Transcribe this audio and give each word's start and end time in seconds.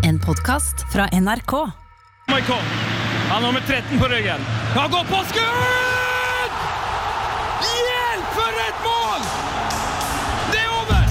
En 0.00 0.18
podkast 0.18 0.74
fra 0.92 1.08
NRK. 1.12 1.52
Michael. 2.28 2.64
Han 3.28 3.30
har 3.30 3.40
nummer 3.40 3.60
13 3.60 3.98
på 3.98 4.04
ryggen. 4.04 4.40
Han 4.74 4.90
går 4.90 5.04
på 5.04 5.24
skudd! 5.28 6.52
Hjelp, 7.62 8.26
for 8.36 8.52
et 8.68 8.78
mål! 8.86 9.20
Det 10.52 10.60
er 10.64 10.70
over! 10.80 11.02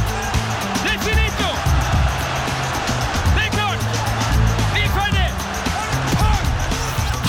Det 0.84 0.92
er 0.96 1.02
finito! 1.08 1.50
Det 3.36 3.44
er 3.46 3.52
klart! 3.58 3.82
Vi 4.76 4.82
er 4.88 4.92
ferdig! 4.98 5.28
Pang! 6.22 6.46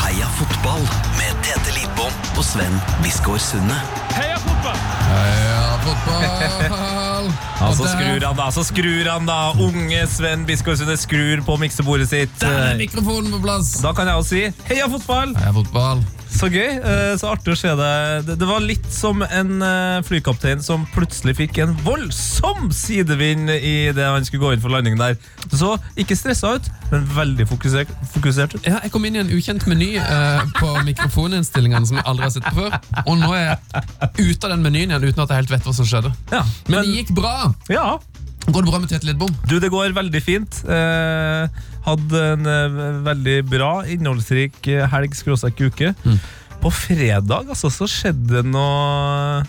Heia 0.05 0.29
fotball 0.39 0.83
med 1.21 1.33
Tete 1.45 1.77
Lidbom 1.79 2.15
og 2.37 2.45
Sven 2.45 2.81
Biskår 3.03 3.39
Sunde. 3.39 3.79
Heia 4.17 4.41
fotball! 4.49 4.81
Heia 5.13 5.62
fotball! 5.85 7.29
Ja, 7.61 7.69
så 7.79 7.87
skrur 7.93 8.25
han 8.27 8.37
da, 8.39 8.49
så 8.55 8.65
skrur 8.67 9.11
han 9.11 9.29
da. 9.29 9.39
Unge 9.63 10.07
Sven 10.11 10.47
Biskårsundet 10.49 11.01
skrur 11.03 11.45
på 11.47 11.59
miksebordet 11.63 12.09
sitt. 12.11 12.35
Der 12.43 12.59
er 12.73 12.81
mikrofonen 12.81 13.31
på 13.37 13.43
plass! 13.45 13.77
Da 13.85 13.95
kan 13.97 14.11
jeg 14.11 14.23
også 14.23 14.35
si 14.37 14.73
heia 14.73 14.89
fotball! 14.91 15.37
Heia 15.39 15.55
fotball. 15.59 16.03
Så 16.43 16.49
gøy. 16.51 16.73
eh, 16.83 17.13
Så 17.21 17.29
artig 17.31 17.53
å 17.53 17.57
se 17.57 17.71
deg. 17.79 18.27
Det- 18.27 18.47
var 18.49 18.61
litt 18.61 18.87
som 18.93 19.23
en 19.23 19.63
eh, 19.63 20.03
flykaptein 20.03 20.61
som 20.63 20.85
plutselig 20.93 21.37
fikk 21.39 21.59
en 21.63 21.75
voldsom 21.87 22.73
sidevind 22.75 23.49
i 23.51 23.93
det 23.95 24.03
han 24.05 24.25
skulle 24.27 24.43
gå 24.43 24.53
inn 24.57 24.61
for 24.61 24.69
landing 24.75 24.99
der. 24.99 25.15
Så 25.53 25.77
ikke 25.97 26.17
stressa 26.19 26.57
ut, 26.59 26.67
men 26.91 27.07
veldig 27.15 27.47
fokusert, 27.47 27.89
fokusert. 28.17 28.57
Ja, 28.67 28.81
jeg 28.83 28.91
kom 28.91 29.05
inn 29.07 29.15
i 29.17 29.23
en 29.23 29.31
ukjent 29.31 29.67
meny 29.71 29.95
eh, 30.03 30.43
på 30.59 30.75
mikrofoninnstillingene 30.85 31.87
som 31.87 31.97
jeg 32.01 32.07
aldri 32.11 32.27
har 32.27 32.35
sett 32.35 32.49
på 32.51 32.59
før. 32.59 32.79
Og 33.07 33.19
nå 33.23 33.31
er 33.39 33.45
jeg 33.47 34.35
ute 34.35 34.45
av 34.51 34.57
den 34.57 34.63
menyen 34.67 34.91
igjen 34.91 35.07
uten 35.13 35.23
at 35.23 35.29
jeg 35.31 35.45
helt 35.45 35.51
vet 35.55 35.63
hva 35.71 35.75
som 35.79 35.87
skjedde. 35.87 36.11
Ja, 36.33 36.43
Men 36.67 36.83
det 36.83 36.97
gikk 37.07 37.15
bra! 37.15 37.53
ja. 37.71 37.99
Går 38.43 38.65
det 38.65 38.71
bra 38.73 38.79
med 38.83 38.89
Tete 38.91 39.07
Lidbom? 39.07 39.31
Du, 39.47 39.61
det 39.63 39.69
går 39.71 39.93
veldig 39.95 40.21
fint. 40.21 40.65
Eh, 40.67 41.47
hadde 41.87 42.23
en 42.35 42.49
eh, 42.49 42.83
veldig 43.07 43.39
bra, 43.51 43.73
innholdsrik 43.91 44.61
eh, 44.71 44.87
helg 44.93 45.17
skråstrek 45.19 45.65
uke. 45.69 45.95
Mm. 46.05 46.21
På 46.63 46.71
fredag 46.71 47.51
altså, 47.51 47.73
så 47.75 47.89
skjedde 47.91 48.45
noe 48.47 49.41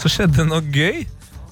Så 0.00 0.10
skjedde 0.10 0.48
noe 0.48 0.64
gøy. 0.74 1.04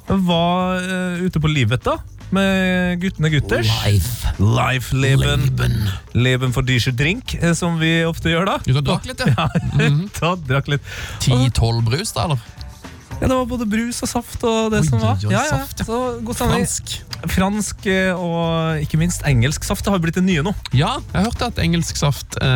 Jeg 0.05 0.21
var 0.27 0.83
uh, 0.85 1.23
ute 1.23 1.41
på 1.41 1.49
livet 1.49 1.81
da 1.87 1.95
med 2.35 2.99
guttene 2.99 3.31
gutters. 3.31 3.69
Life. 3.85 4.33
Life 4.43 4.97
Leben. 4.97 5.45
Leben. 5.47 5.77
Leben 6.19 6.53
for 6.53 6.67
Dyscher 6.67 6.93
drink, 6.97 7.37
som 7.55 7.79
vi 7.79 7.93
ofte 8.05 8.33
gjør 8.33 8.49
da. 8.49 8.57
Du 8.67 8.75
drakk 8.75 9.07
litt, 9.07 9.23
ja? 9.23 9.47
Ja, 9.79 9.93
da 10.19 10.35
drakk 10.49 10.73
litt. 10.75 10.93
10-12 11.23 11.81
brus, 11.87 12.15
da, 12.17 12.27
eller? 12.27 12.43
Ja, 13.21 13.29
det 13.29 13.37
var 13.37 13.47
både 13.47 13.67
brus 13.71 14.03
og 14.03 14.11
saft 14.11 14.43
og 14.45 14.73
det 14.75 14.83
Oi, 14.83 14.89
som 14.89 15.03
var. 15.03 15.21
Ja, 15.23 15.45
ja. 15.47 15.61
ja. 15.63 15.87
Så 15.87 16.01
god 16.27 16.41
stemning. 16.41 16.65
Fransk. 16.67 16.97
Fransk 17.31 17.87
eh, 17.91 18.13
og 18.17 18.83
ikke 18.85 18.99
minst 19.01 19.25
engelsk 19.29 19.65
saft. 19.67 19.87
Har 19.91 20.01
blitt 20.03 20.17
det 20.19 20.25
nye 20.27 20.43
nå. 20.45 20.53
Ja, 20.77 20.97
jeg 21.15 21.27
hørte 21.29 21.49
at 21.53 21.61
engelsk 21.63 21.97
saft 22.01 22.39
eh, 22.41 22.47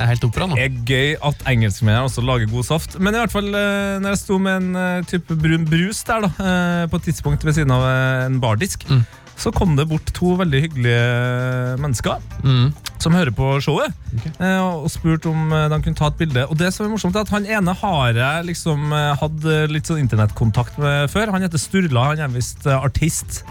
er 0.00 0.06
helt 0.10 0.24
opera 0.26 0.48
nå. 0.50 0.58
Det 0.58 0.66
er 0.68 0.80
gøy 0.88 1.14
at 1.30 1.44
engelskmennene 1.50 2.06
også 2.08 2.24
lager 2.26 2.50
god 2.52 2.68
saft. 2.70 2.98
Men 2.98 3.14
i 3.16 3.22
hvert 3.22 3.34
fall 3.34 3.48
eh, 3.52 3.96
når 4.02 4.14
jeg 4.14 4.22
sto 4.24 4.38
med 4.42 4.60
en 4.60 4.82
eh, 4.82 5.06
type 5.10 5.36
brun 5.40 5.66
brus 5.68 6.02
der 6.08 6.26
da, 6.26 6.32
eh, 6.40 6.84
på 6.90 7.00
et 7.00 7.08
tidspunkt 7.10 7.44
ved 7.46 7.58
siden 7.58 7.74
av 7.76 7.86
eh, 7.88 8.26
en 8.30 8.40
bardisk, 8.42 8.86
Mm. 8.90 9.02
Så 9.40 9.50
kom 9.56 9.72
det 9.78 9.86
bort 9.88 10.10
to 10.16 10.34
veldig 10.36 10.60
hyggelige 10.66 11.78
mennesker 11.80 12.20
Mm. 12.44 12.72
som 13.00 13.14
hører 13.16 13.32
på 13.32 13.46
showet, 13.64 13.92
Ok. 14.14 14.26
eh, 14.40 14.58
og 14.60 14.90
spurte 14.92 15.30
om 15.30 15.52
eh, 15.52 15.68
de 15.72 15.78
kunne 15.82 15.96
ta 15.96 16.06
et 16.10 16.18
bilde. 16.20 16.44
Og 16.50 16.56
det 16.60 16.72
som 16.74 16.84
er 16.86 16.90
morsomt 16.92 17.16
er 17.16 17.24
at 17.24 17.32
Han 17.32 17.46
ene 17.46 17.72
har 17.80 18.12
jeg 18.12 18.46
liksom 18.50 18.92
eh, 18.92 19.14
hatt 19.20 19.44
litt 19.72 19.88
sånn 19.88 20.02
internettkontakt 20.04 20.76
med 20.78 21.08
før. 21.10 21.32
Han 21.32 21.42
heter 21.42 21.58
Sturla, 21.58 22.04
han 22.12 22.18
er 22.26 22.28
visst 22.28 22.66
artist. 22.66 23.42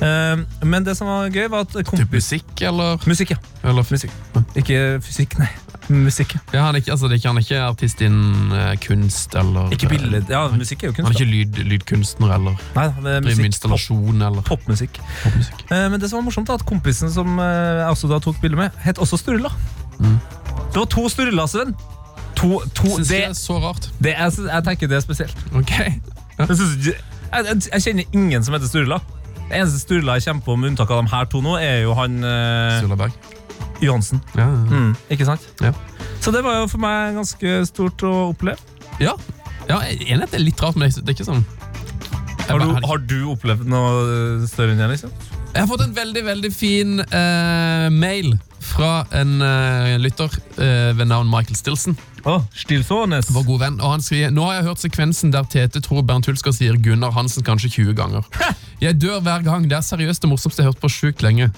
Men 0.00 0.84
det 0.84 0.96
som 0.96 1.08
var 1.08 1.28
gøy, 1.32 1.48
var 1.50 1.64
at 1.66 1.72
kompis... 1.88 2.10
musikk, 2.12 2.62
eller? 2.62 2.98
Musikk, 3.08 3.30
ja. 3.34 3.38
eller 3.64 3.82
fysikk. 3.82 4.12
Ikke 4.56 5.00
fysikk, 5.02 5.38
nei. 5.40 5.48
Musikk. 5.88 6.34
ja. 6.52 6.62
Han 6.66 6.74
er 6.76 6.82
ikke, 6.82 6.90
altså, 6.92 7.08
det 7.08 7.16
er 7.16 7.20
ikke, 7.22 7.28
han 7.32 7.36
er 7.40 7.44
ikke 7.46 7.60
artist 7.64 8.00
innen 8.04 8.52
eh, 8.52 8.74
kunst, 8.84 9.34
eller 9.40 9.70
Ikke 9.72 9.88
bilde. 9.88 10.20
Ja, 10.28 10.42
musikk 10.52 10.82
er 10.84 10.90
jo 10.90 10.92
Han 10.98 11.04
kunst. 11.04 11.20
er 11.20 11.24
da. 11.24 11.24
ikke 11.24 11.30
lyd, 11.32 11.60
lydkunstner, 11.72 12.34
eller 12.34 12.56
Nei, 12.76 12.86
det 12.88 12.94
er 12.94 13.02
driver 13.02 13.20
med 13.20 13.28
musikk. 13.30 13.44
Installasjon, 13.52 14.22
eller 14.28 14.42
popmusikk. 14.42 15.00
popmusikk. 15.24 15.62
Eh, 15.72 15.86
Men 15.90 16.00
det 16.00 16.10
som 16.10 16.18
var 16.20 16.26
morsomt, 16.28 16.48
er 16.52 16.60
at 16.60 16.66
kompisen 16.68 17.10
som 17.14 17.38
eh, 17.38 17.80
jeg 17.82 17.88
også 17.94 18.10
da 18.12 18.18
tok 18.20 18.40
bilde 18.42 18.56
med, 18.60 18.70
het 18.84 18.98
også 18.98 19.16
Sturla. 19.22 19.50
Mm. 19.98 20.18
Det 20.72 20.76
var 20.82 20.84
to 20.92 21.08
Sturla, 21.08 21.46
Sven. 21.48 21.72
To, 22.38 22.60
to, 22.74 22.84
Syns 22.98 23.08
det, 23.08 23.16
det 23.16 23.24
er 23.30 23.32
så 23.34 23.56
rart. 23.64 23.88
det 23.98 24.12
er, 24.14 24.30
jeg 24.30 24.64
tenker 24.68 24.86
det 24.92 24.96
er 25.00 25.00
spesielt. 25.02 25.36
Ok. 25.56 25.72
Jeg, 26.38 26.54
synes 26.54 26.76
ikke- 26.76 27.00
jeg, 27.32 27.44
jeg, 27.48 27.62
jeg 27.72 27.82
kjenner 27.82 28.04
ingen 28.14 28.44
som 28.44 28.54
heter 28.54 28.68
Sturla. 28.70 29.00
Det 29.48 29.56
eneste 29.58 29.80
Sturla 29.80 30.14
jeg 30.20 30.28
kommer 30.28 30.44
på, 30.44 30.56
med 30.60 30.70
unntak 30.70 30.90
av 30.92 31.02
de 31.02 31.10
her 31.10 31.24
to 31.32 31.40
nå, 31.42 31.56
er 31.58 31.80
jo 31.82 31.94
han 31.98 32.20
eh, 32.22 32.78
Sturla 32.82 32.96
Berg. 33.00 33.16
Johansen. 33.80 34.20
Ja, 34.34 34.46
ja, 34.48 34.64
Mm, 34.70 34.96
ikke 35.10 35.26
sant? 35.28 35.44
Ja. 35.62 35.72
Så 36.20 36.32
det 36.34 36.42
var 36.44 36.60
jo 36.60 36.66
for 36.68 36.82
meg 36.82 37.14
ganske 37.18 37.66
stort 37.68 38.02
å 38.02 38.12
oppleve. 38.32 38.58
ja. 39.00 39.14
ja 39.68 39.80
jeg 39.86 40.18
er 40.18 40.38
litt 40.42 40.60
rart, 40.62 40.76
men 40.76 40.88
det 40.90 40.98
er 40.98 41.08
er 41.12 41.14
ikke 41.16 41.28
sånn 41.28 41.44
Jeg 42.48 42.48
Har 42.50 42.58
du, 42.64 42.86
har 42.86 42.98
du 42.98 43.18
opplevd 43.34 43.66
noe 43.68 44.46
større 44.48 44.72
enn 44.72 44.78
det? 44.80 44.88
liksom? 44.94 45.10
Jeg 45.52 45.60
har 45.60 45.68
fått 45.68 45.84
en 45.84 45.94
veldig 45.94 46.22
veldig 46.24 46.50
fin 46.52 47.00
uh, 47.00 47.88
mail 47.92 48.38
fra 48.68 49.06
en 49.16 49.40
uh, 49.42 49.96
lytter 50.00 50.32
uh, 50.58 50.92
ved 50.98 51.08
navn 51.10 51.30
Michael 51.30 51.56
Stilson. 51.56 51.96
Oh, 52.28 52.42
Stilsånes. 52.54 53.30
Vår 53.32 53.44
gode 53.46 53.62
venn, 53.62 53.76
og 53.80 53.94
han 53.94 54.02
skriver 54.04 54.32
Nå 54.34 54.44
har 54.48 54.58
jeg 54.58 54.66
hørt 54.68 54.82
sekvensen 54.82 55.32
der 55.32 55.46
Tete 55.48 55.80
tror 55.84 56.02
Bernt 56.06 56.26
Hulsker 56.28 56.52
sier 56.52 56.76
Gunnar 56.82 57.14
Hansen 57.16 57.46
kanskje 57.46 57.70
20 57.78 57.94
ganger. 57.98 58.26
Jeg 58.82 58.98
dør 59.00 59.22
hver 59.24 59.42
gang. 59.46 59.64
Det 59.70 59.78
er 59.78 59.86
seriøst 59.86 60.22
det 60.22 60.30
morsomste 60.30 60.62
jeg 60.62 60.68
har 60.68 60.74
hørt 60.74 60.82
på 60.82 60.90
sjukt 60.92 61.22
lenge. 61.24 61.48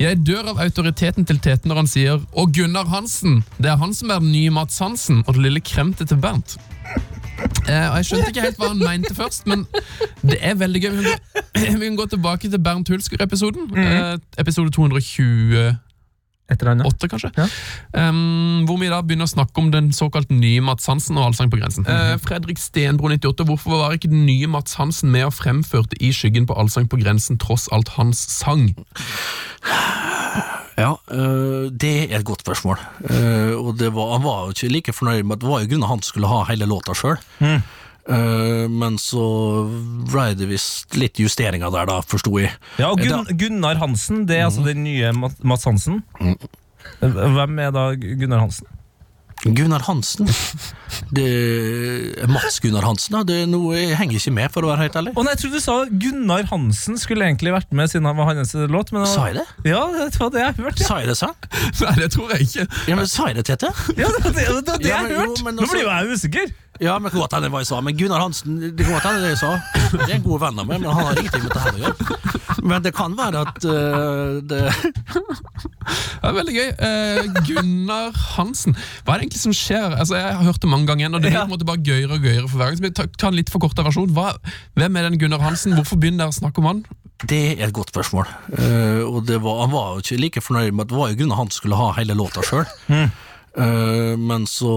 Jeg 0.00 0.18
dør 0.26 0.52
av 0.52 0.60
autoriteten 0.64 1.28
til 1.28 1.38
Tete 1.40 1.68
når 1.68 1.82
han 1.82 1.90
sier 1.90 2.20
Og 2.36 2.52
Gunnar 2.56 2.88
Hansen! 2.90 3.42
Det 3.56 3.70
er 3.72 3.80
han 3.80 3.94
som 3.96 4.12
er 4.12 4.20
den 4.24 4.32
nye 4.34 4.52
Mats 4.52 4.78
Hansen 4.82 5.22
og 5.26 5.36
det 5.36 5.46
lille 5.46 5.64
kremtet 5.64 6.10
til 6.12 6.20
Bernt. 6.20 6.58
Eh, 7.68 7.86
og 7.90 7.96
Jeg 8.00 8.04
skjønte 8.08 8.28
ikke 8.32 8.44
helt 8.46 8.60
hva 8.60 8.70
han 8.72 8.80
mente 8.80 9.14
først, 9.16 9.46
men 9.50 9.66
det 10.24 10.38
er 10.40 10.54
veldig 10.56 10.82
gøy. 10.82 11.00
Vi 11.56 11.66
kan 11.66 11.96
gå, 11.98 12.06
tilbake 12.06 12.50
til 12.50 12.60
Bernt 12.62 12.88
Hulsker-episoden. 12.88 13.72
eh, 13.76 14.18
episode 14.38 14.72
228, 16.46 16.64
den, 16.66 16.78
ja. 16.78 16.86
Åtte, 16.86 17.08
kanskje. 17.08 17.30
Ja. 17.36 18.08
Um, 18.08 18.66
hvor 18.68 18.78
vi 18.78 18.90
da 18.90 19.00
begynner 19.02 19.26
å 19.26 19.32
snakke 19.32 19.60
om 19.60 19.70
den 19.74 19.90
såkalt 19.96 20.30
nye 20.30 20.62
Mats 20.62 20.86
Hansen 20.86 21.18
og 21.18 21.30
Allsang 21.30 21.50
på 21.50 21.58
grensen. 21.58 21.86
Eh, 21.90 22.14
Fredrik 22.22 22.60
Stenbro 22.62 23.10
98, 23.10 23.46
hvorfor 23.48 23.80
var 23.80 23.96
ikke 23.96 24.12
den 24.12 24.26
nye 24.28 24.46
Mats 24.50 24.76
Hansen 24.78 25.10
med 25.14 25.26
og 25.26 25.34
fremførte 25.34 25.98
i 25.98 26.12
skyggen 26.14 26.46
på 26.46 26.54
Allsang 26.54 26.88
på 26.90 27.00
grensen 27.02 27.40
tross 27.42 27.66
alt 27.74 27.96
hans 27.96 28.22
sang? 28.30 28.70
Ja, 30.76 30.92
øh, 31.08 31.72
det 31.72 32.12
er 32.12 32.18
et 32.20 32.28
godt 32.28 32.44
spørsmål. 32.44 32.78
Uh, 33.00 33.56
og 33.56 33.78
det 33.80 33.88
var, 33.96 34.12
han 34.18 34.26
var 34.26 34.44
jo 34.44 34.54
ikke 34.54 34.68
like 34.74 34.92
fornøyd 34.92 35.24
med 35.24 35.38
at 35.38 35.42
det 35.42 35.48
var 35.48 35.62
jo 35.64 35.70
grunnen 35.72 35.88
han 35.88 36.04
skulle 36.04 36.30
ha 36.30 36.44
hele 36.50 36.68
låta 36.68 36.94
sjøl. 36.94 37.16
Men 38.06 38.98
så 39.02 39.24
ble 40.10 40.28
det 40.38 40.46
visst 40.50 40.94
litt 40.98 41.18
justeringer 41.18 41.72
der, 41.74 41.88
da, 41.90 42.00
forsto 42.06 42.36
jeg. 42.38 42.52
Ja, 42.78 42.92
og 42.92 43.02
Gun 43.02 43.26
Gunnar 43.40 43.80
Hansen, 43.82 44.24
det 44.28 44.38
er 44.40 44.46
altså 44.50 44.62
den 44.66 44.84
nye 44.86 45.10
Mats 45.16 45.66
Hansen. 45.66 46.02
Hvem 47.02 47.58
er 47.66 47.74
da 47.74 47.90
Gunnar 47.98 48.44
Hansen? 48.46 48.70
Gunnar 49.44 49.82
Hansen. 49.84 50.26
Det 51.12 52.24
Mats 52.28 52.56
Gunnar 52.64 52.86
Hansen. 52.86 53.18
Det 53.28 53.42
er 53.42 53.50
noe, 53.50 53.74
jeg 53.76 53.98
henger 54.00 54.16
ikke 54.18 54.32
med, 54.34 54.48
for 54.54 54.64
å 54.64 54.70
være 54.72 54.86
helt 54.86 54.96
ærlig. 54.98 55.12
Å 55.12 55.24
nei, 55.26 55.34
jeg 55.34 55.42
trodde 55.42 55.60
du 55.60 55.64
sa 55.66 55.76
Gunnar 56.04 56.46
Hansen 56.50 56.96
skulle 56.98 57.28
egentlig 57.28 57.52
vært 57.54 57.74
med 57.76 57.92
siden 57.92 58.08
han 58.08 58.16
var 58.18 58.30
hans 58.32 58.54
låt. 58.72 58.92
Men 58.96 59.04
Sa 59.10 59.26
jeg 59.28 59.38
det? 59.42 59.44
Ja, 59.68 59.82
det 59.92 60.08
var 60.22 60.32
det 60.34 60.42
jeg 60.42 60.56
hørte. 60.62 60.82
Ja, 60.82 60.88
Sa 60.88 60.98
jeg 61.02 61.10
det, 61.12 61.18
sant? 61.20 61.48
Nei, 61.84 61.94
det 62.00 62.08
tror 62.16 62.32
jeg 62.34 62.48
ikke. 62.48 62.66
Ja, 62.90 62.98
men 62.98 63.10
sa 63.12 63.28
jeg 63.30 63.38
det, 63.40 63.46
Tete? 63.52 63.72
ja 64.00 64.08
det 64.16 64.22
var 64.24 64.32
det, 64.32 64.46
det, 64.46 64.62
det, 64.70 64.78
det 64.86 64.90
Ja, 64.90 65.02
men 65.04 65.12
jeg 65.14 65.20
hørte. 65.20 65.44
Nå 65.52 65.66
altså- 65.66 65.76
blir 65.76 65.84
jo 65.84 65.92
jeg 65.92 66.16
usikker. 66.16 66.56
Ja, 66.80 66.98
men 66.98 67.08
det 67.08 67.12
kan 67.14 67.22
godt 67.24 67.36
hende 67.38 67.50
hva 67.52 67.60
jeg 67.62 67.68
sa. 67.70 67.80
Men 67.84 67.96
Gunnar 67.98 68.20
Hansen, 68.24 68.56
det 68.76 68.84
kan 68.86 68.94
godt 68.96 69.06
hende 69.08 69.22
det 69.24 69.30
jeg 69.34 69.40
sa. 69.42 69.52
Det 69.94 70.08
er 70.10 70.16
en 70.18 70.24
god 70.26 70.40
venn 70.42 70.60
av 70.62 70.66
meg, 70.68 70.80
men 70.82 70.90
han 70.92 71.06
har 71.08 71.20
ingenting 71.20 71.44
med 71.46 71.52
dette 71.54 71.64
her 71.64 71.76
å 71.76 71.82
gjøre. 71.84 72.62
Men 72.66 72.82
det 72.84 72.92
kan 72.96 73.14
være 73.18 73.42
at 73.46 73.66
uh, 73.68 74.40
det 74.50 74.60
Det 74.66 76.30
er 76.30 76.34
veldig 76.36 76.54
gøy. 76.56 76.70
Uh, 76.80 77.40
Gunnar 77.46 78.16
Hansen. 78.36 78.74
Hva 79.04 79.14
er 79.14 79.20
det 79.20 79.26
egentlig 79.28 79.42
som 79.44 79.54
skjer? 79.54 79.94
Altså, 80.00 80.16
Jeg 80.18 80.34
har 80.38 80.44
hørt 80.48 80.62
det 80.64 80.70
mange 80.72 80.88
ganger, 80.90 81.12
og 81.12 81.20
det 81.22 81.30
blir 81.30 81.36
Ja. 81.38 81.44
på 81.44 81.50
en 81.52 81.54
måte 81.56 81.68
bare 81.68 81.82
gøyere 81.86 82.16
og 82.16 82.24
gøyere 82.26 82.48
for 82.48 82.58
hver 82.60 82.70
gang. 82.72 82.78
Så 82.80 82.86
vi 82.86 82.90
tar, 82.96 83.10
tar 83.20 83.32
en 83.32 83.38
litt 83.38 83.52
forkorta 83.52 83.84
versjon. 83.86 84.10
Hva, 84.16 84.32
hvem 84.74 84.96
er 84.96 85.08
den 85.10 85.18
Gunnar 85.20 85.44
Hansen? 85.44 85.76
Hvorfor 85.78 86.00
begynner 86.00 86.24
dere 86.26 86.34
å 86.34 86.38
snakke 86.40 86.62
om 86.64 86.70
han? 86.72 86.82
Det 87.24 87.42
er 87.56 87.68
et 87.68 87.76
godt 87.76 87.94
spørsmål. 87.94 88.26
Uh, 88.52 89.04
og 89.08 89.22
det 89.28 89.38
var, 89.44 89.62
han 89.64 89.72
var 89.72 89.94
jo 89.94 90.02
ikke 90.04 90.18
like 90.20 90.42
fornøyd 90.44 90.72
med 90.74 90.84
at 90.86 90.90
det 90.92 90.98
var 90.98 91.12
jo 91.12 91.20
grunnen 91.22 91.38
han 91.38 91.52
skulle 91.54 91.78
ha 91.78 91.92
hele 91.96 92.16
låta 92.18 92.42
sjøl. 92.44 92.66
Men 93.56 94.44
så 94.50 94.72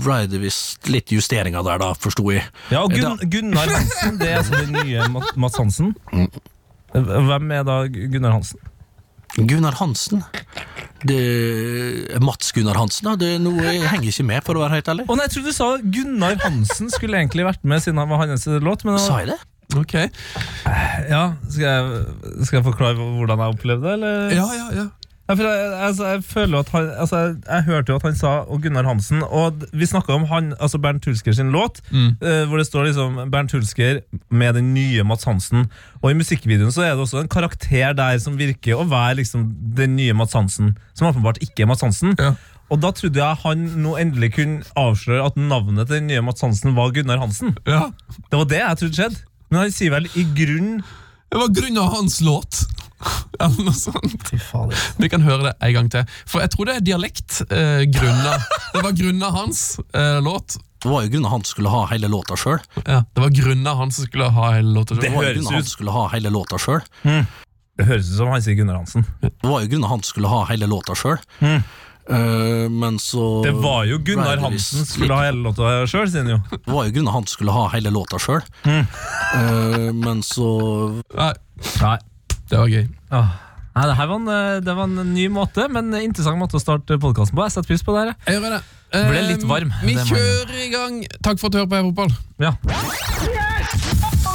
ble 0.00 0.22
det 0.32 0.40
visst 0.40 0.88
litt 0.88 1.12
justeringer 1.12 1.64
der, 1.66 1.82
da, 1.82 1.90
forsto 2.00 2.24
jeg. 2.32 2.46
Ja, 2.72 2.84
og 2.86 2.94
Gun 2.94 3.20
Gunnar 3.28 3.68
Hansen, 3.68 4.16
det 4.20 4.30
er 4.30 4.40
altså 4.40 4.62
den 4.64 4.72
nye 4.78 5.08
Mats 5.12 5.60
Hansen. 5.60 5.94
Hvem 6.94 7.52
er 7.54 7.66
da 7.68 7.82
Gunnar 7.92 8.38
Hansen? 8.38 8.62
Gunnar 9.36 9.76
Hansen. 9.78 10.24
Det 11.06 12.18
Mats 12.20 12.50
Gunnar 12.52 12.76
Hansen, 12.80 13.06
da. 13.08 13.14
Det 13.20 13.36
er 13.36 13.42
noe, 13.42 13.62
jeg 13.62 13.86
henger 13.88 14.10
ikke 14.10 14.26
med, 14.32 14.42
for 14.46 14.58
å 14.58 14.64
være 14.64 14.80
helt 14.80 14.90
ærlig. 14.92 15.06
Å 15.06 15.16
nei, 15.16 15.28
jeg 15.28 15.36
trodde 15.36 15.52
du 15.52 15.56
sa 15.56 15.68
Gunnar 15.96 16.40
Hansen 16.44 16.90
skulle 16.92 17.20
egentlig 17.20 17.46
vært 17.46 17.62
med 17.64 17.84
siden 17.84 18.00
han 18.02 18.10
var 18.10 18.24
hans 18.24 18.48
låt. 18.60 18.84
Men 18.88 18.98
Sa 19.00 19.20
jeg 19.22 19.32
det? 19.32 19.38
Ok. 19.78 19.94
ja, 21.06 21.22
skal, 21.46 21.62
jeg, 21.62 22.00
skal 22.48 22.58
jeg 22.58 22.66
forklare 22.66 22.96
hvordan 22.98 23.44
jeg 23.44 23.54
opplevde 23.54 23.86
det? 23.86 23.92
Eller? 24.00 24.34
Ja, 24.34 24.48
ja, 24.56 24.66
ja. 24.80 24.86
Jeg, 25.30 25.72
altså, 25.86 26.06
jeg 26.10 26.24
føler 26.26 26.58
at 26.58 26.68
han 26.74 26.88
altså, 27.04 27.18
jeg, 27.22 27.36
jeg 27.46 27.66
hørte 27.68 27.92
jo 27.92 27.98
at 28.00 28.06
han 28.08 28.16
sa 28.18 28.32
og 28.50 28.62
Gunnar 28.64 28.88
Hansen 28.88 29.22
Og 29.22 29.64
vi 29.72 29.86
snakka 29.86 30.16
om 30.16 30.24
han, 30.30 30.52
altså 30.60 30.80
Bernt 30.82 31.04
Hulsker 31.06 31.32
sin 31.36 31.52
låt, 31.54 31.80
eh, 31.92 32.44
hvor 32.48 32.58
det 32.58 32.66
står 32.66 32.88
liksom 32.90 33.18
Bernt 33.30 33.52
Hulsker 33.52 34.00
med 34.30 34.54
den 34.58 34.72
nye 34.74 35.04
Mats 35.06 35.24
Hansen. 35.28 35.68
Og 36.02 36.10
i 36.10 36.18
musikkvideoen 36.18 36.72
så 36.74 36.82
er 36.86 36.94
det 36.94 37.04
også 37.04 37.22
en 37.22 37.30
karakter 37.30 37.94
der 37.96 38.18
som 38.18 38.38
virker 38.40 38.80
å 38.80 38.86
være 38.90 39.20
liksom 39.20 39.50
den 39.76 39.96
nye 39.96 40.16
Mats 40.16 40.34
Hansen, 40.34 40.74
som 40.94 41.10
åpenbart 41.10 41.42
ikke 41.44 41.64
er 41.64 41.70
Mats 41.70 41.84
Hansen. 41.86 42.16
Ja. 42.18 42.34
Og 42.70 42.78
da 42.82 42.92
trodde 42.94 43.18
jeg 43.18 43.42
han 43.42 43.64
nå 43.82 43.96
endelig 43.98 44.32
kunne 44.36 44.62
avsløre 44.78 45.26
at 45.26 45.38
navnet 45.38 45.88
til 45.88 45.98
den 45.98 46.10
nye 46.10 46.22
Mats 46.26 46.44
Hansen 46.44 46.76
var 46.76 46.92
Gunnar 46.94 47.18
Hansen. 47.22 47.56
Ja. 47.66 47.88
Det 48.30 48.38
var 48.38 48.50
det 48.50 48.62
jeg 48.62 48.82
trodde 48.82 48.98
skjedde. 49.00 49.24
Men 49.50 49.64
han 49.64 49.72
sier 49.74 49.90
vel 49.90 50.06
i 50.14 50.22
grunn 50.36 50.76
Det 51.30 51.38
var 51.38 51.50
grunna 51.54 51.88
hans 51.90 52.20
låt. 52.22 52.62
Eller 53.40 53.64
noe 53.64 53.74
sånt. 53.76 54.30
Vi 55.00 55.08
kan 55.12 55.22
høre 55.24 55.50
det 55.50 55.52
en 55.64 55.72
gang 55.76 55.90
til. 55.92 56.08
For 56.28 56.42
jeg 56.44 56.52
tror 56.54 56.68
det 56.68 56.74
er 56.80 56.84
dialekt. 56.90 57.40
Eh, 57.48 57.84
grunna. 57.88 58.34
Det 58.74 58.82
var 58.84 58.92
grunna 58.94 59.30
hans 59.34 59.62
eh, 59.96 60.18
låt. 60.22 60.56
Det 60.80 60.88
var 60.88 61.02
jo 61.04 61.10
grunnen 61.12 61.28
han 61.32 61.42
skulle 61.44 61.68
ha 61.72 61.82
hele 61.90 62.08
låta 62.08 62.36
sjøl. 62.40 62.60
Ja, 62.86 63.02
det 63.04 63.20
var 63.20 63.32
grunna 63.36 63.74
han 63.76 63.90
som 63.92 64.06
skulle 64.06 64.30
ha 64.32 64.50
hele 64.54 64.70
låta. 64.72 64.94
Det 64.94 65.02
Det 65.08 65.10
var 65.12 65.24
jo 65.24 65.28
høres 65.28 65.36
grunnen 65.42 65.56
han 65.58 65.66
skulle 65.68 65.92
ha 65.96 66.04
hele 66.14 66.30
låta 66.32 66.56
sjøl. 66.62 66.80
Det 67.80 67.86
høres 67.88 68.08
ut 68.12 68.16
som 68.16 68.30
han 68.32 68.42
sier 68.44 68.56
Gunnar 68.56 68.78
Hansen. 68.80 69.04
Det 69.20 69.32
var 69.44 69.60
jo 69.64 69.68
grunnen 69.74 69.90
han 69.90 70.02
skulle 70.06 70.28
ha 70.32 70.40
hele 70.48 70.68
låta 70.70 70.96
sjøl. 70.96 71.18
men 72.70 72.98
så 72.98 73.42
Det 73.44 73.52
var 73.60 73.84
jo 73.90 73.98
Gunnar 74.04 74.40
Hansen 74.40 74.86
skulle 74.88 75.14
ha 75.14 75.26
hele 75.28 75.42
låta 75.44 75.68
sjøl, 75.86 76.08
sier 76.10 76.24
han 76.24 76.32
jo. 76.32 76.40
Det 76.54 76.72
var 76.72 76.88
jo 76.88 76.94
grunnen 76.96 77.12
han 77.12 77.26
skulle 77.28 77.52
ha 77.52 77.66
hele 77.74 77.92
låta 77.92 78.18
sjøl. 78.18 78.40
men 79.94 80.22
så 80.26 80.48
Nei, 81.14 81.32
Nei. 81.82 81.98
Det 82.50 82.58
var 82.58 82.68
gøy. 82.70 82.84
Ah. 83.14 83.38
Nei, 83.70 83.84
det, 83.86 83.94
her 84.00 84.08
var 84.10 84.18
en, 84.18 84.28
eh, 84.34 84.60
det 84.66 84.74
var 84.74 84.88
en 84.90 85.12
ny 85.14 85.28
måte, 85.30 85.68
men 85.70 85.94
interessant 86.00 86.40
måte 86.40 86.58
å 86.58 86.62
starte 86.62 86.98
podkasten 87.00 87.38
på. 87.38 87.46
Jeg 87.46 87.54
setter 87.54 87.70
pris 87.70 87.84
på 87.86 87.94
det. 87.94 88.02
her. 88.02 88.14
jeg. 88.26 88.40
Gjør 88.40 88.56
det. 88.56 88.62
Ble 88.90 89.20
litt 89.28 89.44
Eh, 89.44 89.48
varm, 89.48 89.72
Vi 89.86 89.94
kjører 89.94 90.56
i 90.66 90.70
gang. 90.72 91.04
Takk 91.22 91.38
for 91.38 91.46
at 91.46 91.52
du 91.52 91.58
hører 91.62 91.70
på 91.70 91.82
Fotball. 91.94 92.10
Ja. 92.42 92.56
Heia 92.66 94.29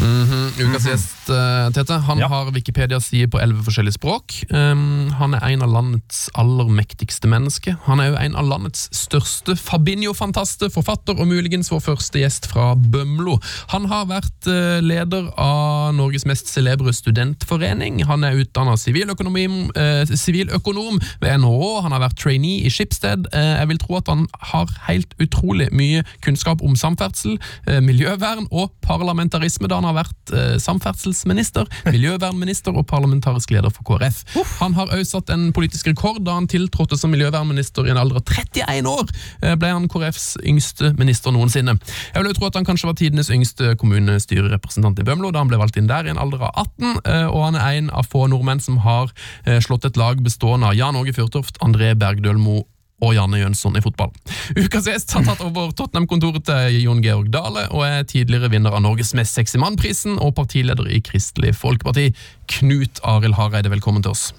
fotball! 0.00 0.40
Ukas 0.60 0.84
gjest, 0.86 1.30
uh, 1.30 1.70
Tete, 1.72 1.98
han 2.06 2.18
Ja. 2.18 2.28
har 2.28 2.50
Wikipedia-sider 2.52 3.28
på 3.28 3.40
elleve 3.40 3.62
forskjellige 3.64 3.96
språk. 3.98 4.32
Um, 4.52 5.10
han 5.10 5.34
er 5.34 5.44
en 5.44 5.62
av 5.62 5.70
landets 5.70 6.28
aller 6.34 6.68
mektigste 6.68 7.28
mennesker. 7.28 7.76
Han 7.86 8.00
er 8.00 8.10
jo 8.10 8.16
en 8.16 8.36
av 8.36 8.44
landets 8.46 8.88
største 8.92 9.56
Fabinho-fantaste, 9.56 10.70
forfatter 10.70 11.18
og 11.18 11.26
muligens 11.28 11.70
vår 11.70 11.80
første 11.80 12.18
gjest 12.20 12.46
fra 12.50 12.74
Bømlo. 12.74 13.38
Han 13.68 13.86
har 13.86 14.06
vært 14.06 14.46
uh, 14.46 14.80
leder 14.80 15.30
av 15.38 15.94
Norges 15.94 16.26
mest 16.26 16.48
celebre 16.48 16.92
studentforening. 16.92 18.04
Han 18.06 18.24
er 18.24 18.36
utdanna 18.40 18.76
siviløkonom 18.76 19.70
uh, 19.70 21.08
ved 21.20 21.38
NHO. 21.38 21.80
Han 21.82 21.92
har 21.92 22.00
vært 22.00 22.18
trainee 22.20 22.66
i 22.66 22.70
Schibsted. 22.70 23.28
Jeg 23.32 23.68
vil 23.68 23.78
tro 23.78 23.96
at 23.96 24.08
han 24.08 24.26
har 24.52 24.68
helt 24.88 25.14
utrolig 25.20 25.70
mye 25.72 26.04
kunnskap 26.24 26.62
om 26.62 26.76
samferdsel, 26.76 27.38
miljøvern 27.82 28.46
og 28.50 28.72
parlamentarisme, 28.82 29.68
da 29.68 29.78
han 29.80 29.84
har 29.84 29.89
vært 29.96 30.32
eh, 30.34 30.56
samferdselsminister, 30.62 31.68
miljøvernminister 31.88 32.76
og 32.76 32.86
parlamentarisk 32.90 33.52
leder 33.54 33.72
for 33.74 33.86
KrF. 33.88 34.22
Han 34.60 34.76
har 34.78 34.92
også 34.94 35.18
satt 35.20 35.32
en 35.34 35.50
politisk 35.56 35.90
rekord 35.90 36.22
da 36.26 36.36
han 36.38 36.48
tiltrådte 36.50 36.98
som 37.00 37.12
miljøvernminister 37.14 37.88
i 37.88 37.94
en 37.94 38.00
alder 38.00 38.20
av 38.20 38.24
31 38.26 38.90
år. 38.90 39.12
eh, 39.42 39.56
ble 39.60 39.72
han 39.72 39.88
KrFs 39.90 40.36
yngste 40.46 40.94
minister 40.98 41.34
noensinne. 41.34 41.76
Jeg 42.14 42.22
vil 42.22 42.30
jo 42.30 42.38
tro 42.38 42.50
at 42.50 42.58
han 42.58 42.68
kanskje 42.68 42.90
var 42.90 42.98
tidenes 43.00 43.30
yngste 43.34 43.74
kommunestyrerepresentant 43.80 45.00
i 45.00 45.06
Bømlo 45.06 45.32
da 45.32 45.42
han 45.42 45.50
ble 45.50 45.60
valgt 45.60 45.78
inn 45.80 45.90
der 45.90 46.06
i 46.06 46.12
en 46.12 46.20
alder 46.20 46.46
av 46.48 46.66
18, 46.66 47.00
eh, 47.04 47.26
og 47.28 47.46
han 47.48 47.60
er 47.60 47.78
en 47.78 47.94
av 47.94 48.08
få 48.10 48.26
nordmenn 48.30 48.62
som 48.62 48.80
har 48.84 49.12
eh, 49.46 49.60
slått 49.62 49.88
et 49.88 50.00
lag 50.00 50.20
bestående 50.24 50.70
av 50.70 50.78
Jan 50.78 50.98
Åge 51.00 51.14
Fjørtoft, 51.16 51.60
André 51.64 51.94
Bergdølmo 51.98 52.64
og 53.00 53.14
Janne 53.16 53.40
Jønsson 53.40 53.78
i 53.78 53.82
fotball. 53.84 54.12
Ukas 54.58 54.88
gjest 54.88 55.14
har 55.16 55.24
tatt 55.26 55.42
over 55.44 55.72
Tottenham-kontoret 55.76 56.44
til 56.48 56.80
Jon 56.84 57.02
Georg 57.04 57.30
Dale, 57.32 57.66
og 57.74 57.84
er 57.86 58.06
tidligere 58.08 58.52
vinner 58.52 58.76
av 58.76 58.84
Norges 58.84 59.14
mest 59.18 59.36
sexy 59.36 59.60
mann-prisen 59.60 60.20
og 60.20 60.34
partileder 60.38 60.88
i 60.90 61.02
Kristelig 61.04 61.54
Folkeparti. 61.58 62.10
Knut 62.58 63.02
Arild 63.06 63.38
Hareide, 63.40 63.72
velkommen 63.72 64.04
til 64.04 64.14
oss. 64.14 64.30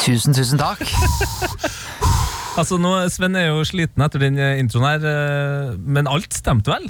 Tusen, 0.00 0.34
tusen 0.34 0.60
takk. 0.60 0.82
Altså, 2.54 2.76
nå, 2.78 2.92
Sven 3.10 3.34
er 3.34 3.48
jo 3.48 3.64
sliten 3.66 4.04
etter 4.04 4.22
den 4.22 4.36
eh, 4.38 4.60
introen 4.62 4.86
her, 4.86 5.06
eh, 5.10 5.72
men 5.74 6.06
alt 6.06 6.36
stemte 6.36 6.70
vel? 6.70 6.84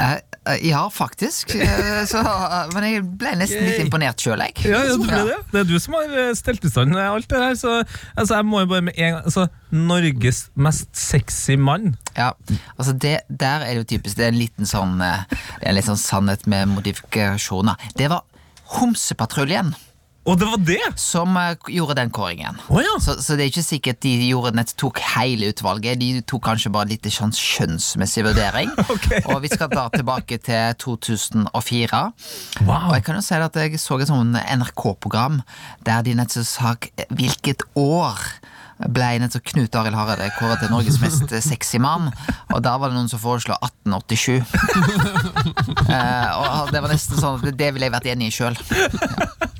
Eh, 0.00 0.14
eh, 0.14 0.29
ja, 0.64 0.82
faktisk. 0.92 1.54
Eh, 1.54 2.04
så, 2.08 2.20
eh, 2.22 2.70
men 2.74 2.86
jeg 2.86 3.02
ble 3.20 3.34
nesten 3.40 3.66
litt 3.66 3.82
imponert 3.84 4.22
sjøl, 4.22 4.40
jeg. 4.46 4.56
Ja, 4.70 4.82
ja, 4.86 4.96
du 4.96 5.04
ble 5.06 5.20
det. 5.28 5.38
det 5.52 5.62
er 5.62 5.68
du 5.68 5.76
som 5.82 5.96
har 5.98 6.14
eh, 6.22 6.30
stelt 6.38 6.64
i 6.64 6.70
stand 6.72 6.96
alt 6.98 7.28
det 7.30 7.42
her. 7.42 7.56
Så 7.58 7.74
altså, 7.80 8.38
jeg 8.38 8.48
må 8.48 8.62
jo 8.64 8.70
bare 8.72 8.86
med 8.88 8.96
en 8.96 9.16
gang 9.16 9.28
altså, 9.28 9.46
Norges 9.70 10.42
mest 10.54 10.90
sexy 10.98 11.58
mann. 11.60 11.94
Ja, 12.16 12.32
altså 12.76 12.96
det, 12.96 13.20
Der 13.28 13.66
er 13.66 13.74
det 13.74 13.84
jo 13.84 13.90
typisk. 13.96 14.16
Det 14.18 14.26
er 14.26 14.34
en 14.34 14.40
liten 14.40 14.68
sånn 14.68 14.98
eh, 15.04 15.22
en 15.60 15.76
litt 15.76 15.88
sånn 15.88 16.00
sannhet 16.00 16.46
med 16.50 16.70
modifikasjoner. 16.72 17.90
Det 17.98 18.10
var 18.12 18.26
Homsepatruljen 18.70 19.74
Og 20.28 20.36
det 20.36 20.46
var 20.50 20.60
det! 20.60 20.82
som 21.00 21.36
uh, 21.36 21.56
gjorde 21.68 21.96
den 21.96 22.10
kåringen. 22.12 22.58
Oh, 22.68 22.80
ja. 22.82 22.98
Så, 23.00 23.16
så 23.24 23.36
det 23.38 23.46
er 23.46 23.52
ikke 23.52 23.64
sikkert 23.64 24.02
de 24.04 24.12
gjorde 24.28 24.52
nett, 24.58 24.74
tok 24.76 25.00
hele 25.14 25.48
utvalget. 25.50 26.00
De 26.00 26.20
tok 26.28 26.44
kanskje 26.50 26.72
bare 26.74 26.90
litt 26.92 27.08
sånn 27.14 27.32
skjønnsmessig 27.34 28.26
vurdering. 28.28 28.70
okay. 28.94 29.22
Og 29.32 29.40
vi 29.46 29.52
skal 29.52 29.72
da 29.72 29.88
tilbake 29.94 30.40
til 30.44 30.76
2004. 30.84 32.02
Wow. 32.66 32.90
Og 32.90 32.94
jeg 32.98 33.06
kan 33.08 33.16
jo 33.16 33.24
si 33.24 33.40
at 33.40 33.60
jeg 33.64 33.80
så 33.80 34.00
et 34.00 34.12
sånn 34.12 34.36
NRK-program 34.36 35.40
der 35.88 36.04
de 36.04 36.16
nettopp 36.18 36.46
sa 36.46 36.76
hvilket 37.08 37.64
år 37.78 38.20
ble 38.88 39.08
nettopp 39.20 39.44
Knut 39.50 39.74
Arild 39.76 39.96
Hareide 39.98 40.30
kåret 40.38 40.62
til 40.62 40.70
Norges 40.72 41.00
mest 41.02 41.32
sexy 41.44 41.80
mann. 41.82 42.08
Og 42.54 42.62
da 42.64 42.76
var 42.80 42.92
det 42.92 42.96
noen 42.96 43.10
som 43.12 43.20
foreslo 43.20 43.56
1887. 43.60 44.40
uh, 45.88 46.28
og 46.60 46.72
det 46.72 46.80
var 46.80 46.92
nesten 46.92 47.20
sånn 47.20 47.40
at 47.40 47.56
det 47.56 47.72
ville 47.74 47.88
jeg 47.88 47.96
vært 47.96 48.12
enig 48.12 48.30
i 48.30 48.36
sjøl. 48.36 48.60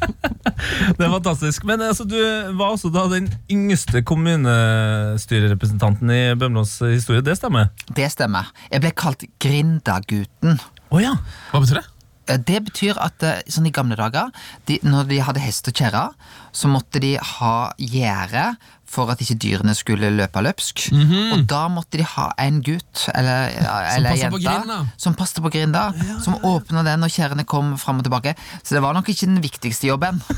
Det 0.00 1.05
er 1.06 1.12
fantastisk. 1.12 1.64
Men 1.69 1.82
altså, 1.85 2.05
du 2.08 2.17
var 2.58 2.75
også 2.75 2.91
da 2.93 3.05
den 3.12 3.29
yngste 3.52 4.02
kommunestyrerepresentanten 4.06 6.11
i 6.14 6.20
Bømlos 6.41 6.79
historie. 6.85 7.23
Det 7.25 7.37
stemmer? 7.38 7.64
Det 7.97 8.08
stemmer. 8.12 8.44
Jeg 8.73 8.81
ble 8.85 8.93
kalt 8.97 9.25
Grindagutten. 9.43 10.58
Oh, 10.91 11.00
ja. 11.02 11.14
Hva 11.52 11.61
betyr 11.62 11.81
det? 11.81 11.87
Eh, 12.31 12.41
Det 12.47 12.61
betyr 12.69 12.94
at 13.02 13.23
eh, 13.26 13.41
sånn 13.50 13.69
i 13.70 13.75
gamle 13.75 13.97
dager, 13.99 14.26
de, 14.69 14.75
når 14.87 15.08
de 15.11 15.19
hadde 15.26 15.43
hest 15.44 15.70
og 15.70 15.75
kjerre, 15.81 16.06
så 16.52 16.70
måtte 16.70 16.99
de 17.02 17.12
ha 17.37 17.54
gjerde 17.78 18.45
for 18.90 19.11
at 19.12 19.20
ikke 19.23 19.37
dyrene 19.38 19.75
skulle 19.78 20.11
løpe 20.11 20.42
løpsk. 20.42 20.88
Og 21.35 21.44
da 21.50 21.61
måtte 21.70 22.00
de 22.00 22.06
ha 22.16 22.30
en 22.42 22.61
gutt 22.66 23.04
eller, 23.14 23.52
ja, 23.54 23.76
eller 23.94 24.16
passet 24.16 24.42
jente 24.42 24.78
som 25.00 25.14
passet 25.18 25.42
på 25.44 25.52
grinda, 25.54 25.85
som 26.25 26.38
åpna 26.42 26.82
den 26.87 27.04
når 27.04 27.14
kjerrene 27.14 27.47
kom 27.47 27.76
fram 27.78 28.02
og 28.02 28.09
tilbake. 28.09 28.35
Så 28.62 28.75
det 28.75 28.82
var 28.82 28.97
nok 28.97 29.09
ikke 29.12 29.30
den 29.30 29.42
viktigste 29.44 29.90
jobben. 29.92 30.20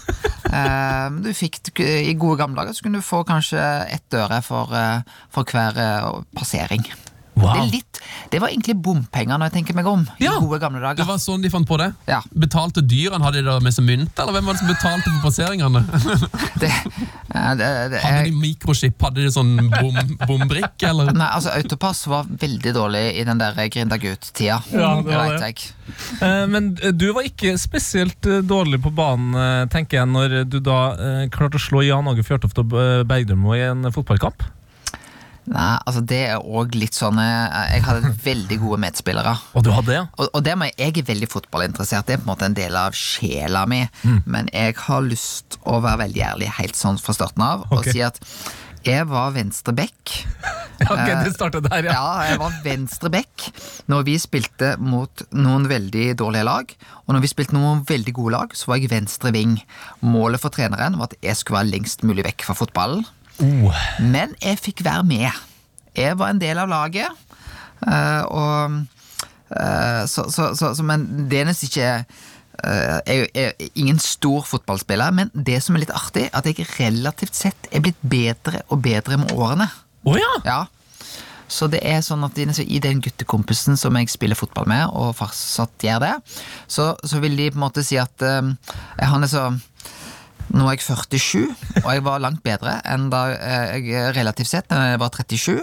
Du 0.52 1.30
fikk, 1.32 1.70
I 1.80 2.12
gode 2.20 2.36
gamle 2.42 2.58
dager 2.60 2.76
så 2.76 2.84
kunne 2.84 3.00
du 3.00 3.06
få 3.06 3.22
kanskje 3.24 3.62
ett 3.88 4.12
øre 4.12 4.42
for, 4.44 4.68
eh, 4.76 5.00
for 5.32 5.48
hver 5.48 5.78
eh, 5.80 6.10
passering. 7.34 7.52
Det, 7.56 7.62
er 7.62 7.72
litt, 7.72 8.00
det 8.32 8.40
var 8.42 8.52
egentlig 8.52 8.76
bompenger, 8.84 9.38
når 9.38 9.50
jeg 9.50 9.56
tenker 9.58 9.78
meg 9.78 9.88
om. 9.90 10.04
Ja, 10.22 10.36
I 10.36 10.44
gode 10.44 10.60
gamle 10.62 10.94
Det 10.98 11.06
var 11.08 11.20
sånn 11.22 11.44
de 11.44 11.50
fant 11.52 11.68
på 11.68 11.78
det? 11.80 11.90
Ja. 12.10 12.20
Betalte 12.32 12.84
dyrene, 12.84 13.22
hadde 13.24 13.42
de 13.42 13.48
det 13.48 13.58
med 13.64 13.76
seg 13.76 13.86
mynt, 13.88 14.12
eller 14.16 14.36
hvem 14.36 14.50
var 14.50 14.58
det 14.58 14.62
som 14.62 14.72
betalte 14.72 15.10
for 15.10 15.28
passeringene? 15.28 15.84
Det, 16.62 16.68
det, 17.58 17.68
det, 17.90 17.98
Hadde 18.02 18.26
de 18.28 18.34
mikroskip, 18.38 19.00
hadde 19.02 19.24
de 19.24 19.30
sånn 19.32 19.56
bom, 19.72 19.96
bombrikk, 20.28 20.84
eller? 20.86 21.10
Nei, 21.16 21.26
altså 21.34 21.54
Autopass 21.56 22.04
var 22.10 22.28
veldig 22.28 22.74
dårlig 22.76 23.02
i 23.18 23.24
den 23.26 23.40
der 23.40 23.56
Grindagut-tida. 23.72 24.60
Ja, 24.70 24.92
det 25.00 25.16
var 25.16 25.32
det. 25.32 25.50
jeg. 25.50 25.72
Eh, 26.20 26.46
Men 26.52 26.72
eh, 26.82 26.92
du 26.94 27.08
var 27.16 27.26
ikke 27.26 27.54
spesielt 27.60 28.26
eh, 28.28 28.42
dårlig 28.46 28.82
på 28.84 28.92
banen, 28.94 29.68
tenker 29.72 30.02
jeg, 30.02 30.10
når 30.12 30.42
du 30.50 30.58
da 30.64 30.80
uh, 30.94 31.22
klarte 31.32 31.58
å 31.58 31.62
slå 31.62 31.82
Jan 31.86 32.08
Åge 32.10 32.24
Fjørtoft 32.26 32.60
og 32.62 32.74
Bergdølmo 33.08 33.56
i 33.56 33.64
en 33.66 33.88
fotballkamp. 33.94 34.44
Nei, 35.50 35.74
altså 35.82 36.02
Det 36.06 36.20
er 36.30 36.44
òg 36.44 36.76
litt 36.78 36.94
sånn 36.94 37.18
eh, 37.18 37.74
Jeg 37.74 37.82
hadde 37.86 38.12
veldig 38.28 38.58
gode 38.62 38.80
medspillere. 38.84 39.34
Og 39.58 39.66
du 39.66 39.72
hadde 39.74 39.90
det, 39.90 39.98
ja? 39.98 40.06
Og, 40.16 40.30
og 40.30 40.44
det 40.46 40.56
med, 40.58 40.74
jeg, 40.78 40.96
er 41.02 41.08
veldig 41.12 41.30
fotballinteressert, 41.32 42.06
det 42.08 42.16
er 42.16 42.22
på 42.22 42.28
en 42.28 42.32
måte 42.34 42.48
en 42.48 42.58
del 42.58 42.78
av 42.78 42.96
sjela 42.96 43.64
mi. 43.70 43.82
Mm. 44.06 44.20
Men 44.26 44.50
jeg 44.54 44.78
har 44.84 45.06
lyst 45.06 45.58
å 45.66 45.80
være 45.82 46.04
veldig 46.06 46.26
ærlig 46.32 46.52
helt 46.60 46.78
sånn 46.78 47.00
fra 47.02 47.16
starten 47.16 47.42
av 47.46 47.66
og 47.72 47.88
si 47.88 48.04
at 48.04 48.20
jeg 48.82 49.06
var 49.06 49.34
venstre 49.36 49.74
back. 49.76 50.18
Ok, 50.82 51.06
det 51.06 51.30
startet 51.36 51.68
der, 51.68 51.86
ja. 51.86 51.92
Ja, 51.94 52.22
jeg 52.26 52.38
var 52.40 52.54
venstre 52.64 53.10
back 53.14 53.44
når 53.86 54.00
vi 54.08 54.16
spilte 54.18 54.72
mot 54.82 55.22
noen 55.30 55.68
veldig 55.70 56.08
dårlige 56.18 56.48
lag. 56.48 56.72
Og 57.04 57.14
når 57.14 57.22
vi 57.22 57.30
spilte 57.30 57.54
noen 57.54 57.84
veldig 57.86 58.14
gode 58.16 58.32
lag, 58.34 58.56
så 58.58 58.72
var 58.72 58.80
jeg 58.82 58.90
venstre 58.90 59.30
ving. 59.30 59.60
Målet 60.02 60.42
for 60.42 60.50
treneren 60.50 60.98
var 60.98 61.12
at 61.12 61.14
jeg 61.22 61.38
skulle 61.38 61.60
være 61.60 61.70
lengst 61.76 62.02
mulig 62.02 62.26
vekk 62.26 62.48
fra 62.48 62.58
fotballen. 62.58 63.06
Oh. 63.40 63.72
Men 64.00 64.34
jeg 64.42 64.60
fikk 64.60 64.84
være 64.84 65.04
med. 65.06 65.30
Jeg 65.96 66.18
var 66.18 66.32
en 66.32 66.40
del 66.42 66.58
av 66.58 66.68
laget. 66.70 67.08
eh, 67.86 68.22
og 68.28 68.84
eh, 69.56 70.04
så, 70.06 70.28
så, 70.30 70.52
så, 70.54 70.74
så, 70.74 70.82
Men 70.82 71.28
det 71.30 71.40
er 71.40 71.48
nesten 71.48 71.70
ikke 71.70 71.88
eh, 72.64 72.98
jeg 73.06 73.30
er 73.34 73.72
ingen 73.74 73.98
stor 73.98 74.44
fotballspiller, 74.46 75.10
men 75.16 75.32
det 75.34 75.62
som 75.62 75.76
er 75.76 75.84
litt 75.86 75.96
artig, 75.96 76.28
at 76.32 76.46
jeg 76.46 76.68
relativt 76.78 77.34
sett 77.34 77.72
er 77.72 77.82
blitt 77.84 78.00
bedre 78.02 78.62
og 78.68 78.84
bedre 78.84 79.18
med 79.18 79.32
årene. 79.34 79.68
Oh, 80.04 80.18
ja! 80.18 80.32
Ja. 80.46 80.60
Så 81.52 81.68
det 81.68 81.82
er 81.84 82.00
sånn 82.00 82.24
at 82.24 82.38
i 82.40 82.46
i 82.64 82.80
den 82.80 83.02
guttekompisen 83.04 83.76
som 83.76 83.96
jeg 83.98 84.08
spiller 84.08 84.38
fotball 84.38 84.68
med, 84.70 84.86
og 84.88 85.16
fortsatt 85.18 85.84
gjør 85.84 86.00
det, 86.00 86.14
så, 86.66 86.94
så 87.04 87.20
vil 87.20 87.36
de 87.36 87.50
på 87.50 87.60
en 87.60 87.66
måte 87.66 87.84
si 87.84 87.98
at 88.00 88.24
eh, 88.24 88.54
han 89.04 89.26
er 89.26 89.28
så 89.28 89.50
nå 90.52 90.66
er 90.66 90.76
jeg 90.76 90.82
47, 90.84 91.46
og 91.84 91.88
jeg 91.94 92.04
var 92.04 92.22
langt 92.22 92.42
bedre 92.44 92.74
enn 92.88 93.08
da 93.12 93.22
eh, 93.36 93.76
jeg 93.86 94.12
relativt 94.16 94.50
sett 94.50 94.68
da 94.70 94.82
jeg 94.90 95.00
var 95.02 95.12
37. 95.14 95.54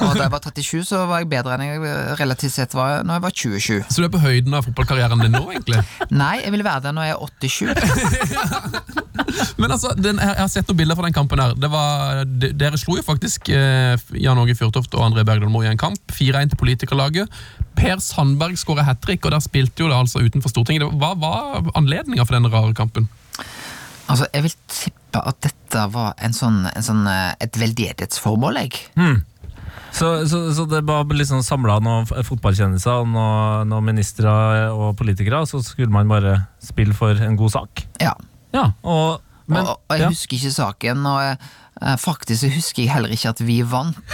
Og 0.00 0.14
da 0.16 0.24
jeg 0.24 0.32
var 0.32 0.44
37, 0.46 0.84
så 0.88 1.02
var 1.10 1.22
jeg 1.22 1.30
bedre 1.32 1.56
enn 1.56 1.66
jeg 1.66 2.16
relativt 2.20 2.54
sett 2.54 2.76
var 2.76 3.04
når 3.04 3.18
jeg 3.18 3.24
var 3.26 3.36
27. 3.42 3.90
Så 3.90 4.00
du 4.00 4.08
er 4.08 4.14
på 4.14 4.22
høyden 4.22 4.56
av 4.56 4.66
fotballkarrieren 4.68 5.24
din 5.24 5.34
nå, 5.36 5.44
egentlig? 5.52 5.82
Nei, 6.14 6.36
jeg 6.44 6.54
vil 6.56 6.64
være 6.66 6.86
der 6.88 6.96
når 6.96 7.10
jeg 7.10 7.16
er 7.16 7.20
87. 7.26 8.98
Men 9.60 9.74
altså, 9.74 9.92
den, 9.98 10.18
jeg 10.20 10.38
har 10.40 10.50
sett 10.50 10.68
noen 10.70 10.78
bilder 10.80 10.98
fra 10.98 11.06
den 11.06 11.16
kampen 11.16 11.42
her. 11.42 11.54
Det 11.58 11.70
var, 11.72 12.24
de, 12.24 12.52
dere 12.56 12.80
slo 12.80 12.96
jo 12.98 13.04
faktisk 13.06 13.50
eh, 13.54 14.00
Jan 14.18 14.40
Åge 14.40 14.56
Fjørtoft 14.58 14.94
og 14.96 15.04
André 15.10 15.24
Bergdal 15.28 15.52
Moe 15.52 15.66
i 15.66 15.70
en 15.70 15.80
kamp. 15.80 16.00
4-1 16.16 16.54
til 16.54 16.60
politikerlaget. 16.60 17.40
Per 17.78 18.02
Sandberg 18.04 18.58
skåra 18.60 18.86
hat 18.88 19.02
trick, 19.04 19.24
og 19.26 19.34
der 19.34 19.44
spilte 19.44 19.84
jo 19.84 19.90
det 19.90 19.98
altså 19.98 20.24
utenfor 20.24 20.52
Stortinget. 20.52 20.88
Hva 21.00 21.14
var 21.20 21.72
anledninga 21.78 22.26
for 22.26 22.38
den 22.38 22.50
rare 22.52 22.76
kampen? 22.76 23.08
Altså, 24.10 24.26
jeg 24.34 24.46
vil 24.46 24.54
tippe 24.70 25.22
at 25.30 25.40
dette 25.46 25.84
var 25.94 26.14
en 26.22 26.34
sånn, 26.34 26.64
en 26.70 26.86
sånn, 26.86 27.04
eh, 27.10 27.34
et 27.42 27.58
veldedighetsformål, 27.60 28.60
jeg. 28.64 28.84
Så, 29.94 30.10
så, 30.30 30.42
så 30.54 30.66
det 30.70 30.84
var 30.86 31.06
liksom 31.10 31.42
samla 31.46 31.80
noen 31.82 32.06
fotballkjendiser, 32.06 33.06
noen, 33.10 33.70
noen 33.70 33.88
ministre 33.88 34.30
og 34.70 34.94
politikere, 34.98 35.42
så 35.50 35.62
skulle 35.66 35.90
man 35.94 36.10
bare 36.10 36.36
spille 36.62 36.94
for 36.96 37.18
en 37.26 37.38
god 37.38 37.54
sak? 37.56 37.84
Ja. 38.02 38.14
Ja, 38.54 38.72
og 38.82 39.22
men, 39.50 39.66
og, 39.66 39.82
og 39.88 39.98
jeg 39.98 40.06
ja. 40.06 40.12
husker 40.14 40.38
ikke 40.38 40.54
saken, 40.54 41.06
og 41.10 41.20
jeg, 41.24 41.38
eh, 41.80 41.96
faktisk 42.00 42.50
husker 42.54 42.84
jeg 42.84 42.92
heller 42.92 43.12
ikke 43.14 43.32
at 43.34 43.42
vi 43.46 43.60
vant. 43.66 43.98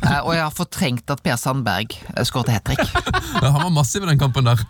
Eh, 0.00 0.20
og 0.24 0.32
jeg 0.32 0.42
har 0.42 0.54
fortrengt 0.54 1.10
at 1.12 1.20
Per 1.22 1.36
Sandberg 1.38 1.92
eh, 1.92 2.24
skåret 2.26 2.50
hat 2.50 2.64
trick. 2.66 2.80
Ja, 2.80 3.50
han 3.52 3.62
var 3.62 3.72
massiv 3.74 4.02
i 4.02 4.08
den 4.08 4.18
kampen 4.18 4.48
der. 4.48 4.62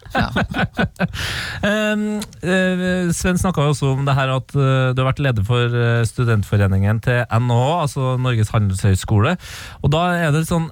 Eh, 1.61 3.11
Sven 3.15 3.39
snakka 3.41 3.65
også 3.71 3.93
om 3.95 4.05
det 4.07 4.15
her 4.17 4.33
at 4.35 4.53
du 4.53 5.01
har 5.01 5.07
vært 5.07 5.21
leder 5.23 5.45
for 5.47 5.75
studentforeningen 6.09 7.01
til 7.05 7.23
NHH, 7.25 7.65
altså 7.85 8.15
Norges 8.21 8.53
handelshøyskole. 8.55 9.37
Og 9.81 9.93
da 9.93 10.03
er 10.27 10.35
det 10.35 10.47
sånn 10.49 10.71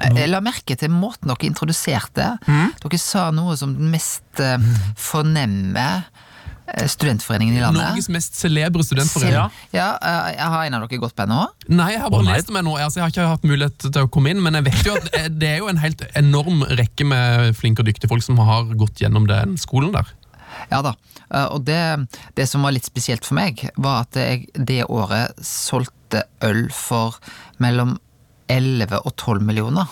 Jeg 0.00 0.30
la 0.30 0.40
merke 0.44 0.76
til 0.80 0.92
måten 0.92 1.30
dere 1.30 1.48
introduserte. 1.48 2.32
Dere 2.46 3.00
sa 3.00 3.28
noe 3.34 3.56
som 3.60 3.76
den 3.76 3.92
mest 3.92 4.44
fornemme 5.00 5.88
studentforeningen 6.90 7.56
i 7.56 7.60
landet. 7.62 7.82
Norges 7.82 8.08
mest 8.12 8.38
celebre 8.38 8.84
studentforening. 8.86 9.34
Ja. 9.34 9.48
Ja, 9.74 9.88
uh, 9.98 10.30
jeg 10.34 10.50
har 10.54 10.66
en 10.66 10.78
av 10.78 10.86
dere 10.86 11.02
gått 11.02 11.16
på 11.18 11.26
NHH? 11.28 11.44
Nei, 11.72 11.90
jeg 11.94 12.02
har 12.04 12.12
bare 12.14 12.26
oh, 12.26 12.30
lest 12.30 12.52
om 12.52 12.58
det 12.58 12.64
nå. 12.66 12.76
Altså, 12.78 13.00
jeg 13.00 13.04
har 13.06 13.14
ikke 13.14 13.28
hatt 13.34 13.46
mulighet 13.50 13.86
til 13.88 14.00
å 14.04 14.10
komme 14.12 14.32
inn, 14.34 14.42
men 14.44 14.58
jeg 14.60 14.68
vet 14.70 14.86
jo 14.86 14.96
at 14.98 15.10
det 15.40 15.52
er 15.54 15.60
jo 15.62 15.70
en 15.72 15.82
helt 15.82 16.04
enorm 16.18 16.64
rekke 16.80 17.06
med 17.08 17.54
flinke 17.58 17.84
og 17.84 17.90
dyktige 17.90 18.10
folk 18.12 18.24
som 18.26 18.40
har 18.44 18.70
gått 18.80 19.02
gjennom 19.02 19.28
den 19.30 19.56
skolen 19.60 19.94
der. 19.96 20.10
Ja 20.70 20.82
da. 20.84 20.94
Eh, 21.30 21.46
Og 21.54 21.64
det, 21.66 21.80
det 22.36 22.46
som 22.50 22.62
var 22.66 22.74
litt 22.74 22.88
spesielt 22.88 23.26
for 23.26 23.38
meg, 23.38 23.62
var 23.76 24.04
at 24.06 24.18
jeg 24.18 24.48
det 24.54 24.82
året 24.90 25.38
solgte 25.46 26.24
øl 26.44 26.68
for 26.74 27.18
mellom 27.62 27.98
11 28.50 29.04
og 29.04 29.12
12 29.14 29.44
millioner. 29.46 29.90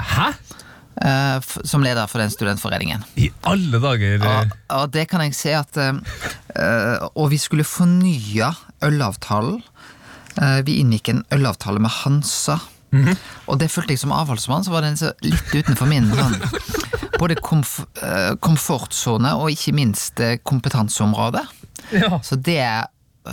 Hæ?! 0.00 0.32
Eh, 1.02 1.36
f- 1.40 1.58
Som 1.64 1.82
leder 1.82 2.06
for 2.06 2.18
den 2.22 2.30
studentforeningen. 2.30 3.04
I 3.16 3.30
alle 3.42 3.80
dager! 3.80 4.18
eh, 4.22 4.40
Og, 4.40 4.56
og 4.82 4.90
det 4.92 5.06
kan 5.10 5.20
jeg 5.26 5.34
si 5.34 5.50
at 5.54 5.76
eh, 5.76 5.92
eh, 6.56 7.08
Og 7.14 7.30
vi 7.30 7.38
skulle 7.38 7.64
fornye 7.64 8.52
ølavtalen. 8.82 9.62
Uh, 10.34 10.60
Vi 10.66 10.80
inngikk 10.82 11.08
en 11.12 11.24
ølavtale 11.32 11.78
med 11.80 11.90
Hansa. 12.02 12.58
Og 13.46 13.58
det 13.58 13.70
følte 13.74 13.90
jeg 13.94 13.98
som 13.98 14.12
avholdsmann, 14.14 14.62
så 14.62 14.70
var 14.70 14.82
den 14.86 14.94
så 14.96 15.08
litt 15.26 15.50
utenfor 15.50 15.86
min 15.90 16.04
sånn, 16.14 16.36
både 17.18 17.34
komf 17.42 17.80
eh, 17.98 18.36
komfortsone 18.38 19.32
og 19.34 19.50
ikke 19.50 19.72
minst 19.74 20.20
eh, 20.22 20.36
kompetanseområde. 20.46 21.42
Ja. 21.90 22.20
Så 22.22 22.38
det 22.38 22.62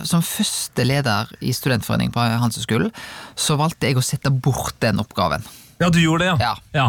som 0.10 0.24
første 0.26 0.82
leder 0.88 1.30
i 1.46 1.54
studentforeningen 1.54 2.14
på 2.16 2.26
Hanseskolen, 2.42 2.90
så 3.38 3.58
valgte 3.62 3.86
jeg 3.92 3.98
å 4.02 4.06
sette 4.06 4.32
bort 4.34 4.80
den 4.82 4.98
oppgaven. 5.04 5.46
ja, 5.78 5.90
du 5.94 6.00
gjorde 6.02 6.26
det, 6.26 6.34
ja. 6.42 6.56
ja. 6.74 6.80
Ja. 6.80 6.88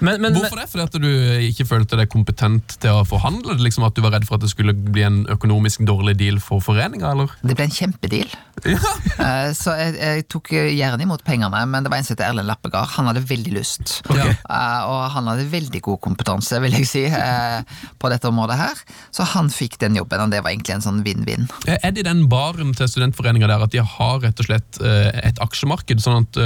Men, 0.00 0.20
men, 0.20 0.32
Hvorfor 0.36 0.56
det? 0.56 0.68
Fordi 0.72 0.84
at 0.86 0.96
du 1.02 1.08
ikke 1.50 1.66
følte 1.68 1.98
deg 2.00 2.08
kompetent 2.12 2.76
til 2.80 3.00
å 3.00 3.04
forhandle? 3.08 3.58
Liksom 3.60 3.84
At 3.84 3.96
du 3.96 4.04
var 4.04 4.14
redd 4.16 4.26
for 4.28 4.38
at 4.38 4.44
det 4.44 4.52
skulle 4.52 4.74
bli 4.74 5.04
en 5.06 5.22
økonomisk 5.32 5.84
dårlig 5.88 6.16
deal 6.20 6.40
for 6.42 6.64
foreninga? 6.64 7.12
Det 7.44 7.56
ble 7.56 7.68
en 7.68 7.74
kjempedeal. 7.74 8.32
Eh, 9.20 9.50
Så 9.52 9.74
jeg, 9.76 9.94
jeg 10.00 10.22
tok 10.32 10.48
gjerne 10.54 11.04
imot 11.04 11.20
pengene, 11.26 11.58
men 11.68 11.84
det 11.84 11.90
var 11.92 12.00
en 12.00 12.06
som 12.06 12.14
het 12.16 12.22
Erlend 12.24 12.48
Lappegard. 12.48 12.88
Han 12.94 13.10
hadde 13.10 13.20
veldig 13.28 13.52
lyst. 13.52 13.98
Okay. 14.08 14.32
Eh, 14.32 14.80
Og 14.88 15.02
han 15.12 15.28
hadde 15.28 15.44
veldig 15.52 15.80
god 15.84 15.98
kompetanse, 16.06 16.56
vil 16.64 16.72
jeg 16.78 16.88
si, 16.88 17.02
eh, 17.04 17.60
på 18.00 18.08
dette 18.12 18.30
området 18.30 18.56
her. 18.56 18.80
Så 19.12 19.26
han 19.34 19.50
fikk 19.52 19.76
den 19.82 19.98
jobben, 19.98 20.22
og 20.24 20.32
det 20.32 20.40
var 20.44 20.54
egentlig 20.54 20.78
en 20.78 20.84
sånn 20.86 21.02
vinn-vinn. 21.04 21.44
Er 21.68 21.92
det 21.92 22.00
i 22.04 22.06
den 22.08 22.24
baren 22.32 22.72
til 22.78 22.88
studentforeninga 22.88 23.50
der 23.50 23.66
at 23.66 23.74
de 23.74 23.82
har 23.84 24.22
rett 24.24 24.40
og 24.40 24.48
slett 24.48 24.80
et 24.80 25.42
aksjemarked, 25.44 26.00
sånn 26.00 26.24
at 26.24 26.40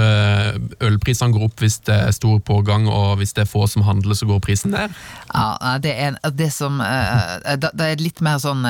ølprisene 0.85 1.35
går 1.37 1.47
opp 1.49 1.63
hvis 1.63 1.79
det 1.87 1.95
er 2.09 2.13
stor 2.17 2.41
pågang, 2.47 2.89
og 2.91 3.19
hvis 3.23 3.37
det 3.39 3.45
er 3.47 3.51
få 3.51 3.69
som 3.71 3.87
handler, 3.87 4.19
så 4.19 4.27
går 4.29 4.43
prisen 4.45 4.75
ned? 4.75 4.95
Ja, 5.31 5.79
det 5.79 5.95
er 5.95 6.19
det 6.35 6.51
som 6.55 6.83
Det 6.83 7.87
er 7.87 8.03
litt 8.03 8.21
mer 8.25 8.43
sånn 8.43 8.67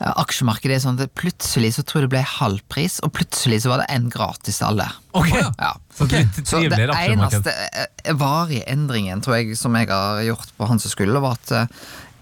Aksjemarkedet 0.00 0.76
er 0.76 0.80
sånn 0.82 0.98
at 1.00 1.12
plutselig 1.14 1.74
så 1.76 1.82
tror 1.86 2.02
jeg 2.02 2.08
det 2.08 2.14
ble 2.16 2.22
halv 2.26 2.60
pris, 2.72 2.96
og 3.06 3.12
plutselig 3.14 3.60
så 3.62 3.70
var 3.70 3.78
det 3.84 3.90
en 3.94 4.08
gratis 4.10 4.58
til 4.58 4.66
alle. 4.72 4.88
Ok. 5.14 5.30
Ja. 5.38 5.70
Så 5.94 6.08
Så 6.44 6.64
det 6.66 6.88
eneste 6.90 7.52
eh, 7.54 8.14
varige 8.18 8.64
endringen 8.72 9.22
tror 9.22 9.36
jeg 9.38 9.54
som 9.60 9.74
jeg 9.78 9.86
har 9.92 10.18
gjort 10.26 10.50
på 10.58 10.66
Hanseskolen, 10.66 11.20
var 11.22 11.32
at 11.38 11.52
eh, 11.54 11.66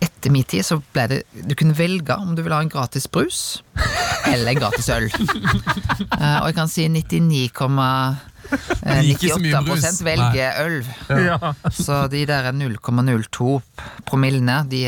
etter 0.02 0.30
min 0.34 0.44
tid 0.44 0.66
så 0.66 0.80
ble 0.92 1.04
det 1.12 1.18
Du 1.46 1.54
kunne 1.54 1.76
velge 1.78 2.10
om 2.18 2.34
du 2.34 2.42
ville 2.42 2.56
ha 2.58 2.62
en 2.64 2.68
gratis 2.72 3.06
brus 3.06 3.62
eller 4.26 4.50
en 4.52 4.60
gratis 4.60 4.88
øl. 4.92 5.08
Eh, 6.22 6.38
og 6.42 6.46
jeg 6.50 6.54
kan 6.54 6.68
si 6.70 6.84
99,98 6.92 9.10
Ikke 9.10 9.28
så 9.32 9.38
mye 9.42 9.60
brus. 9.66 9.86
velger 10.04 10.58
øl. 10.62 10.76
Ja. 11.08 11.38
Så 11.72 12.02
de 12.12 12.20
der 12.28 12.50
0,02 12.52 13.60
promillene, 14.06 14.58
de, 14.70 14.82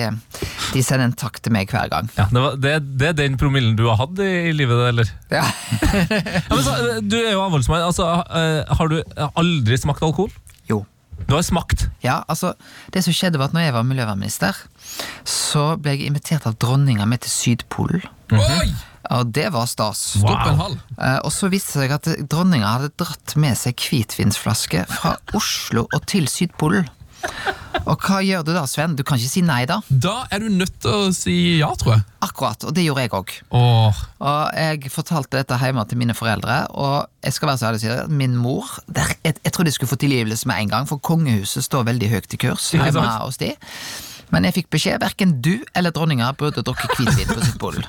de 0.74 0.82
sender 0.82 1.06
en 1.08 1.14
takk 1.18 1.38
til 1.44 1.54
meg 1.54 1.70
hver 1.70 1.88
gang. 1.92 2.08
Ja, 2.18 2.26
det, 2.30 2.40
var, 2.42 2.56
det, 2.60 2.72
det 3.00 3.10
er 3.12 3.18
den 3.22 3.36
promillen 3.40 3.76
du 3.78 3.84
har 3.88 4.00
hatt 4.02 4.18
i, 4.22 4.30
i 4.50 4.54
livet, 4.56 4.80
eller? 4.90 5.12
Ja. 5.32 5.44
Ja, 5.94 6.50
men 6.50 6.64
så, 6.66 6.74
du 7.06 7.16
er 7.20 7.32
jo 7.36 7.42
avholdsmann. 7.44 7.84
Altså, 7.86 8.08
eh, 8.34 8.74
har 8.78 8.90
du 8.90 8.98
aldri 9.38 9.78
smakt 9.80 10.02
alkohol? 10.04 10.32
Jo. 10.70 10.82
Du 11.28 11.34
har 11.36 11.44
smakt. 11.46 11.86
Ja, 12.02 12.18
altså, 12.28 12.52
det 12.92 13.04
som 13.06 13.14
skjedde 13.14 13.38
var 13.40 13.48
at 13.52 13.54
når 13.56 13.68
jeg 13.68 13.74
var 13.76 13.86
miljøvernminister, 13.86 14.58
så 15.28 15.68
ble 15.80 15.94
jeg 15.94 16.08
invitert 16.10 16.48
av 16.50 16.56
dronninga 16.60 17.06
med 17.08 17.22
til 17.24 17.32
Sydpolen. 17.32 18.02
Oi! 18.34 18.66
Og 19.14 19.28
det 19.36 19.50
var 19.52 19.66
stas. 19.68 20.14
Halv. 20.24 20.78
Eh, 20.96 21.18
Og 21.26 21.32
så 21.34 21.50
viste 21.52 21.76
det 21.76 21.84
seg 21.84 21.92
at 21.98 22.28
dronninga 22.32 22.70
hadde 22.78 22.92
dratt 22.98 23.34
med 23.40 23.52
seg 23.60 23.76
hvitvinsflaske 23.84 24.86
fra 24.88 25.14
Oslo 25.38 25.84
og 25.92 26.06
til 26.10 26.24
Sydpolen. 26.30 26.88
Og 27.84 28.00
hva 28.00 28.20
gjør 28.24 28.44
du 28.46 28.52
da, 28.54 28.62
Sven? 28.70 28.94
Du 28.96 29.02
kan 29.06 29.18
ikke 29.20 29.32
si 29.32 29.42
nei, 29.44 29.64
da. 29.68 29.80
Da 29.88 30.14
er 30.32 30.44
du 30.44 30.48
nødt 30.52 30.76
til 30.80 30.94
å 30.94 31.10
si 31.14 31.34
ja, 31.60 31.68
tror 31.80 31.96
jeg. 31.96 32.04
Akkurat, 32.24 32.64
og 32.64 32.72
det 32.76 32.86
gjorde 32.86 33.04
jeg 33.04 33.12
òg. 33.18 33.34
Og 33.52 34.00
jeg 34.56 34.92
fortalte 34.94 35.36
dette 35.42 35.58
hjemme 35.60 35.84
til 35.90 36.00
mine 36.00 36.16
foreldre, 36.16 36.62
og 36.72 37.10
jeg 37.24 37.36
skal 37.36 37.50
være 37.50 37.60
så 37.60 37.68
ærlig 37.68 37.82
å 37.82 37.84
si 37.84 37.92
det, 37.92 38.18
min 38.22 38.38
mor 38.40 38.72
der, 38.88 39.12
jeg, 39.26 39.36
jeg 39.42 39.52
trodde 39.52 39.72
jeg 39.72 39.76
skulle 39.76 39.92
få 39.92 40.00
tilgivelse 40.00 40.48
med 40.48 40.64
en 40.64 40.72
gang, 40.72 40.88
for 40.88 41.02
kongehuset 41.04 41.66
står 41.66 41.84
veldig 41.90 42.10
høyt 42.14 42.36
i 42.36 42.40
kurs 42.46 42.70
hjemme 42.72 43.04
hos 43.20 43.40
de. 43.42 43.52
Men 44.34 44.48
jeg 44.48 44.56
fikk 44.56 44.72
beskjed, 44.74 44.98
verken 44.98 45.36
du 45.44 45.52
eller 45.78 45.94
dronninga 45.94 46.32
burde 46.38 46.64
drukke 46.66 46.88
hvitvin 46.96 47.30
på 47.30 47.38
Sydpolen. 47.44 47.84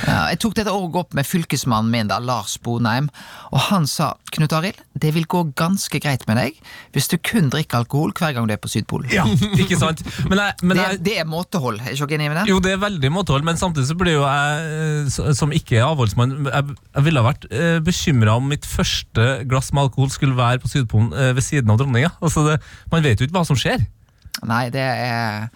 Ja, 0.00 0.24
jeg 0.32 0.40
tok 0.42 0.56
dette 0.58 0.72
året 0.74 0.96
opp 0.98 1.14
med 1.14 1.28
fylkesmannen 1.28 1.92
min, 1.92 2.08
da, 2.10 2.16
Lars 2.18 2.56
Bonheim, 2.64 3.06
og 3.52 3.60
han 3.68 3.86
sa 3.86 4.16
Knut 4.34 4.54
Arild, 4.56 4.80
det 5.00 5.12
vil 5.14 5.26
gå 5.30 5.44
ganske 5.58 6.00
greit 6.02 6.26
med 6.28 6.38
deg 6.40 6.58
hvis 6.94 7.06
du 7.12 7.16
kun 7.22 7.50
drikker 7.52 7.84
alkohol 7.84 8.10
hver 8.16 8.34
gang 8.34 8.48
du 8.48 8.54
er 8.54 8.60
på 8.60 8.70
Sydpolen. 8.72 9.10
Ja, 9.14 9.26
ikke 9.60 9.78
sant? 9.78 10.02
Men 10.26 10.42
jeg, 10.42 10.56
men 10.64 10.74
det, 10.74 10.86
jeg, 10.86 11.00
det 11.06 11.14
er 11.22 11.28
måtehold, 11.30 11.78
er 11.84 11.94
ikke 11.94 12.10
dere 12.10 12.18
enig 12.18 12.32
med 12.32 12.40
det? 12.40 12.46
jo, 12.50 12.58
det 12.64 12.74
er 12.74 12.82
veldig 12.82 13.12
måtehold, 13.14 13.46
men 13.46 13.60
samtidig 13.60 13.86
så 13.92 13.98
blir 14.00 14.18
jo 14.18 14.26
jeg, 14.26 15.06
eh, 15.06 15.30
som 15.38 15.54
ikke 15.54 15.78
er 15.78 15.86
avholdsmann, 15.86 16.34
jeg, 16.48 16.76
jeg 16.96 17.06
ville 17.06 17.22
ha 17.22 17.30
vært 17.30 17.46
eh, 17.52 17.78
bekymra 17.86 18.34
om 18.40 18.50
mitt 18.50 18.66
første 18.66 19.30
glass 19.50 19.70
med 19.76 19.86
alkohol 19.86 20.10
skulle 20.14 20.38
være 20.38 20.64
på 20.64 20.72
Sydpolen 20.72 21.14
eh, 21.14 21.32
ved 21.38 21.46
siden 21.46 21.70
av 21.70 21.78
dronninga. 21.82 22.16
Altså 22.18 22.46
det, 22.48 22.60
man 22.90 23.06
vet 23.06 23.20
jo 23.20 23.28
ikke 23.28 23.38
hva 23.38 23.46
som 23.46 23.58
skjer. 23.58 23.86
Nei, 24.48 24.66
det 24.74 24.86
er 24.86 25.48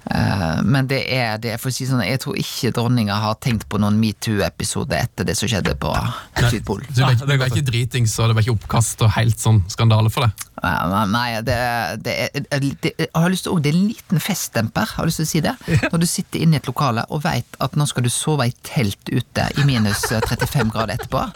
Uh, 0.00 0.62
men 0.64 0.88
det 0.88 1.02
er, 1.12 1.36
det 1.38 1.50
er 1.52 1.58
for 1.60 1.68
å 1.68 1.74
si 1.74 1.84
sånn, 1.86 2.00
jeg 2.02 2.18
tror 2.22 2.38
ikke 2.40 2.70
dronninga 2.74 3.18
har 3.20 3.36
tenkt 3.44 3.66
på 3.70 3.78
noen 3.78 3.98
metoo-episode 4.00 4.96
etter 4.96 5.26
det 5.28 5.34
som 5.38 5.50
skjedde 5.50 5.74
på 5.78 5.92
Sydpolen. 6.40 6.88
Det, 6.88 6.96
det, 6.96 7.04
var 7.04 7.12
ikke, 7.14 7.28
du 7.28 7.34
var 7.42 7.52
ikke 7.52 7.66
dritings, 7.68 8.14
og 8.18 8.30
det 8.30 8.38
var 8.38 8.46
ikke 8.46 8.54
oppkast 8.56 9.04
og 9.04 9.12
helt 9.18 9.38
sånn 9.38 9.60
skandale 9.70 10.10
for 10.10 10.24
deg? 10.24 10.46
Nei, 10.64 11.04
Nei, 11.12 11.26
det, 11.44 11.58
det, 12.06 12.16
er, 12.16 12.64
det, 12.82 12.94
jeg 12.96 13.10
har 13.12 13.32
lyst 13.32 13.46
til 13.46 13.54
å- 13.54 13.60
det 13.62 13.70
er 13.74 13.78
en 13.78 13.92
liten 13.92 14.24
festdemper, 14.24 14.96
har 14.96 15.08
lyst 15.08 15.20
til 15.20 15.28
å 15.28 15.32
si 15.34 15.44
det. 15.44 15.54
Når 15.92 16.02
du 16.02 16.08
sitter 16.08 16.42
inne 16.46 16.56
i 16.56 16.62
et 16.62 16.72
lokale 16.72 17.04
og 17.12 17.22
veit 17.28 17.60
at 17.60 17.76
nå 17.78 17.86
skal 17.88 18.08
du 18.08 18.10
sove 18.12 18.48
i 18.48 18.56
telt 18.66 19.12
ute 19.12 19.46
i 19.60 19.68
minus 19.68 20.06
eh, 20.10 20.24
35 20.26 20.72
grader 20.72 20.96
etterpå. 20.96 21.26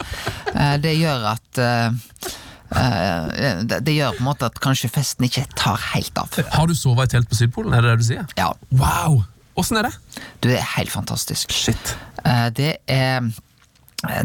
Uh, 0.56 0.76
Det 0.80 0.96
gjør 0.96 1.30
at 1.36 1.62
eh, 1.62 1.86
eh, 1.92 2.42
det, 2.72 3.78
det 3.86 3.94
gjør 3.94 4.16
på 4.16 4.22
en 4.24 4.28
måte 4.30 4.48
at 4.48 4.56
kanskje 4.64 4.88
festen 4.92 5.26
ikke 5.28 5.44
tar 5.58 5.78
helt 5.92 6.16
av. 6.18 6.32
Har 6.54 6.66
du 6.70 6.74
sovet 6.74 7.10
i 7.12 7.16
telt 7.16 7.28
på 7.30 7.38
Sydpolen, 7.38 7.74
er 7.76 7.84
det 7.84 7.92
det 7.94 8.00
du 8.02 8.08
sier? 8.08 8.26
Ja, 8.40 8.52
Wow! 8.72 9.22
Åssen 9.60 9.78
er 9.78 9.86
det? 9.86 9.94
du 10.42 10.48
er 10.50 10.64
helt 10.74 10.90
fantastisk. 10.90 11.52
Shit. 11.54 11.92
Eh, 12.24 12.48
Det 12.50 12.76
er 12.90 13.20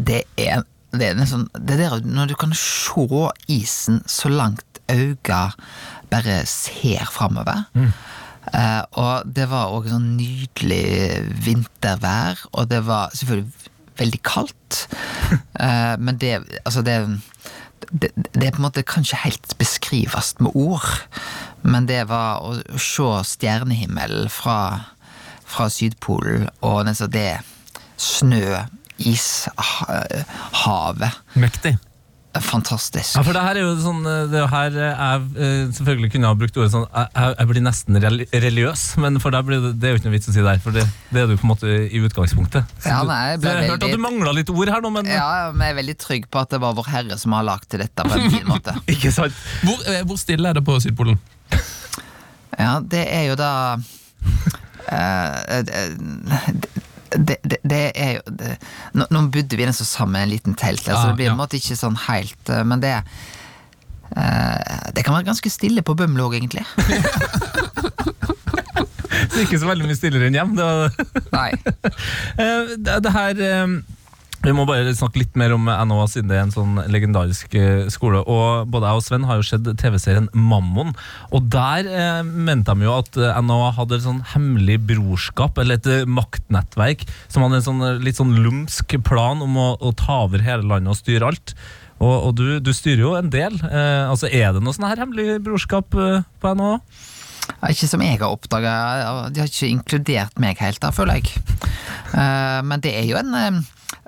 Det 0.01 0.23
er 0.37 0.63
det 0.91 1.05
er 1.11 1.13
nesten 1.19 1.43
Det 1.53 1.75
der 1.77 1.99
når 2.01 2.31
du 2.31 2.35
kan 2.35 2.53
se 2.57 3.03
isen 3.47 3.99
så 4.09 4.29
langt 4.29 4.79
øynene 4.89 5.51
bare 6.09 6.39
ser 6.49 7.05
framover. 7.13 7.67
Eh, 7.77 8.81
og 8.97 9.27
det 9.35 9.45
var 9.51 9.69
òg 9.69 9.85
sånn 9.91 10.15
nydelig 10.17 11.29
vintervær, 11.45 12.41
og 12.57 12.69
det 12.71 12.79
var 12.87 13.11
selvfølgelig 13.13 13.69
veldig 14.01 14.21
kaldt. 14.25 14.87
Eh, 15.59 15.95
men 15.99 16.17
det 16.17 16.39
Altså, 16.65 16.81
det 16.81 17.21
det, 17.91 18.11
det 18.33 18.51
på 18.53 18.59
en 18.59 18.67
måte 18.67 18.83
kan 18.85 19.05
ikke 19.05 19.23
helt 19.23 19.57
beskrives 19.59 20.33
med 20.39 20.55
ord, 20.55 20.87
men 21.61 21.87
det 21.89 22.05
var 22.09 22.43
å, 22.45 22.55
å 22.59 22.81
se 22.81 23.09
stjernehimmelen 23.33 24.29
fra, 24.33 24.59
fra 25.49 25.69
Sydpolen, 25.73 26.49
og 26.65 26.89
det 27.13 27.29
snø, 27.99 28.63
is, 28.99 29.47
ha, 29.55 30.01
havet. 30.63 31.21
Mektig. 31.39 31.77
Fantastisk. 32.39 33.15
Ja, 33.17 33.21
for 33.25 33.35
det 33.35 33.41
her 33.43 33.57
er 33.59 33.65
jo 33.65 33.73
sånn 33.83 33.99
eh, 34.07 34.21
Det 34.31 34.39
er 34.39 34.47
her 34.51 34.75
er, 34.77 34.91
jeg 34.93 35.23
eh, 35.35 35.63
selvfølgelig 35.75 36.09
kunne 36.13 36.29
ha 36.31 36.37
brukt 36.39 36.55
ordet 36.61 36.71
sånn 36.73 36.85
Jeg, 36.87 37.09
jeg- 37.15 37.35
jeg 37.39 37.49
blir 37.51 37.63
nesten 37.65 37.99
religiøs, 38.33 38.83
men 39.03 39.19
for 39.19 39.35
deg 39.35 39.45
blir 39.49 39.59
det, 39.65 39.71
det 39.81 39.89
er 39.89 39.93
jo 39.95 39.99
ikke 39.99 40.07
noe 40.09 40.15
vits 40.15 40.29
å 40.31 40.35
si 40.37 40.45
der, 40.45 40.59
for 40.63 40.71
det, 40.75 40.85
det 41.11 41.21
er 41.23 41.27
du 41.27 41.35
på 41.35 41.43
en 41.47 41.51
måte 41.51 41.67
i 41.89 41.99
utgangspunktet. 42.07 42.63
Så 42.79 42.89
Ja, 42.93 43.01
nei, 43.03 43.19
jeg 43.33 43.41
ble 43.43 43.49
jeg 43.57 43.69
hørte 43.73 43.89
at 43.89 43.97
du 43.97 44.03
mangla 44.05 44.33
litt 44.39 44.49
ord 44.53 44.69
her 44.71 44.81
nå, 44.85 44.91
men 44.95 45.05
Ja, 45.11 45.51
men 45.51 45.65
jeg 45.67 45.75
er 45.75 45.79
veldig 45.81 45.97
trygg 46.05 46.29
på 46.31 46.39
at 46.41 46.49
det 46.55 46.61
var 46.63 46.73
Vår 46.79 46.87
Herre 46.93 47.17
som 47.19 47.35
har 47.35 47.43
lagd 47.47 47.67
til 47.69 47.83
dette 47.83 48.07
på 48.07 48.15
en 48.19 48.31
fin 48.31 48.47
måte. 48.47 48.75
ikke 48.95 49.11
sant? 49.11 49.35
Hvor, 49.65 49.83
eh, 49.91 50.01
hvor 50.07 50.17
stille 50.21 50.49
er 50.49 50.53
det 50.59 50.63
på 50.67 50.79
Sydpolen? 50.83 51.19
Ja, 52.59 52.79
det 52.83 53.05
er 53.07 53.27
jo 53.29 53.35
da 53.39 53.51
eh, 54.91 55.63
det, 57.15 57.37
det, 57.43 57.59
det 57.63 57.81
er 57.95 58.11
jo 58.19 58.35
det, 58.41 58.55
nå, 58.97 59.07
nå 59.09 59.25
bodde 59.33 59.57
vi 59.57 59.67
nesten 59.67 59.87
sammen 59.87 60.19
i 60.21 60.23
en 60.27 60.33
liten 60.33 60.57
telt, 60.59 60.83
så 60.85 60.93
Ja, 60.93 61.03
det 61.09 61.17
blir 61.19 61.31
på 61.31 61.35
en 61.37 61.41
måte 61.41 61.59
ikke 61.59 61.77
sånn 61.79 61.97
helt 62.07 62.51
eh, 62.53 62.65
Men 62.67 62.83
det 62.83 62.95
eh, 62.99 64.89
Det 64.95 65.05
kan 65.05 65.15
være 65.17 65.29
ganske 65.31 65.51
stille 65.53 65.85
på 65.85 65.95
Bømlo 65.97 66.29
òg, 66.29 66.39
egentlig. 66.39 66.65
Så 69.29 69.43
ikke 69.43 69.59
så 69.59 69.67
veldig 69.67 69.87
mye 69.87 69.97
stillere 69.97 70.29
enn 70.29 70.37
hjem. 70.37 70.53
Nei. 71.33 71.51
Eh, 72.39 72.69
det, 72.79 73.11
her 73.11 73.39
Vi 74.39 74.53
må 74.55 74.63
bare 74.63 74.93
snakke 74.95 75.19
litt 75.19 75.35
mer 75.39 75.51
om 75.51 75.65
NHA, 75.67 76.03
siden 76.13 76.29
det 76.31 76.37
er 76.37 76.45
en 76.45 76.53
sånn 76.53 76.77
legendarisk 76.87 77.55
eh, 77.59 77.89
skole. 77.91 78.21
Og 78.23 78.69
Både 78.71 78.87
jeg 78.87 79.01
og 79.01 79.03
Sven 79.03 79.25
har 79.27 79.39
jo 79.41 79.43
sett 79.43 79.67
TV-serien 79.81 80.29
Mammon, 80.31 80.93
og 81.35 81.49
der 81.51 81.89
eh, 81.91 82.21
mente 82.23 82.71
de 82.71 82.87
jo 82.87 82.93
at 83.01 83.19
eh, 83.19 83.41
NHA 83.43 83.73
hadde 83.81 83.97
et 83.97 84.05
sånn 84.05 84.21
hemmelig 84.31 84.77
brorskap, 84.87 85.59
eller 85.59 85.75
et 85.81 85.89
eh, 85.91 86.05
maktnettverk, 86.07 87.03
som 87.27 87.43
hadde 87.43 87.59
en 87.59 87.65
sånn, 87.67 87.83
litt 88.05 88.19
sånn 88.21 88.31
lumsk 88.39 88.95
plan 89.03 89.43
om 89.43 89.59
å, 89.59 89.69
å 89.75 89.91
ta 89.99 90.21
over 90.29 90.45
hele 90.45 90.63
landet 90.71 90.93
og 90.95 90.99
styre 91.01 91.33
alt. 91.33 91.53
Og, 91.99 92.13
og 92.29 92.31
du, 92.39 92.45
du 92.63 92.71
styrer 92.71 93.03
jo 93.03 93.15
en 93.19 93.31
del. 93.33 93.57
Eh, 93.67 94.05
altså 94.07 94.29
Er 94.31 94.53
det 94.55 94.61
noe 94.63 94.71
sånn 94.77 94.87
her 94.87 95.01
hemmelig 95.03 95.41
brorskap 95.43 95.97
eh, 95.99 96.21
på 96.39 96.53
NHA? 96.55 96.77
Ikke 97.73 97.89
som 97.91 97.99
jeg 98.05 98.21
har 98.21 98.31
oppdaga. 98.31 98.71
De 99.35 99.41
har 99.43 99.51
ikke 99.51 99.67
inkludert 99.73 100.39
meg 100.39 100.61
helt 100.63 100.79
da, 100.79 100.93
føler 100.95 101.19
jeg. 101.19 101.41
Eh, 102.15 102.61
Men 102.63 102.79
det 102.85 102.95
er 103.01 103.09
jo 103.09 103.19
en 103.19 103.35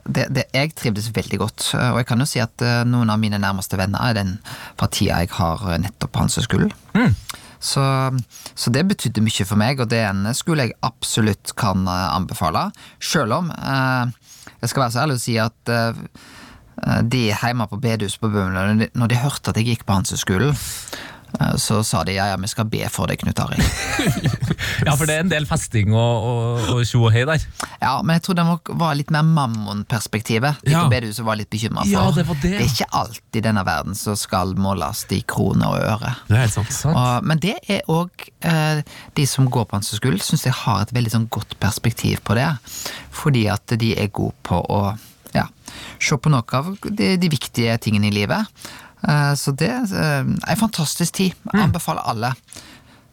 det, 0.05 0.27
det, 0.33 0.45
Jeg 0.53 0.73
trivdes 0.75 1.09
veldig 1.15 1.39
godt, 1.41 1.67
og 1.75 1.97
jeg 2.01 2.07
kan 2.09 2.19
jo 2.23 2.25
si 2.29 2.39
at 2.43 2.61
eh, 2.65 2.81
noen 2.89 3.09
av 3.13 3.19
mine 3.21 3.39
nærmeste 3.41 3.77
venner 3.79 4.01
er 4.09 4.17
den 4.17 4.33
partia 4.79 5.21
jeg 5.23 5.29
har 5.37 5.63
eh, 5.73 5.79
nettopp 5.83 6.11
på 6.15 6.23
Mm. 6.97 7.15
Så, 7.61 7.83
så 8.57 8.71
det 8.73 8.87
betydde 8.89 9.21
mye 9.21 9.45
for 9.45 9.59
meg, 9.61 9.79
og 9.83 9.89
det 9.91 9.99
er 10.01 10.09
en 10.09 10.31
skole 10.33 10.65
jeg 10.65 10.77
absolutt 10.87 11.53
kan 11.61 11.83
eh, 11.85 12.07
anbefale. 12.15 12.71
Selv 12.99 13.37
om 13.37 13.51
eh, 13.53 14.09
jeg 14.63 14.71
skal 14.71 14.87
være 14.87 14.95
så 14.95 15.03
ærlig 15.03 15.19
å 15.19 15.23
si 15.27 15.35
at 15.41 15.69
eh, 15.69 16.01
de 17.05 17.27
hjemme 17.53 17.67
på 17.69 17.77
bedehuset 17.83 18.21
på 18.23 18.31
Bømlo, 18.33 18.63
når 18.65 18.79
de- 18.81 18.89
hørte 19.21 19.51
at 19.53 19.59
jeg 19.61 19.67
gikk 19.75 19.85
på 19.85 19.93
hans 19.99 20.15
eh, 20.15 20.57
så 21.57 21.79
sa 21.87 22.03
de 22.07 22.13
ja, 22.17 22.27
ja, 22.31 22.37
vi 22.37 22.49
skal 22.51 22.67
be 22.69 22.81
for 22.91 23.07
deg, 23.11 23.21
Knut 23.23 23.39
Arild. 23.39 23.63
Ja, 24.85 24.93
for 24.97 25.05
det 25.05 25.15
er 25.15 25.23
en 25.23 25.29
del 25.31 25.45
festing 25.45 25.91
og, 25.93 26.81
tjo 26.89 27.03
og 27.05 27.11
hei 27.13 27.21
der. 27.27 27.41
Ja, 27.81 27.93
men 28.01 28.15
jeg 28.17 28.23
tror 28.25 28.37
det 28.37 28.45
var 28.81 28.95
litt 28.97 29.11
mer 29.13 29.25
mammonperspektivet 29.25 30.61
De 30.65 30.71
Ja. 30.73 30.83
på 30.83 30.89
bedehuset 30.93 31.25
var 31.25 31.37
litt 31.37 31.49
bekymra 31.53 31.83
for. 31.83 31.91
Ja, 31.91 32.11
det 32.15 32.25
var 32.27 32.37
det. 32.41 32.53
er 32.57 32.65
ikke 32.65 32.87
alt 32.97 33.37
i 33.37 33.43
denne 33.45 33.63
verden 33.67 33.95
som 33.97 34.15
skal 34.17 34.55
måles 34.57 35.05
i 35.13 35.21
kroner 35.27 35.67
og 35.75 35.79
øre. 35.81 36.13
Det 36.27 36.37
er 36.37 36.43
helt 36.45 36.53
sant. 36.57 36.95
Og, 36.95 37.23
men 37.29 37.41
det 37.41 37.55
er 37.69 37.81
òg 37.91 38.09
eh, 38.41 38.81
De 39.17 39.25
som 39.29 39.49
går 39.49 39.65
på 39.69 39.77
Handelshøyskolen, 39.77 40.19
syns 40.23 40.45
jeg 40.45 40.57
har 40.63 40.81
et 40.85 40.93
veldig 40.95 41.13
sånn 41.13 41.29
godt 41.29 41.57
perspektiv 41.61 42.21
på 42.27 42.37
det. 42.37 42.49
Fordi 43.11 43.47
at 43.53 43.75
de 43.81 43.93
er 44.01 44.09
gode 44.13 44.35
på 44.47 44.57
å 44.61 44.81
ja, 45.35 45.45
se 46.01 46.17
på 46.17 46.31
noe 46.33 46.43
av 46.57 46.73
de, 46.89 47.15
de 47.21 47.29
viktige 47.31 47.77
tingene 47.81 48.09
i 48.09 48.15
livet. 48.15 48.45
Eh, 49.07 49.33
så 49.35 49.55
det 49.57 49.71
er 49.71 50.25
ei 50.47 50.57
fantastisk 50.59 51.13
tid. 51.21 51.49
Anbefaler 51.53 52.05
alle 52.07 52.35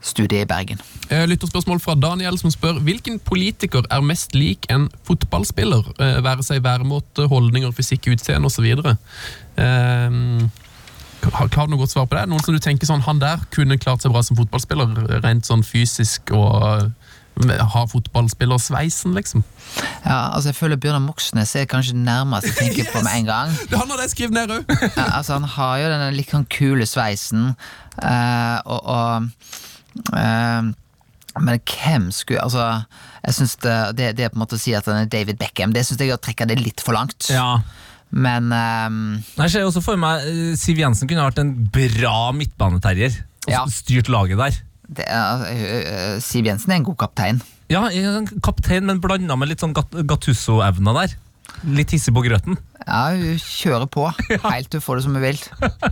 studiet 0.00 0.42
i 0.42 0.48
Bergen. 0.48 0.80
Eh, 1.10 1.26
Lytterspørsmål 1.28 1.80
fra 1.80 1.94
Daniel 1.98 2.38
som 2.38 2.52
spør 2.54 2.78
Hvilken 2.86 3.18
politiker 3.18 3.86
er 3.90 4.04
mest 4.04 4.34
lik 4.34 4.68
en 4.70 4.88
fotballspiller? 5.06 5.92
Eh, 5.98 6.22
Være 6.24 6.44
seg 6.46 6.62
væremåte, 6.64 7.26
holdninger, 7.28 7.72
fysikk, 7.74 8.10
utseende 8.14 8.46
osv. 8.46 8.64
Eh, 8.64 10.18
har 11.28 11.48
har 11.50 11.66
du 11.66 11.72
noe 11.72 11.82
godt 11.82 11.90
svar 11.90 12.06
på 12.06 12.14
det? 12.16 12.28
Noen 12.30 12.44
som 12.44 12.54
du 12.54 12.60
tenker 12.62 12.86
sånn 12.86 13.02
Han 13.02 13.18
der 13.18 13.42
kunne 13.50 13.78
klart 13.78 14.02
seg 14.02 14.12
bra 14.14 14.22
som 14.22 14.38
fotballspiller, 14.38 15.20
rent 15.24 15.46
sånn 15.46 15.64
fysisk 15.66 16.30
og 16.30 16.62
eh, 16.62 16.97
har 17.46 17.86
fotballspillersveisen, 17.90 19.14
liksom. 19.14 19.42
Ja, 20.04 20.30
altså 20.34 20.48
jeg 20.50 20.56
føler 20.58 20.76
Bjørnar 20.80 21.02
Moxnes 21.04 21.52
er 21.56 21.66
kanskje 21.70 21.94
det 21.94 22.04
nærmeste 22.06 22.50
jeg 22.50 22.56
tenker 22.58 22.90
på 22.92 23.02
med 23.04 23.14
en 23.20 23.28
gang. 23.32 23.54
Det 23.70 23.78
han 23.78 23.88
det 23.92 24.00
jeg 24.06 24.14
skrevet 24.16 24.34
ned 24.36 24.54
òg! 24.56 24.74
Ja, 24.96 25.06
altså 25.20 25.36
Han 25.38 25.44
har 25.54 25.78
jo 25.82 25.90
denne 25.92 26.10
litt 26.16 26.32
sånn 26.34 26.46
kule 26.50 26.86
sveisen, 26.88 27.52
uh, 28.02 28.58
og, 28.64 28.80
og 28.88 29.28
uh, 30.14 30.70
Men 31.38 31.60
hvem 31.68 32.08
skulle 32.14 32.42
Altså, 32.42 32.64
jeg 33.24 33.34
synes 33.38 33.56
det, 33.62 33.76
det, 33.98 34.08
det 34.18 34.24
er 34.26 34.32
på 34.32 34.38
en 34.40 34.44
måte 34.46 34.56
å 34.58 34.62
si 34.62 34.74
at 34.78 34.86
han 34.88 35.02
er 35.04 35.10
David 35.12 35.38
Beckham, 35.40 35.72
det 35.76 35.84
syns 35.86 36.00
jeg 36.00 36.10
er 36.12 36.18
å 36.18 36.22
trekke 36.22 36.46
det 36.48 36.58
litt 36.62 36.80
for 36.84 36.96
langt. 36.96 37.28
Ja. 37.30 37.58
Men 38.10 38.48
um, 38.54 39.00
Jeg 39.36 39.52
ser 39.52 39.66
også 39.68 39.82
for 39.84 40.00
meg 40.00 40.24
Siv 40.56 40.78
Jensen 40.80 41.10
kunne 41.10 41.26
vært 41.28 41.42
en 41.42 41.50
bra 41.74 42.30
midtbaneterrier. 42.32 43.18
Og 43.48 43.52
Ja. 43.52 43.62
styrt 43.72 44.08
laget 44.12 44.40
der. 44.40 44.56
Det 44.88 45.04
er, 45.12 45.46
eh, 45.52 46.18
Siv 46.24 46.46
Jensen 46.48 46.72
er 46.72 46.80
en 46.80 46.88
god 46.88 46.96
kaptein. 47.04 47.42
Ja, 47.68 47.86
en 47.92 48.26
kaptein, 48.42 48.86
men 48.88 49.00
blanda 49.04 49.36
med 49.36 49.50
litt 49.50 49.60
sånn 49.60 49.74
Gat- 49.76 49.92
Gattusso-evner 50.08 50.94
der. 51.02 51.16
Litt 51.64 51.90
hissig 51.92 52.12
på 52.14 52.22
grøten. 52.24 52.56
Ja, 52.86 53.08
hun 53.16 53.36
kjører 53.40 53.88
på 53.90 54.04
helt 54.52 54.68
til 54.70 54.78
hun 54.80 54.84
får 54.84 54.96
det 54.98 55.04
som 55.04 55.14
hun 55.16 55.22
vil. 55.24 55.38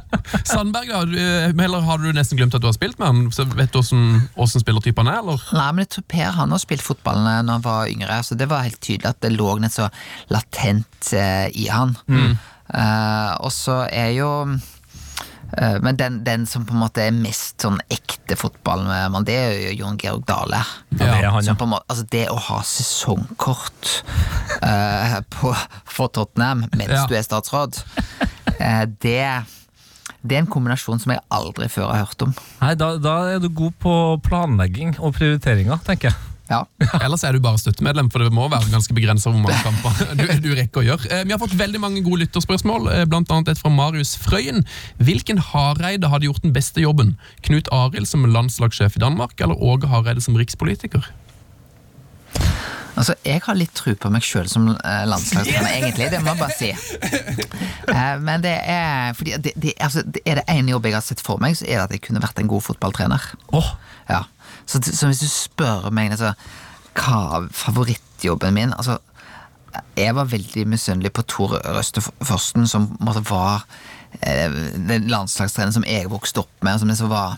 Sandberg, 0.48 0.88
da. 0.92 1.00
du, 1.08 1.16
eh, 1.20 1.64
Eller 1.64 1.80
har 1.84 1.98
du 2.00 2.06
nesten 2.16 2.38
glemt 2.38 2.54
at 2.56 2.62
du 2.64 2.68
har 2.68 2.76
spilt 2.76 2.98
med 3.00 3.08
han? 3.08 3.22
Så 3.34 3.44
vet 3.56 3.72
du 3.74 3.80
åssen 3.80 4.62
spillertype 4.62 5.00
han 5.04 5.10
er, 5.12 5.20
eller? 5.24 5.42
Nei, 5.56 5.68
men 5.72 5.84
jeg 5.84 5.92
tror 5.96 6.06
Per 6.12 6.36
han 6.38 6.54
har 6.56 6.62
spilt 6.62 6.84
fotball 6.86 7.20
når 7.24 7.50
han 7.56 7.64
var 7.66 7.88
yngre, 7.92 8.20
så 8.24 8.36
det 8.38 8.48
var 8.52 8.64
helt 8.68 8.80
tydelig 8.84 9.10
at 9.12 9.20
det 9.24 9.32
lå 9.36 9.56
noe 9.60 9.72
så 9.72 9.88
latent 10.32 11.12
eh, 11.16 11.48
i 11.56 11.66
han. 11.72 11.96
Eh, 12.06 13.32
og 13.44 13.52
så 13.54 13.82
er 13.92 14.12
jo 14.16 14.30
eh, 14.46 14.56
Men 15.82 15.96
den, 15.96 16.18
den 16.26 16.46
som 16.46 16.64
på 16.66 16.74
en 16.74 16.80
måte 16.82 17.04
er 17.06 17.14
mest 17.14 17.62
sånn 17.62 17.78
ekte 17.92 18.36
fotballmann, 18.36 19.24
det 19.24 19.36
er 19.38 19.52
jo 19.68 19.74
Jon 19.82 19.98
Georg 20.00 20.24
Dale. 20.28 20.58
Ja, 20.98 20.98
det 20.98 21.30
han, 21.32 21.44
ja. 21.46 21.54
Måte, 21.62 21.84
altså 21.86 22.06
det 22.12 22.24
å 22.32 22.36
ha 22.48 22.58
sesongkort 22.66 23.92
uh, 24.60 25.20
på, 25.32 25.52
for 25.88 26.12
Tottenham 26.12 26.66
mens 26.74 26.92
Ja. 26.92 27.04
du 27.08 27.14
er 27.16 27.24
statsråd, 27.26 27.78
uh, 28.58 28.84
det 29.02 29.20
det 30.26 30.34
er 30.34 30.42
en 30.42 30.48
kombinasjon 30.50 30.98
som 31.02 31.12
jeg 31.14 31.22
aldri 31.30 31.68
før 31.70 31.92
har 31.92 32.06
hørt 32.06 32.22
om. 32.24 32.32
Nei, 32.58 32.72
da, 32.78 32.96
da 32.98 33.16
er 33.36 33.42
du 33.42 33.46
god 33.54 33.76
på 33.82 33.92
planlegging 34.26 34.96
og 34.98 35.14
prioriteringer, 35.14 35.78
tenker 35.86 36.10
jeg. 36.10 36.35
Ja. 36.50 36.60
Ellers 37.04 37.24
er 37.26 37.34
du 37.34 37.40
bare 37.42 37.58
støttemedlem, 37.58 38.08
for 38.12 38.22
det 38.22 38.30
må 38.34 38.46
være 38.52 38.70
ganske 38.70 38.94
begrensa 38.94 39.32
hvor 39.32 39.40
mange 39.42 39.58
kamper 39.66 40.14
du, 40.14 40.24
du 40.44 40.50
rekker 40.54 40.82
å 40.82 40.86
gjøre. 40.86 41.10
Eh, 41.10 41.24
Vi 41.26 41.34
har 41.34 41.40
fått 41.42 41.56
veldig 41.58 41.80
mange 41.82 42.02
gode 42.06 42.22
lytterspørsmål, 42.24 42.86
bl.a. 42.86 43.04
blant 43.10 43.32
annet 43.34 43.52
et 43.54 43.60
fra 43.62 43.72
Marius 43.74 44.14
Frøyen. 44.22 44.62
Hvilken 45.02 45.42
Hareide 45.52 46.10
hadde 46.12 46.28
gjort 46.30 46.42
den 46.46 46.54
beste 46.56 46.84
jobben? 46.84 47.16
Knut 47.48 47.70
Arild 47.74 48.06
som 48.10 48.26
landslagssjef 48.30 48.96
i 48.98 49.02
Danmark, 49.02 49.34
eller 49.42 49.58
Åge 49.58 49.90
Hareide 49.90 50.22
som 50.22 50.38
rikspolitiker? 50.38 51.04
Altså, 52.96 53.12
Jeg 53.28 53.42
har 53.44 53.56
litt 53.58 53.74
tro 53.76 53.92
på 54.00 54.08
meg 54.12 54.24
sjøl 54.24 54.46
som 54.48 54.70
eh, 54.72 55.02
landslagstrener, 55.10 55.74
egentlig. 55.82 56.06
Det 56.14 56.20
må 56.24 56.32
jeg 56.32 56.40
bare 56.40 56.56
si. 56.56 56.70
Eh, 57.92 58.14
Men 58.24 58.40
det 58.44 58.54
er 58.62 59.12
fordi 59.18 59.34
det, 59.44 59.52
det, 59.60 59.74
altså, 59.84 60.00
det 60.06 60.22
er 60.24 60.40
det 60.40 60.46
ene 60.54 60.72
jobb 60.72 60.88
jeg 60.88 60.96
har 60.96 61.04
sett 61.04 61.20
for 61.24 61.42
meg, 61.42 61.58
så 61.58 61.66
er 61.68 61.76
det 61.76 61.84
at 61.90 61.96
jeg 61.98 62.04
kunne 62.08 62.22
vært 62.24 62.40
en 62.40 62.48
god 62.54 62.64
fotballtrener. 62.70 63.28
Åh, 63.52 63.74
Ja. 64.08 64.22
Så, 64.66 64.82
så 64.82 65.10
hvis 65.10 65.22
du 65.22 65.28
spør 65.30 65.90
meg 65.94 66.14
altså, 66.14 66.32
hva 66.96 67.44
favorittjobben 67.54 68.54
min 68.56 68.72
altså, 68.74 68.98
Jeg 69.96 70.14
var 70.16 70.30
veldig 70.30 70.66
misunnelig 70.68 71.12
på 71.12 71.24
Tor 71.28 71.58
Røsteforsten, 71.60 72.66
som 72.66 72.88
måte 73.04 73.22
var 73.28 73.66
eh, 74.22 74.52
den 74.88 75.10
landslagstreneren 75.12 75.76
som 75.76 75.84
jeg 75.86 76.10
vokste 76.10 76.42
opp 76.44 76.64
med. 76.64 76.80
Som 76.80 76.92
liksom 76.92 77.12
var 77.12 77.36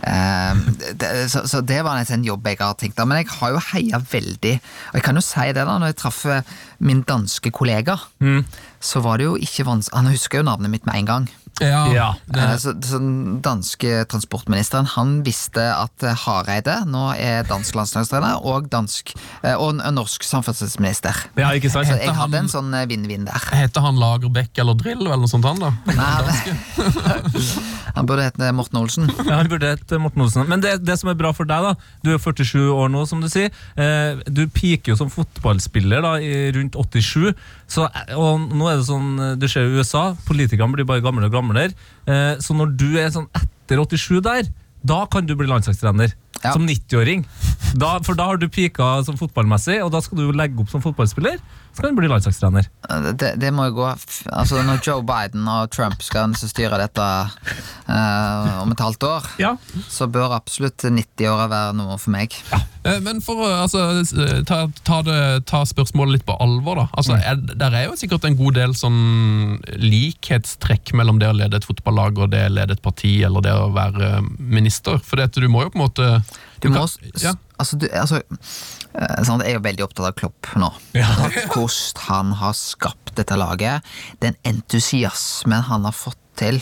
Uh, 0.00 0.56
det, 0.96 1.08
så, 1.28 1.42
så 1.44 1.58
det 1.60 1.82
var 1.84 1.98
en 2.00 2.22
jobb 2.24 2.46
jeg 2.48 2.56
har 2.60 2.76
tenkt 2.80 3.00
av. 3.00 3.08
Men 3.08 3.20
jeg 3.20 3.28
har 3.34 3.52
jo 3.52 3.60
heia 3.70 3.98
veldig 4.00 4.54
Og 4.56 4.94
jeg 4.96 5.04
kan 5.04 5.18
jo 5.18 5.24
si 5.24 5.44
det, 5.52 5.60
da, 5.60 5.74
når 5.76 5.92
jeg 5.92 5.98
traff 6.00 6.22
eh, 6.24 6.54
min 6.80 7.02
danske 7.04 7.52
kollega, 7.52 7.98
så 8.80 9.02
var 9.04 9.20
det 9.20 9.28
jo 9.28 9.36
ikke 9.36 9.66
vanskelig 9.68 9.98
Han 9.98 10.12
husker 10.14 10.40
jo 10.40 10.46
navnet 10.48 10.72
mitt 10.72 10.88
med 10.88 11.02
en 11.02 11.10
gang. 11.10 11.28
Ja. 11.60 12.14
Eh, 12.34 12.56
Så, 12.60 12.72
så 12.82 12.98
den 12.98 13.40
danske 13.44 14.04
transportministeren 14.10 14.86
Han 14.96 15.22
visste 15.26 15.62
at 15.76 16.02
eh, 16.06 16.14
Hareide 16.24 16.78
nå 16.88 17.10
er 17.18 17.44
dansk 17.48 17.74
landslagstrener 17.78 18.40
og, 18.46 18.68
dansk, 18.72 19.12
eh, 19.42 19.54
og 19.54 19.80
norsk 19.94 20.24
samferdselsminister. 20.24 21.14
ja, 21.36 21.50
ikke 21.56 21.70
sant? 21.70 21.86
Så 21.90 21.98
jeg 21.98 22.08
han- 22.08 22.16
hadde 22.20 22.38
en 22.44 22.48
sånn 22.52 22.72
vinn-vinn 22.88 23.24
der. 23.28 23.40
Heter 23.52 23.80
han 23.84 23.96
Lagerbäck 24.00 24.58
eller 24.58 24.74
Drill, 24.74 25.04
eller 25.06 25.20
noe 25.24 25.28
sånt? 25.30 25.44
han 25.44 25.58
da? 25.60 25.70
Nei, 25.86 25.96
han, 25.96 27.04
han 27.96 28.06
burde 28.08 28.24
hete 28.28 28.50
Morten 28.56 28.78
Olsen. 28.80 29.08
Ja, 29.26 29.36
han 29.40 29.48
burde 29.50 29.70
hete 29.74 29.98
Morten 30.02 30.22
Olsen. 30.24 30.46
Men 30.48 30.62
det, 30.64 30.76
det 30.86 30.96
som 31.00 31.10
er 31.12 31.18
bra 31.18 31.32
for 31.36 31.48
deg, 31.48 31.64
da 31.64 31.74
du 32.04 32.12
er 32.14 32.20
47 32.22 32.70
år 32.72 32.90
nå, 32.92 33.04
som 33.08 33.20
du 33.22 33.28
sier. 33.30 33.50
Eh, 33.76 34.20
du 34.30 34.44
piker 34.52 34.92
jo 34.94 34.98
som 35.00 35.10
fotballspiller 35.12 36.04
da, 36.04 36.14
i 36.22 36.50
rundt 36.56 36.76
87. 36.78 37.32
Så, 37.70 37.86
og 38.18 38.48
nå 38.50 38.66
er 38.70 38.80
det 38.80 38.86
sånn, 38.88 39.10
Du 39.40 39.46
ser 39.50 39.68
i 39.68 39.76
USA, 39.78 40.10
politikerne 40.26 40.74
blir 40.74 40.86
bare 40.88 41.02
gamle 41.04 41.26
og 41.28 41.34
gamlere. 41.34 41.49
Eh, 41.58 42.34
så 42.42 42.56
når 42.56 42.74
du 42.78 42.88
er 43.00 43.10
sånn 43.14 43.28
etter 43.36 43.80
87 43.82 44.20
der, 44.26 44.50
da 44.86 45.04
kan 45.10 45.26
du 45.26 45.34
bli 45.36 45.48
landslagstrener. 45.50 46.14
Ja. 46.40 46.54
Som 46.54 46.64
90-åring. 46.68 47.26
For 48.06 48.16
da 48.16 48.30
har 48.30 48.38
du 48.40 48.48
pika 48.48 49.02
som 49.04 49.18
fotballmessig, 49.20 49.82
og 49.84 49.92
da 49.92 50.00
skal 50.00 50.22
du 50.22 50.32
legge 50.32 50.62
opp 50.62 50.70
som 50.72 50.82
fotballspiller. 50.84 51.36
Så 51.80 51.88
hun 51.88 51.96
bli 51.96 52.08
landslagstrener. 52.10 52.66
Det, 53.16 53.30
det 53.40 53.50
må 53.54 53.68
jo 53.70 53.76
gå 53.78 53.86
Altså 54.32 54.60
Når 54.66 54.80
Joe 54.84 55.02
Biden 55.06 55.46
og 55.48 55.70
Trump 55.72 56.02
skal 56.04 56.34
styre 56.36 56.78
dette 56.80 57.04
uh, 57.88 58.62
om 58.62 58.72
et 58.74 58.82
halvt 58.82 59.06
år, 59.08 59.28
Ja. 59.40 59.54
så 59.88 60.08
bør 60.10 60.34
absolutt 60.36 60.84
90-åra 60.84 61.46
være 61.50 61.76
noe 61.78 61.96
for 62.00 62.12
meg. 62.14 62.34
Ja. 62.52 62.60
Men 63.04 63.20
for 63.24 63.42
å 63.44 63.48
altså, 63.62 63.82
ta, 64.48 64.62
ta, 64.88 65.00
det, 65.04 65.18
ta 65.50 65.62
spørsmålet 65.68 66.18
litt 66.18 66.26
på 66.28 66.36
alvor, 66.40 66.80
da. 66.80 66.86
Altså, 66.96 67.16
er, 67.20 67.36
der 67.60 67.76
er 67.76 67.88
jo 67.90 67.96
sikkert 68.00 68.24
en 68.28 68.38
god 68.38 68.56
del 68.56 68.76
sånn 68.78 69.00
likhetstrekk 69.80 70.94
mellom 70.96 71.20
det 71.20 71.28
å 71.30 71.36
lede 71.36 71.60
et 71.60 71.68
fotballag 71.68 72.18
og 72.24 72.32
det 72.32 72.46
å 72.48 72.54
lede 72.54 72.76
et 72.76 72.84
parti, 72.84 73.18
eller 73.26 73.44
det 73.44 73.52
å 73.56 73.68
være 73.76 74.20
minister. 74.38 75.00
For 75.04 75.20
det, 75.20 75.30
du 75.36 75.48
må 75.52 75.66
jo 75.66 75.74
på 75.74 75.80
en 75.80 75.86
måte 75.86 76.10
Du 76.60 76.68
må 76.72 76.84
kan- 76.86 77.22
ja. 77.22 77.34
Altså, 77.60 77.76
du, 77.76 77.86
altså 77.92 78.22
eh, 79.00 79.22
sant, 79.26 79.42
Jeg 79.42 79.56
er 79.56 79.58
jo 79.58 79.64
veldig 79.66 79.84
opptatt 79.88 80.10
av 80.12 80.16
Klopp 80.20 80.50
nå. 80.60 80.70
Hvordan 81.52 82.04
han 82.08 82.32
har 82.40 82.54
skapt 82.58 83.14
dette 83.18 83.36
laget. 83.40 83.86
Den 84.22 84.36
entusiasmen 84.46 85.66
han 85.70 85.84
har 85.88 85.96
fått 85.96 86.20
til. 86.40 86.60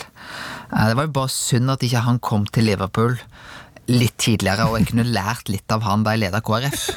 Eh, 0.73 0.87
Det 0.89 0.95
var 0.97 1.07
jo 1.09 1.15
bare 1.19 1.33
synd 1.35 1.71
at 1.75 1.83
ikke 1.85 2.05
han 2.07 2.19
kom 2.23 2.47
til 2.49 2.69
Liverpool 2.71 3.19
litt 3.89 4.17
tidligere, 4.21 4.67
og 4.69 4.77
jeg 4.77 4.91
kunne 4.91 5.07
lært 5.09 5.49
litt 5.49 5.71
av 5.73 5.81
han 5.81 6.03
da 6.05 6.11
jeg 6.13 6.27
leda 6.27 6.41
KrF. 6.45 6.89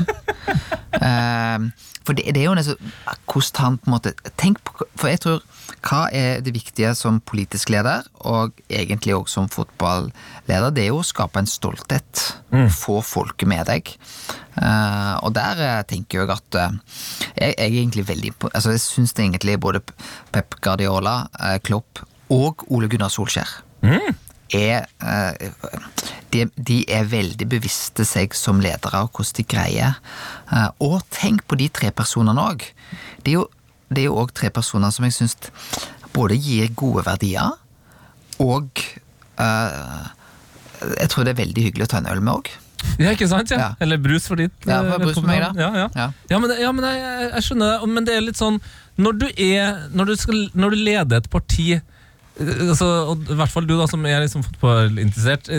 Eh, 1.03 1.89
For 2.03 2.19
det, 2.19 2.33
det 2.35 2.43
er 2.43 2.49
jo 2.49 2.55
nesten 2.59 2.93
hvordan 3.31 3.63
han 3.63 3.79
på 3.79 3.89
en 3.89 3.95
måte 3.97 4.13
Tenk 4.39 4.61
på 4.67 4.87
For 4.99 5.11
jeg 5.11 5.23
tror 5.25 5.43
hva 5.83 6.05
er 6.15 6.43
det 6.45 6.53
viktige 6.55 6.93
som 6.95 7.17
politisk 7.27 7.73
leder, 7.75 8.05
og 8.23 8.53
egentlig 8.71 9.17
også 9.17 9.35
som 9.35 9.49
fotballeder, 9.51 10.69
det 10.71 10.85
er 10.85 10.93
jo 10.93 11.01
å 11.01 11.07
skape 11.07 11.41
en 11.43 11.49
stolthet. 11.51 12.23
Få 12.71 13.01
folket 13.03 13.51
med 13.51 13.67
deg. 13.67 13.91
Uh, 14.55 15.19
og 15.27 15.33
der 15.35 15.59
eh, 15.65 15.83
tenker 15.91 16.21
jeg 16.21 16.31
at 16.37 16.59
uh, 16.61 16.77
jeg, 17.35 17.51
jeg 17.51 17.57
er 17.57 17.79
egentlig 17.81 18.05
veldig 18.07 18.31
Altså 18.53 18.77
jeg 18.77 18.83
syns 18.85 19.15
egentlig 19.17 19.57
både 19.59 19.81
Pep 20.31 20.59
Guardiola, 20.63 21.25
uh, 21.41 21.57
Klopp 21.65 22.05
og 22.31 22.63
Ole 22.71 22.91
Gunnar 22.93 23.11
Solskjær 23.11 23.57
er 24.53 24.87
eh, 25.03 25.51
de, 26.33 26.47
de 26.57 26.79
er 26.89 27.05
veldig 27.11 27.47
bevisste 27.53 28.05
seg 28.09 28.35
som 28.37 28.61
ledere 28.65 29.05
og 29.05 29.13
hvordan 29.13 29.37
de 29.39 29.45
greier. 29.53 29.99
Eh, 30.53 30.69
og 30.85 31.03
tenk 31.15 31.45
på 31.51 31.59
de 31.61 31.69
tre 31.69 31.93
personene 31.95 32.41
òg. 32.41 32.65
Det 33.23 33.35
er 33.35 33.39
jo 33.41 33.47
det 33.93 34.07
òg 34.09 34.33
tre 34.37 34.49
personer 34.55 34.93
som 34.95 35.05
jeg 35.05 35.13
syns 35.19 35.37
både 36.15 36.37
gir 36.41 36.71
gode 36.77 37.05
verdier, 37.07 37.53
og 38.41 38.81
uh, 39.41 40.09
jeg 40.99 41.09
tror 41.13 41.25
det 41.25 41.33
er 41.35 41.39
veldig 41.43 41.65
hyggelig 41.67 41.87
å 41.87 41.91
ta 41.93 42.01
en 42.01 42.09
øl 42.13 42.21
med 42.25 42.33
òg. 42.35 42.51
Ja, 42.99 43.13
ikke 43.15 43.29
sant? 43.31 43.53
Ja. 43.53 43.59
Ja. 43.63 43.69
Eller 43.85 44.01
brus 44.03 44.27
for 44.29 44.41
ditt. 44.41 44.55
Ja, 44.67 44.81
for 44.83 44.97
eh, 44.97 45.05
brus 45.05 45.19
for 45.21 45.29
meg, 45.29 45.45
da. 45.45 45.53
Ja, 45.57 45.69
ja. 45.77 45.87
Ja. 45.95 46.07
Ja, 46.33 46.41
men, 46.43 46.53
ja, 46.59 46.73
men 46.75 46.89
jeg, 46.89 47.05
jeg- 47.29 47.45
skjønner 47.47 47.77
det, 47.77 47.91
men 47.93 48.09
det 48.09 48.17
er 48.17 48.25
litt 48.27 48.41
sånn 48.41 48.59
Når 48.99 49.21
du 49.21 49.27
er 49.31 49.79
Når 49.95 50.11
du, 50.11 50.15
skal, 50.21 50.41
når 50.59 50.75
du 50.75 50.83
leder 50.89 51.23
et 51.23 51.29
parti 51.33 51.69
altså, 52.41 52.89
og 53.13 53.31
I 53.31 53.37
hvert 53.39 53.53
fall 53.53 53.69
du 53.69 53.77
da 53.79 53.87
som 53.91 54.05
er 54.09 54.25
liksom 54.25 54.43
fotballinteressert 54.49 55.51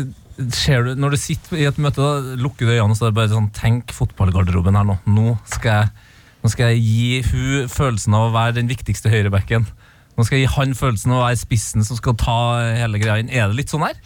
Ser 0.54 0.88
du, 0.88 0.96
Når 0.98 1.14
du 1.14 1.20
sitter 1.22 1.60
i 1.62 1.68
et 1.70 1.78
møte, 1.82 2.02
da, 2.02 2.36
lukker 2.42 2.66
du 2.66 2.74
øynene 2.74 2.96
og 2.96 2.98
så 3.00 3.08
er 3.08 3.14
det 3.14 3.20
bare 3.20 3.34
sånn 3.34 3.52
Tenk 3.54 3.94
fotballgarderoben 3.94 4.80
her 4.80 4.88
nå. 4.88 4.98
Nå 5.06 5.38
skal 5.52 5.84
jeg, 5.84 6.10
nå 6.44 6.54
skal 6.54 6.74
jeg 6.74 6.84
gi 6.84 7.22
hun 7.32 7.72
følelsen 7.72 8.18
av 8.18 8.30
å 8.30 8.36
være 8.36 8.58
den 8.62 8.72
viktigste 8.72 9.14
høyrebacken. 9.14 9.68
Nå 10.14 10.26
skal 10.28 10.38
jeg 10.38 10.46
gi 10.46 10.54
han 10.54 10.76
følelsen 10.78 11.14
av 11.14 11.20
å 11.20 11.24
være 11.24 11.40
spissen 11.42 11.86
som 11.86 11.98
skal 11.98 12.14
ta 12.22 12.36
hele 12.78 13.00
greia 13.02 13.24
inn. 13.24 13.32
Er 13.34 13.50
det 13.50 13.58
litt 13.58 13.72
sånn 13.74 13.86
her? 13.86 13.98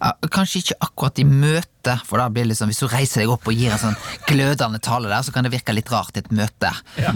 Ja, 0.00 0.10
Kanskje 0.34 0.64
ikke 0.64 0.78
akkurat 0.82 1.20
i 1.22 1.26
møte, 1.28 1.94
for 2.08 2.18
da 2.18 2.26
blir 2.32 2.42
det 2.42 2.50
liksom, 2.54 2.72
hvis 2.72 2.82
du 2.82 2.88
reiser 2.90 3.22
deg 3.22 3.30
opp 3.30 3.46
og 3.46 3.54
gir 3.54 3.70
en 3.70 3.82
sånn 3.82 3.98
glødende 4.26 4.80
tale 4.82 5.10
der, 5.12 5.22
så 5.22 5.34
kan 5.34 5.46
det 5.46 5.52
virke 5.54 5.76
litt 5.76 5.92
rart 5.94 6.18
i 6.18 6.24
et 6.24 6.32
møte. 6.34 6.72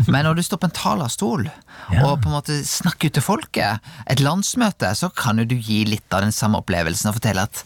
Men 0.07 0.29
når 0.29 0.38
du 0.38 0.44
står 0.47 0.62
på 0.62 0.71
en 0.71 0.77
talerstol 0.79 1.49
og 1.49 2.12
på 2.23 2.31
en 2.31 2.37
måte 2.37 2.61
snakker 2.68 3.11
ut 3.11 3.18
til 3.18 3.27
folket, 3.27 3.90
et 4.07 4.23
landsmøte, 4.23 4.92
så 4.94 5.11
kan 5.11 5.42
jo 5.42 5.49
du 5.49 5.57
gi 5.59 5.83
litt 5.88 6.07
av 6.14 6.23
den 6.23 6.35
samme 6.35 6.62
opplevelsen 6.62 7.11
og 7.11 7.18
fortelle 7.18 7.49
at 7.49 7.64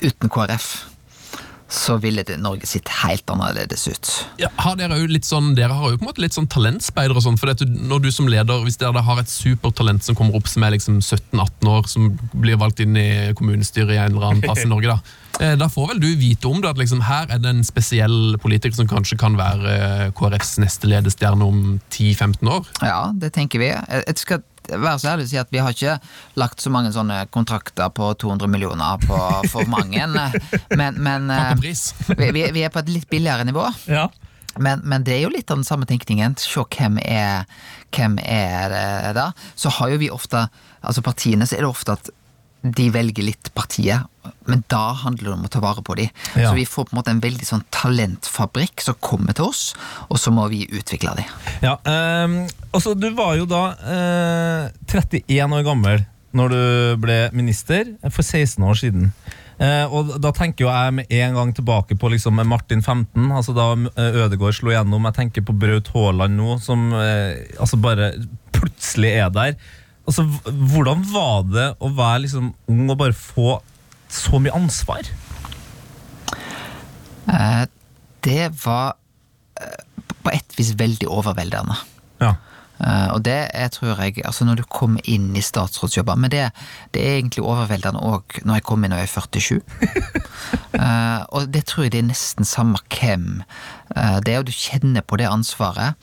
uten 0.00 0.28
KrF 0.32 0.68
så 1.68 1.96
ville 1.98 2.22
det 2.22 2.36
Norge 2.38 2.66
sett 2.70 2.88
helt 3.02 3.26
annerledes 3.30 3.88
ut. 3.90 4.10
Ja, 4.38 4.48
har 4.62 4.76
dere 4.78 5.00
jo 5.00 5.08
litt 5.10 5.26
sånn 5.26 5.54
Dere 5.56 5.74
har 5.74 5.90
jo 5.90 5.98
på 5.98 6.04
en 6.06 6.10
måte 6.12 6.22
litt 6.22 6.36
sånn 6.36 6.46
talentspeider 6.46 7.16
og 7.18 7.24
sånn. 7.24 7.38
For 7.40 7.50
du- 7.58 7.66
når 7.66 8.02
du 8.04 8.10
som 8.12 8.28
leder, 8.30 8.62
hvis 8.62 8.78
dere 8.78 9.02
har 9.02 9.18
et 9.18 9.26
supertalent 9.26 10.02
som 10.04 10.14
kommer 10.14 10.36
opp 10.36 10.46
som 10.46 10.62
er 10.62 10.76
liksom 10.76 11.00
17-18 11.02 11.66
år, 11.66 11.88
som 11.88 12.16
blir 12.34 12.56
valgt 12.56 12.80
inn 12.80 12.96
i 12.96 13.32
kommunestyret 13.34 13.90
i 13.90 13.96
en 13.98 14.14
eller 14.14 14.28
annen 14.30 14.42
plass 14.42 14.62
i 14.62 14.68
Norge, 14.68 14.86
da. 14.86 15.00
eh, 15.40 15.56
Da 15.56 15.66
får 15.66 15.88
vel 15.88 16.00
du 16.00 16.14
vite 16.14 16.46
om 16.46 16.60
det, 16.60 16.70
at 16.70 16.78
liksom 16.78 17.02
her 17.02 17.26
er 17.34 17.38
det 17.38 17.50
en 17.50 17.64
spesiell 17.64 18.38
politiker 18.38 18.74
som 18.76 18.86
kanskje 18.86 19.18
kan 19.18 19.34
være 19.36 19.66
eh, 20.06 20.10
KrFs 20.12 20.58
neste 20.62 20.86
ledestjerne 20.86 21.42
om 21.42 21.80
10-15 21.90 22.46
år. 22.46 22.66
Ja, 22.80 23.10
det 23.12 23.32
tenker 23.34 23.58
vi. 23.58 23.72
Jeg 23.74 24.04
jeg 24.06 24.18
skal 24.18 24.42
være 24.72 24.98
så 25.00 25.12
ærlig 25.12 25.26
å 25.26 25.30
si 25.30 25.40
at 25.40 25.52
vi 25.54 25.62
har 25.62 25.74
ikke 25.74 25.96
lagt 26.40 26.62
så 26.62 26.72
mange 26.74 26.92
sånne 26.94 27.22
kontrakter 27.34 27.90
på 27.94 28.12
200 28.22 28.50
millioner 28.50 29.00
på 29.04 29.18
for 29.52 29.68
mange, 29.70 30.06
men, 30.80 31.00
men 31.02 31.32
Takk 31.32 31.66
eh, 31.66 32.14
vi, 32.16 32.30
vi, 32.36 32.46
vi 32.56 32.64
er 32.66 32.72
på 32.74 32.82
et 32.82 32.92
litt 32.92 33.10
billigere 33.10 33.46
nivå. 33.48 33.66
Ja. 33.90 34.08
Men, 34.58 34.80
men 34.88 35.04
det 35.04 35.16
er 35.16 35.24
jo 35.26 35.32
litt 35.32 35.50
av 35.50 35.60
den 35.60 35.68
samme 35.68 35.88
tenkningen. 35.88 36.36
Se 36.40 36.64
hvem 36.64 36.98
er, 37.02 37.44
hvem 37.94 38.16
er 38.22 38.72
det 38.72 39.16
da? 39.18 39.30
Så 39.58 39.72
har 39.78 39.92
jo 39.92 40.00
vi 40.00 40.12
ofte 40.12 40.48
Altså 40.86 41.02
partiene, 41.02 41.42
så 41.48 41.56
er 41.56 41.64
det 41.64 41.68
ofte 41.72 41.94
at 41.96 42.08
de 42.74 42.88
velger 42.94 43.26
litt 43.26 43.50
partiet, 43.54 44.06
men 44.46 44.62
da 44.72 44.90
handler 45.04 45.28
det 45.28 45.34
om 45.36 45.46
å 45.46 45.50
ta 45.52 45.62
vare 45.62 45.82
på 45.86 45.94
de. 45.98 46.08
Ja. 46.34 46.50
Så 46.50 46.56
vi 46.56 46.66
får 46.66 46.88
på 46.88 46.94
en 46.94 47.00
måte 47.00 47.14
en 47.14 47.22
veldig 47.22 47.46
sånn 47.46 47.64
talentfabrikk 47.74 48.82
som 48.84 48.98
kommer 49.04 49.36
til 49.36 49.50
oss, 49.50 49.62
og 50.08 50.18
så 50.22 50.32
må 50.34 50.48
vi 50.52 50.64
utvikle 50.66 51.14
de. 51.18 51.26
Ja, 51.64 51.76
ehm, 51.86 52.44
altså 52.72 52.94
Du 52.98 53.08
var 53.16 53.36
jo 53.38 53.46
da 53.50 53.64
eh, 53.76 54.70
31 54.90 55.58
år 55.60 55.66
gammel 55.66 56.06
når 56.36 56.52
du 56.52 56.62
ble 57.00 57.18
minister 57.36 57.94
for 58.10 58.22
16 58.22 58.64
år 58.66 58.78
siden. 58.80 59.10
Eh, 59.56 59.86
og 59.88 60.18
Da 60.20 60.32
tenker 60.36 60.66
jo 60.66 60.72
jeg 60.72 60.96
med 60.98 61.12
en 61.22 61.38
gang 61.38 61.54
tilbake 61.56 61.96
på 61.96 62.10
liksom 62.12 62.42
Martin 62.44 62.82
15, 62.82 63.30
altså 63.32 63.54
da 63.56 63.70
eh, 63.96 64.20
Ødegaard 64.26 64.58
slo 64.58 64.74
gjennom. 64.74 65.08
Jeg 65.08 65.18
tenker 65.20 65.46
på 65.46 65.56
Braut 65.56 65.88
Haaland 65.94 66.36
nå, 66.36 66.58
som 66.60 66.90
eh, 66.92 67.46
altså 67.60 67.80
bare 67.80 68.12
plutselig 68.56 69.14
er 69.16 69.32
der. 69.32 69.56
Altså, 70.06 70.22
Hvordan 70.72 71.02
var 71.12 71.42
det 71.50 71.68
å 71.82 71.90
være 71.96 72.22
liksom 72.26 72.52
ung 72.70 72.90
og 72.92 72.98
bare 73.00 73.16
få 73.16 73.56
så 74.12 74.38
mye 74.38 74.54
ansvar? 74.54 75.08
Eh, 77.28 77.64
Det 78.26 78.50
var 78.64 78.96
eh, 79.60 79.82
på 80.22 80.30
et 80.34 80.56
vis 80.58 80.72
veldig 80.78 81.08
overveldende. 81.10 81.76
Ja. 82.20 82.34
Eh, 82.80 83.08
og 83.14 83.22
det 83.24 83.36
jeg 83.54 83.70
tror 83.72 84.00
jeg 84.02 84.20
Altså 84.26 84.44
når 84.44 84.58
du 84.60 84.62
kommer 84.68 85.00
inn 85.08 85.30
i 85.32 85.40
statsrådsjobber 85.40 86.18
Men 86.20 86.28
det, 86.30 86.42
det 86.92 87.00
er 87.00 87.14
egentlig 87.16 87.44
overveldende 87.48 88.02
òg 88.04 88.42
når 88.44 88.58
jeg 88.58 88.64
kom 88.68 88.84
inn 88.84 88.92
og 88.92 89.00
jeg 89.00 89.08
er 89.08 89.14
47. 89.14 89.60
Eh, 90.76 91.22
og 91.32 91.46
det 91.54 91.62
tror 91.70 91.86
jeg 91.86 91.92
det 91.94 91.98
er 92.02 92.08
nesten 92.10 92.44
samme 92.44 92.76
hvem 92.92 93.38
det 94.26 94.34
er, 94.34 94.42
og 94.42 94.44
du 94.44 94.52
kjenner 94.52 95.00
på 95.00 95.16
det 95.16 95.24
ansvaret. 95.24 95.96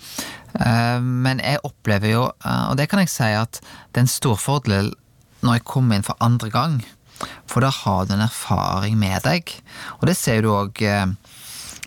Eh, 0.59 0.99
men 1.01 1.41
jeg 1.43 1.63
opplever 1.65 2.13
jo, 2.13 2.25
eh, 2.45 2.65
og 2.69 2.77
det 2.79 2.89
kan 2.91 3.03
jeg 3.03 3.13
si, 3.13 3.29
at 3.37 3.61
det 3.61 4.01
er 4.01 4.05
en 4.07 4.17
stor 4.17 4.37
fordel 4.41 4.93
når 5.43 5.59
jeg 5.59 5.67
kommer 5.69 5.97
inn 5.97 6.07
for 6.07 6.19
andre 6.23 6.51
gang. 6.53 6.81
For 7.49 7.63
da 7.63 7.71
har 7.73 8.07
du 8.07 8.15
en 8.15 8.25
erfaring 8.25 8.97
med 8.99 9.23
deg. 9.25 9.53
Og 9.99 10.07
det 10.09 10.17
ser 10.19 10.43
du 10.43 10.53
òg 10.53 10.83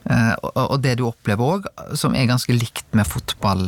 Eh, 0.07 0.35
og, 0.55 0.77
det 0.85 0.93
du 1.01 1.09
opplever 1.09 1.57
òg, 1.57 1.65
som 1.99 2.15
er 2.15 2.29
ganske 2.31 2.55
likt 2.55 2.87
med 2.95 3.09
fotball 3.11 3.65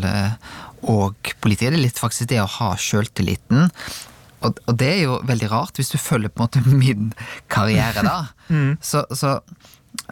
og 0.87 1.33
politikere, 1.43 1.75
det 1.75 1.81
er 1.81 1.87
litt 1.89 1.99
faktisk 1.99 2.29
det 2.31 2.39
å 2.39 2.53
ha 2.61 2.69
sjøltilliten. 2.79 3.73
Og, 4.47 4.61
det 4.79 4.91
er 4.93 5.01
jo 5.03 5.19
veldig 5.27 5.51
rart, 5.51 5.79
hvis 5.79 5.91
du 5.91 5.99
følger 5.99 6.31
på 6.31 6.45
en 6.45 6.47
måte 6.47 6.77
min 6.85 7.11
karriere, 7.51 8.05
da. 8.07 8.21
Så, 8.81 9.03
så, 9.13 9.35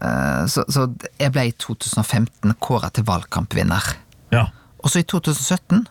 eh, 0.03 0.42
så, 0.51 0.66
så 0.68 0.88
jeg 1.16 1.33
ble 1.33 1.46
i 1.49 1.55
2015 1.62 2.57
kåra 2.61 2.90
til 2.92 3.07
valgkampvinner. 3.09 3.94
Og 4.87 4.92
så 4.92 5.03
i 5.03 5.07
2017 5.11 5.83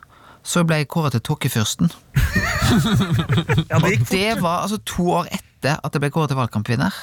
så 0.46 0.62
ble 0.64 0.78
jeg 0.80 0.88
kåra 0.94 1.10
til 1.12 1.24
Tåkefyrsten. 1.26 1.90
ja, 3.72 3.80
det 3.82 3.98
Og 4.00 4.06
det 4.08 4.30
var 4.40 4.62
altså 4.62 4.78
to 4.88 5.10
år 5.18 5.28
etter 5.34 5.82
at 5.82 5.96
jeg 5.96 6.04
ble 6.04 6.12
kåret 6.14 6.32
til 6.32 6.40
valgkampvinner. 6.40 7.00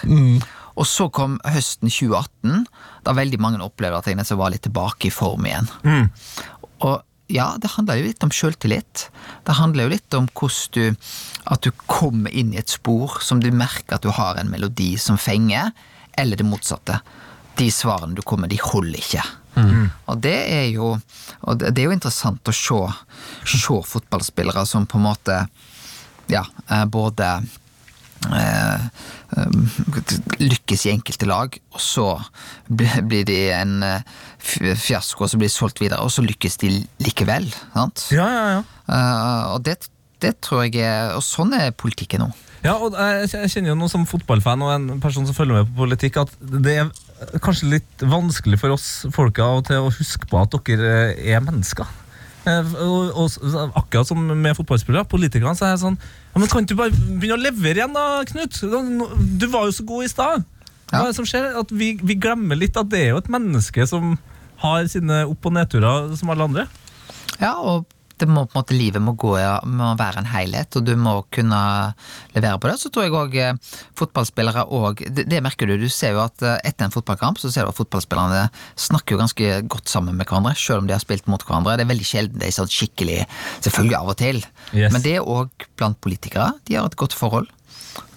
Og 0.78 0.88
så 0.88 1.10
kom 1.12 1.36
høsten 1.44 1.90
2018, 1.92 2.62
da 3.04 3.14
veldig 3.18 3.40
mange 3.42 3.60
opplevde 3.60 3.98
at 3.98 4.08
jeg 4.08 4.16
nesten 4.16 4.40
var 4.40 4.54
litt 4.54 4.64
tilbake 4.64 5.10
i 5.10 5.12
form 5.12 5.50
igjen. 5.50 5.68
Og 6.86 7.02
ja, 7.32 7.50
det 7.60 7.74
handler 7.74 8.00
jo 8.00 8.08
litt 8.08 8.24
om 8.24 8.32
sjøltillit. 8.32 9.06
Det 9.44 9.58
handler 9.58 9.86
jo 9.86 9.92
litt 9.94 10.16
om 10.16 10.30
hvordan 10.32 10.72
du 10.76 11.12
At 11.52 11.64
du 11.66 11.72
kommer 11.90 12.30
inn 12.30 12.52
i 12.54 12.60
et 12.60 12.70
spor 12.70 13.18
som 13.20 13.40
du 13.42 13.50
merker 13.50 13.98
at 13.98 14.06
du 14.06 14.12
har 14.14 14.38
en 14.38 14.50
melodi 14.52 14.94
som 14.96 15.18
fenger, 15.18 15.72
eller 16.16 16.38
det 16.38 16.46
motsatte. 16.46 17.00
De 17.58 17.66
svarene 17.74 18.14
du 18.14 18.22
kommer, 18.22 18.48
de 18.48 18.60
holder 18.62 19.00
ikke. 19.00 19.24
Og 20.08 20.20
det 20.24 20.36
er 20.48 20.68
jo 20.72 20.94
Og 21.42 21.58
det 21.58 21.78
er 21.78 21.84
jo 21.90 21.92
interessant 21.96 22.40
å 22.48 22.52
se, 22.56 22.78
se 23.44 23.80
fotballspillere 23.84 24.64
som 24.66 24.86
på 24.86 24.96
en 24.98 25.04
måte 25.10 25.40
Ja, 26.32 26.44
eh, 26.70 26.84
både 26.86 27.26
eh, 28.32 28.84
eh, 29.36 29.56
lykkes 30.38 30.86
i 30.86 30.92
enkelte 30.94 31.26
lag, 31.28 31.56
og 31.74 31.80
så 31.82 32.06
bli- 32.70 33.02
blir 33.02 33.24
de 33.28 33.38
en 33.52 33.82
eh, 33.82 34.02
fiasko, 34.78 35.24
og 35.24 35.30
så 35.32 35.36
blir 35.40 35.50
de 35.50 35.54
solgt 35.56 35.80
videre, 35.82 36.00
og 36.00 36.10
så 36.14 36.22
lykkes 36.24 36.56
de 36.62 36.70
likevel. 37.02 37.50
Sant? 37.74 38.06
Ja, 38.14 38.28
ja, 38.30 38.44
ja. 38.56 38.62
Eh, 38.88 39.44
og 39.56 39.62
det, 39.66 39.76
det 40.22 40.36
tror 40.40 40.64
jeg 40.66 40.80
er 40.86 41.14
Og 41.16 41.22
sånn 41.26 41.52
er 41.58 41.70
politikken 41.74 42.20
nå. 42.24 42.30
Ja, 42.62 42.76
og 42.78 42.94
jeg 42.94 43.50
kjenner 43.50 43.72
jo 43.72 43.78
noe 43.80 43.90
som 43.90 44.04
fotballfan 44.06 44.62
og 44.62 44.70
en 44.70 45.00
person 45.02 45.26
som 45.26 45.34
følger 45.34 45.58
med 45.64 45.72
på 45.72 45.82
politikk, 45.82 46.20
at 46.22 46.30
det 46.62 46.76
er 46.78 46.92
kanskje 47.44 47.70
litt 47.76 48.04
vanskelig 48.04 48.58
for 48.60 48.74
oss 48.74 48.86
folka 49.14 49.44
av 49.44 49.60
og 49.60 49.66
til 49.68 49.82
å 49.86 49.90
huske 49.94 50.28
på 50.30 50.40
at 50.40 50.54
dere 50.68 50.92
eh, 51.12 51.34
er 51.34 51.42
mennesker. 51.44 51.86
Eh, 52.48 52.72
Og, 52.82 53.12
og 53.22 53.76
akkurat 53.78 54.08
som 54.08 54.18
med 54.26 54.56
fotballspillere, 54.58 55.06
politikerne, 55.06 55.54
så 55.54 55.68
er 55.68 55.74
jeg 55.76 55.82
sånn 55.84 55.98
ja, 56.00 56.40
men 56.40 56.48
Kan 56.50 56.66
du 56.66 56.74
bare 56.74 56.90
begynne 56.90 57.36
å 57.36 57.42
levere 57.44 57.78
igjen, 57.82 57.94
da, 57.94 58.06
Knut? 58.26 58.58
Du 59.38 59.46
var 59.52 59.68
jo 59.68 59.76
så 59.76 59.84
god 59.86 60.04
i 60.08 60.10
stad. 60.10 60.44
Hva 60.90 61.04
er 61.04 61.10
det 61.12 61.16
som 61.16 61.28
skjer? 61.28 61.52
At 61.60 61.70
vi, 61.72 61.94
vi 62.02 62.16
glemmer 62.20 62.58
litt 62.58 62.76
at 62.76 62.90
det 62.92 62.98
er 63.06 63.10
jo 63.14 63.20
et 63.22 63.30
menneske 63.32 63.86
som 63.88 64.16
har 64.64 64.84
sine 64.90 65.22
opp- 65.28 65.46
og 65.48 65.54
nedturer 65.56 66.10
som 66.18 66.30
alle 66.34 66.44
andre. 66.50 66.66
Ja, 67.40 67.54
og 67.58 67.86
det 68.22 68.28
må 68.30 68.44
på 68.46 68.54
en 68.56 68.60
måte 68.62 68.76
livet 68.78 69.02
må 69.02 69.12
gå 69.18 69.34
ja, 69.40 69.56
må 69.66 69.92
være 69.98 70.22
en 70.22 70.28
helhet, 70.32 70.78
og 70.78 70.86
du 70.86 70.92
må 70.98 71.16
kunne 71.34 71.58
levere 72.36 72.58
på 72.62 72.70
det. 72.70 72.76
Så 72.80 72.90
tror 72.94 73.06
jeg 73.06 73.14
òg 73.18 73.36
eh, 73.42 73.58
fotballspillere 73.98 74.64
òg 74.72 75.02
det, 75.12 75.26
det 75.30 75.42
merker 75.44 75.68
du. 75.70 75.74
Du 75.82 75.88
ser 75.92 76.14
jo 76.16 76.22
at 76.24 76.42
eh, 76.46 76.58
etter 76.70 76.86
en 76.88 76.94
fotballkamp 76.94 77.40
så 77.42 77.50
ser 77.52 77.66
du 77.66 77.72
at 77.72 77.78
fotballspillerne 77.80 78.44
snakker 78.80 79.16
jo 79.16 79.22
ganske 79.22 79.52
godt 79.72 79.90
sammen 79.92 80.16
med 80.18 80.28
hverandre, 80.30 80.54
selv 80.58 80.82
om 80.84 80.90
de 80.90 80.96
har 80.96 81.02
spilt 81.04 81.28
mot 81.30 81.42
hverandre. 81.46 81.76
Det 81.80 81.86
er 81.86 81.92
veldig 81.92 82.08
sjelden 82.08 82.40
de 82.42 82.48
er 82.48 82.54
sånn 82.56 82.70
skikkelig 82.72 83.22
Selvfølgelig 83.62 83.98
av 83.98 84.12
og 84.12 84.16
til, 84.20 84.38
Yes. 84.72 84.92
men 84.94 85.02
det 85.04 85.16
er 85.18 85.26
òg 85.28 85.66
blant 85.76 85.98
politikere. 86.02 86.52
De 86.68 86.76
har 86.78 86.86
et 86.88 86.96
godt 86.98 87.12
forhold. 87.16 87.48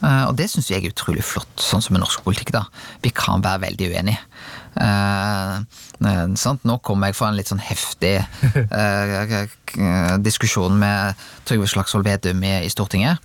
Eh, 0.04 0.24
og 0.28 0.36
det 0.40 0.50
syns 0.52 0.70
jeg 0.72 0.84
er 0.84 0.94
utrolig 0.94 1.26
flott, 1.26 1.52
sånn 1.62 1.84
som 1.84 1.98
i 1.98 2.02
norsk 2.02 2.24
politikk. 2.26 2.54
da. 2.56 2.66
Vi 3.04 3.12
kan 3.16 3.44
være 3.46 3.66
veldig 3.68 3.92
uenige. 3.94 4.22
Eh, 4.76 5.58
eh, 6.06 6.24
sant? 6.40 6.66
Nå 6.68 6.80
kommer 6.84 7.12
jeg 7.12 7.20
fra 7.20 7.30
en 7.32 7.38
litt 7.40 7.52
sånn 7.52 7.64
heftig 7.64 8.18
eh, 8.66 9.46
diskusjon 10.24 10.80
med 10.80 11.28
Trygve 11.48 11.70
Slagsvold 11.72 12.08
Vedum 12.08 12.44
i, 12.44 12.58
i 12.66 12.74
Stortinget. 12.74 13.20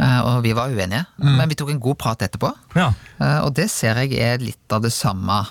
Eh, 0.00 0.20
og 0.24 0.42
vi 0.44 0.54
var 0.56 0.72
uenige, 0.72 1.04
men 1.20 1.48
vi 1.50 1.56
tok 1.58 1.70
en 1.74 1.82
god 1.82 1.98
prat 2.00 2.22
etterpå. 2.24 2.50
Ja. 2.78 2.92
Eh, 3.20 3.40
og 3.44 3.52
det 3.58 3.68
ser 3.70 4.00
jeg 4.02 4.16
er 4.18 4.42
litt 4.42 4.72
av 4.74 4.84
det 4.84 4.92
samme 4.94 5.44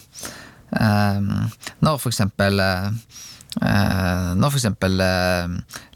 når 0.71 1.97
for 1.99 2.07
eksempel 2.07 2.55
Når 2.55 4.45
for 4.45 4.55
eksempel 4.55 5.01
eh, 5.03 5.49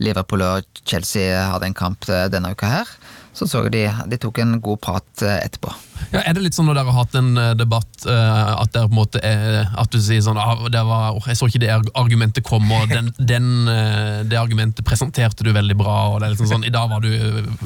Liverpool 0.04 0.42
og 0.44 0.82
Chelsea 0.84 1.46
hadde 1.48 1.70
en 1.70 1.78
kamp 1.78 2.04
denne 2.04 2.52
uka 2.52 2.68
her, 2.68 2.92
så 3.36 3.48
så 3.48 3.62
de, 3.68 3.84
de 4.08 4.18
tok 4.22 4.40
en 4.40 4.56
god 4.64 4.80
prat 4.80 5.22
eh, 5.26 5.42
etterpå. 5.44 5.74
Ja, 6.14 6.22
er 6.22 6.36
det 6.38 6.46
litt 6.46 6.56
sånn 6.56 6.70
når 6.70 6.78
dere 6.80 6.92
har 6.94 7.04
hatt 7.04 7.18
en 7.20 7.34
eh, 7.40 7.52
debatt 7.60 8.06
eh, 8.08 8.52
at 8.56 8.72
dere 8.72 8.88
på 8.88 8.96
en 8.96 9.00
måte 9.02 9.22
er, 9.26 9.66
At 9.76 9.92
du 9.92 9.98
sier 10.00 10.24
sånn 10.24 10.40
ah, 10.40 10.66
det 10.72 10.84
var, 10.88 11.18
oh, 11.18 11.28
Jeg 11.28 11.40
så 11.40 11.50
ikke 11.52 11.64
det 11.66 11.72
argumentet 11.76 12.46
komme, 12.48 12.80
og 12.80 12.92
den, 12.94 13.12
den, 13.34 13.50
det 14.32 14.40
argumentet 14.40 14.88
presenterte 14.88 15.44
du 15.44 15.52
veldig 15.56 15.76
bra. 15.80 15.98
Og 16.14 16.22
det 16.22 16.30
er 16.30 16.36
liksom 16.36 16.54
sånn, 16.54 16.68
I 16.68 16.72
dag 16.72 16.88
var 16.92 17.04
du, 17.04 17.12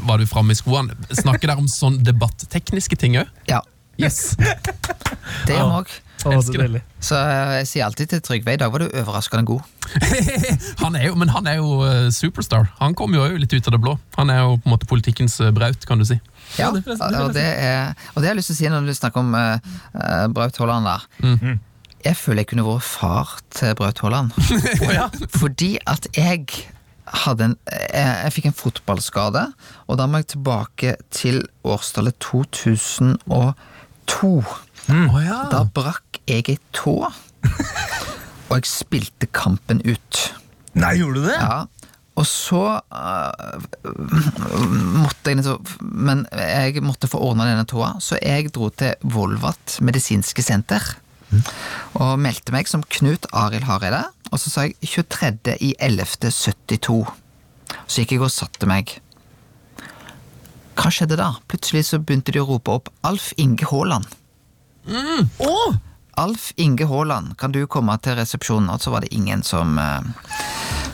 var 0.09 0.21
du 0.21 0.25
framme 0.29 0.57
i 0.57 0.59
skoene. 0.59 0.97
Snakker 1.13 1.51
dere 1.51 1.61
om 1.61 1.69
sånn 1.69 2.01
debattekniske 2.05 2.97
ting 2.97 3.19
òg? 3.21 3.29
Ja, 3.49 3.61
Yes! 3.99 4.35
det 5.47 5.57
gjør 5.57 5.65
vi 5.67 5.81
òg. 5.81 5.97
Elsker 6.27 6.65
det. 6.67 6.81
Så 7.03 7.15
eh, 7.15 7.53
jeg 7.61 7.67
sier 7.69 7.85
alltid 7.85 8.11
til 8.11 8.21
Trygve 8.23 8.55
i 8.55 8.59
dag 8.59 8.71
var 8.71 8.83
du 8.83 8.89
overraskende 8.89 9.45
god. 9.47 9.63
han 10.83 10.97
er 10.99 11.07
jo, 11.07 11.15
men 11.19 11.31
han 11.31 11.47
er 11.47 11.59
jo 11.61 11.79
eh, 11.87 12.09
superstar. 12.15 12.69
Han 12.79 12.95
kommer 12.97 13.21
jo 13.21 13.39
litt 13.39 13.53
ut 13.53 13.69
av 13.69 13.75
det 13.75 13.81
blå. 13.83 13.95
Han 14.17 14.31
er 14.33 14.41
jo 14.43 14.57
på 14.57 14.67
en 14.67 14.75
måte 14.75 14.89
politikkens 14.89 15.39
eh, 15.43 15.53
Braut, 15.55 15.87
kan 15.87 16.01
du 16.01 16.07
si. 16.07 16.19
Ja, 16.57 16.71
og, 16.73 16.81
det 17.35 17.45
er, 17.45 17.93
og 18.15 18.21
det 18.21 18.25
har 18.25 18.33
jeg 18.33 18.39
lyst 18.41 18.51
til 18.51 18.57
å 18.57 18.59
si 18.59 18.71
når 18.73 18.87
du 18.89 18.95
snakker 18.97 19.21
om 19.21 19.35
uh, 19.37 19.59
Braut 20.33 20.57
Haaland 20.57 20.87
der. 20.89 21.03
Mm. 21.21 21.59
Jeg 22.07 22.17
føler 22.17 22.41
jeg 22.41 22.49
kunne 22.49 22.65
vært 22.65 22.87
far 22.87 23.35
til 23.53 23.75
Braut 23.77 24.01
Haaland. 24.01 24.33
Fordi 25.41 25.75
at 25.85 26.09
jeg 26.17 26.47
hadde 27.23 27.51
en 27.51 27.55
jeg, 27.69 28.07
jeg 28.25 28.33
fikk 28.33 28.49
en 28.49 28.57
fotballskade, 28.57 29.45
og 29.85 30.01
da 30.01 30.07
må 30.09 30.23
jeg 30.23 30.31
tilbake 30.33 30.95
til 31.13 31.43
årstallet 31.67 32.17
2002. 34.09 34.65
Oh, 34.89 35.19
ja. 35.21 35.43
Da 35.53 35.63
brakk 35.69 36.17
jeg 36.29 36.47
ei 36.49 36.57
tå, 36.73 36.95
og 38.49 38.53
jeg 38.55 38.69
spilte 38.69 39.29
kampen 39.35 39.83
ut. 39.85 40.21
Nei, 40.79 40.95
gjorde 40.99 41.21
du 41.21 41.27
det? 41.29 41.37
Ja, 41.37 41.65
og 42.19 42.25
så 42.27 42.81
uh, 42.83 43.59
måtte 44.99 45.31
jeg 45.31 45.37
liksom 45.39 45.63
Men 45.95 46.25
jeg 46.35 46.81
måtte 46.83 47.07
få 47.09 47.17
ordna 47.29 47.45
denne 47.47 47.65
tåa, 47.69 47.93
så 48.03 48.17
jeg 48.19 48.51
dro 48.55 48.69
til 48.73 48.91
Volvat 49.13 49.77
medisinske 49.85 50.41
senter. 50.45 50.83
Og 51.99 52.19
meldte 52.21 52.51
meg 52.55 52.65
som 52.69 52.83
Knut 52.97 53.23
Arild 53.37 53.65
Hareide, 53.69 54.03
og 54.31 54.37
så 54.41 54.47
sa 54.49 54.59
jeg 54.65 54.73
23.11.72. 54.81 57.05
Så 57.85 58.01
gikk 58.01 58.11
jeg 58.17 58.25
og 58.25 58.33
satte 58.33 58.65
meg. 58.69 58.85
Hva 60.79 60.91
skjedde 60.93 61.17
da? 61.19 61.33
Plutselig 61.51 61.89
så 61.89 61.99
begynte 61.99 62.31
de 62.31 62.39
å 62.39 62.47
rope 62.47 62.71
opp 62.79 62.89
Alf 63.07 63.33
Inge 63.41 63.67
Haaland. 63.67 64.07
Alf 66.19 66.49
Inge 66.55 66.87
Haaland, 66.87 67.35
kan 67.39 67.51
du 67.51 67.65
komme 67.67 67.97
til 68.03 68.15
resepsjonen? 68.15 68.71
Og 68.71 68.79
så 68.83 68.93
var 68.93 69.03
det 69.03 69.11
ingen 69.15 69.43
som, 69.43 69.77
eh, 69.77 70.01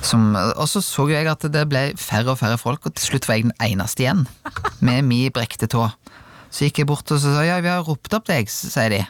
som 0.01 0.35
Og 0.35 0.67
så 0.67 0.81
så 0.81 1.07
jeg 1.09 1.27
at 1.27 1.41
det 1.51 1.69
ble 1.69 1.93
færre 1.97 2.31
og 2.33 2.39
færre 2.39 2.57
folk, 2.57 2.85
og 2.85 2.95
til 2.95 3.05
slutt 3.11 3.27
var 3.27 3.35
jeg 3.35 3.43
den 3.43 3.57
eneste 3.61 4.03
igjen. 4.03 4.27
Med 4.81 5.03
mi 5.03 5.29
brekte 5.29 5.67
tå. 5.67 5.91
Så 6.49 6.65
gikk 6.65 6.79
jeg 6.79 6.87
bort 6.87 7.11
og 7.11 7.19
så 7.19 7.35
sa 7.35 7.43
ja, 7.43 7.59
vi 7.59 7.67
har 7.67 7.83
ropt 7.83 8.13
opp 8.13 8.25
deg, 8.25 8.49
sier 8.49 8.89
de. 8.89 9.05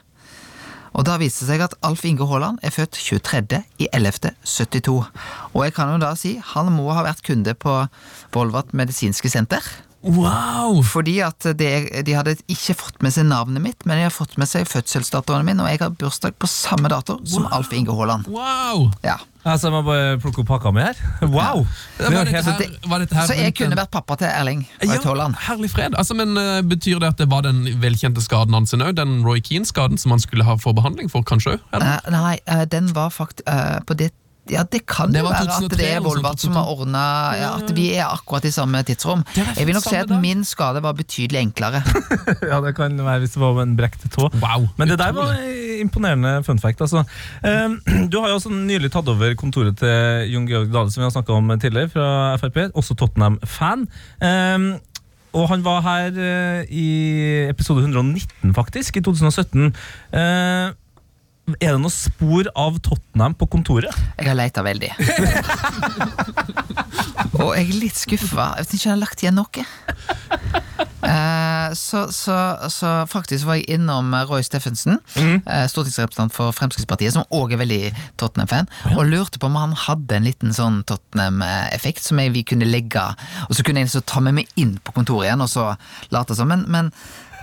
Og 0.96 1.04
da 1.04 1.18
viste 1.20 1.44
det 1.44 1.52
seg 1.52 1.62
at 1.62 1.76
Alf 1.84 2.06
Inge 2.08 2.26
Haaland 2.28 2.60
er 2.64 2.72
født 2.72 2.96
23. 2.96 3.64
i 3.80 3.88
11.72. 3.92 5.06
Og 5.54 5.64
jeg 5.64 5.74
kan 5.76 5.92
jo 5.92 6.00
da 6.00 6.16
si, 6.16 6.38
han 6.40 6.72
må 6.72 6.88
ha 6.96 7.04
vært 7.04 7.24
kunde 7.24 7.54
på 7.54 7.88
Volvat 8.32 8.72
medisinske 8.74 9.30
senter. 9.30 9.62
Wow! 10.06 10.84
Fordi 10.86 11.20
at 11.26 11.48
de, 11.58 11.70
de 12.06 12.14
hadde 12.18 12.36
ikke 12.52 12.78
fått 12.78 13.02
med 13.06 13.14
seg 13.16 13.28
navnet 13.30 13.64
mitt, 13.64 13.86
men 13.86 13.98
de 13.98 14.08
har 14.08 14.14
fått 14.14 14.38
med 14.42 14.50
seg 14.50 14.68
fødselsdatoen 14.70 15.46
min, 15.48 15.62
og 15.62 15.70
jeg 15.72 15.82
har 15.82 15.96
bursdag 15.98 16.38
på 16.38 16.50
samme 16.50 16.92
dato 16.92 17.18
som 17.30 17.48
Alf 17.56 17.74
Inge 17.74 17.96
Haaland. 17.96 18.30
Wow! 18.30 18.92
Ja. 19.06 19.18
Altså, 19.46 19.68
jeg 19.70 19.76
må 19.76 19.82
bare 19.86 20.18
plukke 20.22 20.42
opp 20.42 20.48
pakka 20.50 20.72
mi 20.74 20.82
her. 20.82 20.98
Wow! 21.36 21.66
Vi 22.00 22.10
Var 22.10 22.26
dette 22.26 22.42
her, 22.42 22.78
var 22.90 23.04
dette 23.04 23.18
her 23.18 23.28
Så 23.30 23.38
jeg 23.38 23.54
kunne 23.58 23.78
vært 23.78 23.92
pappa 23.94 24.18
til 24.18 24.30
Erling 24.30 24.64
ja, 24.82 24.98
Haaland. 25.04 25.38
Herlig 25.46 25.70
fred. 25.74 25.94
Altså, 25.98 26.18
men 26.18 26.34
uh, 26.38 26.62
Betyr 26.66 26.98
det 27.04 27.12
at 27.14 27.22
det 27.22 27.30
var 27.30 27.46
den 27.46 27.62
velkjente 27.82 28.24
skaden 28.26 28.58
hans 28.58 28.74
òg? 28.74 28.96
Den 28.98 29.20
Roy 29.26 29.44
Keane-skaden 29.46 30.02
som 30.02 30.16
han 30.16 30.24
skulle 30.24 30.48
ha 30.48 30.58
for 30.62 30.74
behandling 30.78 31.12
for, 31.14 31.26
kanskje? 31.26 31.60
Eh, 31.78 32.10
nei, 32.14 32.38
uh, 32.50 32.66
den 32.70 32.90
var 32.98 33.14
faktisk 33.14 33.46
på 33.86 33.98
det 33.98 34.10
ja, 34.52 34.64
Det 34.72 34.82
kan 34.86 35.12
Det 35.14 35.22
jo 35.24 35.30
være 35.30 35.56
at 35.56 35.74
det 35.78 35.88
er 35.96 36.00
Volvat 36.06 36.40
som 36.40 36.54
har 36.58 36.68
ordna 36.70 37.02
ja, 37.40 37.50
At 37.58 37.72
vi 37.76 37.88
er 37.96 38.06
akkurat 38.06 38.46
i 38.46 38.52
samme 38.54 38.84
tidsrom. 38.86 39.24
Er 39.36 39.54
Jeg 39.58 39.66
vil 39.68 39.74
nok 39.76 39.84
si 39.88 39.96
at 39.96 40.10
dag. 40.10 40.22
min 40.22 40.44
skade 40.46 40.82
var 40.84 40.94
betydelig 40.94 41.40
enklere. 41.42 41.82
Ja, 42.52 42.62
det 42.62 42.76
kan 42.78 42.98
være 42.98 43.20
hvis 43.24 43.34
det 43.36 43.42
var 43.42 43.62
en 43.64 43.76
brekt 43.78 44.06
tå. 44.14 44.30
Wow. 44.42 44.68
Men 44.78 44.88
det 44.90 45.00
der 45.00 45.12
var 45.18 45.34
imponerende 45.82 46.44
fun 46.46 46.60
fact. 46.60 46.82
Altså. 46.82 47.04
Eh, 47.44 47.70
Du 48.12 48.20
har 48.22 48.30
jo 48.30 48.36
også 48.40 48.50
nylig 48.54 48.92
tatt 48.94 49.08
over 49.10 49.34
kontoret 49.36 49.78
til 49.82 50.30
Jon 50.34 50.46
Georg 50.48 50.70
Dale, 50.74 50.92
som 50.92 51.02
vi 51.02 51.06
har 51.10 51.16
snakka 51.16 51.34
om 51.34 51.50
tidligere, 51.60 51.90
fra 51.90 52.36
Frp. 52.38 52.58
Også 52.76 52.96
Tottenham-fan. 52.96 53.88
Eh, 54.22 54.80
Og 55.36 55.50
han 55.52 55.64
var 55.66 55.82
her 55.84 56.16
eh, 56.16 56.62
i 56.72 56.86
episode 57.50 57.82
119, 57.84 58.54
faktisk, 58.56 58.98
i 58.98 59.02
2017. 59.04 59.74
Er 61.46 61.76
det 61.76 61.82
noe 61.84 61.94
spor 61.94 62.48
av 62.58 62.80
Tottenham 62.82 63.36
på 63.38 63.46
kontoret? 63.54 63.94
Jeg 64.18 64.32
har 64.32 64.38
leita 64.38 64.64
veldig. 64.66 64.90
Og 67.44 67.52
jeg 67.54 67.68
er 67.68 67.76
litt 67.78 68.00
skuffa. 68.00 68.56
Jeg 68.56 68.66
vet 68.66 68.74
ikke 68.74 68.82
om 68.82 68.90
jeg 68.90 68.96
har 68.96 69.04
lagt 69.04 69.22
igjen 69.22 69.38
noe. 69.38 69.66
Uh, 71.06 71.70
så, 71.78 72.08
så, 72.10 72.34
så 72.74 73.06
faktisk 73.10 73.46
var 73.46 73.60
jeg 73.60 73.78
innom 73.78 74.10
Roy 74.26 74.42
Steffensen, 74.46 74.98
eh, 75.22 75.66
stortingsrepresentant 75.70 76.34
for 76.34 76.50
Fremskrittspartiet, 76.56 77.14
som 77.14 77.28
òg 77.36 77.54
er 77.54 77.60
veldig 77.62 77.82
Tottenham-fan, 78.22 78.70
og 78.96 79.06
lurte 79.12 79.38
på 79.42 79.50
om 79.50 79.58
han 79.60 79.76
hadde 79.86 80.18
en 80.18 80.26
liten 80.26 80.56
sånn 80.56 80.82
Tottenham-effekt 80.90 82.02
som 82.08 82.18
jeg, 82.22 82.34
vi 82.34 82.44
kunne 82.48 82.66
legge 82.66 83.04
Og 83.50 83.56
så 83.58 83.64
kunne 83.66 83.82
jeg 83.84 83.92
så 83.94 84.02
ta 84.02 84.20
med 84.24 84.34
meg 84.40 84.46
inn 84.58 84.78
på 84.82 84.96
kontoret 84.96 85.30
igjen 85.30 85.46
og 85.46 85.52
så 85.52 85.76
late 86.16 86.38
som. 86.38 86.50
Men, 86.50 86.66
men 86.72 86.90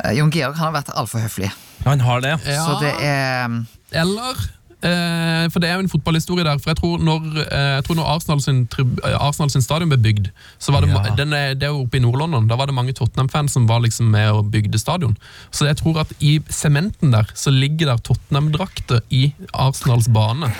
uh, 0.02 0.10
Jon 0.16 0.32
Georg 0.34 0.58
han 0.58 0.72
har 0.72 0.80
vært 0.80 0.96
altfor 0.96 1.22
høflig. 1.22 1.52
Han 1.86 2.02
har 2.02 2.18
det. 2.24 2.34
Ja. 2.48 2.66
Så 2.66 2.80
det 2.82 2.96
er 2.98 3.62
Eller 3.92 4.38
eh, 4.82 5.44
For 5.52 5.60
det 5.62 5.68
er 5.70 5.76
jo 5.78 5.84
en 5.84 5.90
fotballhistorie 5.92 6.44
der. 6.46 6.58
For 6.58 6.72
jeg 6.72 6.78
tror 6.80 7.02
når, 7.04 7.26
eh, 7.44 7.68
jeg 7.76 7.84
tror 7.86 7.98
når 7.98 8.08
Arsenal, 8.14 8.40
sin, 8.42 8.62
eh, 8.78 9.16
Arsenal 9.20 9.50
sin 9.52 9.62
stadion 9.62 9.92
ble 9.92 9.98
bygd, 10.02 10.30
så 10.58 10.72
var 10.74 10.80
det, 10.82 10.90
Ja. 10.90 11.14
den 11.16 11.32
er, 11.36 11.54
det 11.54 11.68
er 11.68 11.74
jo 11.74 11.84
oppe 11.84 12.00
i 12.00 12.02
Nord-London. 12.02 12.48
Da 12.50 12.56
var 12.56 12.66
det 12.66 12.74
mange 12.74 12.92
Tottenham-fans 12.98 13.52
som 13.52 13.66
var 13.68 13.80
liksom 13.84 14.10
med 14.10 14.30
og 14.32 14.50
bygde 14.50 14.78
stadion. 14.80 15.16
Så 15.50 15.66
jeg 15.68 15.76
tror 15.82 16.00
at 16.00 16.12
i 16.20 16.38
sementen 16.50 17.12
der 17.12 17.30
så 17.34 17.50
ligger 17.54 17.92
der 17.92 18.02
Tottenham-drakter 18.08 19.00
i 19.10 19.34
Arsenals 19.54 20.08
bane. 20.08 20.50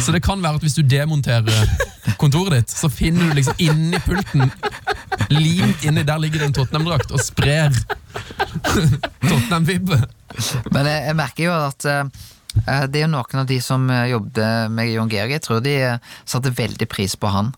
Så 0.00 0.12
det 0.12 0.22
kan 0.22 0.42
være 0.42 0.54
at 0.54 0.62
hvis 0.64 0.74
du 0.78 0.82
demonterer 0.82 1.68
kontoret 2.18 2.52
ditt, 2.60 2.70
så 2.70 2.88
finner 2.88 3.28
du 3.28 3.34
liksom 3.40 3.54
inni 3.58 3.98
pulten 4.06 4.50
Limt 5.30 5.84
inni 5.86 6.02
der 6.02 6.18
ligger 6.18 6.38
det 6.42 6.46
en 6.48 6.54
Tottenham-drakt 6.56 7.12
og 7.14 7.20
sprer 7.22 7.70
Tottenham-vibbe. 9.22 9.98
Men 10.72 10.88
jeg, 10.88 11.02
jeg 11.08 11.16
merker 11.18 11.44
jo 11.46 11.54
at 11.68 11.86
det 12.62 13.00
er 13.00 13.06
jo 13.06 13.12
noen 13.12 13.40
av 13.42 13.48
de 13.50 13.58
som 13.62 13.88
eh, 13.90 14.10
jobbet 14.12 14.70
med 14.74 14.92
John 14.92 15.10
Georg, 15.12 15.34
jeg 15.34 15.44
tror 15.44 15.64
de 15.64 15.74
eh, 15.82 16.14
satte 16.24 16.54
veldig 16.54 16.88
pris 16.90 17.16
på 17.18 17.32
han. 17.32 17.52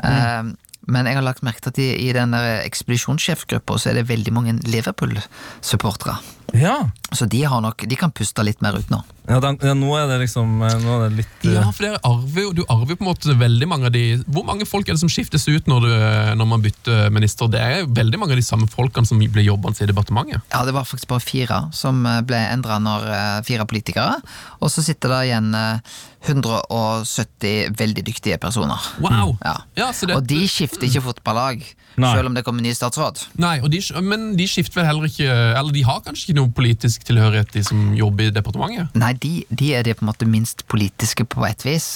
Mm. 0.00 0.54
men 0.90 1.06
jeg 1.06 1.18
har 1.18 1.24
lagt 1.26 1.42
merke 1.44 1.60
til 1.60 1.70
at 1.74 1.78
i, 1.82 1.88
i 2.08 2.12
den 2.16 2.32
ekspedisjonssjefgruppa 2.34 3.76
så 3.76 3.90
er 3.90 3.98
det 3.98 4.08
veldig 4.08 4.32
mange 4.32 4.54
Liverpool-supportere. 4.64 6.16
Ja. 6.56 6.90
Så 7.12 7.26
de, 7.30 7.42
har 7.44 7.60
nok, 7.64 7.82
de 7.90 7.96
kan 7.98 8.12
puste 8.14 8.42
litt 8.46 8.60
mer 8.62 8.78
ut 8.78 8.90
nå. 8.92 9.00
Ja, 9.30 9.38
da, 9.42 9.52
ja, 9.62 9.74
nå 9.78 9.90
er 9.94 10.08
det 10.10 10.16
liksom 10.24 10.62
eh, 10.66 10.72
Nå 10.82 10.94
er 10.96 11.02
det 11.04 11.20
litt 11.20 11.44
eh, 11.46 11.52
Ja, 11.54 11.68
for 11.70 11.84
dere 11.84 12.00
arver 12.06 12.46
jo, 12.46 12.52
du 12.56 12.62
arver 12.72 12.96
på 12.98 13.04
en 13.04 13.10
måte 13.12 13.34
veldig 13.38 13.68
mange 13.70 13.86
av 13.86 13.92
de 13.94 14.02
Hvor 14.26 14.42
mange 14.48 14.66
folk 14.66 14.88
er 14.88 14.96
det 14.96 15.02
som 15.04 15.12
skiftes 15.12 15.44
ut 15.46 15.68
når, 15.70 15.86
du, 15.86 15.92
når 16.40 16.48
man 16.50 16.64
bytter 16.64 17.12
minister? 17.14 17.50
Det 17.52 17.60
er 17.62 17.74
jo 17.82 17.92
veldig 17.94 18.18
mange 18.18 18.34
av 18.34 18.40
de 18.40 18.46
samme 18.46 18.66
folkene 18.70 19.06
som 19.06 19.20
ble 19.20 19.44
jobbende 19.44 19.84
i 19.84 19.90
departementet. 19.90 20.42
Ja, 20.50 20.64
det 20.66 20.74
var 20.74 20.88
faktisk 20.88 21.12
bare 21.12 21.22
fire 21.22 21.60
som 21.76 22.02
eh, 22.08 22.22
ble 22.26 22.40
endra 22.56 22.80
når 22.82 23.06
eh, 23.06 23.36
fire 23.46 23.68
politikere. 23.70 24.18
Og 24.58 24.72
så 24.72 24.82
sitter 24.82 25.14
det 25.14 25.20
igjen 25.28 25.54
eh, 25.54 26.00
170 26.26 27.76
veldig 27.78 28.04
dyktige 28.06 28.38
personer. 28.42 28.90
Wow! 29.00 29.36
Ja. 29.44 29.56
Ja, 29.78 29.92
så 29.92 30.08
det, 30.10 30.18
Og 30.18 30.26
de 30.28 30.42
skifter 30.50 30.88
ikke 30.88 31.04
fotballag, 31.06 31.62
Nei. 32.00 32.12
selv 32.16 32.30
om 32.30 32.36
det 32.36 32.44
kommer 32.46 32.64
ny 32.64 32.72
statsråd. 32.76 33.22
Nei, 33.42 33.56
de, 33.72 33.80
men 34.04 34.30
de 34.38 34.46
skifter 34.50 34.80
vel 34.80 34.88
heller 34.88 35.08
ikke 35.08 35.28
Eller 35.30 35.72
de 35.74 35.84
har 35.86 36.00
kanskje 36.04 36.28
ikke 36.30 36.38
noe 36.40 36.52
politisk 36.56 37.04
tilhørighet, 37.08 37.52
de 37.54 37.64
som 37.66 37.92
jobber 37.96 38.28
i 38.28 38.34
departementet? 38.34 38.96
Nei, 38.98 39.12
de, 39.22 39.32
de 39.48 39.72
er 39.76 39.86
det 39.86 39.96
på 39.98 40.06
en 40.06 40.10
måte 40.12 40.28
minst 40.28 40.66
politiske 40.70 41.26
på 41.30 41.44
et 41.48 41.64
vis, 41.66 41.88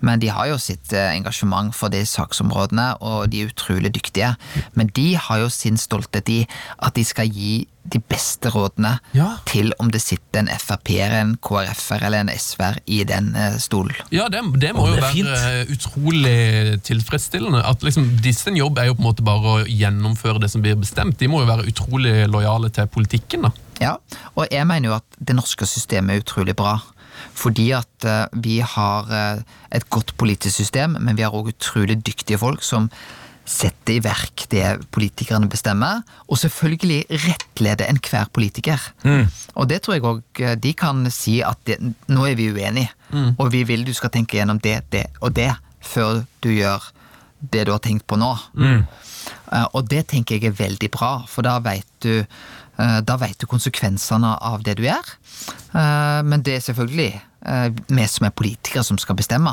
men 0.00 0.22
de 0.22 0.30
har 0.32 0.50
jo 0.52 0.58
sitt 0.62 0.92
eh, 0.96 1.12
engasjement 1.16 1.74
for 1.76 1.92
de 1.92 2.02
saksområdene, 2.08 2.88
og 3.00 3.30
de 3.32 3.42
er 3.42 3.52
utrolig 3.52 3.92
dyktige. 3.94 4.34
Men 4.78 4.90
de 4.96 5.12
har 5.16 5.44
jo 5.44 5.52
sin 5.52 5.78
stolthet 5.80 6.28
i 6.32 6.40
at 6.82 6.96
de 6.96 7.04
skal 7.06 7.30
gi 7.30 7.62
de 7.84 7.98
beste 7.98 8.48
rådene 8.54 8.98
Ja. 9.16 9.38
til 9.46 9.72
om 9.82 9.90
det 9.90 10.00
sitter 10.02 10.40
en 10.40 10.48
Frp-er, 10.48 11.12
en 11.20 11.32
KrF-er 11.42 12.04
eller 12.06 12.20
en 12.20 12.30
SV-er 12.30 12.78
i 12.86 13.02
den 13.04 13.34
eh, 13.36 13.56
stolen. 13.58 13.94
Ja, 14.14 14.28
det, 14.32 14.40
det 14.62 14.70
må 14.76 14.84
Å, 14.86 14.88
jo 14.92 14.94
det 14.94 15.02
være 15.02 15.12
fint. 15.12 15.28
eh, 15.28 15.72
utrolig 15.74 16.82
tilfredsstillende. 16.86 17.62
At 17.66 17.82
liksom, 17.82 18.06
disse 18.22 18.48
en 18.52 18.56
jobb 18.60 18.78
er 18.78 18.90
jo 18.90 18.94
på 18.98 19.02
en 19.04 19.08
måte 19.10 19.26
bare 19.26 19.54
å 19.56 19.66
gjennomføre 19.66 20.40
det 20.44 20.50
som 20.52 20.62
blir 20.64 20.78
bestemt. 20.80 21.18
De 21.20 21.28
må 21.28 21.42
jo 21.42 21.50
være 21.50 21.66
utrolig 21.72 22.14
lojale 22.30 22.70
til 22.74 22.86
politikken. 22.92 23.42
da. 23.48 23.52
Ja, 23.82 23.96
og 24.36 24.46
jeg 24.52 24.66
mener 24.70 24.92
jo 24.92 24.96
at 25.00 25.18
det 25.18 25.34
norske 25.36 25.66
systemet 25.66 26.14
er 26.16 26.22
utrolig 26.24 26.54
bra. 26.56 26.76
Fordi 27.34 27.70
at 27.76 28.04
eh, 28.08 28.26
vi 28.42 28.60
har 28.60 29.10
et 29.72 29.84
godt 29.90 30.14
politisk 30.18 30.56
system, 30.62 30.96
men 31.00 31.16
vi 31.18 31.22
har 31.26 31.34
òg 31.34 31.52
utrolig 31.52 31.98
dyktige 32.06 32.38
folk 32.38 32.62
som 32.62 32.88
setter 33.44 33.96
i 33.96 34.02
verk 34.04 34.44
det 34.52 34.64
politikerne 34.94 35.48
bestemmer, 35.50 36.02
og 36.28 36.38
selvfølgelig 36.38 37.06
rettlede 37.10 37.88
enhver 37.90 38.28
politiker. 38.32 38.78
Og 39.56 39.68
det 39.68 39.82
tror 39.82 39.94
jeg 39.94 40.02
òg 40.02 40.42
de 40.62 40.72
kan 40.78 41.04
si 41.10 41.40
at 41.42 41.58
det, 41.66 41.78
nå 42.08 42.26
er 42.30 42.34
vi 42.38 42.50
uenige, 42.52 42.90
og 43.38 43.50
vi 43.52 43.64
vil 43.64 43.84
du 43.84 43.92
skal 43.92 44.10
tenke 44.10 44.38
gjennom 44.38 44.58
det, 44.62 44.78
det 44.92 45.06
og 45.20 45.34
det 45.34 45.50
før 45.82 46.22
du 46.42 46.48
gjør 46.54 46.80
det 47.52 47.66
du 47.66 47.72
har 47.72 47.80
tenkt 47.82 48.06
på 48.06 48.16
nå. 48.16 48.36
Eh, 49.52 49.66
Og 49.74 49.88
det 49.90 50.06
tenker 50.08 50.38
jeg 50.38 50.44
er 50.52 50.56
veldig 50.56 50.90
bra, 50.90 51.24
for 51.28 51.42
da 51.42 51.58
vet 51.58 51.84
du 52.00 52.20
eh, 52.20 52.24
da 53.04 53.16
vet 53.20 53.38
du 53.38 53.46
konsekvensene 53.46 54.32
av 54.42 54.62
det 54.66 54.76
du 54.80 54.86
gjør. 54.88 55.12
Eh, 55.74 56.22
Men 56.26 56.42
det 56.42 56.56
er 56.58 56.64
selvfølgelig 56.64 57.10
eh, 57.46 57.68
vi 57.88 58.06
som 58.10 58.26
er 58.26 58.32
politikere 58.34 58.82
som 58.86 58.98
skal 58.98 59.16
bestemme. 59.18 59.52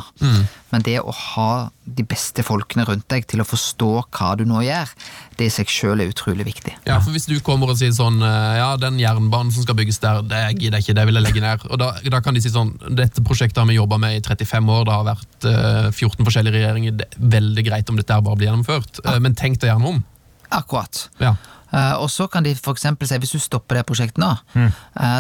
Men 0.72 0.84
det 0.86 1.00
å 1.02 1.12
ha 1.14 1.70
de 1.86 2.04
beste 2.06 2.44
folkene 2.46 2.86
rundt 2.86 3.08
deg 3.10 3.26
til 3.30 3.42
å 3.42 3.46
forstå 3.48 3.88
hva 4.14 4.32
du 4.38 4.44
nå 4.46 4.62
gjør, 4.66 4.92
det 5.40 5.48
i 5.48 5.54
seg 5.54 5.70
sjøl 5.74 6.02
er 6.04 6.12
utrolig 6.12 6.46
viktig. 6.46 6.74
Ja, 6.86 7.00
for 7.02 7.12
Hvis 7.16 7.26
du 7.30 7.36
kommer 7.46 7.72
og 7.74 7.78
sier 7.80 7.94
sånn 7.96 8.22
eh, 8.22 8.58
Ja, 8.60 8.76
den 8.82 9.00
jernbanen 9.02 9.52
som 9.56 9.66
skal 9.66 9.78
bygges 9.80 10.00
der, 10.04 10.22
det 10.22 10.42
gidder 10.60 10.78
jeg 10.80 10.88
ikke, 10.90 10.98
det 11.00 11.06
vil 11.10 11.20
jeg 11.22 11.28
legge 11.30 11.46
ned. 11.46 11.66
Og 11.70 11.80
da, 11.82 11.92
da 12.14 12.22
kan 12.26 12.38
de 12.38 12.42
si 12.46 12.52
sånn 12.54 12.76
Dette 12.98 13.24
prosjektet 13.26 13.58
har 13.62 13.70
vi 13.70 13.78
jobba 13.80 13.98
med 14.02 14.20
i 14.20 14.22
35 14.26 14.74
år, 14.78 14.86
det 14.90 14.96
har 14.98 15.08
vært 15.14 15.50
eh, 15.50 15.90
14 15.94 16.26
forskjellige 16.28 16.58
regjeringer. 16.60 16.98
Det 17.02 17.10
er 17.10 17.30
veldig 17.40 17.68
greit 17.72 17.90
om 17.94 17.98
dette 18.02 18.22
bare 18.26 18.38
blir 18.42 18.50
gjennomført, 18.52 19.02
Ja. 19.06 19.18
men 19.20 19.36
tenk 19.38 19.60
deg 19.62 19.72
gjerne 19.74 19.94
om. 19.96 20.04
Akkurat. 20.50 21.08
Ja. 21.22 21.36
Eh, 21.72 21.94
og 22.02 22.10
så 22.10 22.28
kan 22.32 22.44
de 22.44 22.56
eksempel 22.56 23.08
si 23.10 23.20
hvis 23.22 23.36
du 23.36 23.40
stopper 23.40 23.80
det 23.80 23.86
prosjektet 23.90 24.22
nå, 24.24 24.32
mm. 24.56 24.72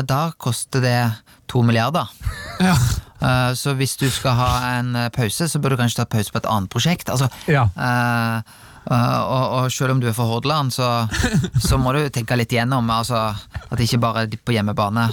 da 0.09 0.31
koster 0.37 0.81
det 0.81 0.97
to 1.47 1.61
milliarder. 1.65 2.09
Ja. 2.59 2.75
Eh, 3.19 3.53
så 3.55 3.73
hvis 3.75 3.97
du 3.99 4.07
skal 4.11 4.35
ha 4.37 4.49
en 4.77 4.95
eh, 4.95 5.09
pause, 5.11 5.49
så 5.51 5.59
bør 5.59 5.75
du 5.75 5.81
kanskje 5.81 6.01
ta 6.01 6.07
pause 6.07 6.31
på 6.31 6.39
et 6.39 6.47
annet 6.49 6.71
prosjekt. 6.71 7.11
Altså, 7.11 7.27
Ja. 7.51 7.65
eh, 7.75 8.41
eh, 8.87 9.19
og, 9.19 9.45
og 9.59 9.71
selv 9.71 9.95
om 9.95 9.99
du 9.99 10.07
er 10.07 10.15
fra 10.15 10.27
Hordaland, 10.29 10.71
så, 10.75 11.07
så 11.59 11.79
må 11.81 11.93
du 11.95 12.05
tenke 12.15 12.37
litt 12.39 12.53
igjennom 12.55 12.89
altså, 12.95 13.29
at 13.69 13.83
ikke 13.83 13.99
bare 13.99 14.25
er 14.27 14.39
på 14.39 14.55
hjemmebane 14.55 15.09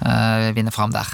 eh, 0.00 0.52
vinner 0.56 0.72
fram 0.74 0.90
der. 0.94 1.06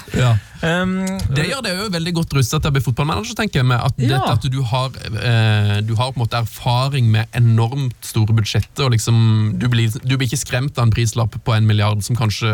Um, 0.60 1.06
Det 1.32 1.46
gjør 1.48 1.62
det 1.64 1.70
jo 1.72 1.86
veldig 1.94 2.12
godt 2.18 2.34
rustet 2.36 2.60
til 2.60 2.68
å 2.68 2.74
bli 2.74 2.82
fotballmanager, 2.84 3.34
tenker 3.38 3.60
jeg. 3.60 3.66
med 3.66 3.80
at, 3.80 3.94
Ja. 3.98 4.18
dette, 4.18 4.32
at 4.32 4.42
du, 4.52 4.62
har, 4.62 4.88
uh, 4.90 5.80
du 5.80 5.94
har 5.96 6.12
på 6.12 6.20
en 6.20 6.24
måte 6.26 6.36
erfaring 6.40 7.08
med 7.10 7.26
enormt 7.34 7.96
store 8.04 8.32
budsjetter. 8.36 8.84
og 8.84 8.90
liksom, 8.92 9.54
du, 9.58 9.68
blir, 9.68 9.88
du 10.04 10.16
blir 10.16 10.28
ikke 10.28 10.40
skremt 10.44 10.76
av 10.78 10.84
en 10.88 10.92
prislapp 10.94 11.36
på 11.44 11.54
en 11.56 11.66
milliard 11.66 12.02
som 12.04 12.16
kanskje 12.16 12.50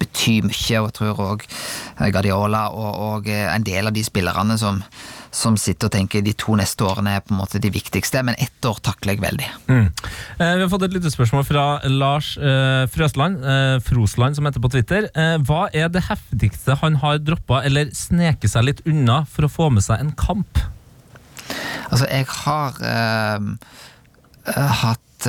bety 0.00 0.40
mye. 0.42 0.80
Og 0.80 0.88
jeg 0.90 0.96
tror 0.98 1.22
òg 1.28 1.46
Guardiola 2.10 2.64
og, 2.74 2.90
og 3.06 3.30
eh, 3.30 3.46
en 3.54 3.66
del 3.66 3.86
av 3.86 3.94
de 3.94 4.02
spillerne 4.02 4.58
som, 4.58 4.82
som 5.30 5.56
sitter 5.60 5.86
og 5.86 5.94
tenker 5.94 6.24
de 6.26 6.32
to 6.34 6.56
neste 6.58 6.84
årene 6.86 7.12
er 7.14 7.22
på 7.22 7.34
en 7.34 7.38
måte 7.38 7.60
de 7.62 7.70
viktigste, 7.72 8.22
men 8.26 8.38
ett 8.42 8.66
år 8.66 8.80
takler 8.82 9.14
jeg 9.14 9.22
veldig. 9.22 9.48
Mm. 9.70 9.86
Eh, 9.86 10.54
vi 10.58 10.64
har 10.64 10.70
fått 10.72 10.86
et 10.88 10.96
lite 10.96 11.12
spørsmål 11.12 11.46
fra 11.46 11.64
Lars 11.86 12.32
eh, 12.38 12.84
Frøsland, 12.90 13.44
eh, 13.44 13.76
Frosland 13.86 14.38
som 14.38 14.48
heter 14.48 14.62
på 14.62 14.72
Twitter. 14.74 15.06
Hva 15.46 15.68
er 15.76 15.90
det 15.92 16.06
heftigste 16.08 16.76
han 16.82 16.98
har 17.02 17.22
droppa 17.22 17.62
eller 17.66 17.92
sneket 17.96 18.52
seg 18.52 18.66
litt 18.66 18.84
unna 18.90 19.22
for 19.30 19.46
å 19.46 19.52
få 19.52 19.70
med 19.74 19.86
seg 19.86 20.02
en 20.02 20.14
kamp? 20.18 20.62
Altså, 21.90 22.06
jeg 22.06 22.26
har 22.30 22.76
hatt 24.80 25.26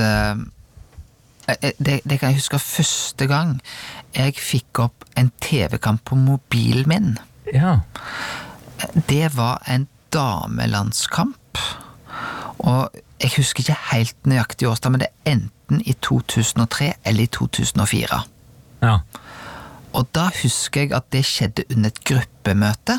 det, 1.82 1.98
det 2.06 2.18
kan 2.22 2.32
jeg 2.32 2.40
huske 2.40 2.62
første 2.62 3.26
gang 3.28 3.58
jeg 4.16 4.38
fikk 4.40 4.84
opp 4.86 5.06
en 5.20 5.32
TV-kamp 5.44 6.04
på 6.08 6.18
mobilen 6.20 6.88
min. 6.90 7.10
Ja. 7.52 7.80
Det 9.10 9.36
var 9.36 9.62
en 9.70 9.88
damelandskamp. 10.14 11.62
Og 12.62 13.02
jeg 13.22 13.34
husker 13.38 13.64
ikke 13.64 13.78
helt 13.92 14.28
nøyaktig 14.30 14.68
årstid, 14.70 14.94
men 14.94 15.04
det 15.04 15.10
er 15.12 15.34
enten 15.38 15.82
i 15.86 15.94
2003 16.02 16.94
eller 17.06 17.24
i 17.24 17.32
2004. 17.40 18.24
ja. 18.86 19.00
Og 19.92 20.06
da 20.16 20.30
husker 20.32 20.86
jeg 20.86 20.94
at 20.96 21.10
det 21.12 21.26
skjedde 21.28 21.66
under 21.76 21.92
et 21.92 21.98
gruppemøte. 22.08 22.96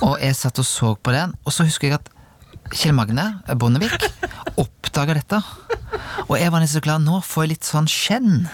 Og 0.00 0.14
jeg 0.22 0.36
satt 0.38 0.56
og 0.58 0.64
så 0.64 0.94
på 0.96 1.12
den, 1.12 1.34
og 1.44 1.52
så 1.52 1.66
husker 1.68 1.90
jeg 1.90 1.98
at 1.98 2.08
Kjell 2.72 2.94
Magne 2.96 3.26
Bondevik 3.60 4.06
oppdaga 4.56 5.18
dette. 5.18 5.42
Og 6.30 6.38
jeg 6.40 6.52
var 6.54 6.64
nesten 6.64 6.78
så 6.80 6.84
klar, 6.86 7.02
nå 7.04 7.20
får 7.20 7.44
jeg 7.44 7.52
litt 7.52 7.68
sånn 7.68 7.90
skjenn. 7.92 8.48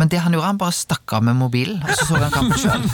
Men 0.00 0.08
det 0.08 0.22
han 0.24 0.32
gjorde, 0.32 0.46
han 0.48 0.60
bare 0.60 0.72
stakk 0.72 1.12
av 1.12 1.24
med 1.26 1.36
mobilen, 1.36 1.82
og 1.84 1.90
så 1.92 2.06
så 2.08 2.16
han 2.22 2.32
kampen 2.32 2.56
sjøl. 2.56 2.80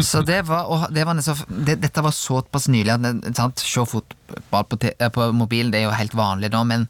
Så 0.00 0.22
det 0.24 0.38
var, 0.48 0.70
og 0.72 0.86
det 0.94 1.02
var 1.04 1.16
nesten, 1.16 1.36
det, 1.66 1.74
Dette 1.82 2.02
var 2.04 2.14
såpass 2.16 2.68
nylig 2.72 2.94
sant, 3.36 3.60
se 3.60 3.84
fotball 3.86 4.64
på, 4.70 4.78
på 5.12 5.26
mobilen 5.36 5.72
det 5.72 5.82
er 5.82 5.88
jo 5.88 5.92
helt 5.98 6.14
vanlig 6.16 6.48
nå, 6.54 6.62
men, 6.68 6.86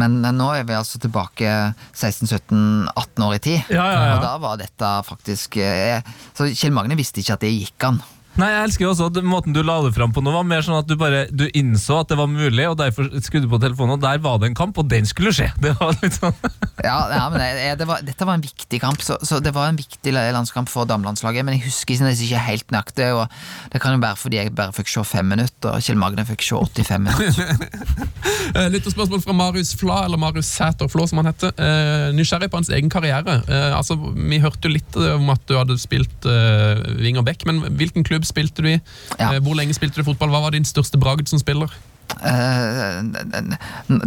men 0.00 0.16
nå 0.38 0.48
er 0.56 0.64
vi 0.68 0.78
altså 0.78 1.00
tilbake 1.02 1.50
16-17-18 1.92 3.26
år 3.26 3.36
i 3.36 3.42
tid. 3.44 3.60
Ja, 3.68 3.84
ja, 3.84 4.00
ja. 4.08 4.14
Og 4.16 4.24
da 4.24 4.32
var 4.40 4.60
dette 4.60 4.94
faktisk 5.06 5.60
eh, 5.60 6.00
Så 6.36 6.48
Kjell 6.54 6.72
Magne 6.74 6.96
visste 6.98 7.20
ikke 7.20 7.36
at 7.36 7.44
det 7.44 7.52
gikk 7.52 7.88
an. 7.90 8.00
Nei, 8.38 8.48
jeg 8.52 8.66
elsker 8.68 8.84
jo 8.84 8.90
også 8.92 9.08
at 9.10 9.18
Måten 9.26 9.54
du 9.54 9.60
la 9.66 9.80
det 9.82 9.90
fram 9.96 10.12
på 10.14 10.22
nå, 10.22 10.30
var 10.30 10.44
mer 10.46 10.62
sånn 10.62 10.78
at 10.78 10.86
du 10.86 10.94
bare 10.98 11.24
Du 11.34 11.46
innså 11.56 11.98
at 12.00 12.12
det 12.12 12.18
var 12.20 12.28
mulig, 12.30 12.62
og 12.70 12.76
derfor 12.78 13.08
skrudde 13.24 13.48
du 13.48 13.52
på 13.52 13.60
telefonen, 13.62 13.96
og 13.96 14.04
der 14.04 14.20
var 14.22 14.38
det 14.40 14.50
en 14.50 14.58
kamp, 14.58 14.78
og 14.78 14.86
den 14.90 15.08
skulle 15.08 15.32
skje. 15.34 15.48
Det 15.60 15.74
var 15.80 15.96
litt 15.98 16.16
sånn 16.16 16.36
Ja, 16.86 16.96
ja 17.12 17.24
men 17.32 17.42
det, 17.42 17.74
det 17.82 17.88
var, 17.88 18.04
Dette 18.06 18.28
var 18.28 18.38
en 18.38 18.44
viktig 18.44 18.80
kamp, 18.82 19.02
så, 19.04 19.18
så 19.26 19.40
det 19.42 19.52
var 19.56 19.70
en 19.70 19.80
viktig 19.80 20.14
landskamp 20.14 20.70
for 20.70 20.88
damelandslaget. 20.88 21.44
Men 21.46 21.58
jeg 21.58 21.66
husker 21.66 21.96
ikke, 21.96 22.14
ikke 22.14 22.44
helt 22.46 22.74
nøyaktig, 22.74 23.10
og 23.18 23.26
det 23.74 23.82
kan 23.82 23.96
jo 23.96 24.02
være 24.04 24.20
fordi 24.20 24.40
jeg 24.40 24.54
bare 24.56 24.74
fikk 24.76 24.92
se 24.92 25.04
fem 25.10 25.28
minutter, 25.34 25.74
og 25.74 25.84
Kjell 25.84 26.00
Magne 26.00 26.24
fikk 26.28 26.46
se 26.46 26.60
85 26.60 27.08
minutter. 27.08 28.06
Eh, 28.50 28.66
Lytterspørsmål 28.72 29.20
fra 29.22 29.34
Marius 29.36 29.70
Fla, 29.78 30.00
eller 30.08 30.18
Marius 30.18 30.48
Sæter 30.50 30.88
Flå, 30.90 31.04
som 31.06 31.20
han 31.20 31.28
heter. 31.30 31.52
Eh, 31.54 32.08
nysgjerrig 32.16 32.48
på 32.50 32.58
hans 32.58 32.70
egen 32.74 32.90
karriere. 32.90 33.36
Eh, 33.46 33.76
altså, 33.76 33.94
vi 33.94 34.40
hørte 34.42 34.66
jo 34.66 34.74
litt 34.74 34.96
om 34.98 35.30
at 35.30 35.44
du 35.46 35.54
hadde 35.54 35.76
spilt 35.78 36.26
eh, 36.26 36.80
wing 36.98 37.20
og 37.20 37.28
back, 37.28 37.44
men 37.46 37.62
hvilken 37.78 38.06
klubb 38.06 38.19
spilte 38.28 38.64
du 38.64 38.68
i? 38.72 38.76
Ja. 39.18 39.32
Eh, 39.32 39.40
hvor 39.44 39.56
lenge 39.58 39.74
spilte 39.76 40.00
du 40.00 40.06
fotball? 40.06 40.32
Hva 40.32 40.42
var 40.46 40.54
din 40.56 40.66
største 40.68 41.00
bragd 41.00 41.30
som 41.30 41.40
spiller? 41.42 41.72
Eh, 42.18 42.98
n- 43.00 43.56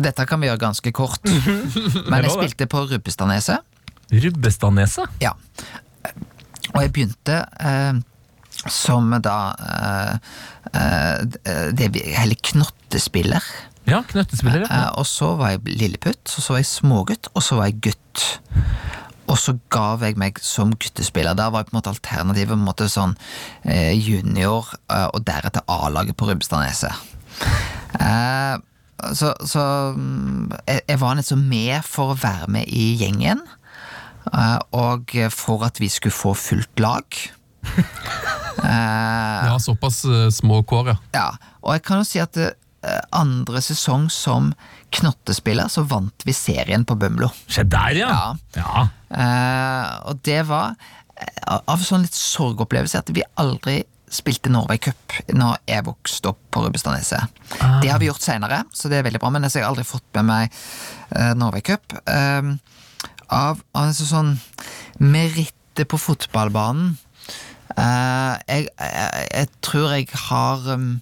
dette 0.04 0.26
kan 0.30 0.42
vi 0.42 0.50
gjøre 0.50 0.62
ganske 0.66 0.94
kort. 0.96 1.24
Men 2.10 2.24
jeg 2.26 2.34
spilte 2.36 2.68
på 2.72 2.86
Rubbestadneset. 2.92 3.64
Rubbestadneset? 4.14 5.22
Ja. 5.24 5.34
Og 6.74 6.82
jeg 6.82 6.94
begynte 6.96 7.38
uh, 7.64 8.02
som 8.72 9.12
da 9.24 9.38
uh, 9.60 10.16
eh, 10.74 11.70
det 11.76 11.90
vi 11.96 12.04
heller 12.16 12.40
knottespiller. 12.52 13.44
Ja, 13.90 14.02
knottespiller. 14.08 14.68
ja. 14.70 14.90
Og 15.00 15.08
så 15.10 15.34
var 15.40 15.56
jeg 15.56 15.66
lilleputt, 15.68 16.22
og 16.24 16.44
så 16.46 16.54
var 16.56 16.62
jeg 16.62 16.70
smågutt, 16.72 17.28
og 17.34 17.44
så 17.44 17.60
var 17.60 17.72
jeg 17.72 17.82
gutt. 17.90 18.24
Og 19.32 19.38
så 19.40 19.54
gav 19.72 20.04
jeg 20.04 20.18
meg 20.20 20.40
som 20.44 20.74
guttespiller. 20.76 21.34
Der 21.38 21.50
var 21.54 21.64
jeg 21.64 21.70
på 21.70 21.76
en 21.76 21.80
måte 21.80 21.94
alternativet 21.94 22.52
på 22.52 22.58
en 22.60 22.66
måte 22.68 22.90
sånn 22.92 23.16
eh, 23.64 23.94
junior, 23.96 24.68
eh, 24.92 25.08
og 25.16 25.24
deretter 25.28 25.64
A-laget 25.72 26.18
på 26.20 26.28
Rubbestadneset. 26.28 26.92
Eh, 28.00 28.56
så 29.16 29.34
så 29.48 29.64
mm, 29.96 30.52
jeg, 30.68 30.82
jeg 30.92 31.00
var 31.02 31.16
liksom 31.20 31.44
med 31.50 31.84
for 31.88 32.14
å 32.14 32.20
være 32.20 32.50
med 32.58 32.68
i 32.72 32.94
gjengen, 33.00 33.42
eh, 34.32 34.60
og 34.76 35.16
for 35.34 35.66
at 35.68 35.80
vi 35.84 35.90
skulle 35.92 36.16
få 36.16 36.36
fullt 36.38 36.84
lag. 36.84 37.24
Eh, 38.64 39.46
Ja, 39.50 39.56
såpass 39.60 40.04
små 40.32 40.60
kår, 40.70 40.92
ja. 40.92 40.96
ja, 41.16 41.24
og 41.66 41.74
jeg 41.74 41.82
kan 41.88 41.98
jo 42.00 42.06
si 42.08 42.20
at 42.22 42.38
andre 43.16 43.62
sesong 43.64 44.10
som 44.12 44.52
knottespiller, 44.94 45.70
så 45.72 45.86
vant 45.88 46.26
vi 46.28 46.36
serien 46.36 46.86
på 46.86 46.98
Bømlo. 47.00 47.30
Se 47.48 47.66
der, 47.66 47.96
ja! 47.98 48.18
ja. 48.58 48.88
Uh, 49.14 50.10
og 50.10 50.22
det 50.26 50.42
var 50.50 50.76
eh, 51.16 51.58
av 51.58 51.82
sånn 51.86 52.06
litt 52.06 52.18
sorgopplevelse 52.18 53.04
at 53.04 53.12
vi 53.14 53.26
aldri 53.42 53.82
spilte 54.14 54.52
Norway 54.54 54.78
Cup 54.82 55.16
når 55.34 55.58
jeg 55.70 55.86
vokste 55.88 56.34
opp 56.34 56.42
på 56.54 56.62
Rubbestadneset. 56.66 57.40
Det 57.82 57.90
har 57.90 58.02
vi 58.02 58.12
gjort 58.12 58.22
senere, 58.22 58.62
så 58.74 58.92
det 58.92 59.00
er 59.00 59.08
veldig 59.08 59.22
bra, 59.24 59.32
men 59.34 59.48
jeg 59.48 59.64
har 59.64 59.72
aldri 59.72 59.88
fått 59.90 60.06
med 60.20 60.30
meg 60.30 60.60
uh, 61.16 61.34
Norway 61.40 61.66
Cup. 61.66 61.96
Uh, 62.06 62.54
av, 63.34 63.64
altså 63.74 64.06
sånn 64.06 64.36
merittet 65.02 65.88
på 65.90 65.98
fotballbanen 65.98 66.94
Eh, 66.94 67.13
jeg, 67.78 68.68
jeg, 68.68 69.26
jeg 69.34 69.48
tror 69.66 69.96
jeg 69.96 70.08
har 70.28 70.68
um, 70.76 71.02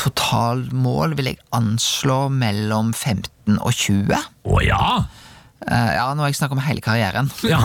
totalmål, 0.00 1.16
vil 1.18 1.32
jeg 1.32 1.38
anslå, 1.56 2.26
mellom 2.32 2.92
15 2.94 3.58
og 3.60 3.72
20. 3.72 4.26
Å 4.46 4.64
ja! 4.64 4.88
Uh, 5.66 5.88
ja, 5.96 6.02
nå 6.12 6.20
har 6.20 6.28
jeg 6.28 6.36
snakket 6.36 6.58
om 6.58 6.62
hele 6.66 6.84
karrieren. 6.84 7.30
ja. 7.52 7.60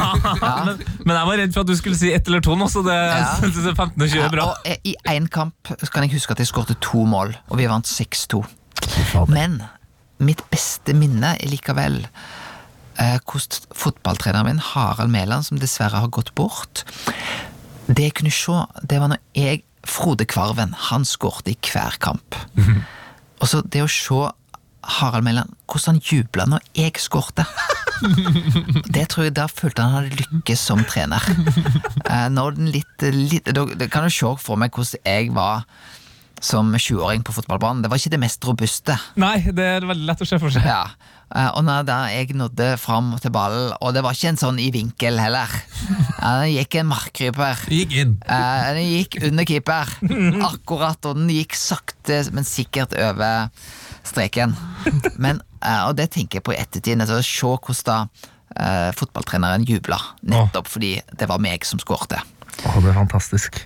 Men, 0.66 0.80
men 1.04 1.16
jeg 1.18 1.28
var 1.30 1.42
redd 1.42 1.56
for 1.56 1.66
at 1.66 1.72
du 1.72 1.76
skulle 1.78 2.00
si 2.00 2.14
ett 2.16 2.28
eller 2.32 2.44
to 2.44 2.56
nå, 2.58 2.70
så 2.72 2.84
det 2.88 2.96
Ja. 2.96 3.26
jeg 3.44 3.76
15 3.76 3.92
og 3.94 4.08
20 4.08 4.24
er 4.26 4.34
bra. 4.34 4.48
Ja, 4.66 4.76
eh, 4.76 4.94
I 4.94 4.96
én 5.18 5.28
kamp 5.32 5.74
kan 5.92 6.08
jeg 6.08 6.16
huske 6.16 6.36
at 6.36 6.42
jeg 6.42 6.50
skårte 6.50 6.80
to 6.84 7.06
mål, 7.10 7.36
og 7.52 7.60
vi 7.62 7.70
vant 7.70 7.90
6-2. 7.90 8.42
Men 9.30 9.62
mitt 10.22 10.42
beste 10.54 10.96
minne 10.98 11.36
er 11.38 11.52
likevel 11.52 12.04
hvordan 13.02 13.62
uh, 13.66 13.76
fotballtreneren 13.78 14.50
min, 14.50 14.60
Harald 14.62 15.10
Mæland, 15.10 15.48
som 15.48 15.58
dessverre 15.58 16.04
har 16.04 16.12
gått 16.14 16.34
bort 16.38 16.84
Det 17.96 18.08
jeg 18.08 18.14
kunne 18.20 18.34
se, 18.34 18.58
det 18.88 19.00
var 19.02 19.12
når 19.14 19.22
jeg, 19.38 19.64
Frode 19.88 20.28
Kvarven, 20.30 20.76
han 20.92 21.06
skårte 21.10 21.52
i 21.54 21.58
hver 21.72 21.96
kamp. 22.04 22.38
Og 23.42 23.48
så 23.50 23.64
det 23.66 23.82
å 23.82 23.90
se 23.90 24.20
Harald 25.00 25.26
Mæland, 25.26 25.54
hvordan 25.70 25.98
han 25.98 26.04
jubla 26.06 26.46
når 26.50 26.66
jeg 26.78 27.02
skårte. 27.02 27.46
Det 28.96 29.04
tror 29.14 29.28
jeg 29.28 29.36
Da 29.38 29.44
følte 29.46 29.84
han 29.86 29.94
hadde 29.94 30.24
lykkes 30.24 30.62
som 30.72 30.80
trener. 30.90 31.22
Eh, 32.10 32.28
Når 32.34 32.56
den 32.58 32.72
litt, 32.74 33.04
litt 33.14 33.46
da, 33.54 33.66
da 33.78 33.88
kan 33.94 34.08
du 34.08 34.14
se 34.14 34.32
for 34.42 34.58
meg 34.58 34.74
hvordan 34.74 35.04
jeg 35.06 35.30
var 35.36 35.68
som 36.42 36.72
20-åring 36.74 37.22
på 37.22 37.36
fotballbanen. 37.36 37.84
Det 37.84 37.92
var 37.94 38.02
ikke 38.02 38.14
det 38.16 38.22
mest 38.24 38.48
robuste. 38.50 38.96
Nei, 39.22 39.36
det 39.54 39.68
er 39.76 39.86
veldig 39.86 40.08
lett 40.10 40.24
å 40.26 40.28
se 40.32 40.40
for 40.42 40.50
seg. 40.54 40.66
Ja. 40.66 40.88
Eh, 41.36 41.48
Og 41.56 41.64
når 41.64 41.86
da 41.88 41.98
jeg 42.12 42.34
nådde 42.36 42.78
fram 42.82 43.14
til 43.24 43.32
ballen, 43.32 43.72
og 43.82 43.94
det 43.96 44.04
var 44.04 44.14
ikke 44.18 44.34
en 44.34 44.40
sånn 44.42 44.60
i 44.60 44.70
vinkel 44.74 45.20
heller. 45.22 45.48
Ja, 46.22 46.36
Den 46.44 46.52
gikk 46.54 46.76
en 46.78 46.90
markkryper. 46.92 47.62
Gikk 47.72 47.96
inn. 47.98 48.12
Eh, 48.30 48.74
Den 48.76 48.86
gikk 48.92 49.16
under 49.26 49.48
keeper, 49.50 49.90
akkurat, 50.46 51.06
og 51.10 51.18
den 51.18 51.32
gikk 51.34 51.56
sakte, 51.58 52.20
men 52.36 52.46
sikkert 52.46 52.94
over 52.94 53.50
streken. 54.06 54.54
Men, 55.18 55.42
eh, 55.64 55.82
og 55.88 55.96
det 55.98 56.12
tenker 56.14 56.40
jeg 56.40 56.46
på 56.46 56.54
i 56.54 56.60
ettertid. 56.62 57.02
Altså, 57.02 57.22
se 57.26 57.48
hvordan 57.56 57.88
da 57.88 57.98
eh, 58.58 58.92
fotballtreneren 58.98 59.66
jubla, 59.66 59.98
nettopp 60.28 60.68
fordi 60.68 60.98
det 61.18 61.28
var 61.32 61.40
meg 61.42 61.66
som 61.66 61.80
skårte. 61.82 62.20
Åh, 62.62 62.76
det 62.84 62.92
er 62.92 62.98
fantastisk. 62.98 63.58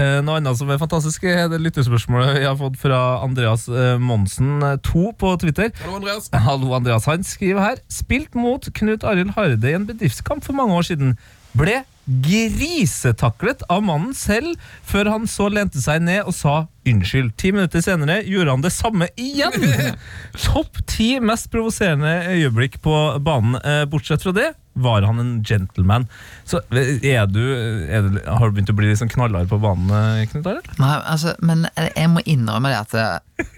Eh, 0.00 0.18
noe 0.24 0.38
annet 0.38 0.56
som 0.56 0.70
er 0.72 0.80
fantastisk, 0.80 1.26
er 1.28 1.50
det 1.52 1.60
lyttespørsmålet 1.66 2.38
jeg 2.40 2.48
har 2.48 2.56
fått 2.60 2.78
fra 2.80 3.00
Andreas 3.26 3.66
eh, 3.68 3.98
Monsen 4.00 4.62
2 4.86 5.04
på 5.20 5.34
Twitter. 5.42 5.72
Hallo, 5.82 5.98
Andreas. 6.00 6.30
Hallo, 6.32 6.72
Andreas. 6.78 7.08
Han 7.10 7.26
skriver 7.26 7.60
her 7.64 7.82
Spilt 7.92 8.38
mot 8.38 8.70
Knut 8.78 9.04
Arild 9.04 9.34
Harde 9.36 9.68
i 9.68 9.76
en 9.76 9.86
bedriftskamp 9.90 10.46
for 10.46 10.56
mange 10.56 10.78
år 10.78 10.88
siden. 10.88 11.16
Ble 11.58 11.82
grisetaklet 12.08 13.62
av 13.68 13.82
mannen 13.84 14.14
selv, 14.16 14.56
før 14.86 15.10
han 15.12 15.28
så 15.28 15.48
lente 15.52 15.80
seg 15.82 16.02
ned 16.06 16.24
og 16.24 16.34
sa 16.36 16.54
unnskyld. 16.88 17.34
Ti 17.36 17.52
minutter 17.52 17.84
senere 17.84 18.22
gjorde 18.24 18.54
han 18.54 18.64
det 18.64 18.72
samme 18.72 19.10
igjen! 19.20 19.54
Topp 20.46 20.80
ti 20.88 21.18
mest 21.20 21.50
provoserende 21.52 22.32
øyeblikk 22.32 22.80
på 22.84 22.94
banen. 23.24 23.60
Eh, 23.60 23.84
Bortsett 23.90 24.24
fra 24.24 24.32
det 24.36 24.48
var 24.78 25.02
han 25.02 25.18
en 25.20 25.44
gentleman. 25.44 26.06
Så 26.48 26.62
eh, 26.70 26.96
er 27.12 27.26
du, 27.26 27.42
er 27.90 28.06
du 28.06 28.18
Har 28.24 28.48
du 28.48 28.56
begynt 28.56 28.72
å 28.72 28.76
bli 28.78 28.90
litt 28.90 29.00
sånn 29.00 29.12
knallhard 29.12 29.50
på 29.50 29.60
banen, 29.62 29.90
eh, 29.92 30.26
Knut 30.30 30.48
Arild? 30.48 30.68
Nei, 30.80 30.94
altså, 31.02 31.34
men 31.44 31.66
jeg 31.76 32.12
må 32.14 32.24
innrømme 32.24 32.72
det 32.72 32.82
at 32.86 32.98
eh, 32.98 33.56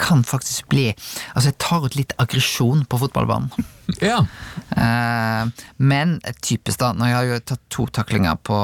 kan 0.00 0.24
faktisk 0.24 0.68
bli 0.72 0.90
Altså, 0.92 1.50
jeg 1.50 1.58
tar 1.62 1.86
ut 1.86 1.96
litt 1.98 2.16
aggresjon 2.22 2.84
på 2.88 3.04
fotballbanen. 3.04 3.52
Ja. 4.00 4.22
Uh, 4.72 5.50
men 5.76 6.14
typisk 6.40 6.78
da, 6.80 6.92
når 6.96 7.10
jeg 7.10 7.16
har 7.16 7.26
jo 7.26 7.38
tatt 7.50 7.62
to 7.74 7.84
taklinger 7.92 8.38
på, 8.40 8.56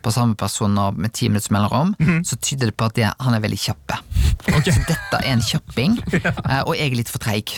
på 0.00 0.12
samme 0.14 0.38
person 0.38 0.78
med 0.96 1.12
ti 1.12 1.28
minutter 1.28 1.52
mellomrom, 1.52 1.90
så 2.24 2.38
tyder 2.40 2.70
det 2.70 2.76
på 2.80 2.86
at 2.88 3.00
jeg, 3.02 3.10
han 3.20 3.36
er 3.36 3.42
veldig 3.42 3.58
kjappe. 3.60 3.98
Så 4.46 4.62
dette 4.88 5.18
er 5.18 5.26
en 5.34 5.44
kjapping, 5.44 5.98
uh, 6.24 6.62
og 6.62 6.72
jeg 6.78 6.86
er 6.86 6.96
litt 7.02 7.12
for 7.12 7.20
treig. 7.20 7.52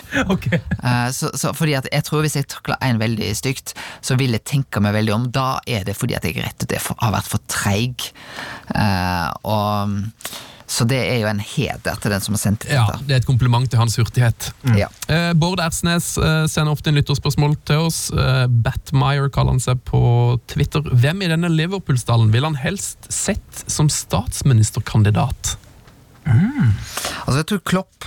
Så, 1.15 1.31
så 1.39 1.53
fordi 1.55 1.77
at 1.79 1.87
jeg 1.93 2.09
tror 2.09 2.25
hvis 2.25 2.39
jeg 2.41 2.49
takler 2.51 2.81
en 2.83 2.99
veldig 2.99 3.31
stygt, 3.39 3.77
så 4.03 4.19
vil 4.19 4.35
jeg 4.35 4.47
tenke 4.49 4.83
meg 4.83 4.97
veldig 4.97 5.15
om. 5.15 5.29
Da 5.31 5.61
er 5.71 5.87
det 5.87 5.95
fordi 6.01 6.19
at 6.19 6.27
jeg 6.27 6.41
rett 6.41 6.67
og 6.67 6.73
slett 6.73 7.05
har 7.05 7.15
vært 7.15 7.31
for 7.31 7.47
treig. 7.53 8.11
Og 9.45 10.03
så 10.75 10.83
det 10.91 10.97
er 10.99 11.21
jo 11.23 11.29
en 11.31 11.39
heder 11.39 11.99
til 12.03 12.11
den 12.11 12.23
som 12.25 12.35
har 12.35 12.41
sendt 12.43 12.65
ja. 12.67 12.83
dette. 12.89 13.07
Det 13.07 13.15
er 13.15 13.21
et 13.23 13.29
kompliment 13.29 13.69
til 13.71 13.79
hans 13.79 13.95
hurtighet. 14.01 14.49
Ja. 14.75 14.89
Eh, 15.07 15.31
Bård 15.39 15.61
Ersnes 15.63 16.09
eh, 16.19 16.47
sender 16.51 16.75
ofte 16.75 16.91
inn 16.91 16.99
lytterspørsmål 16.99 17.55
til 17.69 17.85
oss. 17.87 18.01
Eh, 18.11 18.47
Batmeyer 18.51 19.29
kaller 19.31 19.55
han 19.55 19.63
seg 19.63 19.85
på 19.87 20.01
Twitter. 20.51 20.83
Hvem 20.91 21.23
i 21.23 21.31
denne 21.31 21.53
Liverpool-stallen 21.53 22.33
vil 22.35 22.49
han 22.49 22.59
helst 22.59 23.07
sett 23.15 23.63
som 23.71 23.87
statsministerkandidat? 23.93 25.55
Altså, 26.25 27.37
jeg 27.43 27.47
tror 27.51 27.63
Klopp 27.69 28.07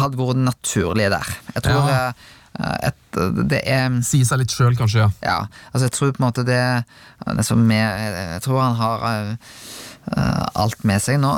hadde 0.00 0.16
vært 0.18 0.38
naturlig 0.42 1.10
der. 1.12 1.34
Jeg 1.54 1.66
tror 1.68 1.90
Ja. 1.92 2.04
et, 2.88 3.18
det 3.48 3.62
er 3.68 3.94
Sier 4.04 4.24
seg 4.28 4.42
litt 4.42 4.52
sjøl, 4.52 4.74
kanskje. 4.76 5.04
ja. 5.06 5.10
Ja, 5.22 5.36
altså 5.72 5.86
jeg 5.86 5.92
tror 5.92 6.12
på 6.12 6.20
en 6.22 6.26
måte 6.26 6.44
det, 6.48 6.84
det 7.36 7.44
som 7.46 7.62
er, 7.70 8.34
Jeg 8.34 8.42
tror 8.44 8.60
han 8.60 8.76
har 8.76 9.36
alt 10.06 10.82
med 10.88 11.02
seg. 11.02 11.20
Nå, 11.22 11.30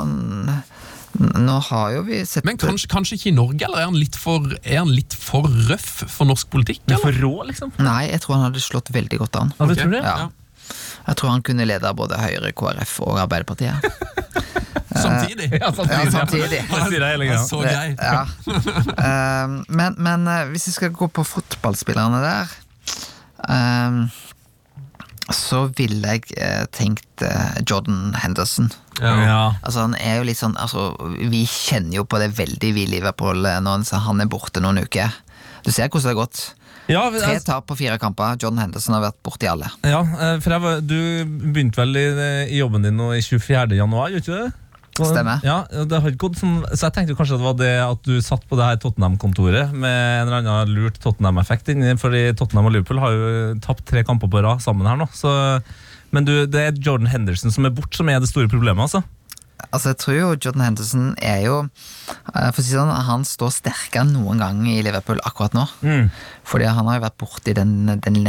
nå 1.15 1.57
har 1.69 1.91
jo 1.95 2.05
vi 2.07 2.21
sett 2.27 2.47
Men 2.47 2.57
kanskje, 2.59 2.89
kanskje 2.91 3.19
ikke 3.19 3.29
i 3.31 3.35
Norge, 3.35 3.67
eller 3.67 3.83
er 3.83 3.89
han 3.89 3.99
litt 3.99 4.17
for, 4.19 4.49
er 4.63 4.81
han 4.81 4.91
litt 4.91 5.15
for 5.15 5.47
røff 5.69 5.91
for 6.11 6.27
norsk 6.27 6.49
politikk? 6.51 6.81
Eller? 6.87 7.03
for 7.03 7.21
rå, 7.23 7.35
liksom? 7.51 7.75
Nei, 7.79 8.09
jeg 8.11 8.23
tror 8.25 8.39
han 8.39 8.49
hadde 8.49 8.63
slått 8.63 8.91
veldig 8.95 9.21
godt 9.23 9.39
an. 9.41 9.53
Ja, 9.59 9.69
tror 9.69 9.93
du? 9.93 10.01
Ja. 10.01 10.17
Jeg 11.05 11.19
tror 11.19 11.29
han 11.35 11.43
kunne 11.45 11.67
lede 11.69 11.91
både 11.93 12.17
Høyre, 12.17 12.51
KrF 12.57 12.97
og 13.05 13.19
Arbeiderpartiet. 13.21 13.85
Samtidig? 14.95 15.49
Ja, 15.59 15.73
samtidig. 15.75 16.05
Ja, 16.05 16.11
samtidig. 16.11 17.25
Ja, 17.27 17.39
så 17.43 17.57
gøy. 17.59 17.95
Ja. 17.99 18.21
Eh, 18.95 19.55
men 19.67 19.95
men 19.97 20.27
eh, 20.27 20.45
hvis 20.53 20.67
vi 20.69 20.71
skal 20.71 20.93
gå 20.95 21.07
på 21.11 21.23
fotballspillerne 21.27 22.21
der 22.23 22.53
eh, 23.49 23.97
Så 25.33 25.63
ville 25.77 26.05
jeg 26.15 26.35
eh, 26.37 26.65
tenkt 26.75 27.23
eh, 27.25 27.55
Jordan 27.65 28.13
Henderson. 28.21 28.67
Ja. 29.01 29.13
Ja. 29.25 29.39
Altså 29.65 29.81
han 29.87 29.95
er 29.97 30.19
jo 30.19 30.27
litt 30.29 30.37
sånn 30.39 30.53
altså, 30.61 30.93
Vi 31.17 31.41
kjenner 31.49 31.97
jo 31.97 32.05
på 32.07 32.19
det 32.21 32.29
veldig, 32.37 32.69
vi 32.77 32.83
i 32.85 32.91
Liverpool, 32.93 33.41
eh, 33.45 33.57
når 33.59 33.89
han- 34.05 34.21
er 34.21 34.29
borte 34.29 34.61
noen 34.61 34.77
uker. 34.83 35.11
Du 35.65 35.71
ser 35.71 35.89
hvordan 35.89 36.03
det 36.03 36.13
har 36.13 36.21
gått. 36.25 36.43
Ja, 36.87 37.09
Tre 37.09 37.19
altså, 37.33 37.45
tap 37.45 37.65
på 37.65 37.75
fire 37.77 37.97
kamper. 37.97 38.37
John 38.39 38.57
Henderson 38.61 38.93
har 38.93 39.01
vært 39.11 39.17
borti 39.25 39.49
alle. 39.49 39.71
ja, 39.83 40.01
eh, 40.01 40.39
for 40.39 40.51
jeg 40.53 40.61
var, 40.61 40.81
du 40.81 41.25
begynte 41.25 41.75
vel 41.81 41.97
i, 41.97 42.05
i 42.53 42.59
jobben 42.59 42.83
din 42.85 42.95
nå 42.95 43.11
i 43.17 43.21
24. 43.25 43.73
januar, 43.75 44.11
gjorde 44.13 44.25
du 44.25 44.31
ikke 44.31 44.43
det? 44.43 44.53
Stemmer. 44.95 45.41
Ja, 45.43 45.57
det 45.67 45.99
har 45.99 46.13
ikke 46.13 46.29
gått 46.29 46.39
sånn, 46.39 46.61
så 46.71 46.87
jeg 46.87 46.95
tenkte 46.95 47.17
kanskje 47.19 47.39
det 47.39 47.43
var 47.43 47.57
det 47.59 47.73
at 47.83 48.05
du 48.07 48.13
satt 48.23 48.45
på 48.47 48.55
det 48.59 48.69
her 48.69 48.79
Tottenham-kontoret 48.79 49.73
med 49.73 49.91
en 49.91 50.29
eller 50.29 50.37
annen 50.39 50.71
lurt 50.77 51.01
Tottenham-effekt 51.03 51.73
inni, 51.73 51.97
fordi 51.99 52.29
Tottenham 52.37 52.69
og 52.69 52.77
Liverpool 52.77 53.01
har 53.03 53.17
jo 53.17 53.33
tapt 53.65 53.83
tre 53.89 54.05
kamper 54.07 54.31
på 54.31 54.45
rad 54.45 54.63
sammen 54.63 54.87
her 54.87 55.01
nå. 55.01 55.09
Så, 55.15 55.33
men 56.15 56.27
du, 56.27 56.37
det 56.47 56.63
er 56.63 56.79
Jordan 56.79 57.11
Henderson 57.11 57.51
som 57.51 57.67
er 57.67 57.75
borte, 57.75 57.99
som 57.99 58.09
er 58.11 58.23
det 58.23 58.31
store 58.31 58.51
problemet, 58.51 58.87
altså. 58.87 59.03
Altså 59.71 59.93
Jeg 59.93 59.99
tror 60.01 60.15
jo 60.15 60.27
Jordan 60.35 60.63
Henderson 60.65 61.05
er 61.23 61.39
jo 61.45 61.55
eh, 61.63 62.49
For 62.51 62.59
å 62.59 62.63
si 62.65 62.73
sånn, 62.75 62.91
Han 63.07 63.23
står 63.27 63.53
sterkere 63.55 64.03
enn 64.03 64.11
noen 64.13 64.43
gang 64.43 64.59
i 64.67 64.81
Liverpool 64.85 65.21
akkurat 65.25 65.55
nå. 65.55 65.63
Mm. 65.79 66.11
Fordi 66.45 66.67
han 66.69 66.89
har 66.89 66.99
jo 66.99 67.05
vært 67.05 67.17
borte 67.23 67.51
i 67.51 67.57
den, 67.57 67.73
den 68.03 68.19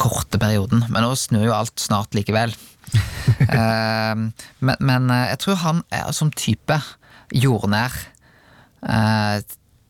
korte 0.00 0.40
perioden. 0.40 0.84
Men 0.88 1.04
nå 1.04 1.12
snur 1.20 1.46
jo 1.46 1.56
alt 1.56 1.76
snart 1.80 2.16
likevel. 2.16 2.54
Eh, 3.40 4.14
men, 4.60 4.76
men 4.84 5.08
eh, 5.10 5.30
jeg 5.32 5.38
tror 5.42 5.56
han 5.62 5.78
er 5.94 6.10
som 6.14 6.28
type 6.36 6.76
jordnær. 7.32 7.94
eh, 8.84 9.40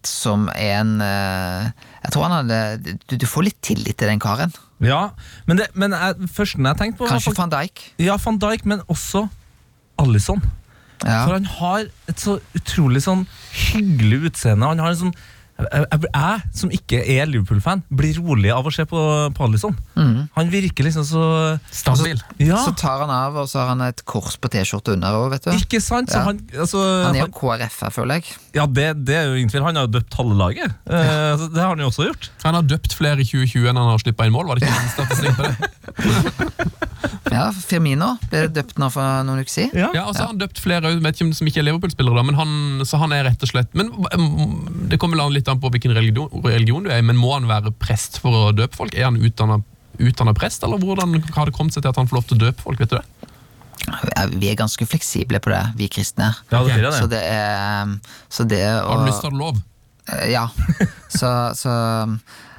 som 0.06 0.46
er 0.54 0.78
en 0.80 0.92
eh, 1.04 1.66
Jeg 2.04 2.12
tror 2.14 2.24
han 2.28 2.36
hadde 2.38 2.94
du, 3.10 3.16
du 3.20 3.26
får 3.28 3.44
litt 3.48 3.58
tillit 3.64 3.98
til 4.00 4.08
den 4.08 4.22
karen. 4.22 4.54
Ja, 4.80 5.10
men 5.46 5.60
det 5.60 5.66
men 5.74 5.92
jeg, 5.92 6.30
første 6.32 6.62
jeg 6.62 6.78
tenkte 6.80 7.02
på 7.02 7.10
Kanskje 7.10 7.34
van 7.36 7.52
Dijk. 7.52 7.82
Ja, 8.00 8.16
van 8.24 8.38
Dijk, 8.40 8.64
men 8.64 8.80
også 8.88 9.26
Alison. 10.00 10.40
Ja. 11.04 11.24
For 11.26 11.34
han 11.36 11.44
har 11.58 11.84
et 12.08 12.20
så 12.20 12.38
utrolig 12.56 13.02
sånn 13.04 13.26
hyggelig 13.52 14.30
utseende. 14.30 14.68
Han 14.72 14.80
har 14.80 14.94
en 14.94 15.02
sånn 15.02 15.14
jeg, 15.60 15.86
jeg, 15.90 16.00
jeg, 16.14 16.42
som 16.60 16.70
ikke 16.74 17.00
er 17.16 17.26
Liverpool-fan, 17.30 17.82
blir 17.92 18.16
rolig 18.20 18.50
av 18.54 18.66
å 18.66 18.72
se 18.74 18.84
på, 18.88 19.00
på 19.36 19.48
Mm. 20.00 20.28
Han 20.36 20.50
virker 20.52 20.84
liksom 20.86 21.04
så 21.04 21.22
Stabil. 21.74 22.20
Ja, 22.38 22.56
Så 22.64 22.72
tar 22.78 23.00
han 23.02 23.10
av, 23.10 23.36
og 23.36 23.48
så 23.50 23.60
har 23.60 23.68
han 23.74 23.80
et 23.84 24.02
kors 24.08 24.36
på 24.40 24.48
T-skjorte 24.52 24.94
under 24.94 25.12
òg, 25.18 25.30
vet 25.34 25.44
du. 25.44 25.50
ikke 25.56 25.80
sant? 25.82 26.10
Så 26.10 26.18
Ja. 26.20 26.24
han, 26.30 26.40
altså, 26.56 26.80
Han 27.06 27.16
er 27.16 27.26
jo 27.26 27.32
KrF-er, 27.36 27.90
føler 27.94 28.14
jeg. 28.20 28.24
ja, 28.54 28.66
det, 28.66 28.86
det 29.06 29.16
er 29.16 29.24
jo 29.28 29.34
ingen 29.40 29.50
tvil. 29.52 29.62
Han 29.66 29.76
har 29.76 29.86
jo 29.88 29.92
døpt 29.98 30.14
halve 30.14 30.36
laget. 30.38 30.70
Eh, 30.88 31.46
det 31.54 31.60
har 31.60 31.68
han 31.74 31.78
jo 31.84 31.90
også 31.90 32.06
gjort. 32.08 32.30
Han 32.44 32.54
har 32.54 32.62
døpt 32.62 32.94
flere 32.96 33.20
i 33.20 33.24
2020 33.28 33.68
enn 33.70 33.76
han 33.76 33.90
har 33.92 33.98
slippa 34.02 34.26
inn 34.26 34.32
mål. 34.32 34.46
Var 34.50 34.60
det 34.60 34.68
ikke 34.68 34.80
en 34.80 34.94
statistikk 34.96 35.36
på 35.36 35.42
det? 35.50 35.56
Ja, 37.30 37.46
Firmino 37.54 38.12
ble 38.30 38.44
døpt 38.50 38.78
nå 38.80 38.88
for 38.92 39.24
noen 39.26 39.42
uker 39.44 39.52
siden. 39.52 39.74
Ja, 39.78 40.04
og 40.06 40.14
så 40.16 40.24
har 40.24 40.32
han 40.32 40.40
døpt 40.40 40.60
flere 40.62 40.94
vet 41.00 41.16
ikke 41.16 41.28
om 41.28 41.32
som 41.36 41.50
ikke 41.50 41.62
er 41.62 41.68
Liverpool-spillere, 41.68 42.24
men 42.26 42.38
han, 42.38 42.52
så 42.88 43.00
han 43.02 43.14
er 43.14 43.26
rett 43.28 43.42
og 43.46 43.50
slett 43.52 43.74
Men 43.78 43.92
mm, 43.94 44.88
Det 44.90 44.98
kommer 45.00 45.20
vel 45.20 45.36
litt 45.38 45.48
an 45.50 45.60
på 45.62 45.70
hvilken 45.72 45.94
religion, 45.96 46.30
religion 46.44 46.86
du 46.86 46.90
er 46.90 47.02
i, 47.02 47.06
men 47.06 47.18
må 47.20 47.34
han 47.36 47.48
være 47.50 47.72
prest 47.78 48.20
for 48.22 48.34
å 48.34 48.44
døpe 48.56 48.76
folk? 48.78 48.96
Er 48.98 49.08
han 49.10 49.20
utdanna 49.20 50.34
prest, 50.36 50.64
eller 50.66 50.80
hvordan 50.80 51.18
har 51.36 51.48
det 51.50 51.56
kommet 51.56 51.76
seg 51.76 51.84
til 51.84 51.92
at 51.92 52.00
han 52.00 52.08
får 52.10 52.20
lov 52.20 52.28
til 52.30 52.38
å 52.40 52.44
døpe 52.48 52.66
folk? 52.66 52.80
vet 52.80 52.94
du 52.94 52.98
det? 52.98 53.30
Vi 54.36 54.50
er 54.50 54.58
ganske 54.58 54.86
fleksible 54.86 55.40
på 55.42 55.50
det, 55.52 55.62
vi 55.78 55.88
kristne. 55.92 56.32
Ja, 56.50 56.62
det 56.62 56.76
blir 56.76 56.86
det. 56.86 56.92
Så 56.98 57.08
det 57.10 57.20
er 57.24 57.96
Så 58.28 58.46
det 58.48 58.60
Har 58.66 59.00
du 59.00 59.04
å 59.04 59.08
lyst 59.08 59.24
til 59.24 59.30
å 59.30 59.34
ha 59.34 59.40
lov? 59.40 59.60
Eh, 60.10 60.30
Ja. 60.34 60.46
Så, 61.20 61.28
så 61.58 61.72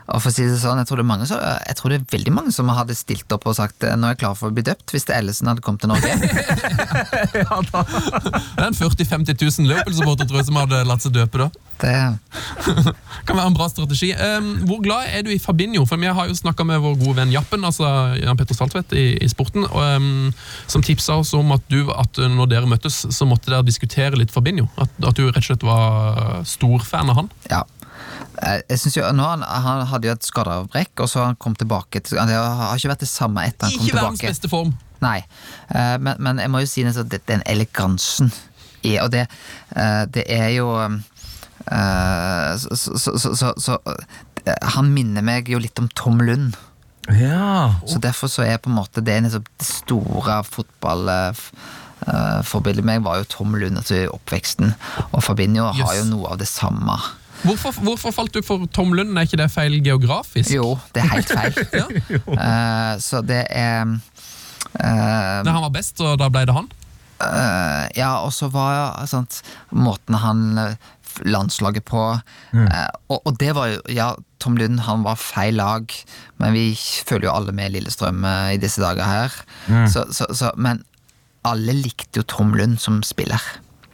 og 0.08 0.22
for 0.22 0.32
å 0.32 0.34
si 0.34 0.46
det 0.48 0.58
sånn, 0.60 0.80
jeg 0.82 0.90
tror, 0.90 1.00
det 1.00 1.06
er 1.06 1.10
mange, 1.12 1.28
jeg 1.30 1.78
tror 1.78 1.94
det 1.94 2.00
er 2.00 2.08
veldig 2.16 2.34
mange 2.34 2.54
som 2.56 2.70
hadde 2.74 2.96
stilt 2.98 3.36
opp 3.36 3.46
og 3.50 3.58
sagt 3.58 3.86
nå 3.86 4.08
er 4.08 4.16
jeg 4.16 4.22
klar 4.24 4.38
for 4.38 4.50
å 4.50 4.56
bli 4.56 4.64
døpt, 4.66 4.92
hvis 4.94 5.06
det 5.08 5.18
Ellison 5.18 5.52
hadde 5.52 5.64
kommet 5.66 5.84
til 5.84 5.92
Norge. 5.92 6.12
Det 8.52 8.66
er 8.66 8.68
en 8.68 8.78
40 8.78 9.08
000-50 9.08 9.38
000 9.42 9.70
Liverpool-supportere 9.70 10.40
jeg, 10.40 10.48
som 10.48 10.60
hadde 10.60 10.82
latt 10.88 11.04
seg 11.04 11.14
døpe. 11.16 11.38
da 11.42 11.48
Det, 11.82 11.94
kan 13.28 13.38
være 13.38 13.48
en 13.50 13.58
bra 13.58 13.68
strategi. 13.72 14.12
Um, 14.14 14.52
hvor 14.70 14.82
glad 14.84 15.10
er 15.10 15.26
du 15.26 15.32
i 15.34 15.40
Fabinho? 15.42 15.86
For 15.90 16.02
Vi 16.02 16.12
har 16.12 16.30
jo 16.30 16.38
snakka 16.38 16.66
med 16.68 16.82
vår 16.84 16.98
gode 17.02 17.18
venn 17.22 17.34
Jappen, 17.34 17.66
altså 17.68 17.90
Jan 18.20 18.40
Petter 18.40 18.58
Saltvedt 18.58 18.94
i, 18.98 19.06
i 19.18 19.30
Sporten, 19.32 19.66
og, 19.70 19.82
um, 19.82 20.32
som 20.72 20.86
tipsa 20.86 21.20
oss 21.22 21.34
om 21.38 21.54
at, 21.56 21.66
du, 21.72 21.90
at 21.96 22.22
når 22.22 22.52
dere 22.54 22.70
møttes, 22.70 23.04
så 23.10 23.28
måtte 23.30 23.52
dere 23.52 23.66
diskutere 23.68 24.20
litt 24.20 24.34
Fabinho. 24.34 24.68
At, 24.82 24.94
at 25.00 25.18
du 25.18 25.28
rett 25.28 25.42
og 25.42 25.50
slett 25.50 25.68
var 25.68 26.42
stor 26.50 26.88
fan 26.88 27.14
av 27.14 27.24
han. 27.24 27.32
ja. 27.52 27.66
Jeg, 28.32 28.64
jeg 28.70 28.80
synes 28.80 28.98
jo, 28.98 29.08
nå 29.16 29.26
han, 29.28 29.44
han 29.44 29.84
hadde 29.90 30.08
jo 30.08 30.14
et 30.16 30.26
skadeavbrekk, 30.26 30.94
og 31.04 31.10
så 31.12 31.20
har 31.20 31.34
han 31.34 31.42
kommet 31.42 31.60
tilbake 31.62 32.00
til 32.06 32.22
Han 32.22 32.32
har 32.32 32.80
ikke 32.80 32.94
vært 32.94 33.04
det 33.04 33.12
samme 33.12 33.44
etter 33.46 33.68
han 33.68 33.76
kom 33.76 33.90
Ikke 33.90 34.00
verdens 34.00 34.24
beste 34.24 34.52
form. 34.52 34.72
Nei, 35.02 35.20
eh, 35.74 35.98
men, 36.00 36.16
men 36.22 36.40
jeg 36.40 36.54
må 36.54 36.62
jo 36.64 36.70
si 36.70 36.86
at 36.88 37.18
den 37.28 37.44
elegansen 37.50 38.32
i 38.88 38.96
Og 39.02 39.10
det, 39.14 39.26
eh, 39.76 40.04
det 40.14 40.24
er 40.32 40.50
jo 40.56 40.68
eh, 40.82 40.88
Så, 42.58 42.76
så, 42.98 43.18
så, 43.18 43.54
så, 43.58 43.78
eh, 44.46 44.68
Han 44.76 44.94
minner 44.94 45.22
meg 45.26 45.50
jo 45.52 45.60
litt 45.62 45.80
om 45.80 45.90
Tom 45.96 46.22
Lund. 46.22 46.56
Ja. 47.18 47.74
Så 47.90 48.00
derfor 48.02 48.28
så 48.32 48.42
er 48.46 48.58
på 48.62 48.70
en 48.70 48.76
måte 48.78 49.02
det 49.02 49.24
det 49.26 49.42
store 49.66 50.44
fotballforbildet 50.46 52.86
meg 52.86 53.04
var 53.06 53.18
jo 53.20 53.26
Tom 53.30 53.56
Lund 53.56 53.78
altså, 53.78 54.08
oppveksten. 54.14 54.74
Og 55.12 55.24
Fabinho 55.26 55.72
har 55.74 55.96
jo 55.98 56.04
noe 56.10 56.28
av 56.34 56.38
det 56.42 56.48
samme. 56.50 56.98
Hvorfor, 57.42 57.74
hvorfor 57.82 58.14
falt 58.14 58.36
du 58.36 58.42
for 58.46 58.68
Tom 58.74 58.94
Lund? 58.98 59.16
Er 59.18 59.26
ikke 59.26 59.40
det 59.42 59.50
feil 59.54 59.80
geografisk? 59.84 60.52
Jo, 60.54 60.76
det 60.94 61.04
er 61.04 61.14
helt 61.16 61.32
feil. 61.32 61.58
Eh, 62.32 62.94
så 63.02 63.22
det 63.26 63.44
er 63.50 63.84
uh, 63.86 65.42
Da 65.44 65.52
han 65.52 65.64
var 65.64 65.74
best, 65.74 66.00
og 66.02 66.18
da 66.22 66.30
ble 66.32 66.46
det 66.48 66.56
han? 66.56 66.70
Uh, 67.22 67.86
ja, 67.98 68.14
og 68.26 68.32
så 68.34 68.50
var 68.50 68.98
sant, 69.10 69.42
måten 69.70 70.18
han 70.18 70.58
eh, 70.58 70.90
landslaget 71.28 71.86
på 71.86 72.02
eh, 72.16 72.88
og, 73.12 73.18
og 73.20 73.36
det 73.40 73.52
var 73.58 73.72
jo 73.74 73.82
Ja, 73.94 74.08
Tom 74.42 74.58
Lund 74.58 74.80
han 74.88 75.04
var 75.06 75.20
feil 75.22 75.60
lag, 75.60 75.92
men 76.42 76.56
vi 76.56 76.66
følger 76.78 77.28
jo 77.30 77.36
alle 77.36 77.54
med 77.54 77.76
Lillestrøm 77.76 78.24
eh, 78.26 78.54
i 78.56 78.62
disse 78.62 78.82
dager 78.82 79.06
her. 79.06 79.36
Så, 79.92 80.08
så, 80.16 80.26
så, 80.34 80.50
men 80.58 80.82
alle 81.46 81.76
likte 81.78 82.22
jo 82.22 82.26
Tom 82.26 82.56
Lund 82.58 82.80
som 82.82 83.02
spiller. 83.06 83.42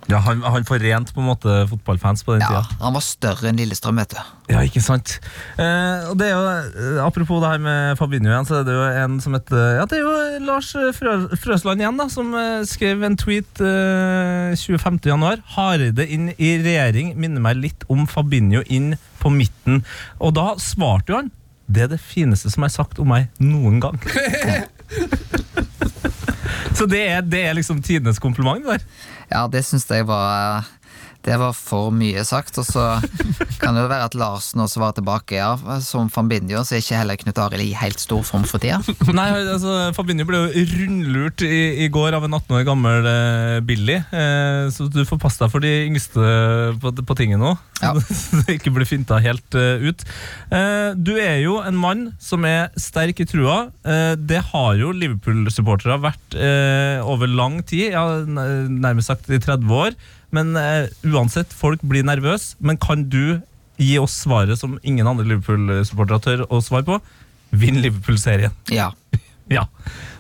Ja 0.08 0.20
han, 0.24 0.42
han 0.44 0.66
forent 0.68 1.12
på 1.14 1.20
en 1.22 1.28
måte 1.28 1.54
fotballfans 1.70 2.24
på 2.24 2.34
den 2.36 2.42
Ja, 2.46 2.48
tida. 2.48 2.62
Han 2.84 2.96
var 2.96 3.04
større 3.04 3.50
enn 3.50 3.58
Lillestrøm, 3.60 4.00
vet 4.00 4.12
du. 4.16 4.20
Ja, 4.54 4.62
ikke 4.64 4.80
sant. 4.84 5.18
Eh, 5.60 6.08
og 6.08 6.16
det 6.20 6.30
er 6.30 6.34
jo, 6.36 6.44
eh, 6.48 7.00
Apropos 7.04 7.42
det 7.44 7.50
her 7.52 7.60
med 7.64 7.98
Fabinho 8.00 8.32
igjen, 8.32 8.48
så 8.48 8.54
er 8.62 8.68
det 8.68 8.74
jo 8.78 8.84
en 9.04 9.14
som 9.24 9.32
heter 9.36 9.64
Ja, 9.82 9.86
det 9.90 9.96
er 10.00 10.04
jo 10.06 10.14
Lars 10.48 10.70
Frø, 10.96 11.16
Frøsland 11.36 11.80
igjen, 11.84 12.00
da, 12.00 12.08
som 12.12 12.32
eh, 12.40 12.64
skrev 12.70 13.04
en 13.04 13.18
tweet 13.20 13.60
eh, 13.64 14.56
25. 14.56 15.02
januar. 15.12 15.38
Hareide 15.58 16.04
inn 16.08 16.32
i 16.38 16.56
regjering 16.64 17.16
minner 17.20 17.44
meg 17.44 17.60
litt 17.60 17.84
om 17.92 18.08
Fabinho 18.08 18.64
inn 18.72 18.96
på 19.20 19.32
midten. 19.34 19.84
Og 20.24 20.38
da 20.38 20.54
svarte 20.62 21.12
jo 21.12 21.20
han 21.24 21.34
det 21.68 21.82
er 21.84 21.90
det 21.92 22.00
fineste 22.00 22.48
som 22.52 22.64
er 22.64 22.72
sagt 22.72 23.00
om 23.04 23.10
meg 23.12 23.28
noen 23.44 23.82
gang. 23.84 24.00
så 26.78 26.88
det 26.88 27.02
er, 27.04 27.26
det 27.28 27.42
er 27.44 27.58
liksom 27.58 27.82
tidenes 27.84 28.22
kompliment, 28.24 28.64
der. 28.64 28.80
Ja, 29.28 29.48
det 29.52 29.64
syns 29.68 29.90
jeg 29.92 30.08
var 30.08 30.68
Det 31.26 31.38
var 31.40 31.56
for 31.58 31.92
mye 31.96 32.24
sagt. 32.28 32.58
Og 32.62 32.68
så 32.68 32.86
kan 33.62 33.76
det 33.76 33.86
jo 33.86 33.92
være 33.92 34.10
at 34.10 34.18
Larsen 34.18 34.64
også 34.64 34.82
var 34.84 34.96
tilbake. 34.98 35.38
Ja, 35.40 35.56
Som 35.84 36.12
Fambinho 36.14 36.64
så 36.64 36.78
er 36.78 36.84
ikke 36.84 37.02
heller 37.02 37.20
Knut 37.22 37.42
Arild 37.44 37.66
i 37.66 37.78
helt 37.78 38.02
stor 38.02 38.24
form 38.28 38.46
for 38.48 38.64
tida. 38.64 38.80
Nei, 39.20 39.30
altså 39.44 39.92
Fabinho 39.98 40.28
ble 40.28 40.44
jo 40.46 40.66
rundlurt 40.74 41.44
i, 41.46 41.86
i 41.86 41.90
går 41.94 42.18
av 42.18 42.28
en 42.28 42.38
18 42.38 42.60
år 42.60 42.68
gammel 42.68 43.10
eh, 43.12 43.58
Billy. 43.68 44.00
Eh, 44.00 44.68
så 44.74 44.90
du 44.92 45.04
får 45.08 45.22
passe 45.22 45.42
deg 45.44 45.54
for 45.54 45.64
de 45.64 45.74
yngste 45.88 46.32
på, 46.82 46.94
på 47.02 47.20
tinget 47.20 47.42
nå. 47.42 47.56
Ja. 47.78 47.92
Så 47.94 48.40
det 48.42 48.56
ikke 48.56 48.72
blir 48.74 48.88
finta 48.90 49.20
helt 49.22 49.54
uh, 49.54 49.84
ut. 49.86 50.02
Eh, 50.50 50.96
du 50.98 51.14
er 51.22 51.38
jo 51.44 51.60
en 51.62 51.78
mann 51.78 52.08
som 52.24 52.46
er 52.48 52.72
sterk 52.80 53.22
i 53.22 53.28
trua. 53.30 53.68
Eh, 53.86 54.14
det 54.18 54.42
har 54.52 54.78
jo 54.80 54.94
Liverpool-supportere 54.96 56.00
vært 56.02 56.38
eh, 56.38 56.98
over 57.06 57.30
lang 57.30 57.60
tid, 57.68 57.92
ja, 57.94 58.06
nærmest 58.26 59.12
sagt 59.12 59.30
i 59.30 59.38
30 59.38 59.74
år. 59.78 59.98
Men 60.36 60.56
uh, 60.60 60.90
uansett, 61.08 61.54
folk 61.56 61.84
blir 61.88 62.06
nervøse. 62.08 62.58
Men 62.60 62.80
kan 62.82 63.08
du 63.12 63.40
gi 63.78 63.96
oss 64.02 64.18
svaret 64.26 64.60
som 64.60 64.80
ingen 64.82 65.08
andre 65.08 65.28
Liverpool-supportere 65.30 66.24
tør 66.26 66.46
å 66.50 66.62
svare 66.66 66.88
på? 66.88 67.00
Vinn 67.56 67.82
Liverpool-serien. 67.84 68.56
Ja. 68.74 68.92
Ja. 69.48 69.62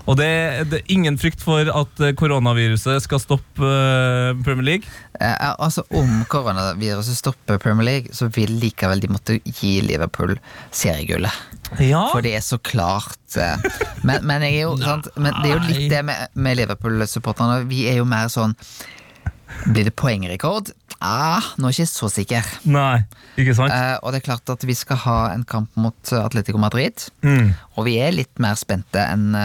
Og 0.07 0.15
det, 0.15 0.27
det 0.71 0.77
er 0.79 0.91
ingen 0.93 1.17
frykt 1.19 1.41
for 1.43 1.67
at 1.67 1.99
eh, 1.99 2.13
koronaviruset 2.15 3.03
skal 3.03 3.19
stoppe 3.19 3.59
uh, 3.67 4.31
Premier 4.45 4.63
League. 4.63 4.93
Eh, 5.19 5.49
altså 5.59 5.83
Om 5.91 6.21
koronaviruset 6.31 7.19
stopper 7.19 7.59
Premier 7.59 7.83
League, 7.83 8.15
så 8.15 8.29
vil 8.31 8.55
likevel 8.61 9.03
de 9.03 9.09
måtte 9.11 9.35
gi 9.43 9.73
Liverpool 9.83 10.37
seriegullet. 10.71 11.43
Ja. 11.83 12.05
For 12.13 12.23
det 12.23 12.37
er 12.37 12.45
så 12.45 12.55
klart 12.63 13.35
men, 14.07 14.23
men, 14.23 14.45
er 14.47 14.61
jo, 14.61 14.77
sant, 14.87 15.11
men 15.19 15.35
det 15.43 15.51
er 15.51 15.57
jo 15.57 15.65
litt 15.73 15.91
det 15.91 16.05
med, 16.07 16.31
med 16.39 16.61
Liverpool-supporterne. 16.61 17.65
Vi 17.67 17.83
er 17.91 17.99
jo 17.99 18.07
mer 18.07 18.31
sånn 18.31 18.55
Blir 19.67 19.87
det 19.87 19.95
poengrekord? 19.99 20.71
Ah, 21.03 21.45
nå 21.57 21.69
er 21.69 21.75
jeg 21.75 21.85
ikke 21.85 21.93
så 21.93 22.09
sikker. 22.09 22.47
Nei, 22.73 23.03
ikke 23.37 23.53
sant? 23.57 23.73
Eh, 23.73 23.95
og 24.01 24.13
det 24.13 24.21
er 24.21 24.27
klart 24.31 24.49
at 24.49 24.63
vi 24.65 24.73
skal 24.77 24.97
ha 25.03 25.17
en 25.35 25.43
kamp 25.47 25.69
mot 25.77 26.11
eh, 26.13 26.23
Atletico 26.23 26.59
Madrid. 26.61 27.03
Mm. 27.21 27.51
Og 27.77 27.85
vi 27.85 27.97
er 28.01 28.15
litt 28.15 28.41
mer 28.41 28.57
spente 28.59 29.03
enn 29.05 29.35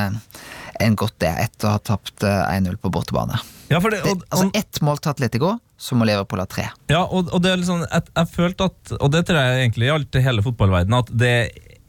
en 0.82 0.96
godt 0.98 1.18
det, 1.22 1.30
etter 1.44 1.68
å 1.68 1.74
ha 1.76 1.82
tapt 1.84 2.24
eh, 2.26 2.57
1-0 2.57 2.78
på 2.82 2.90
bortebane. 2.90 3.36
Ja, 3.70 3.78
for 3.80 3.92
det, 3.92 4.00
Det, 4.05 4.16
altså 4.32 4.48
Ett 4.59 4.80
mål 4.84 4.98
til 5.05 5.12
Atletico, 5.12 5.53
så 5.78 5.96
må 5.98 6.07
Liverpool 6.09 6.42
ha 6.42 6.48
tre. 6.50 6.66
ja, 6.90 7.03
og, 7.05 7.30
og 7.32 7.42
det 7.44 7.53
er 7.53 7.61
liksom 7.61 7.84
jeg, 7.84 8.09
jeg 8.16 8.30
følte 8.32 8.66
at, 8.70 8.92
og 8.98 9.12
det 9.14 9.22
tror 9.28 9.38
jeg 9.38 9.62
egentlig 9.62 9.88
gjaldt 9.88 10.18
hele 10.26 10.44
fotballverdenen, 10.44 10.98
at 11.05 11.12
det 11.22 11.34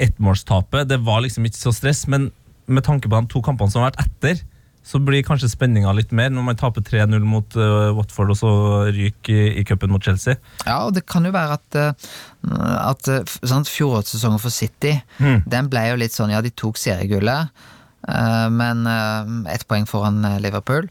ettmålstapet 0.03 0.89
det 0.89 0.99
var 1.05 1.23
liksom 1.25 1.45
ikke 1.47 1.59
så 1.59 1.73
stress, 1.75 2.05
men 2.11 2.31
med 2.65 2.85
tanke 2.85 3.09
på 3.09 3.19
de 3.19 3.31
to 3.31 3.41
kampene 3.45 3.71
som 3.71 3.83
har 3.83 3.91
vært 3.91 4.05
etter, 4.05 4.43
så 4.83 4.99
blir 4.99 5.23
kanskje 5.23 5.49
spenninga 5.53 5.93
litt 5.95 6.11
mer 6.15 6.31
når 6.33 6.47
man 6.49 6.59
taper 6.59 6.83
3-0 6.83 7.23
mot 7.27 7.55
uh, 7.55 7.89
Watford 7.95 8.33
og 8.33 8.39
så 8.39 8.53
ryker 8.91 9.33
i, 9.33 9.45
i 9.61 9.65
cupen 9.67 9.93
mot 9.93 10.03
Chelsea. 10.03 10.35
Ja, 10.67 10.81
og 10.83 10.93
det 10.97 11.05
kan 11.09 11.23
jo 11.25 11.31
være 11.33 11.57
at, 11.57 11.77
eh, 11.79 12.09
at 12.83 13.11
sant, 13.47 13.71
fjorårssesongen 13.71 14.41
for 14.43 14.53
City 14.53 14.97
Mm. 15.23 15.43
Den 15.49 15.69
ble 15.71 15.83
jo 15.87 15.99
litt 15.99 16.15
sånn, 16.15 16.31
ja, 16.33 16.41
de 16.43 16.51
tok 16.57 16.79
seriegullet, 16.79 17.51
uh, 18.09 18.47
men 18.51 18.83
uh, 18.89 19.29
ett 19.53 19.65
poeng 19.69 19.85
foran 19.89 20.23
Liverpool. 20.43 20.89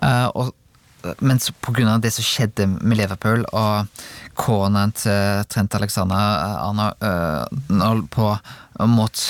Uh, 0.00 0.28
og, 0.32 0.52
men 1.24 1.40
så 1.42 1.54
på 1.64 1.74
grunn 1.76 1.90
av 1.90 2.02
det 2.04 2.12
som 2.14 2.26
skjedde 2.26 2.68
med 2.70 2.98
Liverpool, 3.00 3.44
og 3.52 3.90
corneren 4.38 4.94
til 4.96 5.44
Trent 5.50 5.76
Alexander 5.78 6.62
Arnold 6.62 8.08
på 8.14 8.30
mot 8.86 9.24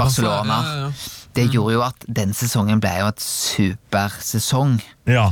Barcelona 0.00 0.58
Ja, 0.64 0.74
ja, 0.76 0.88
ja. 0.88 1.15
Det 1.36 1.46
gjorde 1.52 1.76
jo 1.76 1.82
at 1.86 2.06
den 2.08 2.32
sesongen 2.36 2.80
ble 2.82 2.94
jo 3.02 3.08
et 3.12 3.20
supersesong. 3.22 4.78
Ja. 5.08 5.30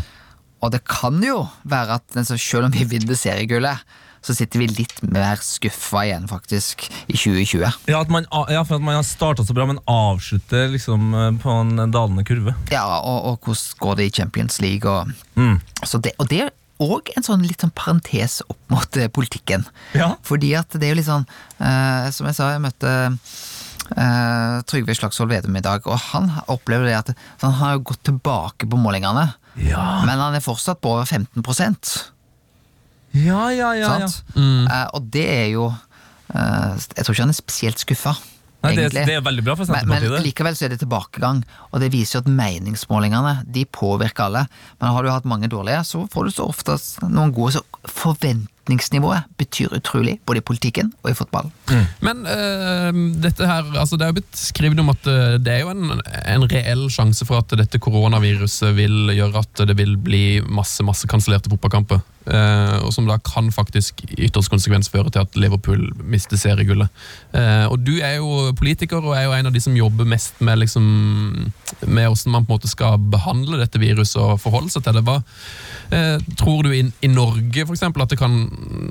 Og 0.65 0.73
det 0.73 0.83
kan 0.89 1.19
jo 1.25 1.45
være 1.69 1.99
at 2.01 2.17
selv 2.39 2.69
om 2.69 2.73
vi 2.75 2.87
vinner 2.89 3.17
seriegullet, 3.19 3.83
så 4.25 4.33
sitter 4.33 4.63
vi 4.63 4.67
litt 4.73 5.03
mer 5.13 5.37
skuffa 5.45 6.07
igjen, 6.07 6.25
faktisk, 6.31 6.87
i 7.13 7.17
2020. 7.19 7.75
Ja, 7.93 7.99
at 8.01 8.09
man, 8.09 8.25
ja, 8.49 8.63
for 8.65 8.79
at 8.79 8.85
man 8.87 8.97
har 8.97 9.05
starta 9.05 9.45
så 9.45 9.53
bra, 9.53 9.67
men 9.69 9.83
avslutter 9.85 10.71
liksom 10.73 11.11
eh, 11.13 11.31
på 11.43 11.53
en 11.61 11.75
dalende 11.93 12.25
kurve. 12.25 12.55
Ja, 12.73 12.87
og, 13.05 13.19
og 13.35 13.45
hvordan 13.45 13.81
går 13.85 13.99
det 14.01 14.07
i 14.09 14.15
Champions 14.23 14.61
League? 14.65 14.89
Og, 14.89 15.13
Mm. 15.37 15.59
så 15.85 15.99
det, 16.01 16.15
og 16.23 16.31
det 16.33 16.41
er 16.47 16.55
òg 16.81 17.13
en 17.19 17.23
sånn 17.27 17.45
litt 17.45 17.61
sånn 17.61 17.75
parentes 17.77 18.39
opp 18.49 18.57
mot 18.73 18.97
eh, 18.97 19.11
politikken. 19.13 19.67
Ja. 19.93 20.15
Fordi 20.25 20.55
at 20.57 20.73
det 20.73 20.89
er 20.89 20.95
jo 20.95 20.99
litt 21.03 21.07
sånn 21.11 21.27
eh, 21.61 22.09
Som 22.15 22.27
jeg 22.31 22.35
sa, 22.39 22.49
jeg 22.55 22.65
møtte 22.65 22.95
eh, 23.93 24.57
Trygve 24.71 24.97
Slagsvold 24.97 25.33
Vedum 25.33 25.57
i 25.59 25.65
dag, 25.65 25.87
og 25.87 26.01
han 26.11 26.31
opplever 26.53 26.89
det 26.89 26.97
at 26.99 27.15
han 27.45 27.57
har 27.61 27.77
jo 27.77 27.87
gått 27.93 28.05
tilbake 28.09 28.69
på 28.71 28.81
målingene. 28.81 29.33
Ja, 29.61 30.03
Men 30.03 30.19
han 30.19 30.35
er 30.35 30.43
fortsatt 30.43 30.81
på 30.83 30.97
over 30.97 31.07
15 31.07 31.45
ja, 33.15 33.53
ja. 33.53 33.75
ja, 33.79 33.91
ja. 34.03 34.09
Mm. 34.35 34.67
Eh, 34.67 34.87
og 34.97 35.11
det 35.15 35.25
er 35.31 35.49
jo 35.53 35.69
eh, 35.71 36.73
Jeg 36.75 37.05
tror 37.05 37.15
ikke 37.15 37.23
han 37.23 37.35
er 37.35 37.39
spesielt 37.39 37.79
skuffa. 37.79 38.17
Nei, 38.65 38.73
det, 38.79 38.89
er, 38.89 39.07
det 39.07 39.17
er 39.19 39.25
veldig 39.25 39.45
bra 39.45 39.55
for 39.59 39.69
Men, 39.69 39.91
men 39.91 40.25
likevel 40.25 40.57
så 40.57 40.65
er 40.67 40.73
det 40.73 40.81
tilbakegang, 40.81 41.43
og 41.69 41.83
det 41.83 41.91
viser 41.93 42.17
jo 42.17 42.23
at 42.25 42.31
meningsmålingene 42.33 43.35
de 43.53 43.67
påvirker 43.69 44.25
alle. 44.27 44.47
Men 44.81 44.95
har 44.97 45.05
du 45.05 45.13
hatt 45.13 45.29
mange 45.29 45.51
dårlige, 45.53 45.83
så 45.85 46.07
får 46.11 46.25
du 46.25 46.33
så 46.33 46.49
oftest 46.49 47.03
noen 47.05 47.35
gode. 47.37 47.61
Så 47.61 47.65
forventningsnivået 48.65 49.25
betyr 49.39 49.75
utrolig, 49.77 50.19
både 50.27 50.39
i 50.39 50.45
politikken 50.45 50.93
og 51.03 51.11
i 51.11 51.15
fotballen. 51.15 51.53
Men 52.01 52.25
uh, 52.25 53.21
dette 53.23 53.47
her, 53.47 53.65
altså 53.77 53.97
det 53.97 54.07
er 54.07 54.13
jo 54.13 54.19
blitt 54.21 54.39
skrevet 54.39 54.81
om 54.81 54.91
at 54.91 55.07
eh, 55.07 55.37
det 55.39 55.53
er 55.53 55.61
jo 55.65 55.71
en, 55.71 56.01
en 56.01 56.47
reell 56.51 56.89
sjanse 56.91 57.25
for 57.27 57.39
at 57.43 57.53
dette 57.59 57.79
koronaviruset 57.79 58.75
vil 58.77 59.13
gjøre 59.15 59.43
at 59.45 59.65
det 59.69 59.77
vil 59.77 59.97
bli 59.97 60.41
masse 60.49 60.83
masse 60.85 61.07
kansellerte 61.07 61.51
fotballkamper. 61.53 62.01
Eh, 62.27 62.77
og 62.81 62.93
som 62.95 63.07
da 63.09 63.17
kan 63.23 63.51
faktisk 63.53 64.03
i 64.07 64.27
ytterst 64.27 64.51
konsekvens 64.53 64.91
føre 64.93 65.13
til 65.13 65.25
at 65.25 65.39
Liverpool 65.39 65.87
mister 66.01 66.41
seriegullet. 66.41 66.91
Eh, 67.37 67.67
og 67.69 67.79
du 67.85 67.95
er 67.99 68.19
jo 68.19 68.53
politiker 68.59 69.05
og 69.05 69.17
er 69.17 69.27
jo 69.27 69.35
en 69.37 69.51
av 69.51 69.55
de 69.55 69.63
som 69.63 69.77
jobber 69.77 70.09
mest 70.09 70.41
med 70.45 70.63
liksom 70.63 70.85
med 71.87 72.09
hvordan 72.09 72.35
man 72.35 72.47
på 72.47 72.53
en 72.53 72.57
måte 72.57 72.71
skal 72.71 72.99
behandle 72.99 73.61
dette 73.61 73.81
viruset 73.83 74.21
og 74.23 74.41
forholde 74.43 74.73
seg 74.73 74.87
til 74.87 74.99
det. 74.99 75.05
Hva 75.07 75.19
eh, 75.95 76.21
tror 76.41 76.65
du 76.67 76.73
i, 76.75 76.85
i 77.05 77.13
Norge 77.13 77.67
for 77.67 77.77
eksempel, 77.77 78.05
at 78.05 78.13
det 78.13 78.21
kan 78.21 78.37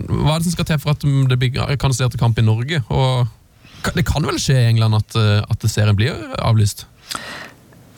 Hva 0.10 0.36
er 0.36 0.42
det 0.42 0.50
som 0.50 0.58
skal 0.58 0.70
til 0.70 0.84
for 0.84 0.94
at 0.94 1.08
det 1.30 1.40
blir 1.40 1.80
kansellert 1.82 2.20
kamp 2.20 2.40
i 2.40 2.46
Norge? 2.46 2.84
Og 2.94 3.94
det 3.98 4.06
kan 4.08 4.24
vel 4.24 4.40
skje 4.40 4.62
i 4.62 4.68
England 4.72 4.96
at, 4.96 5.16
at 5.52 5.66
serien 5.68 5.98
blir 5.98 6.16
avlyst? 6.40 6.86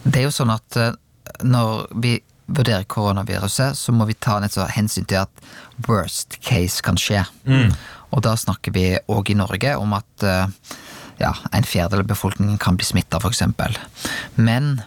Det 0.06 0.22
er 0.22 0.28
jo 0.28 0.34
sånn 0.34 0.54
at 0.54 0.78
når 1.46 1.86
vi 2.02 2.16
vurderer 2.46 2.86
koronaviruset, 2.90 3.78
så 3.78 3.94
må 3.96 4.06
vi 4.10 4.18
ta 4.18 4.40
nettopp 4.40 4.74
hensyn 4.76 5.08
til 5.10 5.24
at 5.24 5.46
worst 5.88 6.38
case 6.46 6.84
kan 6.86 7.00
skje. 7.00 7.24
Og 8.16 8.24
da 8.24 8.36
snakker 8.40 8.76
vi 8.76 8.88
òg 9.12 9.32
i 9.32 9.38
Norge 9.38 9.76
om 9.82 9.96
at 9.98 10.24
eh, 10.24 10.74
ja, 11.20 11.34
en 11.52 11.68
fjerdedel 11.68 12.06
av 12.06 12.12
befolkningen 12.12 12.60
kan 12.62 12.78
bli 12.78 12.88
smitta, 12.88 13.20
f.eks. 13.20 13.42
Men 14.36 14.82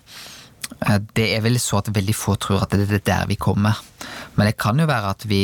eh, 0.87 1.01
det 1.19 1.27
er 1.35 1.43
vel 1.45 1.59
så 1.61 1.83
at 1.83 1.91
veldig 1.95 2.17
få 2.17 2.39
tror 2.41 2.65
at 2.65 2.77
det 2.77 2.89
er 2.89 3.05
der 3.05 3.27
vi 3.29 3.37
kommer. 3.37 3.81
Men 4.37 4.49
det 4.49 4.59
kan 4.61 4.79
jo 4.79 4.89
være 4.89 5.17
at 5.17 5.27
vi 5.29 5.43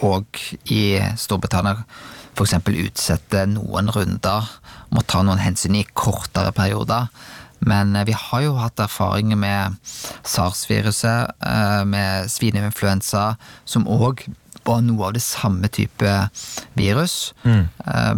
òg 0.00 0.40
i 0.72 0.96
Storbritannia 1.20 1.84
f.eks. 2.34 2.56
utsetter 2.64 3.48
noen 3.50 3.90
runder, 3.92 4.48
må 4.90 5.02
ta 5.06 5.22
noen 5.26 5.42
hensyn 5.42 5.76
i 5.76 5.84
kortere 5.92 6.52
perioder. 6.56 7.10
Men 7.60 7.96
eh, 7.96 8.06
vi 8.08 8.16
har 8.16 8.44
jo 8.44 8.56
hatt 8.60 8.80
erfaringer 8.80 9.38
med 9.40 9.78
SARS-viruset, 10.22 11.34
eh, 11.46 11.82
med 11.84 12.30
svineinfluensa, 12.32 13.34
som 13.64 13.88
òg 13.88 14.26
var 14.64 14.82
noe 14.84 15.08
av 15.08 15.14
det 15.16 15.22
samme 15.24 15.68
type 15.72 16.14
virus. 16.78 17.32
Mm. 17.44 17.68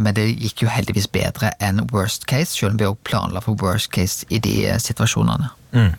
Men 0.02 0.16
det 0.16 0.24
gikk 0.30 0.64
jo 0.64 0.72
heldigvis 0.72 1.08
bedre 1.12 1.52
enn 1.62 1.84
worst 1.92 2.26
case, 2.30 2.50
selv 2.56 2.74
om 2.74 2.80
vi 2.80 2.88
òg 2.88 2.98
planla 3.06 3.42
for 3.44 3.58
worst 3.62 3.92
case 3.94 4.26
i 4.28 4.40
de 4.42 4.56
eh, 4.66 4.80
situasjonene. 4.82 5.52
Mm. 5.72 5.92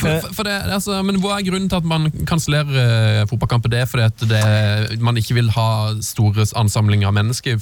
for, 0.00 0.24
for 0.34 0.48
det, 0.48 0.56
altså, 0.74 0.96
men 1.06 1.20
Hva 1.22 1.36
er 1.36 1.44
grunnen 1.46 1.68
til 1.70 1.78
at 1.78 1.86
man 1.86 2.08
kansellerer 2.26 3.20
eh, 3.20 3.26
fotballkamper? 3.30 3.70
Det 3.70 3.84
er 3.84 3.90
fordi 3.90 4.08
at 4.08 4.24
det, 4.32 5.00
man 5.04 5.20
ikke 5.20 5.36
vil 5.38 5.52
ha 5.54 5.68
store 6.02 6.48
ansamlinger 6.58 7.12
av 7.12 7.14
mennesker 7.20 7.60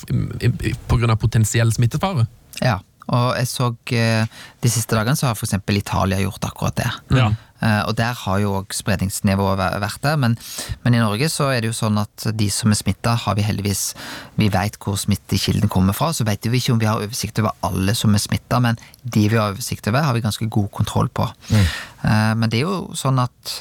pga. 0.88 1.18
potensiell 1.20 1.74
smittefare? 1.74 2.24
Ja, 2.62 2.78
og 3.08 3.36
jeg 3.38 3.48
så 3.48 3.68
eh, 3.96 4.24
de 4.62 4.70
siste 4.72 4.96
dagene 4.96 5.16
så 5.16 5.30
har 5.30 5.36
for 5.38 5.48
eksempel 5.48 5.78
Italia 5.80 6.18
gjort 6.20 6.44
akkurat 6.48 6.76
det. 6.80 6.88
Ja. 7.16 7.30
Eh, 7.58 7.80
og 7.88 7.96
der 7.98 8.14
har 8.14 8.38
jo 8.38 8.52
òg 8.60 8.74
spredningsnivået 8.76 9.58
vært 9.82 10.02
der, 10.04 10.18
men, 10.20 10.36
men 10.84 10.94
i 10.94 11.00
Norge 11.02 11.26
så 11.32 11.48
er 11.50 11.64
det 11.64 11.72
jo 11.72 11.78
sånn 11.80 11.98
at 11.98 12.28
de 12.38 12.46
som 12.54 12.70
er 12.70 12.78
smitta, 12.78 13.16
har 13.24 13.34
vi 13.34 13.42
heldigvis 13.42 13.82
Vi 14.38 14.46
veit 14.54 14.78
hvor 14.78 14.94
smittekilden 15.00 15.72
kommer 15.72 15.96
fra, 15.96 16.12
så 16.14 16.26
vet 16.28 16.46
vi 16.46 16.60
ikke 16.60 16.76
om 16.76 16.78
vi 16.82 16.86
har 16.86 17.02
oversikt 17.02 17.40
over 17.42 17.56
alle 17.66 17.96
som 17.98 18.14
er 18.14 18.22
smitta, 18.22 18.60
men 18.62 18.78
de 19.02 19.24
vi 19.26 19.36
har 19.40 19.50
oversikt 19.56 19.88
over, 19.90 20.06
har 20.06 20.14
vi 20.14 20.22
ganske 20.22 20.46
god 20.46 20.70
kontroll 20.70 21.08
på. 21.08 21.26
Mm. 21.50 21.66
men 22.38 22.50
det 22.50 22.60
er 22.60 22.68
jo 22.68 22.94
sånn 22.94 23.18
at 23.18 23.56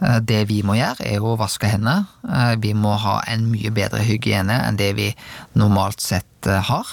eh, 0.00 0.20
det 0.24 0.44
vi 0.48 0.62
må 0.64 0.78
gjøre, 0.78 1.04
er 1.04 1.20
å 1.24 1.36
vaske 1.40 1.68
hendene. 1.68 2.06
Eh, 2.24 2.54
Vi 2.64 2.72
må 2.74 2.94
ha 2.96 3.18
en 3.28 3.50
mye 3.52 3.70
bedre 3.74 4.00
hygiene 4.06 4.56
enn 4.70 4.80
det 4.80 4.94
vi 4.96 5.10
normalt 5.54 6.00
sett 6.00 6.48
eh, 6.48 6.62
har. 6.70 6.86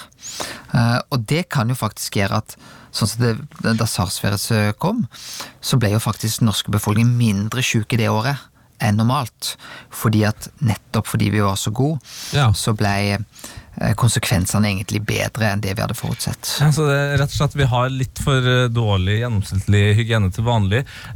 Eh, 0.73 0.99
Og 1.11 1.25
det 1.27 1.49
kan 1.49 1.69
jo 1.69 1.75
faktisk 1.75 2.19
gjøre 2.21 2.37
at 2.43 2.55
Sånn 2.91 3.07
som 3.07 3.21
det, 3.23 3.77
Da 3.79 3.85
SARS-viruset 3.87 4.75
kom, 4.77 5.05
så 5.63 5.77
ble 5.79 5.93
jo 5.93 5.99
faktisk 6.03 6.41
den 6.41 6.49
norske 6.49 6.73
befolkning 6.75 7.13
mindre 7.15 7.63
syke 7.63 7.95
det 7.95 8.09
året 8.11 8.35
enn 8.83 8.97
normalt. 8.99 9.53
Fordi 9.95 10.25
at 10.27 10.49
nettopp 10.59 11.07
fordi 11.07 11.29
vi 11.31 11.39
var 11.39 11.55
så 11.55 11.71
gode, 11.71 12.01
Ja. 12.33 12.49
så 12.51 12.73
ble 12.75 12.89
eh, 13.79 13.93
konsekvensene 13.95 14.67
egentlig 14.73 15.05
bedre 15.07 15.53
enn 15.53 15.61
det 15.63 15.77
vi 15.77 15.81
hadde 15.85 15.95
forutsett. 15.95 16.57
Ja, 16.59 16.67
så 16.75 16.89
det 16.89 16.97
er 16.99 17.17
rett 17.21 17.31
og 17.31 17.37
slett 17.37 17.55
Vi 17.55 17.69
har 17.71 17.87
litt 17.93 18.19
for 18.19 18.43
eh, 18.43 18.67
dårlig 18.67 19.21
gjennomsnittlig 19.21 19.83
hygiene 20.01 20.33
til 20.35 20.43
vanlig. 20.43 20.83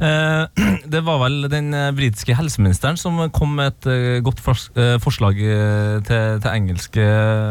Det 0.96 1.02
var 1.04 1.18
vel 1.26 1.48
den 1.52 1.74
britiske 1.96 2.36
helseministeren 2.38 2.96
som 2.96 3.18
kom 3.36 3.56
med 3.58 3.74
et 3.84 4.22
godt 4.24 4.40
forslag 4.40 5.36
til, 6.06 6.40
til 6.40 6.50
engelske 6.54 7.04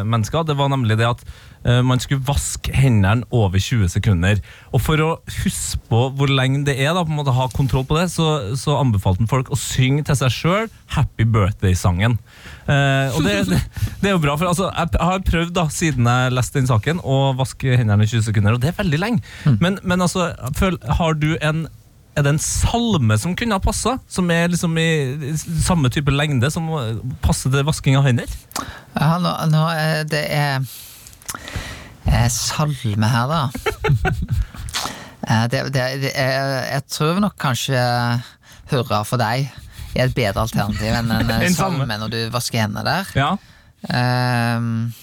mennesker. 0.08 0.48
Det 0.50 0.58
var 0.58 0.70
nemlig 0.74 0.98
det 0.98 1.12
at 1.14 1.22
man 1.66 2.02
skulle 2.02 2.22
vaske 2.28 2.70
hendene 2.76 3.26
over 3.34 3.58
20 3.62 3.90
sekunder. 3.90 4.42
Og 4.70 4.84
for 4.86 5.02
å 5.02 5.08
huske 5.42 5.80
på 5.90 6.02
hvor 6.14 6.30
lenge 6.30 6.62
det 6.68 6.76
er, 6.78 6.92
da, 6.94 7.02
på 7.02 7.14
en 7.14 7.18
måte 7.18 7.34
ha 7.34 7.48
kontroll 7.54 7.88
på 7.90 7.98
det, 7.98 8.08
så, 8.14 8.56
så 8.60 8.78
anbefalte 8.78 9.24
han 9.24 9.32
folk 9.32 9.50
å 9.50 9.58
synge 9.60 10.06
til 10.06 10.20
seg 10.20 10.34
sjøl 10.36 10.68
'Happy 10.94 11.26
Birthday'-sangen. 11.26 12.20
Eh, 12.70 13.16
og 13.16 13.26
det, 13.26 13.38
det, 13.52 13.62
det 14.02 14.12
er 14.12 14.14
jo 14.14 14.22
bra, 14.22 14.36
for 14.38 14.52
altså, 14.52 14.70
jeg 14.70 15.02
har 15.10 15.26
prøvd 15.26 15.56
da, 15.58 15.66
siden 15.74 16.12
jeg 16.12 16.36
leste 16.36 16.60
den 16.60 16.70
saken, 16.70 17.02
å 17.02 17.34
vaske 17.40 17.80
hendene 17.80 18.06
i 18.06 18.12
20 18.14 18.30
sekunder, 18.30 18.58
og 18.58 18.62
det 18.62 18.72
er 18.72 18.78
veldig 18.84 19.02
lenge. 19.02 19.26
Men, 19.58 19.80
men 19.84 20.06
altså, 20.06 20.32
føl, 20.58 20.78
har 21.00 21.18
du 21.18 21.34
en 21.42 21.66
er 22.16 22.24
det 22.24 22.32
en 22.32 22.40
salme 22.40 23.18
som 23.20 23.34
kunne 23.36 23.58
ha 23.58 23.60
passa? 23.60 23.98
Som 24.08 24.30
er 24.32 24.48
liksom 24.48 24.78
i 24.80 25.34
samme 25.36 25.92
type 25.92 26.14
lengde 26.14 26.48
som 26.54 26.70
passer 27.24 27.52
til 27.52 27.66
vasking 27.68 27.98
av 28.00 28.08
hender? 28.08 28.32
Ja, 28.96 29.18
nå, 29.20 29.34
nå 29.52 29.64
er 29.74 30.06
det 30.08 30.22
er 30.32 30.64
salme 32.34 33.12
her, 33.12 33.32
da. 33.32 33.44
Eh, 35.26 35.48
det, 35.50 35.62
det, 35.74 35.84
det 36.04 36.12
er, 36.22 36.52
jeg 36.70 36.84
tror 36.94 37.18
nok 37.18 37.34
kanskje 37.42 37.80
Hurra 38.70 39.00
for 39.10 39.18
deg 39.18 39.48
er 39.96 40.04
et 40.10 40.14
bedre 40.14 40.44
alternativ 40.44 40.86
enn 40.86 41.10
en 41.16 41.32
eh, 41.32 41.46
En 41.48 41.56
salme. 41.56 41.88
når 41.90 42.12
du 42.14 42.20
vasker 42.30 42.62
hendene 42.62 42.84
der. 42.86 43.10
Ja. 43.18 43.32
Um, 43.90 44.94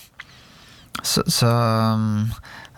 så 1.03 1.25
så 1.27 1.51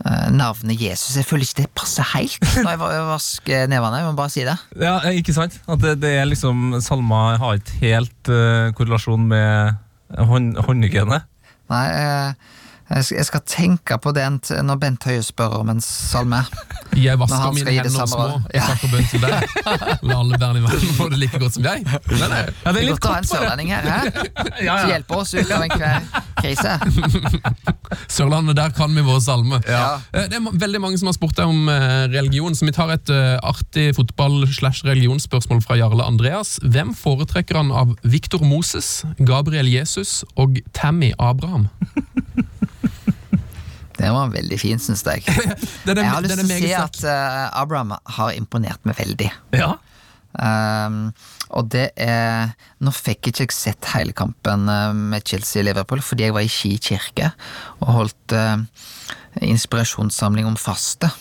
eh, 0.05 0.27
navnet 0.33 0.81
Jesus 0.81 1.17
Jeg 1.17 1.25
føler 1.25 1.45
ikke 1.45 1.63
det 1.63 1.71
passer 1.77 2.07
helt 2.15 2.49
når 2.63 2.71
jeg 2.95 3.07
vasker 3.11 3.69
nevene. 3.73 4.01
Jeg 4.01 4.09
må 4.09 4.17
bare 4.17 4.33
si 4.33 4.45
det. 4.47 4.57
ja, 4.81 4.97
ikke 5.13 5.37
sant? 5.37 5.61
At 5.69 5.85
det, 5.85 5.99
det 6.05 6.17
er 6.21 6.29
liksom 6.31 6.79
Salma 6.85 7.37
har 7.41 7.61
ikke 7.61 7.81
helt 7.83 8.33
uh, 8.33 8.73
korrelasjon 8.77 9.29
med 9.29 9.77
hånd, 10.33 10.55
håndhygiene. 10.65 11.21
Nei, 11.73 11.85
eh, 11.97 12.54
jeg 12.91 13.25
skal, 13.25 13.41
tenke 13.49 13.97
på 13.99 14.13
det 14.13 14.25
når 14.65 14.77
Bent 14.83 15.05
Høie 15.09 15.23
spør 15.25 15.55
om 15.63 15.71
en 15.73 15.81
salme. 15.81 16.43
Jeg 16.95 17.17
vasker 17.19 17.55
mine 17.57 17.73
hender 17.73 17.91
samme 17.91 18.13
små. 18.13 18.27
og 18.37 18.51
Jeg 18.55 18.63
takker 18.69 18.91
bønn 18.93 19.07
til 19.11 19.23
deg. 19.25 19.55
La 20.11 20.19
alle 20.21 20.39
barn 20.39 20.59
i 20.61 20.63
verden 20.63 20.93
få 20.99 21.09
det 21.11 21.19
like 21.23 21.41
godt 21.41 21.57
som 21.57 21.65
jeg. 21.65 21.83
Ja, 21.89 21.99
Det 22.05 22.83
er 22.85 22.91
godt 22.93 23.09
å 23.09 23.15
ha 23.15 23.23
en 23.23 23.29
sørlending 23.31 23.73
her, 23.73 23.89
hæ? 23.89 24.27
Ja, 24.67 24.77
Som 24.83 24.93
hjelper 24.93 25.23
oss 25.23 25.33
ut 25.35 25.51
av 25.57 25.65
enhver 25.65 26.05
krise. 26.39 26.75
Sørlandet, 28.15 28.57
der 28.59 28.75
kan 28.77 28.93
vi 28.95 29.03
vår 29.07 29.21
salme. 29.25 29.59
Ja. 29.69 29.97
Eh, 30.13 30.29
Det 30.31 30.39
er 30.39 30.61
veldig 30.67 30.81
mange 30.85 31.01
som 31.01 31.09
har 31.11 31.17
spurt 31.17 31.37
deg 31.41 31.51
om 31.51 31.69
eh, 31.73 32.05
religion, 32.13 32.55
så 32.55 32.69
vi 32.69 32.75
tar 32.77 32.93
et 32.95 33.11
eh, 33.13 33.35
artig 33.43 33.89
fotball-slash-religionsspørsmål 33.99 35.65
fra 35.65 35.79
Jarle 35.81 36.05
Andreas. 36.07 36.59
Hvem 36.63 36.93
foretrekker 36.99 37.59
han 37.63 37.73
av 37.75 37.97
Victor 38.05 38.45
Moses, 38.45 39.01
Gabriel 39.19 39.69
Jesus 39.73 40.21
og 40.37 40.61
Tammy 40.77 41.15
Abraham? 41.19 41.69
Det 43.95 44.11
var 44.11 44.33
veldig 44.33 44.59
fint, 44.59 44.83
syns 44.83 45.05
jeg. 45.07 45.23
Er 45.87 46.01
Jeg 46.01 46.11
har 46.11 46.25
lyst 46.25 46.41
til 46.41 46.51
å 46.51 46.59
si 46.59 46.73
at 46.75 47.01
uh, 47.07 47.61
Abraham 47.61 47.95
har 48.19 48.35
imponert 48.35 48.83
meg 48.89 48.99
veldig. 48.99 49.31
Ja. 49.55 49.75
Um, 50.35 51.13
og 51.55 51.69
det 51.71 51.93
er 52.01 52.57
Nå 52.83 52.91
fikk 52.91 53.29
jeg 53.29 53.47
ikke 53.47 53.55
sett 53.55 53.87
hele 53.93 54.11
kampen 54.17 54.67
eh, 54.67 54.91
med 54.91 55.23
Chelsea-Liverpool 55.31 56.01
fordi 56.03 56.27
jeg 56.27 56.35
var 56.35 56.43
i 56.43 56.51
Ski 56.51 56.73
kirke 56.83 57.29
og 57.79 57.93
holdt 58.01 58.35
uh, 58.35 58.59
inspirasjonssamling 59.39 60.49
om 60.51 60.59
faste. 60.59 61.13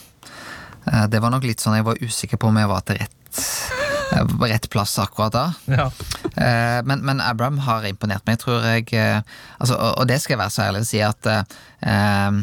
Uh, 0.88 1.06
det 1.12 1.22
var 1.22 1.30
nok 1.30 1.46
litt 1.46 1.62
sånn 1.62 1.78
jeg 1.78 1.86
var 1.86 2.02
usikker 2.02 2.42
på 2.42 2.50
om 2.50 2.58
jeg 2.58 2.72
var 2.74 2.82
til 2.88 2.98
rett, 3.04 3.44
på 4.30 4.48
rett 4.50 4.68
plass 4.70 4.94
akkurat 5.02 5.32
da. 5.34 5.44
ja. 5.66 5.86
Eh, 6.36 6.80
men, 6.86 7.02
men 7.06 7.20
Abraham 7.22 7.58
har 7.66 7.84
imponert 7.88 8.24
meg, 8.26 8.38
tror 8.42 8.64
jeg. 8.66 8.88
eh, 8.94 9.20
altså, 9.58 9.76
og, 9.78 10.06
det 10.10 10.20
skal 10.22 10.34
jeg 10.36 10.42
være 10.42 10.54
så 10.54 10.62
ærlig 10.68 10.82
å 10.84 10.88
si 10.88 11.00
at 11.04 11.26
eh, 11.30 11.42
eh, 11.86 12.38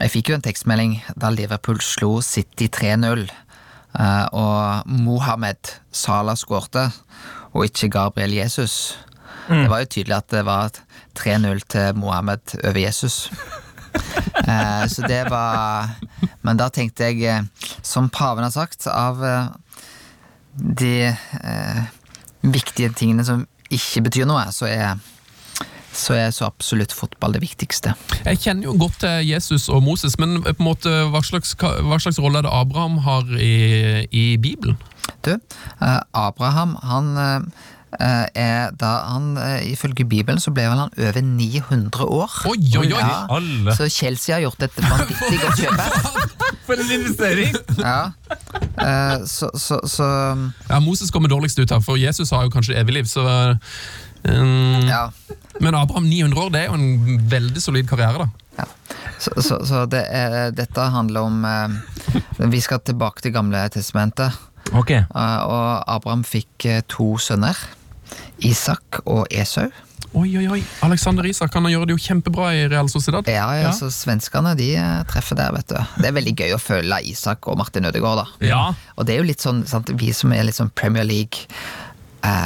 Jeg 0.00 0.10
fikk 0.10 0.30
jo 0.32 0.36
en 0.38 0.42
tekstmelding 0.42 0.96
da 1.14 1.30
Liverpool 1.30 1.78
slo 1.84 2.20
City 2.26 2.66
3-0. 2.68 3.26
eh, 3.98 4.26
og 4.34 4.88
Mohammed 4.90 5.76
Salah 5.94 6.34
skårte, 6.36 6.88
og 7.54 7.64
ikke 7.68 7.88
Gabriel 7.94 8.34
Jesus. 8.34 8.96
Det 9.46 9.68
var 9.70 9.84
jo 9.84 9.90
tydelig 9.92 10.16
at 10.16 10.30
det 10.32 10.40
var 10.48 10.70
3-0 11.20 11.60
til 11.68 11.94
Mohammed 12.00 12.56
over 12.64 12.80
Jesus. 12.80 13.28
Eh, 14.44 14.86
så 14.90 15.04
det 15.06 15.20
var 15.30 15.92
Men 16.42 16.58
da 16.58 16.66
tenkte 16.68 17.06
jeg, 17.06 17.20
eh, 17.30 17.44
som 17.86 18.08
paven 18.10 18.42
har 18.42 18.50
sagt, 18.50 18.88
av 18.90 19.22
eh, 19.24 19.46
de 20.54 20.94
eh, 21.10 21.82
viktige 22.42 22.92
tingene 22.94 23.24
som 23.26 23.46
ikke 23.72 24.04
betyr 24.06 24.28
noe, 24.28 24.44
så 24.54 24.68
er, 24.70 25.00
så 25.94 26.16
er 26.18 26.32
så 26.34 26.46
absolutt 26.46 26.94
fotball 26.94 27.34
det 27.36 27.42
viktigste. 27.44 27.94
Jeg 28.24 28.42
kjenner 28.44 28.68
jo 28.68 28.76
godt 28.78 29.00
til 29.02 29.28
Jesus 29.28 29.68
og 29.72 29.82
Moses, 29.86 30.18
men 30.20 30.42
på 30.44 30.54
en 30.54 30.68
måte, 30.68 30.92
hva 31.10 31.22
slags, 31.26 31.56
hva 31.58 31.98
slags 32.02 32.20
rolle 32.22 32.42
er 32.42 32.46
det 32.46 32.54
Abraham 32.54 33.00
har 33.06 33.30
i, 33.38 33.54
i 34.10 34.26
Bibelen? 34.36 34.78
Du, 35.24 35.34
eh, 35.34 36.00
Abraham, 36.12 36.76
han 36.82 37.16
eh, 37.16 37.64
er 38.00 38.74
da 38.80 38.90
han 39.08 39.36
eh, 39.40 39.72
Ifølge 39.72 40.04
Bibelen 40.08 40.40
så 40.42 40.52
ble 40.54 40.66
vel 40.70 40.80
han 40.84 40.92
over 40.98 41.20
900 41.24 42.04
år. 42.04 42.36
Oi, 42.50 42.58
oi, 42.80 42.86
oi! 42.88 43.00
Ja, 43.00 43.24
Alle. 43.36 43.74
så 43.76 43.88
Chelsea 43.92 44.34
har 44.34 44.44
gjort 44.44 44.62
et 44.66 44.78
vanvittig 44.82 45.40
godt 45.42 45.62
kjøp. 45.62 45.82
For 46.66 46.80
en 46.80 46.92
investering! 46.96 47.56
Ja. 47.78 47.98
Eh, 48.80 49.26
så, 49.28 49.50
så, 49.58 49.80
så 49.88 50.06
Ja, 50.70 50.80
Moses 50.80 51.10
kommer 51.10 51.28
dårligst 51.28 51.58
ut 51.58 51.70
her, 51.70 51.82
for 51.84 52.00
Jesus 52.00 52.32
har 52.32 52.46
jo 52.46 52.52
kanskje 52.54 52.78
evig 52.80 52.98
liv, 53.00 53.10
så 53.10 53.24
um, 54.24 54.88
ja. 54.88 55.08
Men 55.60 55.76
Abraham 55.76 56.08
900 56.08 56.40
år, 56.40 56.48
det 56.54 56.62
er 56.64 56.72
jo 56.72 56.78
en 56.78 57.20
veldig 57.30 57.62
solid 57.62 57.88
karriere, 57.88 58.24
da. 58.24 58.28
Ja. 58.58 58.66
Så, 59.18 59.30
så, 59.42 59.60
så 59.66 59.84
det 59.90 60.02
er, 60.08 60.50
dette 60.54 60.88
handler 60.94 61.26
om 61.26 61.44
eh, 61.44 62.48
Vi 62.50 62.60
skal 62.62 62.82
tilbake 62.84 63.22
til 63.22 63.32
Gamle 63.34 63.62
testamentet. 63.72 64.34
Ok. 64.72 64.90
Uh, 64.90 65.40
og 65.46 65.84
Abraham 65.90 66.24
fikk 66.26 66.66
eh, 66.66 66.82
to 66.90 67.14
sønner. 67.20 67.58
Isak 68.44 69.00
og 69.06 69.26
Esau. 69.30 69.70
Oi, 70.14 70.28
oi, 70.38 70.44
oi. 70.46 70.60
Alexander 70.86 71.26
Isak 71.26 71.54
han 71.58 71.64
gjør 71.66 71.88
det 71.88 71.96
jo 71.96 72.02
kjempebra 72.04 72.52
i 72.54 72.68
Real 72.70 72.86
Sociedad. 72.92 73.26
Ja, 73.26 73.48
ja, 73.56 73.62
Ja. 73.66 73.70
så 73.74 73.88
Svenskene 73.90 74.52
de 74.56 74.68
eh, 74.78 75.02
treffer 75.10 75.34
der, 75.40 75.50
vet 75.56 75.66
du. 75.72 75.78
Det 75.98 76.06
er 76.06 76.14
veldig 76.14 76.34
gøy 76.38 76.54
å 76.54 76.60
følge 76.62 77.00
Isak 77.10 77.48
og 77.50 77.58
Martin 77.58 77.84
Ødegaard. 77.90 78.22
da. 78.22 78.46
Ja. 78.46 78.60
Og 78.96 79.06
det 79.06 79.14
er 79.16 79.18
jo 79.24 79.26
litt 79.32 79.42
sånn, 79.42 79.64
sant, 79.66 79.90
Vi 79.98 80.12
som 80.12 80.32
er 80.32 80.44
litt 80.46 80.54
sånn 80.54 80.70
Premier 80.74 81.02
League, 81.04 81.48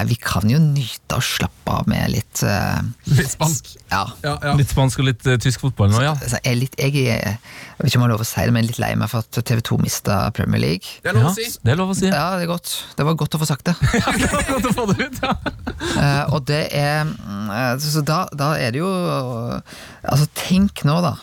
vi 0.09 0.17
kan 0.19 0.49
jo 0.51 0.59
nyte 0.59 1.19
og 1.19 1.23
slappe 1.23 1.71
av 1.71 1.87
med 1.91 2.11
litt 2.11 2.41
eh, 2.47 2.81
Litt 3.15 3.31
spansk. 3.31 3.71
Ja. 3.93 4.01
Ja, 4.25 4.35
ja. 4.43 4.55
Litt 4.59 4.73
spansk 4.73 5.03
og 5.03 5.07
litt 5.07 5.27
uh, 5.29 5.37
tysk 5.41 5.63
fotball 5.63 5.93
nå, 5.93 6.01
ja. 6.03 6.15
Altså, 6.17 6.41
jeg, 6.41 6.51
er 6.51 6.59
litt, 6.59 6.75
jeg, 6.81 6.95
jeg 7.07 7.37
vet 7.79 7.91
ikke 7.91 8.01
om 8.01 8.03
jeg 8.03 8.07
har 8.07 8.13
lov 8.15 8.25
å 8.25 8.29
si 8.29 8.43
det, 8.43 8.55
men 8.55 8.63
jeg 8.63 8.67
er 8.67 8.73
litt 8.73 8.81
lei 8.83 8.91
meg 8.99 9.13
for 9.13 9.23
at 9.23 9.41
TV2 9.51 9.79
mista 9.85 10.19
Premier 10.35 10.63
League. 10.65 10.99
Det 11.05 11.13
er 11.13 11.19
lov 11.19 11.29
ja. 11.29 11.33
å 11.33 11.37
si. 11.37 11.47
Det 11.63 11.75
er 11.75 11.81
lov 11.81 11.93
å 11.95 11.99
si. 11.99 12.09
Ja, 12.11 12.27
det 12.41 12.49
er 12.49 12.51
godt. 12.51 12.73
Det 12.99 13.07
var 13.07 13.19
godt 13.23 13.39
å 13.39 13.43
få 13.43 13.49
sagt 13.49 13.71
det. 13.71 13.77
Godt 14.49 14.67
å 14.71 14.75
få 14.75 14.87
det 14.91 14.99
ut, 15.05 15.21
ja. 15.23 15.35
Eh, 15.79 16.35
og 16.35 16.43
det 16.49 16.63
er 16.75 17.05
mm, 17.07 17.51
eh, 17.55 17.73
Så 17.83 18.03
da, 18.07 18.23
da 18.35 18.49
er 18.59 18.73
det 18.75 18.81
jo 18.81 18.89
Altså, 18.89 20.27
tenk 20.39 20.83
nå, 20.89 20.99
da. 21.05 21.15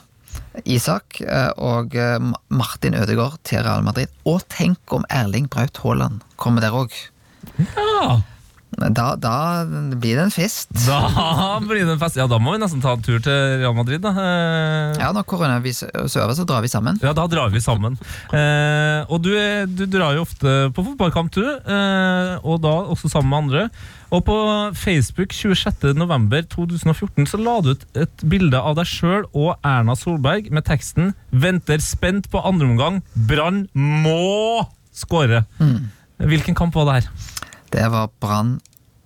Isak 0.63 1.19
eh, 1.23 1.51
og 1.59 1.97
eh, 1.99 2.19
Martin 2.53 2.95
Ødegaard 2.95 3.41
til 3.47 3.63
Real 3.65 3.83
Madrid. 3.85 4.13
Og 4.29 4.45
tenk 4.51 4.95
om 4.95 5.07
Erling 5.11 5.49
Braut 5.51 5.81
Haaland 5.83 6.23
kommer 6.39 6.63
der 6.63 6.75
òg. 6.77 6.95
ja. 7.59 8.21
Da, 8.75 9.15
da 9.15 9.63
blir 9.95 10.17
det 10.17 10.23
en 10.25 10.33
fest. 10.33 10.67
Da 10.85 11.59
blir 11.63 11.85
det 11.85 11.93
en 11.95 11.99
fest. 12.01 12.17
Ja, 12.19 12.25
da 12.27 12.39
må 12.43 12.51
vi 12.55 12.59
nesten 12.59 12.81
ta 12.83 12.91
en 12.97 13.03
tur 13.05 13.21
til 13.23 13.59
Real 13.61 13.75
Madrid, 13.77 14.01
da. 14.03 14.11
Eh, 14.11 14.99
Ja, 14.99 15.11
når 15.15 15.23
korona 15.29 15.57
er 15.59 15.63
over, 15.63 16.33
så 16.35 16.45
drar 16.47 16.61
vi 16.65 16.67
sammen. 16.71 16.99
Ja, 17.03 17.13
da 17.15 17.27
drar 17.31 17.49
vi 17.53 17.61
sammen. 17.63 17.95
Eh, 18.35 19.05
og 19.07 19.21
du, 19.23 19.31
du 19.71 19.85
drar 19.87 20.15
jo 20.17 20.25
ofte 20.25 20.55
på 20.75 20.83
fotballkamp, 20.89 21.31
du. 21.35 21.45
Eh, 21.45 22.35
og 22.43 22.59
da 22.65 22.73
også 22.91 23.09
sammen 23.13 23.29
med 23.31 23.43
andre. 23.45 23.69
Og 24.15 24.21
på 24.27 24.35
Facebook 24.77 25.31
26.11.2014 25.33 27.25
så 27.31 27.39
la 27.41 27.55
du 27.63 27.71
ut 27.73 27.85
et 27.97 28.25
bilde 28.29 28.59
av 28.59 28.75
deg 28.77 28.87
sjøl 28.89 29.25
og 29.33 29.55
Erna 29.65 29.95
Solberg 29.97 30.51
med 30.53 30.65
teksten 30.67 31.13
'Venter 31.31 31.79
spent 31.83 32.29
på 32.31 32.43
andre 32.43 32.67
omgang. 32.69 33.01
Brann 33.15 33.67
må 33.73 34.65
skåre'. 34.95 35.45
Hvilken 36.19 36.55
kamp 36.55 36.75
var 36.75 36.85
det 36.85 36.93
her? 37.03 37.09
Det 37.73 37.87
var 37.91 38.11
Brann 38.21 38.59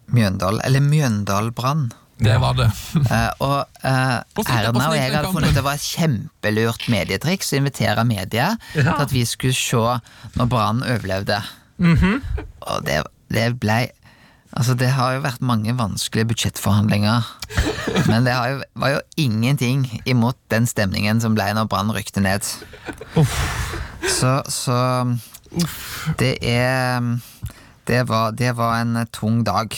Mjøndal, 0.10 0.60
eller 0.66 0.82
Mjøndal-Brann. 0.84 1.90
Det 2.20 2.36
var 2.42 2.58
det. 2.58 2.70
Eh, 3.10 3.30
og 3.40 3.64
eh, 3.84 4.18
Erna 4.52 4.90
og 4.90 4.96
jeg 4.98 5.14
hadde 5.14 5.30
funnet 5.32 5.34
funnet 5.34 5.56
det 5.56 5.64
var 5.66 5.78
et 5.78 5.86
kjempelurt 5.86 6.88
medietriks 6.92 7.54
å 7.54 7.60
invitere 7.62 8.04
medier 8.08 8.58
til 8.74 8.90
at 8.92 9.14
vi 9.14 9.24
skulle 9.28 9.56
se 9.56 9.96
når 10.36 10.50
Brann 10.52 10.84
overlevde. 10.84 11.40
Og 11.80 12.84
det, 12.86 13.00
det 13.32 13.48
ble 13.62 13.86
Altså, 14.50 14.74
det 14.74 14.88
har 14.96 15.14
jo 15.14 15.22
vært 15.22 15.44
mange 15.46 15.76
vanskelige 15.78 16.32
budsjettforhandlinger. 16.32 17.28
Men 18.10 18.26
det 18.26 18.34
har 18.34 18.48
jo, 18.50 18.64
var 18.82 18.96
jo 18.96 19.02
ingenting 19.22 19.84
imot 20.10 20.40
den 20.50 20.66
stemningen 20.66 21.22
som 21.22 21.36
ble 21.38 21.46
når 21.54 21.68
Brann 21.70 21.94
rykte 21.94 22.24
ned. 22.26 22.42
Så, 24.10 24.32
så 24.50 24.80
Det 26.18 26.34
er 26.42 26.98
det 27.90 28.04
var, 28.10 28.32
det 28.38 28.52
var 28.58 28.78
en 28.84 29.02
tung 29.16 29.42
dag. 29.48 29.74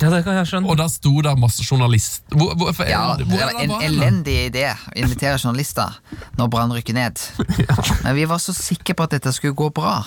Ja, 0.00 0.08
det 0.08 0.22
kan 0.24 0.32
jeg 0.38 0.46
skjønne. 0.48 0.70
Og 0.72 0.78
da 0.80 0.86
sto 0.88 1.10
der 1.20 1.36
masse 1.36 1.60
journalister 1.66 2.32
hvor, 2.38 2.54
hvor, 2.56 2.70
for, 2.72 2.88
Ja, 2.88 3.02
det 3.20 3.26
var 3.28 3.50
en 3.60 3.68
var 3.74 3.82
elendig 3.84 4.36
idé 4.46 4.62
å 4.72 4.94
invitere 4.96 5.36
journalister 5.36 5.98
når 6.38 6.48
Brann 6.54 6.72
rykker 6.72 6.96
ned. 6.96 7.20
Men 8.06 8.16
vi 8.16 8.24
var 8.30 8.40
så 8.40 8.54
sikre 8.56 8.96
på 8.96 9.04
at 9.04 9.18
dette 9.18 9.34
skulle 9.36 9.58
gå 9.58 9.68
bra. 9.76 9.98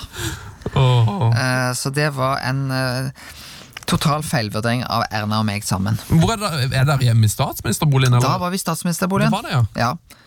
Oh, 0.74 1.30
Eh, 1.30 1.74
Så 1.78 1.92
det 1.94 2.10
var 2.16 2.40
en 2.48 2.72
eh, 2.72 3.12
total 3.86 4.24
feilvurdering 4.26 4.82
av 4.88 5.04
Erna 5.12 5.44
og 5.44 5.46
meg 5.52 5.62
sammen. 5.68 6.00
Hvor 6.10 6.34
er 6.38 6.42
det, 6.42 6.72
er 6.74 6.88
dere 6.90 7.10
hjemme 7.12 7.28
i 7.30 7.32
statsministerboligen? 7.32 8.18
Eller? 8.18 8.26
Da 8.26 8.40
var 8.42 8.50
vi 8.54 8.58
statsministerboligen. 8.62 9.30
Det 9.30 9.38
var 9.38 9.46
det, 9.46 9.54
ja. 9.54 9.90
Ja. 9.92 10.20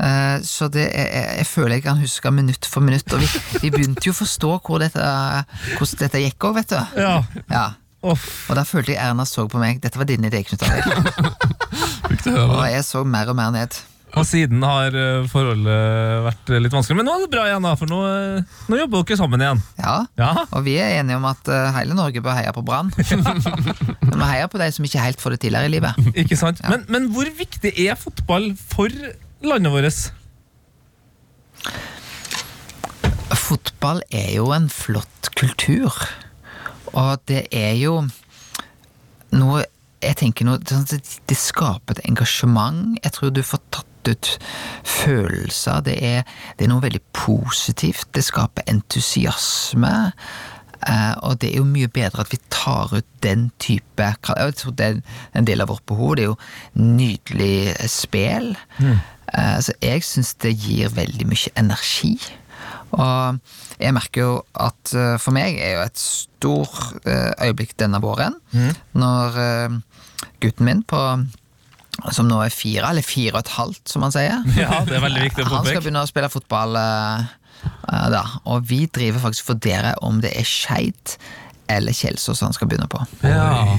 Eh, 0.00 0.38
Så 0.42 0.68
det 0.72 0.88
er, 0.90 1.36
jeg 1.38 1.46
føler 1.46 1.76
jeg 1.78 1.84
kan 1.86 2.00
huske 2.02 2.30
minutt 2.34 2.66
for 2.66 2.80
minutt. 2.82 3.06
Og 3.14 3.20
vi, 3.22 3.28
vi 3.62 3.70
begynte 3.70 4.08
jo 4.08 4.14
å 4.16 4.20
forstå 4.24 4.52
hvor 4.66 4.82
dette, 4.82 5.00
hvordan 5.78 6.02
dette 6.04 6.24
gikk 6.26 6.48
òg, 6.50 6.54
vet 6.60 6.74
du. 6.74 7.00
Ja. 7.00 7.16
Ja. 7.50 7.64
Og 8.04 8.18
da 8.52 8.66
følte 8.68 8.92
jeg 8.92 9.00
Erna 9.00 9.24
så 9.24 9.46
på 9.48 9.56
meg. 9.62 9.78
Dette 9.80 9.96
var 9.96 10.04
din 10.10 10.26
idé, 10.28 10.42
Knut 10.44 10.60
Og 12.28 12.62
jeg 12.68 12.84
så 12.84 13.00
mer 13.08 13.30
og 13.32 13.36
mer 13.38 13.52
ned. 13.54 13.76
Og 14.14 14.22
siden 14.28 14.62
har 14.62 14.94
eh, 14.94 15.24
forholdet 15.26 16.20
vært 16.22 16.50
litt 16.62 16.74
vanskelig. 16.76 17.00
Men 17.00 17.08
nå 17.08 17.14
er 17.16 17.22
det 17.24 17.30
bra 17.32 17.46
igjen, 17.48 17.64
da, 17.66 17.72
for 17.80 17.90
nå, 17.90 17.96
eh, 18.06 18.60
nå 18.70 18.78
jobber 18.78 19.02
dere 19.08 19.18
sammen 19.18 19.42
igjen. 19.42 19.62
Ja, 19.80 19.94
Ja, 20.20 20.28
Og 20.54 20.62
vi 20.68 20.76
er 20.78 21.00
enige 21.00 21.16
om 21.18 21.26
at 21.26 21.50
eh, 21.50 21.72
hele 21.80 21.96
Norge 21.98 22.22
bør 22.22 22.36
heie 22.38 22.52
på 22.54 22.62
Brann. 22.62 22.92
Men 24.06 24.14
vi 24.20 24.28
heier 24.30 24.46
på 24.52 24.60
de 24.62 24.68
som 24.76 24.86
ikke 24.86 25.02
helt 25.02 25.18
får 25.24 25.34
det 25.34 25.40
til 25.48 25.58
her 25.58 25.66
i 25.66 25.72
livet. 25.72 25.98
ikke 26.14 26.38
sant? 26.38 26.62
Men, 26.70 26.84
men 26.92 27.08
hvor 27.16 27.26
viktig 27.40 27.72
er 27.88 27.98
fotball 27.98 28.52
for 28.54 28.92
landet 29.48 29.72
vårt? 29.72 30.12
Fotball 33.44 34.02
er 34.10 34.30
jo 34.36 34.50
en 34.56 34.68
flott 34.72 35.30
kultur. 35.36 35.92
Og 36.94 37.18
det 37.28 37.46
er 37.52 37.74
jo 37.80 38.04
noe 39.34 39.64
Jeg 40.04 40.18
tenker 40.20 40.44
noe 40.44 40.60
sånn 40.68 40.84
Det 40.84 41.36
skaper 41.38 41.96
et 41.96 42.06
engasjement. 42.10 42.98
Jeg 43.00 43.12
tror 43.16 43.30
du 43.32 43.40
får 43.42 43.62
tatt 43.72 44.10
ut 44.10 44.28
følelser. 44.84 45.80
Det 45.86 45.94
er, 45.96 46.26
det 46.58 46.66
er 46.66 46.70
noe 46.74 46.84
veldig 46.84 47.00
positivt. 47.16 48.10
Det 48.12 48.24
skaper 48.26 48.68
entusiasme. 48.68 50.12
Eh, 50.84 51.14
og 51.24 51.38
det 51.40 51.52
er 51.52 51.60
jo 51.62 51.68
mye 51.68 51.88
bedre 51.88 52.24
at 52.24 52.32
vi 52.32 52.38
tar 52.52 52.92
ut 52.92 53.06
den 53.24 53.46
type 53.62 54.04
Jeg 54.04 54.54
tror 54.58 54.72
det 54.76 54.86
er 54.86 55.00
en 55.32 55.46
del 55.48 55.64
av 55.64 55.70
vårt 55.72 55.86
behov. 55.88 56.16
Det 56.16 56.24
er 56.26 56.32
jo 56.32 56.38
nydelig 56.74 57.74
spel. 57.90 58.54
Eh, 58.80 59.58
så 59.64 59.72
jeg 59.82 60.04
syns 60.04 60.34
det 60.44 60.56
gir 60.60 60.92
veldig 60.94 61.28
mye 61.30 61.54
energi. 61.56 62.18
Og 62.94 63.38
jeg 63.80 63.94
merker 63.96 64.26
jo 64.26 64.34
at 64.54 64.92
eh, 64.94 65.14
for 65.22 65.34
meg 65.36 65.56
er 65.58 65.78
jo 65.78 65.86
et 65.86 66.00
stor 66.00 66.68
eh, 67.08 67.32
øyeblikk 67.48 67.74
denne 67.80 67.98
våren 68.02 68.36
når 68.94 69.40
eh, 69.42 69.78
gutten 70.44 70.68
min 70.68 70.84
på 70.86 71.00
som 72.10 72.26
nå 72.26 72.40
er 72.42 72.50
fire, 72.50 72.88
eller 72.90 73.06
fire 73.06 73.36
og 73.36 73.44
et 73.44 73.52
halvt, 73.54 73.82
som 73.88 74.02
han 74.02 74.12
sier. 74.14 74.40
Ja, 74.58 74.80
det 74.86 74.96
er 74.98 75.04
veldig 75.04 75.28
viktig 75.28 75.44
å 75.44 75.50
Han 75.52 75.68
skal 75.68 75.82
begynne 75.84 76.02
å 76.02 76.10
spille 76.10 76.30
fotball 76.32 76.74
eh, 77.64 78.08
da. 78.14 78.22
Og 78.44 78.66
vi 78.68 78.84
driver 78.86 79.20
faktisk 79.28 79.48
og 79.48 79.54
vurderer 79.56 79.94
om 80.02 80.20
det 80.24 80.32
er 80.38 80.44
Skeid 80.48 81.16
eller 81.70 81.92
Kjelsås 81.96 82.40
han 82.44 82.52
skal 82.52 82.68
begynne 82.68 82.88
på. 82.92 83.00
Ja. 83.24 83.76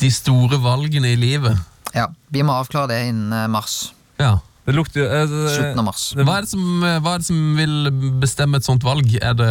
De 0.00 0.10
store 0.10 0.58
valgene 0.62 1.12
i 1.12 1.18
livet. 1.20 1.58
Ja, 1.94 2.06
Vi 2.30 2.42
må 2.46 2.54
avklare 2.54 2.88
det 2.92 3.00
innen 3.10 3.32
eh, 3.34 3.48
mars. 3.50 3.92
Ja. 4.20 4.38
Det 4.66 4.74
lukter 4.76 5.00
jo 5.00 5.06
eh, 5.08 5.24
det- 5.26 5.52
Slutten 5.56 5.78
av 5.80 5.84
mars. 5.86 6.02
Hva 6.14 6.34
er, 6.36 6.44
det 6.44 6.50
som, 6.50 6.64
hva 7.02 7.14
er 7.14 7.22
det 7.22 7.26
som 7.26 7.38
vil 7.56 7.90
bestemme 8.22 8.60
et 8.60 8.66
sånt 8.66 8.84
valg? 8.86 9.08
Er 9.22 9.34
det 9.34 9.48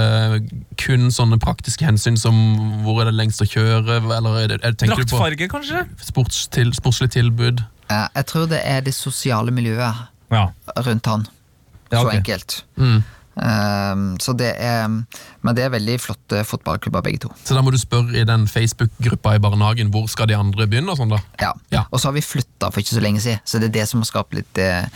kun 0.79 1.09
sånne 1.11 1.39
praktiske 1.41 1.83
hensyn 1.87 2.15
som 2.19 2.37
hvor 2.85 3.01
er 3.01 3.09
det 3.09 3.15
lengst 3.17 3.41
å 3.43 3.47
kjøre, 3.49 3.97
eller 4.15 4.37
er 4.43 4.47
det, 4.53 4.59
er, 4.63 4.77
tenker 4.79 5.01
du 5.01 5.03
på 5.09 5.17
Draktfarge, 5.17 5.49
kanskje? 5.51 5.83
sports 6.07 6.45
til, 6.55 6.71
sportslig 6.77 7.09
tilbud? 7.17 7.63
Eh, 7.89 8.07
jeg 8.19 8.25
tror 8.31 8.47
det 8.51 8.61
er 8.63 8.81
det 8.85 8.93
sosiale 8.95 9.51
miljøet 9.51 10.05
Ja. 10.31 10.45
rundt 10.77 11.05
han. 11.09 11.27
Ja, 11.91 12.03
Så 12.03 12.11
enkelt. 12.13 12.59
Mm. 12.77 13.03
Ehm, 13.43 14.19
så 14.19 14.33
det 14.33 14.53
er 14.55 15.03
Men 15.45 15.55
det 15.55 15.63
er 15.65 15.73
veldig 15.73 15.95
flotte 16.03 16.43
fotballklubber, 16.47 17.03
begge 17.05 17.23
to. 17.25 17.31
Så 17.47 17.55
da 17.55 17.63
må 17.63 17.71
du 17.71 17.79
spørre 17.79 18.17
i 18.19 18.25
den 18.27 18.47
Facebook-gruppa 18.49 19.37
i 19.37 19.41
barnehagen 19.43 19.91
hvor 19.93 20.09
skal 20.11 20.27
de 20.29 20.37
andre 20.37 20.67
begynne? 20.67 20.91
og 20.91 20.99
sånn 20.99 21.13
da? 21.13 21.19
Ja. 21.41 21.53
Ja. 21.71 21.85
Og 21.91 22.01
så 22.01 22.09
har 22.09 22.17
vi 22.17 22.23
flytta 22.25 22.71
for 22.71 22.81
ikke 22.81 22.97
så 22.97 23.03
lenge 23.03 23.23
siden, 23.23 23.39
så 23.45 23.61
det 23.61 23.69
er 23.69 23.77
det 23.79 23.87
som 23.91 24.03
har 24.03 24.09
skapt 24.09 24.33
litt 24.35 24.57
eh, 24.61 24.87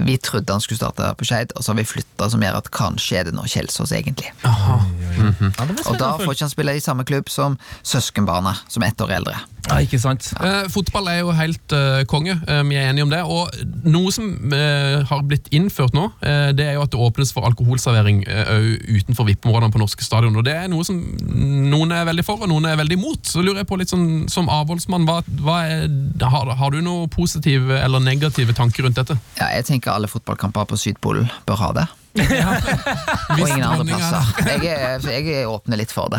Vi 0.00 0.16
trodde 0.22 0.54
han 0.54 0.62
skulle 0.62 0.80
starte 0.80 1.10
på 1.18 1.26
Skeid, 1.28 1.52
og 1.56 1.64
så 1.64 1.72
har 1.72 1.80
vi 1.80 1.88
flytta 1.90 2.30
som 2.32 2.42
gjør 2.44 2.60
at 2.60 2.70
kanskje 2.74 3.20
er 3.20 3.28
det 3.28 3.34
nå 3.36 3.44
Kjelsås, 3.50 3.92
egentlig. 3.96 4.30
Og 4.46 5.96
da 6.00 6.14
får 6.20 6.32
ikke 6.34 6.46
han 6.46 6.52
spille 6.52 6.76
i 6.78 6.84
samme 6.84 7.04
klubb 7.08 7.30
som 7.32 7.58
søskenbarnet, 7.82 8.62
som 8.70 8.84
er 8.84 8.92
ett 8.94 9.02
år 9.04 9.16
eldre. 9.20 9.38
Ja, 9.68 9.76
ikke 9.84 10.00
sant? 10.00 10.30
Eh, 10.40 10.64
fotball 10.72 11.08
er 11.12 11.18
jo 11.20 11.34
helt 11.36 11.74
eh, 11.76 12.00
konge, 12.10 12.38
eh, 12.48 12.62
vi 12.66 12.78
er 12.80 12.88
enige 12.90 13.04
om 13.04 13.12
det. 13.12 13.20
Og 13.28 13.50
noe 13.86 14.10
som 14.14 14.52
eh, 14.56 15.02
har 15.06 15.20
blitt 15.28 15.50
innført 15.54 15.94
nå, 15.94 16.08
eh, 16.24 16.48
det 16.56 16.64
er 16.70 16.78
jo 16.78 16.86
at 16.86 16.94
det 16.94 17.02
åpnes 17.02 17.32
for 17.36 17.46
alkoholservering 17.46 18.22
eh, 18.24 18.70
utenfor 18.96 19.28
vippeområdene 19.28 19.74
på 19.74 19.82
norske 19.90 20.06
stadion. 20.06 20.36
Og 20.36 20.44
det 20.46 20.54
er 20.54 20.68
noe 20.70 20.84
som 20.86 20.98
noen 21.70 21.92
er 21.92 22.06
veldig 22.08 22.24
for, 22.24 22.40
og 22.40 22.50
noen 22.50 22.68
er 22.70 22.78
veldig 22.78 22.98
imot. 22.98 23.26
Så 23.26 23.42
lurer 23.42 23.62
jeg 23.62 23.70
på 23.70 23.78
litt 23.80 23.90
sånn, 23.90 24.28
som 24.30 24.48
avholdsmann, 24.48 25.06
hva, 25.08 25.20
hva 25.42 25.62
er, 25.66 25.88
har, 26.22 26.52
har 26.56 26.70
du 26.70 26.80
noen 26.80 27.10
positive 27.10 27.80
eller 27.80 28.00
negative 28.00 28.54
tanker 28.54 28.86
rundt 28.86 29.00
dette? 29.00 29.18
Ja, 29.40 29.50
jeg 29.56 29.66
tenker 29.68 29.94
alle 29.94 30.10
fotballkamper 30.10 30.68
på 30.70 30.78
Sydpolen 30.78 31.30
bør 31.46 31.64
ha 31.64 31.72
det. 31.80 31.88
og 32.18 33.38
ingen 33.38 33.62
andre 33.62 33.84
er 33.84 33.90
plasser. 33.92 34.30
Jeg 34.48 34.64
er, 34.66 35.04
jeg 35.14 35.28
er 35.42 35.50
åpner 35.50 35.78
litt 35.78 35.92
for 35.94 36.10
det. 36.10 36.18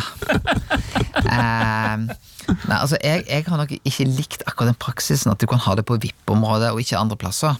Uh, 1.19 2.07
nei, 2.69 2.77
altså 2.77 2.95
jeg, 3.03 3.25
jeg 3.27 3.43
har 3.49 3.59
nok 3.59 3.73
ikke 3.75 4.07
likt 4.07 4.45
akkurat 4.45 4.71
den 4.71 4.79
praksisen 4.79 5.33
at 5.33 5.43
du 5.43 5.49
kan 5.51 5.59
ha 5.65 5.75
det 5.75 5.83
på 5.87 5.99
VIP-området 5.99 6.71
og 6.71 6.79
ikke 6.83 6.99
andre 7.01 7.19
plasser. 7.19 7.59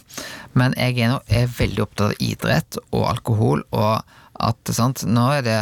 Men 0.56 0.76
jeg 0.80 0.96
er, 0.96 1.12
nå, 1.12 1.20
er 1.28 1.52
veldig 1.58 1.84
opptatt 1.84 2.08
av 2.08 2.24
idrett 2.24 2.80
og 2.88 3.04
alkohol, 3.10 3.66
og 3.76 4.00
at 4.42 4.72
sant, 4.74 5.04
nå 5.04 5.28
er 5.36 5.44
det 5.44 5.60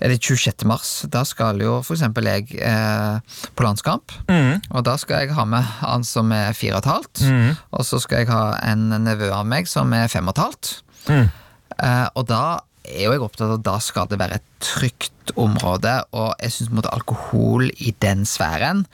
er 0.00 0.12
det 0.12 0.20
26. 0.24 0.64
mars. 0.68 0.92
Da 1.12 1.22
skal 1.28 1.60
jo 1.62 1.78
eksempel 1.84 2.28
jeg 2.30 2.56
eh, 2.56 3.20
på 3.56 3.66
landskamp. 3.66 4.14
Og 4.72 4.84
da 4.86 4.96
skal 5.00 5.26
jeg 5.26 5.36
ha 5.36 5.44
med 5.48 5.66
han 5.82 6.06
som 6.08 6.32
er 6.32 6.56
fire 6.56 6.78
og 6.78 6.84
et 6.84 6.90
halvt. 6.90 7.24
Og 7.76 7.86
så 7.86 8.00
skal 8.02 8.22
jeg 8.24 8.32
ha 8.32 8.56
en 8.72 8.88
nevø 9.04 9.30
av 9.36 9.46
meg 9.48 9.68
som 9.70 9.92
er 9.96 10.10
fem 10.12 10.28
og 10.28 10.36
et 10.36 10.44
halvt. 10.46 10.72
Eh, 11.10 12.08
og 12.16 12.26
da 12.28 12.44
er 12.90 13.04
jo 13.04 13.14
jeg 13.14 13.22
opptatt 13.22 13.46
av 13.46 13.58
at 13.58 13.66
da 13.66 13.76
skal 13.84 14.08
det 14.10 14.18
være 14.20 14.40
et 14.40 14.46
trygt 14.64 15.34
område, 15.38 15.92
og 16.16 16.32
jeg 16.42 16.54
syns 16.56 16.88
alkohol 16.90 17.68
i 17.78 17.92
den 18.02 18.24
sfæren 18.26 18.86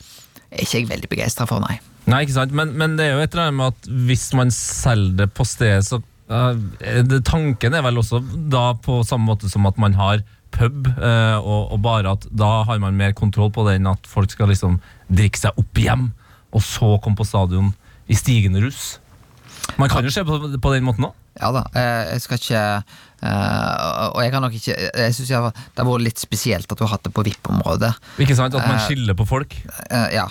er 0.51 0.65
ikke 0.65 0.81
jeg 0.81 0.91
veldig 0.91 1.11
begeistra 1.11 1.47
for, 1.49 1.63
nei. 1.65 1.79
Nei, 2.07 2.23
ikke 2.23 2.37
sant, 2.37 2.53
men, 2.55 2.75
men 2.79 2.95
det 2.99 3.09
er 3.09 3.17
jo 3.17 3.25
et 3.25 3.33
eller 3.35 3.49
annet 3.49 3.59
med 3.59 3.73
at 3.73 3.89
hvis 4.09 4.29
man 4.39 4.53
selger 4.55 5.25
det 5.25 5.33
på 5.37 5.49
stedet, 5.49 5.87
så 5.87 6.03
Uh, 6.27 6.59
det, 7.07 7.21
Tanken 7.23 7.71
er 7.79 7.85
vel 7.87 8.01
også 8.01 8.19
da 8.51 8.73
på 8.83 8.97
samme 9.07 9.29
måte 9.29 9.47
som 9.47 9.63
at 9.69 9.77
man 9.79 9.95
har 9.95 10.25
pub, 10.55 10.87
eh, 10.89 11.37
og, 11.41 11.73
og 11.75 11.81
bare 11.85 12.13
at 12.17 12.27
da 12.31 12.63
har 12.69 12.79
man 12.83 12.97
mer 12.99 13.13
kontroll 13.17 13.51
på 13.55 13.65
det 13.69 13.79
enn 13.79 13.91
at 13.91 14.07
folk 14.09 14.31
skal 14.33 14.49
liksom 14.53 14.79
drikke 15.09 15.41
seg 15.41 15.59
opp 15.61 15.81
hjem, 15.83 16.11
og 16.55 16.63
så 16.65 16.95
komme 17.03 17.19
på 17.19 17.27
stadion 17.29 17.73
i 18.07 18.17
stigende 18.17 18.63
rus. 18.65 18.97
Man 19.81 19.91
kan 19.91 20.07
jo 20.07 20.13
se 20.15 20.23
på, 20.25 20.39
på 20.63 20.73
den 20.77 20.87
måten 20.87 21.09
òg. 21.09 21.15
Ja 21.37 21.51
da, 21.53 21.67
eh, 21.77 22.15
jeg 22.15 22.23
skal 22.25 22.39
ikke 22.41 22.61
eh, 23.29 24.07
Og 24.15 24.23
jeg 24.25 24.31
kan 24.33 24.41
nok 24.41 24.55
ikke 24.57 24.73
Jeg 24.73 25.13
syns 25.13 25.29
det 25.29 25.35
har 25.37 25.51
vært 25.85 26.05
litt 26.07 26.23
spesielt 26.23 26.71
at 26.73 26.79
du 26.81 26.85
har 26.87 26.95
hatt 26.95 27.05
det 27.05 27.13
på 27.13 27.25
VIP-området. 27.27 27.91
Ikke 28.25 28.37
sant? 28.39 28.57
At 28.57 28.65
man 28.65 28.79
Eh, 28.79 28.87
skiller 28.87 29.19
på 29.19 29.27
folk. 29.29 29.53
Ja. 30.15 30.25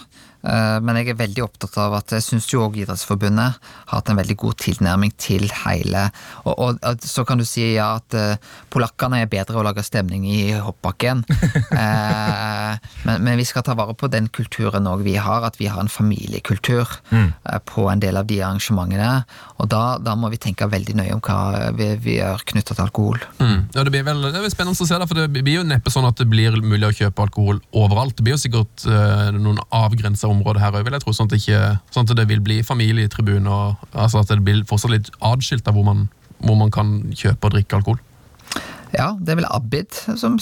Eh, 0.46 0.78
Men 0.86 1.00
jeg 1.00 1.14
er 1.14 1.20
veldig 1.20 1.44
opptatt 1.46 1.78
av 1.82 1.96
at 1.98 2.14
jeg 2.16 2.26
syns 2.26 2.48
jo 2.52 2.66
òg 2.66 2.78
Idrettsforbundet 2.78 3.58
har 3.58 3.98
hatt 3.98 4.12
en 4.12 4.20
veldig 4.20 4.38
god 4.38 4.58
tilnærming 4.62 5.14
til 5.22 5.48
hele 5.64 6.08
Og, 6.44 6.54
og, 6.54 6.80
og 6.86 7.06
så 7.06 7.26
kan 7.26 7.40
du 7.42 7.46
si 7.48 7.66
ja 7.76 7.96
at 7.96 8.16
uh, 8.18 8.36
polakkene 8.74 9.22
er 9.24 9.30
bedre 9.32 9.58
å 9.60 9.64
lage 9.66 9.84
stemning 9.86 10.26
i 10.30 10.54
hoppbakken. 10.62 11.24
uh, 11.72 12.76
men, 13.08 13.24
men 13.26 13.40
vi 13.40 13.46
skal 13.48 13.64
ta 13.66 13.76
vare 13.78 13.96
på 13.98 14.10
den 14.12 14.28
kulturen 14.34 14.88
òg 14.90 15.04
vi 15.06 15.16
har, 15.22 15.46
at 15.48 15.58
vi 15.60 15.70
har 15.72 15.80
en 15.82 15.92
familiekultur 15.92 16.92
eh, 17.14 17.60
på 17.70 17.86
en 17.92 18.02
del 18.02 18.18
av 18.20 18.28
de 18.30 18.40
arrangementene. 18.44 19.24
Og 19.62 19.70
da, 19.72 19.98
da 20.04 20.16
må 20.20 20.30
vi 20.34 20.40
tenke 20.42 20.68
veldig 20.70 20.98
nøye 21.00 21.16
om 21.16 21.24
hva 21.24 21.72
vi, 21.78 21.92
vi 22.04 22.18
gjør 22.18 22.44
knytta 22.52 22.76
til 22.76 22.84
alkohol. 22.86 23.22
Mm. 23.40 23.60
Ja, 23.76 23.86
det 23.86 23.94
blir 23.94 24.06
vel 24.08 24.24
det 24.28 24.42
blir 24.44 24.54
spennende 24.54 24.76
å 24.76 24.90
se, 24.90 25.00
det, 25.00 25.10
for 25.10 25.22
det 25.22 25.44
blir 25.46 25.62
jo 25.62 25.68
neppe 25.68 25.94
sånn 25.94 26.08
at 26.10 26.20
det 26.20 26.28
blir 26.32 26.58
mulig 26.62 26.90
å 26.90 26.96
kjøpe 27.04 27.28
alkohol 27.28 27.62
overalt. 27.76 28.18
Det 28.18 28.26
blir 28.28 28.36
jo 28.36 28.44
sikkert 28.46 28.88
noen 29.38 29.62
avgrensa 29.74 30.30
områder 30.36 30.62
her 30.64 30.76
òg, 30.76 30.84
vil 30.88 30.96
jeg 30.98 31.04
tro, 31.06 31.14
sånn 31.16 31.30
at, 31.30 31.34
det 31.36 31.42
ikke, 31.44 31.62
sånn 31.96 32.06
at 32.10 32.16
det 32.20 32.28
vil 32.30 32.44
bli 32.46 32.60
familietribune, 32.68 33.48
og 33.50 33.96
altså 33.96 34.22
at 34.22 34.32
det 34.34 34.42
blir 34.46 34.62
fortsatt 34.70 34.94
litt 34.94 35.10
atskilt 35.26 35.68
av 35.72 35.78
hvor 35.80 35.88
man, 35.88 36.06
hvor 36.44 36.60
man 36.60 36.72
kan 36.76 36.96
kjøpe 37.16 37.50
og 37.50 37.56
drikke 37.58 37.80
alkohol. 37.80 38.00
Ja, 38.96 39.14
det 39.20 39.34
er 39.34 39.42
vel 39.42 39.50
Abid 39.52 39.92
som 40.20 40.38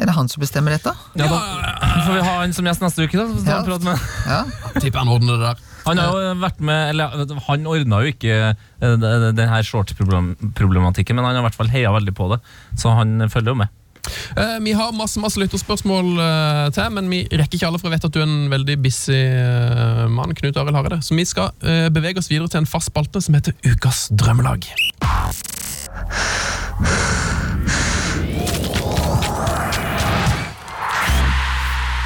Er 0.00 0.06
det 0.08 0.14
han 0.16 0.28
som 0.32 0.40
bestemmer 0.40 0.72
dette? 0.72 0.94
Ja, 1.18 1.26
da 1.28 1.38
får 2.06 2.14
vi 2.16 2.22
ha 2.24 2.36
han 2.40 2.54
som 2.56 2.64
gjest 2.68 2.80
neste 2.84 3.04
uke, 3.04 3.18
da. 3.18 3.26
Så 3.28 3.44
Ja. 3.44 3.58
prate 3.66 3.84
med. 3.84 4.06
Ja, 4.26 4.44
Tipper 4.80 5.02
han 5.02 5.10
ordner 5.12 5.36
det 5.36 5.44
der. 5.50 5.64
Han 5.88 5.98
har 6.00 6.12
jo 6.12 6.32
vært 6.40 6.58
med 6.60 6.90
Eller 6.90 7.36
han 7.46 7.66
ordna 7.66 8.00
jo 8.04 8.10
ikke 8.12 8.32
eh, 8.80 8.96
den 9.36 9.48
her 9.48 9.62
shorts-problematikken, 9.62 11.16
men 11.16 11.24
han 11.24 11.34
har 11.36 11.42
i 11.42 11.46
hvert 11.48 11.58
fall 11.58 11.70
heia 11.72 11.92
veldig 11.94 12.14
på 12.16 12.30
det, 12.32 12.40
så 12.80 12.94
han 12.96 13.28
følger 13.28 13.54
jo 13.54 13.60
med. 13.62 13.68
Eh, 14.36 14.58
vi 14.64 14.74
har 14.76 14.94
masse 14.96 15.20
masse 15.22 15.40
lytterspørsmål 15.40 16.10
uh, 16.18 16.66
til, 16.74 16.90
men 16.94 17.08
vi 17.10 17.22
rekker 17.30 17.58
ikke 17.58 17.70
alle, 17.70 17.80
for 17.80 17.88
jeg 17.88 17.98
vet 17.98 18.08
at 18.08 18.14
du 18.14 18.20
er 18.22 18.28
en 18.28 18.50
veldig 18.52 18.76
busy 18.84 19.18
uh, 19.18 20.04
mann. 20.12 20.34
Knut 20.38 20.58
Arild 20.60 20.78
Hareide. 20.78 21.00
Så 21.04 21.16
vi 21.18 21.26
skal 21.28 21.54
bevege 21.94 22.20
oss 22.20 22.30
videre 22.30 22.50
til 22.52 22.62
en 22.62 22.68
fast 22.68 22.92
spalte 22.92 23.20
som 23.24 23.36
heter 23.36 23.56
Ukas 23.66 24.06
drømmelag. 24.14 24.68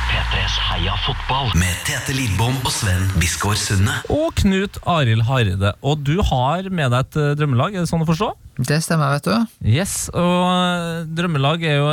P3s 0.09 0.57
Heia 0.71 0.95
fotball 1.05 1.53
med 1.59 1.75
Tete 1.87 2.17
Lidbom 2.17 2.57
og 2.63 2.73
Sven 2.75 3.05
Biskår 3.21 3.59
Sunde. 3.61 3.99
Og 4.13 4.33
Knut 4.41 4.81
Arild 4.89 5.27
Hareide. 5.29 5.75
Og 5.83 6.01
du 6.07 6.17
har 6.31 6.71
med 6.71 6.95
deg 6.95 7.05
et 7.05 7.39
drømmelag, 7.41 7.77
er 7.77 7.85
det 7.85 7.93
sånn 7.93 8.07
å 8.07 8.09
forstå? 8.09 8.33
Det 8.61 8.83
stemmer, 8.85 9.15
vet 9.17 9.29
du. 9.29 9.55
Yes, 9.65 10.11
og 10.13 10.45
eh, 10.45 11.07
drømmelag 11.09 11.65
er 11.65 11.79
jo 11.79 11.89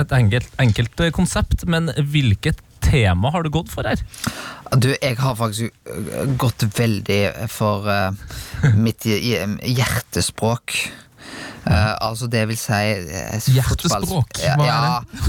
et 0.00 0.14
enkelt, 0.16 0.48
enkelt 0.62 1.04
eh, 1.04 1.12
konsept, 1.12 1.66
men 1.68 1.92
hvilket 1.92 2.62
tema 2.80 3.30
har 3.34 3.44
du 3.44 3.50
gått 3.52 3.68
for 3.72 3.84
her? 3.84 4.00
Du, 4.80 4.88
jeg 4.94 5.18
har 5.20 5.36
faktisk 5.36 5.68
øh, 5.92 6.32
gått 6.40 6.64
veldig 6.78 7.20
for 7.52 7.84
uh, 7.84 8.14
mitt 8.78 9.04
hjertespråk. 9.04 10.78
Uh, 11.66 11.92
altså 12.00 12.24
det 12.32 12.46
vil 12.48 12.56
si 12.56 12.72
uh, 12.72 13.36
Hjertespråk? 13.52 14.40
Ja, 14.40 14.54
ja, 14.64 14.78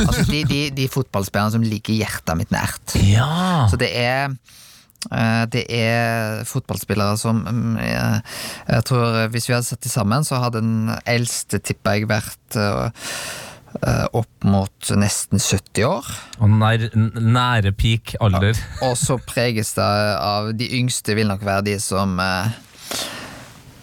altså 0.05 0.23
de, 0.29 0.45
de, 0.47 0.61
de 0.77 0.87
fotballspillerne 0.87 1.57
som 1.57 1.65
ligger 1.65 1.97
hjertet 1.99 2.39
mitt 2.39 2.53
nært. 2.55 2.95
Ja, 3.03 3.67
Så 3.69 3.79
det 3.81 3.91
er 3.99 4.29
eh, 4.29 4.37
det 5.09 5.63
er 5.73 6.43
fotballspillere 6.45 7.17
som 7.17 7.39
mm, 7.41 7.77
jeg, 7.81 8.19
jeg 8.69 8.83
tror 8.85 9.15
eh, 9.23 9.29
Hvis 9.33 9.47
vi 9.49 9.55
hadde 9.55 9.65
sett 9.65 9.81
de 9.81 9.89
sammen, 9.89 10.23
så 10.27 10.37
hadde 10.43 10.61
den 10.61 10.91
eldste, 11.09 11.57
tipper 11.59 11.97
jeg, 11.97 12.05
vært 12.11 12.57
eh, 12.61 13.07
eh, 13.81 14.05
opp 14.13 14.45
mot 14.45 14.91
nesten 15.01 15.41
70 15.41 15.87
år. 15.87 16.11
og 16.39 16.49
nær, 16.53 16.85
nære 17.17 17.71
peak 17.73 18.13
alder. 18.21 18.53
Og 18.85 18.93
så 18.99 19.17
preges 19.17 19.73
det 19.79 19.89
av 20.21 20.51
De 20.53 20.67
yngste 20.77 21.15
vil 21.17 21.27
nok 21.33 21.41
være 21.49 21.65
de 21.71 21.79
som 21.81 22.13
eh, 22.21 22.51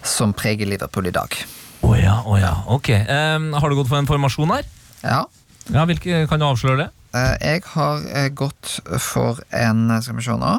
Som 0.07 0.31
preger 0.33 0.69
Liverpool 0.71 1.09
i 1.11 1.15
dag. 1.15 1.35
Å 1.83 1.91
ja, 1.99 2.15
å 2.27 2.37
ja, 2.39 2.53
ok. 2.71 2.89
Um, 3.07 3.51
har 3.55 3.69
du 3.71 3.75
gått 3.79 3.91
for 3.91 3.99
en 3.99 4.07
formasjon 4.07 4.51
her? 4.55 4.65
Ja. 5.03 5.25
Ja, 5.69 5.83
hvilke, 5.85 6.23
Kan 6.31 6.39
du 6.41 6.47
avsløre 6.47 6.85
det? 6.85 6.87
eh, 7.17 7.35
jeg 7.41 7.61
har 7.73 8.03
eh, 8.13 8.27
gått 8.37 8.79
for 9.01 9.39
en 9.55 9.87
Skal 10.03 10.17
vi 10.19 10.25
se 10.27 10.35
nå 10.37 10.51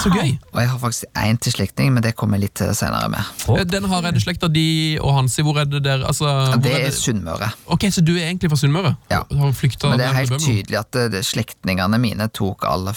Så 0.00 0.08
gøy. 0.08 0.30
Og 0.54 0.58
jeg 0.62 0.68
har 0.70 0.78
faktisk 0.80 1.18
én 1.20 1.36
til 1.44 1.52
slektning, 1.52 1.90
men 1.92 2.04
det 2.04 2.14
kommer 2.16 2.38
jeg 2.40 2.46
litt 2.46 2.62
senere 2.78 3.10
med. 3.12 3.32
Oh. 3.52 3.58
Den 3.68 3.84
har 3.90 4.06
jeg 4.08 4.22
slekta 4.24 4.48
di 4.48 4.96
og 4.96 5.12
Hansi. 5.18 5.44
Hvor 5.44 5.60
er 5.60 5.68
det 5.68 5.82
der? 5.84 6.06
Altså, 6.08 6.30
Det 6.62 6.72
er 6.72 6.86
er 6.88 6.96
Sunnmøre. 6.96 7.50
Ok, 7.66 7.90
Så 7.92 8.00
du 8.00 8.14
er 8.16 8.30
egentlig 8.30 8.48
fra 8.54 8.60
Sunnmøre? 8.62 8.94
Ja. 9.12 9.22
Men 9.30 9.52
det 10.00 10.06
er 10.08 10.16
helt 10.22 10.38
tydelig 10.40 10.80
at 10.80 11.24
slektningene 11.26 12.00
mine 12.00 12.30
tok 12.32 12.64
all 12.64 12.88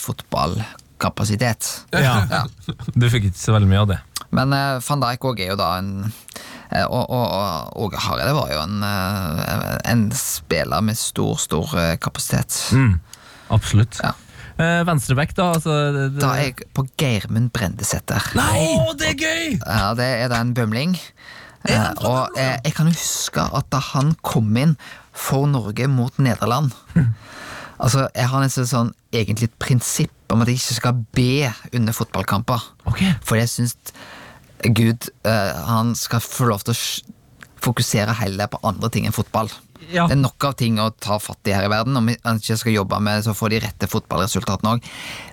fotballkapasitet. 0.98 1.86
Ja. 1.92 2.26
Ja. 2.30 2.46
Du 2.94 3.10
fikk 3.10 3.30
ikke 3.30 3.40
så 3.40 3.54
veldig 3.54 3.70
mye 3.70 3.82
av 3.82 3.88
det. 3.88 4.00
Men 4.32 4.54
uh, 4.54 4.82
van 4.84 5.02
Dijk 5.02 5.24
òg 5.24 5.40
er 5.40 5.52
jo 5.54 5.58
da 5.58 5.78
en 5.80 6.12
eh, 6.72 6.84
og, 6.84 7.10
og, 7.10 7.78
og 7.80 7.94
Hareide 7.96 8.34
var 8.36 8.50
jo 8.52 8.60
en, 8.60 8.84
eh, 8.84 9.78
en 9.88 10.12
spiller 10.12 10.82
med 10.84 10.98
stor, 10.98 11.38
stor 11.40 11.72
kapasitet. 12.02 12.58
Mm. 12.76 13.00
Absolutt. 13.50 14.00
Ja. 14.04 14.14
Venstreback, 14.58 15.36
da? 15.38 15.52
Altså, 15.54 15.78
det, 15.94 16.04
det... 16.16 16.22
Da 16.22 16.34
er 16.36 16.50
jeg 16.50 16.68
på 16.74 16.84
Geirmund 16.98 17.52
Brendesæter. 17.54 18.32
Å, 18.36 18.94
det 18.98 19.14
er 19.14 19.20
gøy! 19.22 19.60
Ja, 19.62 19.94
det 19.96 20.08
er 20.18 20.32
da 20.34 20.42
en 20.42 20.56
bømling. 20.58 20.98
Og 21.70 22.40
jeg 22.42 22.74
kan 22.76 22.90
huske 22.90 23.46
at 23.54 23.70
da 23.72 23.80
han 23.94 24.16
kom 24.26 24.50
inn 24.58 24.74
for 25.14 25.48
Norge 25.48 25.88
mot 25.92 26.18
Nederland 26.20 26.74
Altså, 27.78 28.08
Jeg 28.16 28.30
har 28.32 28.42
nesten 28.42 28.68
sånn 28.70 28.94
egentlig 29.14 29.52
et 29.52 29.60
prinsipp 29.62 30.34
om 30.34 30.42
at 30.44 30.50
jeg 30.52 30.60
ikke 30.60 30.80
skal 30.80 31.04
be 31.16 31.52
under 31.78 31.96
fotballkamper. 31.96 32.64
Okay. 32.90 33.14
For 33.24 33.40
jeg 33.40 33.52
syns 33.52 33.78
Gud 34.66 35.12
uh, 35.28 35.54
han 35.68 35.94
skal 35.96 36.24
få 36.24 36.50
lov 36.50 36.66
til 36.66 36.74
å 36.74 37.14
fokusere 37.62 38.16
heller 38.22 38.50
på 38.50 38.60
andre 38.66 38.90
ting 38.94 39.08
enn 39.08 39.16
fotball. 39.16 39.52
Ja. 39.88 40.08
Det 40.10 40.18
er 40.18 40.20
nok 40.20 40.44
av 40.50 40.56
ting 40.60 40.80
å 40.82 40.90
ta 40.92 41.20
fatt 41.22 41.48
i 41.48 41.54
her 41.56 41.68
i 41.68 41.72
verden, 41.72 41.96
om 42.00 42.10
vi 42.10 42.18
ikke 42.18 42.58
skal 42.60 42.74
jobbe 42.74 43.00
med 43.04 43.24
så 43.24 43.36
få 43.38 43.52
de 43.54 43.62
rette 43.64 43.88
fotballresultatene 43.90 44.74
òg. 44.76 44.90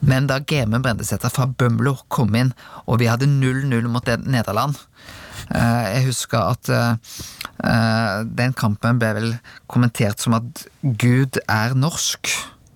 Men 0.07 0.28
da 0.30 0.38
Gemen 0.45 0.84
Brendesæter 0.84 1.32
fra 1.32 1.49
Bømlo 1.49 1.97
kom 2.12 2.36
inn, 2.38 2.53
og 2.84 3.01
vi 3.03 3.09
hadde 3.11 3.30
0-0 3.30 3.88
mot 3.90 4.12
Nederland 4.22 4.76
uh, 4.76 5.84
Jeg 5.90 6.05
husker 6.11 6.53
at 6.53 6.70
eh, 6.70 7.16
den 7.59 8.52
kampen 8.59 8.98
ble 8.98 9.12
vel 9.16 9.30
kommentert 9.70 10.20
som 10.20 10.34
at 10.40 10.64
Gud 10.82 11.38
er 11.48 11.74
norsk. 11.78 12.28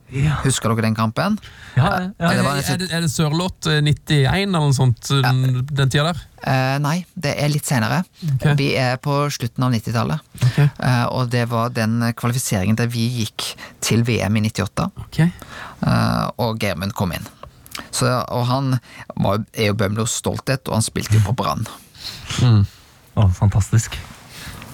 Ja. 0.08 0.38
Husker 0.40 0.72
dere 0.72 0.86
den 0.86 0.94
kampen? 0.96 1.34
Ja, 1.76 1.84
ja, 1.84 2.04
Ja, 2.16 2.28
det 2.30 2.36
ja. 2.38 2.40
Er, 2.40 2.56
nesten- 2.56 2.72
er 2.72 2.78
det, 2.80 2.86
er 2.96 3.00
det 3.04 3.10
Sørloth 3.12 3.68
eh, 3.68 3.82
91 3.84 4.38
eller 4.46 4.54
noe 4.54 4.72
sånt 4.72 5.10
den, 5.10 5.66
den 5.68 5.90
tida 5.92 6.06
der? 6.14 6.22
Eh, 6.48 6.76
nei, 6.80 6.94
det 7.12 7.34
er 7.36 7.50
litt 7.52 7.68
senere. 7.68 7.98
Okay. 8.38 8.54
Vi 8.56 8.70
er 8.80 8.96
på 9.04 9.18
slutten 9.34 9.66
av 9.66 9.74
90-tallet. 9.74 10.24
Okay. 10.48 10.70
Eh, 10.80 11.04
og 11.12 11.28
det 11.34 11.44
var 11.52 11.74
den 11.76 12.00
kvalifiseringen 12.16 12.78
der 12.80 12.88
vi 12.88 13.04
gikk 13.18 13.50
til 13.84 14.06
VM 14.08 14.40
i 14.40 14.46
98, 14.48 14.88
okay. 15.04 15.28
eh, 15.84 16.24
og 16.40 16.56
Germund 16.64 16.96
kom 16.96 17.12
inn. 17.12 17.28
Så, 17.92 18.08
og 18.08 18.46
han 18.48 18.78
var, 19.14 19.44
er 19.52 19.74
jo 19.74 19.76
Bømlos 19.78 20.16
stolthet, 20.22 20.64
og 20.72 20.78
han 20.80 20.88
spilte 20.88 21.18
jo 21.20 21.26
på 21.28 21.36
Brann. 21.36 21.66
Å, 23.18 23.28
fantastisk. 23.36 23.98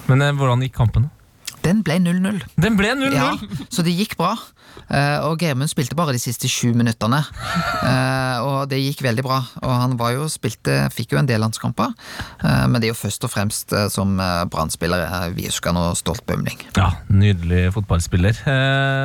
Men 0.09 0.21
eh, 0.21 0.33
hvordan 0.35 0.65
gikk 0.65 0.77
kampen? 0.79 1.07
da? 1.07 1.25
Den 1.65 1.81
ble 1.85 1.97
0-0. 1.97 2.43
Den 2.61 2.75
ble 2.77 2.91
0-0! 2.93 3.15
Ja, 3.15 3.31
så 3.73 3.81
det 3.85 3.95
gikk 3.97 4.13
bra. 4.19 4.35
Eh, 4.85 5.17
og 5.25 5.41
Germund 5.41 5.71
spilte 5.71 5.97
bare 5.97 6.13
de 6.13 6.21
siste 6.21 6.49
sju 6.51 6.75
minuttene. 6.77 7.23
Eh, 7.81 8.37
og 8.45 8.69
det 8.69 8.81
gikk 8.83 9.01
veldig 9.05 9.25
bra. 9.25 9.39
Og 9.63 9.73
han 9.73 9.95
var 9.97 10.13
jo 10.13 10.27
spilte, 10.31 10.77
fikk 10.93 11.15
jo 11.15 11.21
en 11.21 11.29
del 11.29 11.41
landskamper. 11.41 11.95
Men 12.43 12.77
det 12.77 12.89
er 12.89 12.93
jo 12.93 12.99
først 12.99 13.25
og 13.25 13.33
fremst 13.33 13.73
som 13.93 14.15
Brann-spiller 14.51 15.07
eh, 15.07 15.27
vi 15.37 15.49
husker 15.49 15.75
og 15.75 15.97
stolt 15.97 16.25
bømling. 16.29 16.61
Ja, 16.77 16.91
Nydelig 17.09 17.71
fotballspiller. 17.75 18.43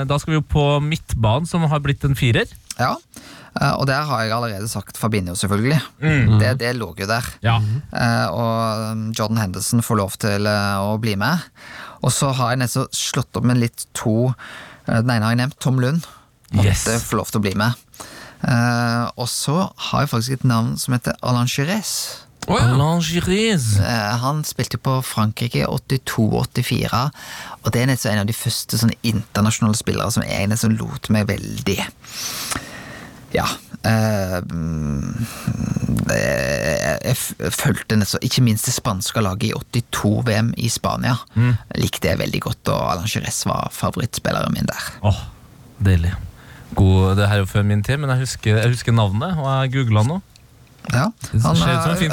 Da 0.05 0.21
skal 0.21 0.35
vi 0.35 0.41
jo 0.41 0.47
på 0.47 0.67
midtbanen, 0.85 1.49
som 1.49 1.65
har 1.71 1.81
blitt 1.85 2.05
en 2.05 2.19
firer. 2.19 2.51
Ja, 2.81 2.97
og 3.77 3.85
der 3.91 4.07
har 4.09 4.23
jeg 4.25 4.33
allerede 4.33 4.69
sagt 4.73 4.97
Fabinho, 4.97 5.35
selvfølgelig. 5.37 5.81
Det, 6.41 6.55
det 6.63 6.71
lå 6.79 6.95
jo 6.97 7.09
der. 7.11 7.27
Ja. 7.45 7.59
Eh, 7.93 8.29
og 8.33 8.87
um, 8.93 9.03
Jordan 9.13 9.41
Henderson 9.43 9.83
får 9.85 10.01
lov 10.01 10.17
til 10.23 10.49
eh, 10.49 10.79
å 10.81 10.95
bli 11.03 11.17
med. 11.21 11.45
Og 12.01 12.13
så 12.17 12.31
har 12.37 12.55
jeg 12.55 12.63
nesten 12.63 12.89
slått 12.97 13.37
opp 13.37 13.45
med 13.45 13.61
litt 13.61 13.85
to 13.97 14.31
eh, 14.31 15.03
Den 15.03 15.13
ene 15.13 15.27
har 15.29 15.35
jeg 15.37 15.43
nevnt, 15.43 15.59
Tom 15.61 15.81
Lund. 15.83 16.09
Måtte 16.57 16.71
Yes. 16.73 17.05
få 17.07 17.21
lov 17.21 17.29
til 17.31 17.43
å 17.43 17.45
bli 17.45 17.53
med. 17.59 17.77
Eh, 18.41 19.05
og 19.21 19.29
så 19.29 19.69
har 19.91 20.07
jeg 20.07 20.13
faktisk 20.15 20.39
et 20.41 20.49
navn 20.49 20.75
som 20.81 20.97
heter 20.97 21.19
Alain 21.21 21.51
Jerez. 21.51 21.93
Oh, 22.49 22.57
ja. 22.57 22.73
Eh, 23.85 24.17
han 24.25 24.41
spilte 24.49 24.79
på 24.81 24.97
Frankrike 25.05 25.67
82-84, 25.69 27.03
og 27.61 27.69
det 27.75 27.83
er 27.85 27.93
en 28.15 28.23
av 28.25 28.27
de 28.27 28.35
første 28.35 28.81
internasjonale 29.07 29.77
spillere 29.79 30.11
som 30.11 30.25
jeg 30.27 30.49
nesten 30.51 30.79
lot 30.81 31.11
meg 31.13 31.29
veldig 31.29 31.79
Ja. 33.35 33.45
Eh, 33.87 34.39
mm, 34.51 35.27
jeg 36.11 37.15
f- 37.15 37.37
fulgte 37.55 37.97
nettopp 37.97 38.25
Ikke 38.27 38.43
minst 38.45 38.67
det 38.69 38.75
spanske 38.75 39.23
laget 39.25 39.51
i 39.51 39.81
82-VM 39.81 40.51
i 40.61 40.69
Spania. 40.73 41.15
Likte 41.79 42.11
jeg 42.11 42.19
veldig 42.21 42.41
godt, 42.49 42.69
og 42.75 42.89
Alain 42.95 43.07
Girez 43.11 43.39
var 43.49 43.71
favorittspilleren 43.73 44.53
min 44.57 44.67
der. 44.69 44.89
Åh, 45.07 45.21
deilig. 45.87 46.13
God, 46.75 47.17
det 47.19 47.27
her 47.31 47.41
er 47.41 47.45
jo 47.45 47.49
før 47.51 47.65
min 47.67 47.83
tid, 47.87 47.99
men 48.03 48.11
jeg 48.15 48.25
husker, 48.27 48.61
jeg 48.61 48.75
husker 48.75 48.95
navnet, 48.95 49.39
og 49.39 49.49
jeg 49.65 49.73
googla 49.79 50.05
nå. 50.07 50.21
Ja, 50.91 51.07
fin 51.31 51.41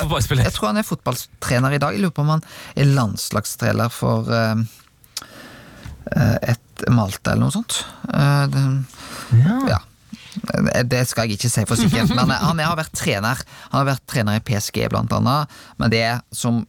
fotballspiller. 0.01 0.43
Jeg 0.43 0.53
tror 0.53 0.67
han 0.73 0.77
er 0.81 0.85
fotballtrener 0.85 1.73
i 1.77 1.79
dag. 1.81 1.93
Jeg 1.95 2.03
lurer 2.03 2.13
på 2.17 2.23
om 2.25 2.33
han 2.35 2.43
er 2.75 2.89
landslagstrener 2.93 3.89
for 3.93 4.27
eh, 4.33 4.55
et 6.53 6.83
Malta 6.93 7.31
eller 7.33 7.47
noe 7.47 7.55
sånt. 7.55 7.79
Uh, 8.11 8.43
det, 8.53 8.63
ja. 9.41 9.79
Eh, 9.79 9.86
Det 10.87 11.03
skal 11.09 11.27
jeg 11.27 11.37
ikke 11.37 11.49
si 11.51 11.63
for 11.67 11.79
sikkert, 11.79 12.11
men 12.15 12.31
eh, 12.33 12.41
han 12.43 12.59
har 12.63 12.77
vært 12.79 12.93
trener. 12.97 13.39
Han 13.71 13.79
har 13.81 13.87
vært 13.93 14.03
trener 14.09 14.39
i 14.39 14.43
PSG 14.45 14.83
blant 14.91 15.11
annet, 15.15 15.53
men 15.81 15.93
det 15.93 16.01
er 16.07 16.19
som 16.35 16.63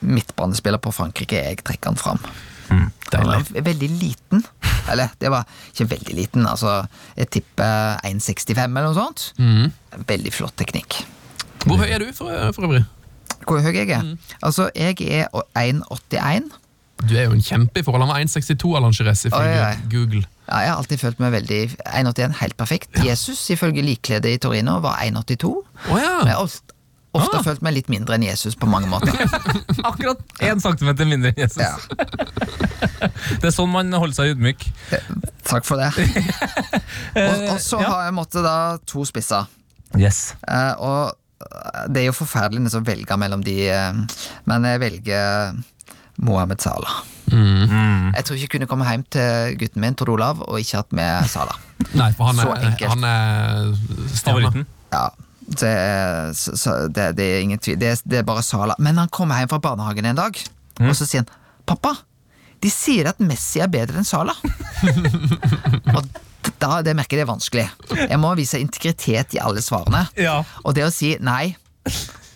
midtbanespiller 0.00 0.80
på 0.80 0.92
Frankrike 0.96 1.36
jeg 1.36 1.60
trekker 1.66 1.92
han 1.92 2.00
fram. 2.00 2.22
Han 2.70 3.32
er 3.58 3.64
veldig 3.66 3.88
liten. 4.00 4.44
Eller, 4.90 5.10
det 5.20 5.30
var 5.30 5.44
ikke 5.72 5.88
veldig 5.90 6.14
liten, 6.16 6.46
altså 6.46 6.80
jeg 7.18 7.28
tipper 7.36 7.98
1,65 8.06 8.54
eller 8.64 8.86
noe 8.88 8.96
sånt. 8.96 9.26
Veldig 10.08 10.32
flott 10.34 10.56
teknikk. 10.58 11.00
Hvor 11.66 11.76
høy 11.82 11.90
er 11.92 12.00
du 12.00 12.08
for, 12.16 12.30
for 12.56 12.64
øvrig? 12.70 12.84
Hvor 13.46 13.60
høy 13.64 13.74
jeg 13.74 13.90
er? 13.96 14.06
Altså, 14.42 14.70
jeg 14.76 14.96
er 15.02 15.26
1,81. 15.58 16.48
Du 17.00 17.14
er 17.16 17.26
jo 17.28 17.32
en 17.36 17.42
kjempe 17.42 17.80
i 17.80 17.84
forhold. 17.84 18.04
Han 18.06 18.12
var 18.12 18.20
1,62 18.24 18.76
Alan 18.76 18.92
Girez 18.96 19.24
ifølge. 19.28 19.68
Google. 19.92 20.22
Ja, 20.50 20.58
jeg 20.64 20.70
har 20.72 20.80
alltid 20.82 20.98
følt 20.98 21.20
meg 21.22 21.30
veldig 21.36 21.60
1,81, 21.86 22.32
helt 22.40 22.56
perfekt. 22.58 22.96
Jesus, 23.06 23.38
ifølge 23.54 23.84
likkledet 23.86 24.32
i 24.34 24.40
Torino, 24.42 24.80
var 24.82 24.98
1,82. 25.04 25.50
Oh, 25.54 25.96
ja. 26.00 26.16
Men 26.24 26.32
jeg 26.32 26.34
har 26.36 26.42
ofte, 26.42 26.74
ofte 27.14 27.38
Ah. 27.38 27.42
følt 27.46 27.62
meg 27.62 27.74
litt 27.76 27.88
mindre 27.90 28.14
enn 28.18 28.24
Jesus 28.26 28.54
på 28.58 28.66
mange 28.70 28.90
måter. 28.90 29.14
Akkurat 29.90 30.18
én 30.42 30.60
centimeter 30.62 31.06
mindre 31.06 31.30
enn 31.32 31.40
Jesus. 31.44 31.62
Ja, 31.62 31.76
Det 33.40 33.48
er 33.48 33.54
sånn 33.54 33.70
man 33.72 33.90
holder 33.94 34.14
seg 34.18 34.34
ydmyk. 34.34 34.66
takk 35.46 35.64
for 35.66 35.80
det. 35.80 35.90
Og, 37.20 37.46
og 37.54 37.58
så 37.62 37.80
har 37.82 38.04
jeg 38.08 38.14
måttet 38.18 38.44
da 38.46 38.56
to 38.86 39.02
spisser. 39.08 39.46
Yes. 39.98 40.34
Uh, 40.46 40.74
og 40.78 41.00
eh, 41.42 41.86
det 41.90 42.02
er 42.04 42.06
jo 42.10 42.14
forferdelig 42.14 42.70
å 42.78 42.82
velge 42.86 43.16
mellom 43.18 43.42
de, 43.42 43.56
eh, 43.74 44.20
men 44.46 44.66
jeg 44.68 44.82
velger 44.82 45.56
Mohammed 46.22 46.60
Salah. 46.62 47.00
Jeg 47.30 48.24
tror 48.26 48.34
ikke 48.36 48.44
jeg 48.48 48.50
kunne 48.56 48.66
komme 48.70 48.86
hjem 48.90 49.04
til 49.14 49.56
gutten 49.60 49.80
min, 49.84 49.94
Tor 49.94 50.10
Olav, 50.12 50.40
og 50.48 50.58
ikke 50.60 50.80
hatt 50.80 50.92
med 50.96 51.28
Salah. 51.30 51.56
Nei, 52.00 52.10
for 52.18 52.30
han 52.30 52.40
Så 52.42 52.48
er, 52.52 52.64
enkelt. 52.72 52.90
han 52.90 53.04
er. 53.04 53.74
Favoritten. 54.24 54.66
Ja, 54.92 55.04
det, 55.60 55.70
er- 55.70 56.32
så, 56.36 56.56
så, 56.58 56.74
det, 56.90 57.06
det 57.18 57.28
er 57.36 57.40
ingen 57.44 57.58
tvil. 57.62 57.78
Det, 57.80 57.92
er- 57.94 58.02
det 58.10 58.18
er 58.20 58.26
bare 58.26 58.42
Salah. 58.46 58.74
Men 58.82 58.98
han 58.98 59.08
kommer 59.14 59.38
hjem 59.40 59.48
fra 59.52 59.60
barnehagen 59.62 60.10
en 60.10 60.18
dag, 60.18 60.40
og 60.80 60.94
så 60.96 61.06
sier 61.06 61.22
han 61.22 61.30
'Pappa, 61.70 61.94
de 62.60 62.70
sier 62.72 63.06
at 63.08 63.20
Messi 63.22 63.60
er 63.62 63.68
bedre 63.70 64.00
enn 64.02 64.04
Salah'. 64.08 64.36
og 65.94 66.04
da, 66.60 66.80
det 66.82 66.96
merker 66.96 67.16
jeg 67.16 67.22
det 67.22 67.28
er 67.28 67.30
vanskelig. 67.32 67.66
Jeg 68.10 68.18
må 68.20 68.34
vise 68.38 68.58
integritet 68.60 69.34
i 69.36 69.40
alle 69.40 69.62
svarene. 69.64 70.06
Ja. 70.18 70.40
Og 70.64 70.74
det 70.76 70.84
å 70.88 70.90
si 70.92 71.14
'nei, 71.20 71.54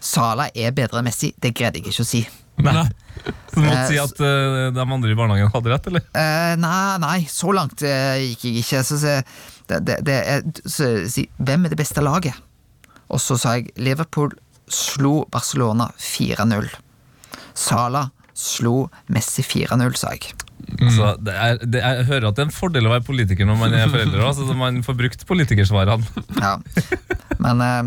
Salah 0.04 0.48
er 0.54 0.70
bedre 0.76 1.00
enn 1.02 1.08
Messi', 1.10 1.34
det 1.40 1.54
greide 1.56 1.80
jeg 1.82 1.90
ikke 1.90 2.04
å 2.06 2.08
si. 2.08 2.22
Nei. 2.62 2.86
Så 3.24 3.60
du 3.60 3.64
måtte 3.64 3.80
Eh, 3.80 3.88
si 3.88 3.98
at 4.02 4.20
uh, 4.20 4.70
de 4.74 4.84
andre 4.84 5.12
i 5.12 5.18
barnehagen 5.18 5.52
hadde 5.54 5.72
rett, 5.72 5.86
eller? 5.90 6.06
Uh, 6.14 6.54
nei, 6.60 6.98
nei, 7.02 7.18
så 7.30 7.54
langt 7.56 7.82
uh, 7.86 8.14
gikk 8.20 8.46
jeg 8.48 8.64
ikke. 8.64 8.82
Så, 8.86 8.98
så, 9.02 9.18
det, 9.70 9.80
det, 9.88 9.98
det 10.06 10.18
er, 10.34 10.44
så, 10.66 10.90
si, 11.10 11.28
hvem 11.38 11.66
er 11.66 11.74
det 11.74 11.80
beste 11.80 12.04
laget? 12.04 12.38
Og 13.12 13.22
så 13.22 13.38
sa 13.40 13.56
jeg 13.58 13.72
Liverpool 13.80 14.34
slo 14.70 15.24
Barcelona 15.32 15.90
4-0. 16.00 16.70
Sala 17.54 18.08
slo 18.34 18.88
Messi 19.12 19.44
4-0, 19.46 19.94
sa 19.98 20.14
jeg. 20.16 20.34
Så 20.94 21.14
det 21.22 21.34
er, 21.36 21.58
det 21.60 21.80
er, 21.80 22.00
jeg 22.00 22.06
hører 22.08 22.28
at 22.30 22.36
det 22.36 22.44
er 22.44 22.48
en 22.48 22.54
fordel 22.54 22.88
å 22.88 22.94
være 22.94 23.04
politiker 23.06 23.46
når 23.46 23.58
man 23.60 23.74
er 23.76 23.90
foreldre. 23.92 24.22
Altså, 24.26 24.46
så 24.48 24.56
man 24.58 24.80
får 24.86 24.96
brukt 24.98 25.26
politikersvarene. 25.28 26.24
Ja. 26.40 26.56
Men, 27.44 27.60
eh, 27.60 27.82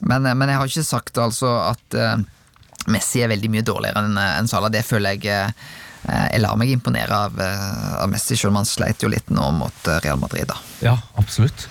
men, 0.00 0.24
men 0.24 0.48
jeg 0.48 0.58
har 0.58 0.70
ikke 0.70 0.86
sagt 0.86 1.18
altså 1.20 1.50
at 1.68 1.98
eh, 1.98 2.22
Messi 2.90 3.22
er 3.22 3.30
veldig 3.30 3.50
mye 3.52 3.64
dårligere 3.66 4.02
enn 4.02 4.18
en 4.18 4.50
Sala. 4.50 4.70
Det 4.72 4.82
føler 4.86 5.14
jeg 5.16 5.30
eh, 5.30 5.52
Jeg 6.32 6.40
lar 6.42 6.56
meg 6.58 6.72
imponere 6.72 7.18
av, 7.28 7.38
eh, 7.38 7.92
av 8.02 8.10
Messi, 8.10 8.34
selv 8.36 8.50
om 8.50 8.60
han 8.62 8.68
sleit 8.68 9.02
jo 9.04 9.10
litt 9.12 9.30
nå 9.30 9.50
mot 9.54 9.88
eh, 9.88 10.00
Real 10.02 10.18
Madrid. 10.18 10.50
da 10.50 10.58
Ja, 10.82 10.96
absolutt. 11.20 11.68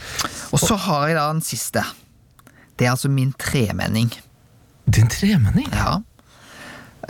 Og 0.51 0.61
så 0.63 0.77
har 0.87 1.09
jeg 1.09 1.19
da 1.19 1.27
den 1.33 1.43
siste. 1.43 1.83
Det 2.79 2.87
er 2.87 2.93
altså 2.95 3.11
min 3.11 3.33
tremenning. 3.39 4.11
Din 4.87 5.11
tremenning? 5.11 5.67
Ja. 5.75 5.99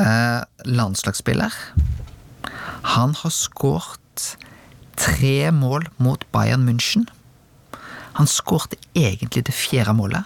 Eh, 0.02 0.41
landslagsspiller. 0.65 1.53
Han 2.98 3.14
har 3.15 3.34
skåret 3.36 4.26
tre 4.98 5.52
mål 5.53 5.88
mot 5.98 6.26
Bayern 6.34 6.65
München. 6.68 7.06
Han 8.18 8.28
skårte 8.28 8.78
egentlig 8.98 9.45
det 9.48 9.56
fjerde 9.56 9.94
målet, 9.95 10.26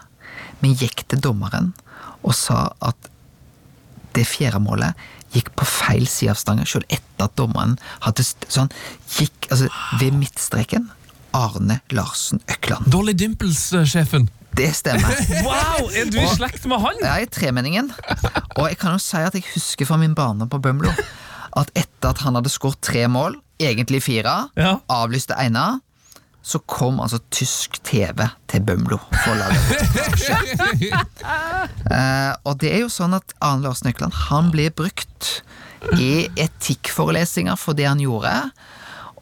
men 0.59 0.73
gikk 0.75 1.05
til 1.11 1.21
dommeren 1.21 1.73
og 2.25 2.33
sa 2.33 2.71
at 2.81 3.11
det 4.15 4.25
fjerde 4.29 4.61
målet 4.63 4.95
gikk 5.35 5.49
på 5.59 5.65
feil 5.67 6.05
side 6.07 6.31
av 6.31 6.39
stanga, 6.39 6.65
selv 6.69 6.85
etter 6.89 7.25
at 7.27 7.33
dommeren 7.39 7.75
hadde 8.05 8.23
sånn, 8.23 8.69
gikk 9.17 9.49
altså, 9.51 9.67
ved 9.99 10.15
midtstreken. 10.15 10.89
Arne 11.35 11.81
Larsen 11.91 12.39
Økland. 12.47 12.87
Dolly 12.87 13.11
Dimples-sjefen. 13.11 14.29
Det 14.55 14.69
stemmer. 14.77 15.17
Wow! 15.43 15.89
Er 15.91 16.07
du 16.07 16.15
i 16.21 16.27
slekt 16.31 16.63
med 16.71 16.79
han? 16.79 17.01
Er 17.03 17.25
i 17.25 17.27
tremenningen. 17.27 17.89
Og 18.55 18.69
jeg 18.69 18.77
kan 18.79 18.95
jo 18.95 19.01
si 19.03 19.19
at 19.19 19.35
jeg 19.35 19.43
husker 19.51 19.89
fra 19.89 19.97
min 19.99 20.15
barndom 20.15 20.47
på 20.51 20.61
Bømlo 20.63 20.93
at 21.59 21.71
etter 21.75 22.13
at 22.13 22.21
han 22.23 22.35
hadde 22.39 22.51
skåret 22.51 22.79
tre 22.83 23.03
mål, 23.11 23.35
egentlig 23.59 24.01
fire, 24.03 24.47
Ja. 24.59 24.77
avlyste 24.91 25.35
ene, 25.39 25.81
så 26.45 26.59
kom 26.69 26.99
altså 27.01 27.17
tysk 27.33 27.79
TV 27.83 28.27
til 28.51 28.61
Bømlo 28.67 28.99
for 29.09 29.33
å 29.33 29.37
lage 29.39 29.57
reportasje. 29.71 30.99
uh, 31.89 32.33
og 32.45 32.59
det 32.61 32.69
er 32.69 32.83
jo 32.83 32.91
sånn 32.93 33.17
at 33.17 33.33
Arne 33.41 33.65
Lars 33.65 33.81
Økland 33.81 34.13
han 34.27 34.51
blir 34.53 34.69
brukt 34.77 35.39
i 35.97 36.27
etikkforelesninger 36.37 37.57
for 37.57 37.77
det 37.77 37.89
han 37.89 38.03
gjorde. 38.03 38.33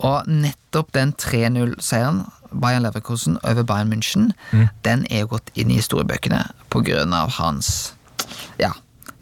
Og 0.04 0.28
nettopp 0.28 0.92
den 0.98 1.14
3-0-seieren 1.16 2.26
Bayern 2.52 2.84
Leverkusen 2.84 3.40
over 3.48 3.64
Bayern 3.64 3.94
München, 3.94 4.34
den 4.86 5.08
er 5.10 5.24
jo 5.24 5.38
gått 5.38 5.50
inn 5.56 5.72
i 5.72 5.80
historiebøkene 5.80 6.44
på 6.74 6.84
grunn 6.86 7.16
av 7.16 7.32
hans 7.40 7.94
ja, 8.60 8.74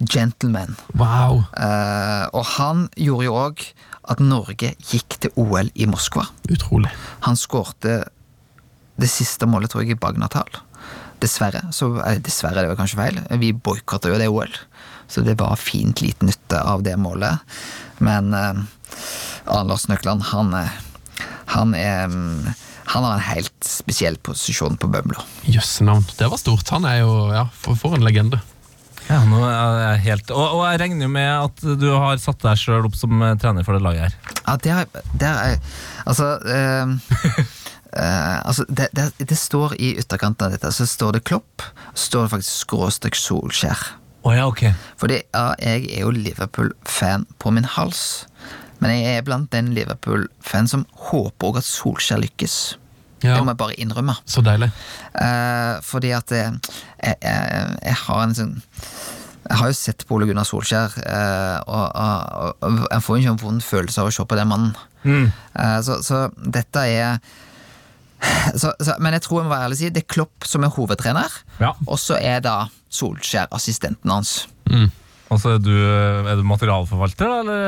gentleman. 0.01 0.73
Wow. 0.97 1.43
Uh, 1.53 2.25
og 2.33 2.49
han 2.57 2.87
gjorde 2.97 3.29
jo 3.29 3.37
òg 3.45 3.65
at 4.09 4.21
Norge 4.23 4.73
gikk 4.79 5.19
til 5.21 5.33
OL 5.39 5.69
i 5.75 5.87
Moskva. 5.89 6.25
Utrolig. 6.49 6.89
Han 7.27 7.37
skårte 7.37 8.01
det 9.01 9.09
siste 9.09 9.47
målet, 9.49 9.71
tror 9.71 9.83
jeg, 9.83 9.95
i 9.95 9.99
Bagnatal. 10.01 10.49
Dessverre. 11.21 11.67
Så, 11.73 11.93
eh, 12.01 12.17
dessverre, 12.19 12.61
det 12.61 12.71
var 12.71 12.79
kanskje 12.79 12.99
feil. 12.99 13.19
Vi 13.39 13.53
boikotta 13.53 14.09
jo 14.09 14.17
det 14.17 14.29
OL. 14.29 14.51
Så 15.07 15.23
det 15.25 15.37
var 15.39 15.55
fint 15.59 16.01
liten 16.01 16.29
nytte 16.31 16.61
av 16.61 16.83
det 16.83 16.95
målet. 16.97 17.39
Men 17.99 18.33
eh, 18.33 18.61
Arne 19.45 19.69
Lars 19.69 19.87
Nøkland, 19.87 20.23
han, 20.31 20.53
eh, 20.53 20.69
han 21.57 21.75
er 21.75 22.07
mm, 22.07 22.53
Han 22.91 23.05
har 23.05 23.13
en 23.13 23.23
helt 23.23 23.63
spesiell 23.63 24.17
posisjon 24.19 24.75
på 24.75 24.89
Bømlo. 24.91 25.21
Jøsse 25.47 25.85
navn. 25.85 26.03
Det 26.17 26.27
var 26.27 26.37
stort. 26.41 26.67
Han 26.73 26.83
er 26.83 26.97
jo 27.05 27.31
Ja, 27.31 27.45
for, 27.53 27.77
for 27.79 27.95
en 27.95 28.03
legende. 28.03 28.41
Ja, 29.11 29.25
nå 29.27 29.41
er 29.43 29.79
jeg 29.81 30.03
helt 30.05 30.29
og, 30.31 30.53
og 30.55 30.61
jeg 30.69 30.79
regner 30.85 31.03
jo 31.03 31.11
med 31.11 31.27
at 31.27 31.63
du 31.81 31.89
har 31.91 32.19
satt 32.21 32.39
deg 32.45 32.59
sjøl 32.59 32.85
opp 32.87 32.95
som 32.95 33.11
eh, 33.25 33.33
trener 33.41 33.65
for 33.67 33.75
det 33.75 33.83
laget 33.83 34.05
her. 34.05 34.37
Ja, 34.45 34.53
det 34.55 34.71
har 34.71 35.41
er 35.51 35.57
Altså 36.07 36.29
eh, 36.47 36.93
eh, 37.99 38.37
altså 38.47 38.63
det, 38.69 38.87
det, 38.95 39.09
det 39.19 39.37
står 39.37 39.75
i 39.75 39.97
ytterkanten 39.99 40.47
av 40.47 40.55
dette, 40.55 40.71
så 40.71 40.87
står 40.87 41.17
det 41.17 41.25
Klopp, 41.27 41.65
så 41.91 42.05
står 42.05 42.23
det 42.23 42.33
faktisk 42.37 42.63
skråstrek 42.63 43.19
Solskjær. 43.19 43.83
Oh, 44.23 44.31
ja, 44.37 44.45
okay. 44.47 44.71
Fordi 45.01 45.19
ja, 45.19 45.45
jeg 45.59 45.89
er 45.91 46.05
jo 46.05 46.15
Liverpool-fan 46.15 47.25
på 47.41 47.51
min 47.51 47.67
hals, 47.67 48.29
men 48.79 48.95
jeg 48.95 49.17
er 49.17 49.27
blant 49.27 49.51
den 49.51 49.73
Liverpool-fan 49.75 50.71
som 50.71 50.87
håper 51.09 51.51
òg 51.51 51.59
at 51.59 51.67
Solskjær 51.67 52.23
lykkes. 52.23 52.61
Ja, 53.23 53.35
Det 53.37 53.43
må 53.45 53.51
jeg 53.53 53.57
bare 53.61 53.75
innrømme. 53.81 54.15
Så 54.25 54.41
deilig. 54.45 54.71
Eh, 55.21 55.75
fordi 55.85 56.11
at 56.17 56.31
jeg, 56.33 56.53
jeg, 57.03 57.17
jeg 57.21 57.97
har 58.07 58.23
en 58.23 58.33
sånn 58.37 58.55
Jeg 59.49 59.57
har 59.57 59.67
jo 59.71 59.75
sett 59.75 60.03
på 60.07 60.15
Ole 60.15 60.27
Gunnar 60.29 60.45
Solskjær, 60.47 60.93
eh, 61.01 61.57
og, 61.67 61.95
og, 61.97 62.55
og 62.61 62.83
jeg 62.91 63.01
får 63.03 63.15
jo 63.17 63.21
ikke 63.23 63.31
en 63.33 63.39
vond 63.41 63.63
følelse 63.65 64.01
av 64.03 64.07
å 64.07 64.13
se 64.15 64.25
på 64.29 64.37
den 64.37 64.47
mannen. 64.51 64.75
Eh, 65.03 65.79
så, 65.83 65.97
så 66.05 66.27
dette 66.37 66.83
er 66.87 67.17
så, 68.55 68.69
så, 68.79 68.93
Men 69.01 69.15
jeg 69.17 69.23
tror 69.25 69.41
jeg 69.41 69.47
må 69.49 69.53
være 69.55 69.65
ærlig 69.65 69.77
og 69.79 69.81
si 69.81 69.89
det 69.89 70.03
er 70.03 70.11
Klopp 70.13 70.45
som 70.47 70.63
er 70.67 70.73
hovedtrener, 70.75 71.37
Ja. 71.59 71.73
og 71.87 71.97
så 71.99 72.19
er 72.21 72.39
da 72.45 72.55
Solskjær 72.93 73.49
assistenten 73.57 74.11
hans. 74.13 74.43
Og 74.69 74.91
så 75.39 75.53
er 75.55 75.59
du, 75.63 75.71
er 75.71 76.35
du 76.35 76.43
materialforvalter, 76.43 77.29
da? 77.29 77.37
Eller 77.39 77.61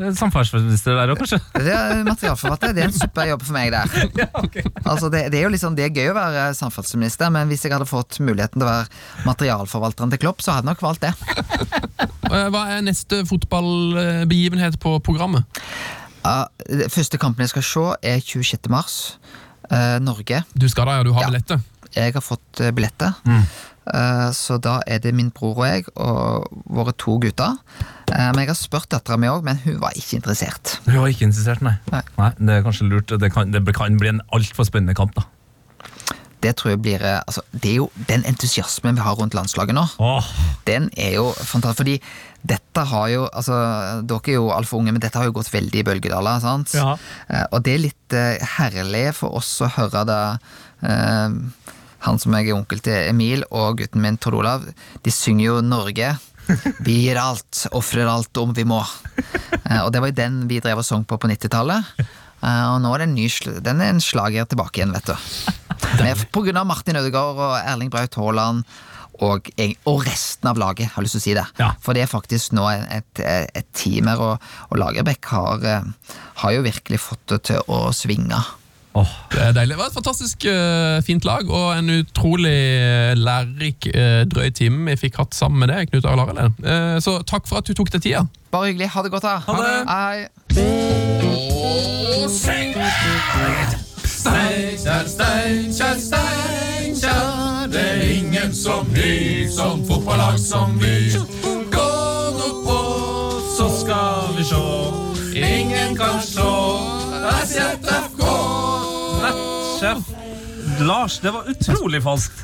er 0.00 0.12
du 0.14 0.16
samferdselsminister 0.16 0.94
der 0.96 1.10
òg, 1.12 1.18
kanskje? 1.20 1.40
Det 1.52 1.74
er 1.74 2.00
materialforvalter 2.06 2.72
det 2.72 2.84
er 2.84 2.88
en 2.88 2.96
super 2.96 3.28
jobb 3.28 3.42
for 3.44 3.52
meg 3.58 3.72
der. 3.74 3.90
Altså 4.90 5.10
det, 5.12 5.26
det 5.32 5.40
er 5.40 5.44
jo 5.44 5.50
liksom, 5.52 5.76
det 5.76 5.84
er 5.84 5.92
gøy 5.92 6.08
å 6.12 6.16
være 6.16 6.46
samferdselsminister, 6.56 7.28
men 7.34 7.50
hvis 7.52 7.66
jeg 7.66 7.74
hadde 7.74 7.84
fått 7.90 8.16
muligheten 8.24 8.56
til 8.62 8.64
å 8.64 8.70
være 8.70 9.26
materialforvalteren 9.28 10.14
til 10.14 10.22
Klopp, 10.24 10.40
så 10.40 10.54
hadde 10.56 10.64
jeg 10.64 10.72
nok 10.72 10.86
valgt 10.88 11.04
det. 11.04 11.12
Eh, 12.30 12.46
Hva 12.54 12.60
er 12.70 12.84
neste 12.86 13.24
fotballbegivenhet 13.26 14.76
på 14.78 14.92
programmet? 15.02 15.42
Ja, 16.22 16.44
det 16.68 16.86
første 16.94 17.18
kampen 17.18 17.42
jeg 17.42 17.50
skal 17.50 17.64
se, 17.66 17.82
er 18.06 18.20
26. 18.22 18.68
mars. 18.70 18.96
Uh, 19.70 19.98
Norge. 19.98 20.44
Du 20.54 20.68
skal 20.70 20.86
da, 20.86 20.98
ja. 21.00 21.02
Du 21.06 21.10
har 21.16 21.22
Ja. 21.26 21.30
billettet. 21.32 21.60
Jeg 21.96 22.14
har 22.14 22.22
fått 22.22 22.44
billettet. 22.54 22.74
billetter. 22.76 23.14
Eh, 23.26 23.42
så 24.36 24.58
da 24.62 24.80
er 24.86 25.00
det 25.02 25.14
min 25.16 25.32
bror 25.34 25.62
og 25.62 25.66
jeg 25.66 25.86
og 25.96 26.46
våre 26.70 26.94
to 26.98 27.18
gutter. 27.22 27.58
Eh, 28.10 28.30
men 28.34 28.44
jeg 28.44 28.52
har 28.52 28.58
spurt 28.58 28.90
dattera 28.92 29.18
mi 29.20 29.30
òg, 29.30 29.44
men 29.46 29.60
hun 29.64 29.80
var 29.82 29.96
ikke 29.98 30.18
interessert. 30.18 30.78
Hun 30.86 31.00
var 31.02 31.12
ikke 31.12 31.28
interessert, 31.28 31.62
nei. 31.64 31.76
Nei. 31.92 32.30
Det 32.38 32.56
er 32.56 32.64
kanskje 32.66 32.88
lurt. 32.90 33.12
Det 33.20 33.32
kan, 33.34 33.52
det 33.54 33.62
kan 33.76 34.00
bli 34.00 34.14
en 34.14 34.24
altfor 34.34 34.68
spennende 34.68 34.96
kamp, 34.98 35.14
da. 35.18 35.26
Det 36.40 36.54
tror 36.56 36.72
jeg 36.72 36.80
blir 36.80 37.02
eh, 37.04 37.18
altså, 37.28 37.42
Det 37.52 37.68
er 37.68 37.74
jo 37.82 37.90
den 38.08 38.22
entusiasmen 38.24 38.96
vi 38.96 39.04
har 39.04 39.18
rundt 39.18 39.36
landslaget 39.36 39.76
nå. 39.76 39.84
Oh. 40.00 40.24
Den 40.66 40.88
er 40.96 41.18
jo 41.18 41.30
fantastisk. 41.36 41.82
Fordi 41.82 41.98
dette 42.48 42.84
har 42.88 43.08
jo 43.12 43.26
altså, 43.28 43.58
Dere 44.08 44.32
er 44.32 44.38
jo 44.38 44.48
altfor 44.56 44.80
unge, 44.80 44.94
men 44.96 45.02
dette 45.04 45.20
har 45.20 45.28
jo 45.28 45.36
gått 45.36 45.52
veldig 45.52 45.82
i 45.82 45.84
bølgedaler. 45.86 46.40
sant? 46.40 46.72
Ja. 46.74 46.96
Eh, 47.28 47.44
og 47.52 47.64
det 47.66 47.76
er 47.76 47.84
litt 47.84 48.16
eh, 48.16 48.40
herlig 48.56 49.10
for 49.20 49.36
oss 49.36 49.52
å 49.60 49.68
høre 49.76 50.06
det 50.08 50.22
eh, 50.88 51.36
Han 52.06 52.20
som 52.20 52.34
jeg 52.36 52.48
er 52.48 52.56
onkel 52.56 52.80
til, 52.84 52.96
Emil, 53.10 53.44
og 53.50 53.80
gutten 53.80 54.02
min 54.04 54.18
Tord 54.20 54.38
Olav, 54.40 54.66
de 55.04 55.14
synger 55.14 55.46
jo 55.46 55.60
Norge. 55.64 56.14
Vi 56.86 56.96
gir 57.04 57.20
alt, 57.20 57.66
ofrer 57.76 58.08
alt 58.10 58.36
om 58.40 58.54
vi 58.56 58.64
må. 58.66 58.80
Eh, 59.20 59.80
og 59.84 59.92
det 59.92 60.00
var 60.02 60.10
jo 60.10 60.18
den 60.18 60.40
vi 60.50 60.58
drev 60.62 60.80
og 60.82 60.86
sang 60.86 61.04
på 61.06 61.18
på 61.20 61.30
90-tallet. 61.30 61.92
Eh, 62.00 62.64
og 62.72 62.80
nå 62.82 62.92
er 62.94 63.02
det 63.02 63.08
en 63.10 63.18
ny 63.18 63.26
den 63.62 63.82
er 63.84 63.92
en 63.92 64.02
slager 64.02 64.48
tilbake 64.50 64.80
igjen, 64.80 64.94
vet 64.96 65.12
du. 65.12 65.16
Med, 66.00 66.24
på 66.34 66.42
grunn 66.46 66.58
av 66.58 66.66
Martin 66.66 66.98
Ødegaard 66.98 67.38
og 67.38 67.58
Erling 67.60 67.92
Braut 67.92 68.18
Haaland. 68.18 68.64
Og, 69.20 69.50
og 69.84 69.98
resten 70.06 70.48
av 70.48 70.56
laget, 70.56 70.94
har 70.94 71.02
jeg 71.02 71.06
lyst 71.06 71.18
til 71.18 71.20
å 71.20 71.24
si 71.26 71.34
det. 71.36 71.44
Ja. 71.60 71.66
For 71.84 71.96
det 71.96 72.06
er 72.06 72.10
faktisk 72.10 72.54
nå 72.56 72.64
et, 72.72 73.20
et 73.20 73.68
team 73.76 74.08
her, 74.08 74.22
og, 74.24 74.46
og 74.70 74.80
Lagerbäck 74.80 75.28
har, 75.28 75.66
eh, 75.68 76.16
har 76.40 76.56
jo 76.56 76.64
virkelig 76.64 77.02
fått 77.04 77.26
det 77.34 77.42
til 77.50 77.60
å 77.68 77.90
svinge. 77.92 78.40
Åh. 78.94 79.12
Det 79.32 79.42
er 79.42 79.52
deilig. 79.52 79.74
Det 79.74 79.78
var 79.78 79.86
et 79.90 79.94
fantastisk 79.94 80.46
uh, 80.46 81.02
fint 81.06 81.24
lag, 81.24 81.50
og 81.50 81.78
en 81.78 81.90
utrolig 82.00 82.56
eh, 82.80 83.12
lærerik, 83.16 83.86
uh, 83.94 84.22
drøy 84.30 84.50
time 84.50 84.90
vi 84.90 84.96
fikk 85.06 85.16
hatt 85.22 85.34
sammen 85.36 85.58
med 85.62 85.68
deg, 85.72 85.90
Knut 85.90 86.06
Arild. 86.10 86.38
Eh, 86.64 86.98
så 87.04 87.22
takk 87.26 87.48
for 87.48 87.56
at 87.60 87.66
du 87.68 87.74
tok 87.76 87.92
deg 87.94 88.02
tida. 88.02 88.26
Bare 88.50 88.72
hyggelig. 88.72 88.88
Ha 88.94 89.02
det 89.06 89.10
godt, 89.14 89.22
da. 89.22 89.36
Ha 89.46 89.52
det. 89.62 89.76
Hei. 89.88 90.18
Steinkjer, 94.20 95.06
Steinkjer, 95.06 95.94
Steinkjer. 95.98 97.66
Det 97.72 97.80
er 97.80 98.02
ingen 98.18 98.54
som 98.54 98.86
vi, 98.94 99.48
som 99.48 99.86
fotballag 99.86 100.38
som 100.38 100.80
vi. 100.80 101.12
Gå 101.72 101.90
nå 102.36 102.48
på, 102.66 102.78
så 103.56 103.70
skal 103.80 104.36
vi 104.36 104.44
sjå. 104.50 104.64
Ingen 105.34 105.96
kan 105.96 106.20
slå 106.20 106.52
SJFK. 107.44 108.09
Nettsjef 109.80 110.80
Lars, 110.84 111.14
det 111.24 111.30
var 111.32 111.46
utrolig 111.48 112.00
falskt. 112.04 112.42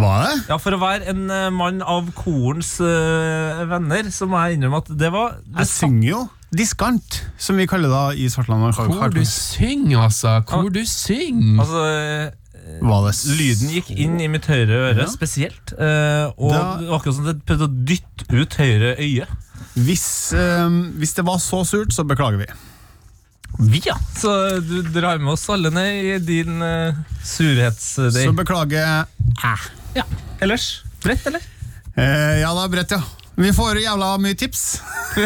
Var 0.00 0.22
det? 0.24 0.36
Ja, 0.48 0.56
For 0.62 0.72
å 0.72 0.78
være 0.80 1.10
en 1.12 1.26
eh, 1.32 1.48
mann 1.52 1.82
av 1.84 2.06
korens 2.16 2.76
eh, 2.80 3.60
venner, 3.68 4.08
så 4.14 4.24
må 4.30 4.40
jeg 4.46 4.56
innrømme 4.56 4.80
at 4.80 4.88
det 5.00 5.10
var 5.12 5.34
det 5.44 5.60
Jeg 5.66 5.70
synger 5.74 6.06
jo 6.08 6.20
diskant, 6.56 7.18
som 7.38 7.58
vi 7.60 7.66
kaller 7.70 7.92
det 7.92 8.22
i 8.24 8.30
Svartland. 8.32 8.72
Hvor 8.74 9.12
du 9.14 9.20
synger, 9.28 10.00
altså. 10.06 10.38
Hvor 10.50 10.70
du 10.74 10.80
synger. 10.88 11.60
Altså, 11.62 11.84
eh, 11.84 12.80
Var 12.80 13.04
det 13.06 13.12
s- 13.14 13.26
lyden 13.38 13.74
gikk 13.76 13.92
inn 13.94 14.16
i 14.24 14.26
mitt 14.32 14.46
høyre 14.50 14.80
øre 14.88 15.04
Ja. 15.04 15.06
spesielt. 15.10 15.74
eh, 15.78 16.32
og 16.38 16.50
Da- 16.52 16.76
det 16.80 16.88
var 16.88 16.98
akkurat 16.98 17.14
som 17.14 17.24
det 17.28 17.44
prøvde 17.44 17.68
å 17.68 17.84
dytte 17.84 18.40
ut 18.40 18.56
høyre 18.56 18.96
øye. 18.98 19.26
Hvis, 19.76 20.32
eh, 20.32 20.68
hvis 20.98 21.14
det 21.14 21.24
var 21.26 21.36
så 21.38 21.62
surt, 21.66 21.92
så 21.92 22.04
beklager 22.08 22.38
vi. 22.38 22.46
Vi, 23.60 23.80
ja! 23.84 23.96
Så 24.16 24.30
du 24.64 24.82
drar 24.94 25.18
med 25.20 25.32
oss 25.34 25.44
alle 25.52 25.70
ned 25.74 26.04
i 26.04 26.18
din 26.24 26.62
uh, 26.64 26.94
surhetsdeig. 27.24 28.24
Så 28.24 28.32
beklager 28.36 29.04
Ja. 29.94 30.04
Ellers? 30.40 30.82
Bredt, 31.04 31.26
eller? 31.28 31.40
eh, 31.96 32.40
Ja, 32.40 32.54
det 32.56 32.62
er 32.64 32.72
bredt, 32.72 32.90
ja. 32.96 33.02
Vi 33.40 33.52
får 33.56 33.78
jævla 33.82 34.14
mye 34.20 34.36
tips. 34.40 34.80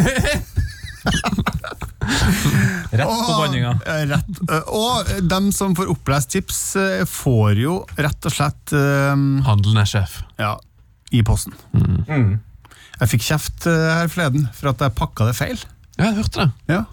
Rett 2.94 3.08
på 3.08 3.34
banninga. 3.38 3.72
eh, 3.86 4.04
rett. 4.10 4.40
Eh, 4.50 4.68
Og 4.72 5.08
dem 5.28 5.50
som 5.52 5.74
får 5.76 5.90
opplest 5.92 6.30
tips, 6.34 6.60
eh, 6.76 7.04
får 7.08 7.58
jo 7.60 7.76
rett 7.96 8.26
og 8.28 8.32
slett 8.34 8.72
um, 8.76 9.40
Handelen 9.46 9.80
er 9.82 9.88
sjef. 9.90 10.18
ja, 10.40 10.54
i 11.14 11.22
posten. 11.26 11.54
Mm. 11.74 12.40
Jeg 13.00 13.10
fikk 13.10 13.24
kjeft 13.26 13.66
eh, 13.70 13.88
her 14.00 14.08
forleden 14.12 14.48
for 14.54 14.70
at 14.72 14.82
jeg 14.84 14.94
pakka 14.98 15.26
det 15.30 15.36
feil. 15.38 15.58
Ja, 15.98 16.10
jeg 16.10 16.16
hørte 16.22 16.44
det. 16.44 16.50
Ja. 16.74 16.84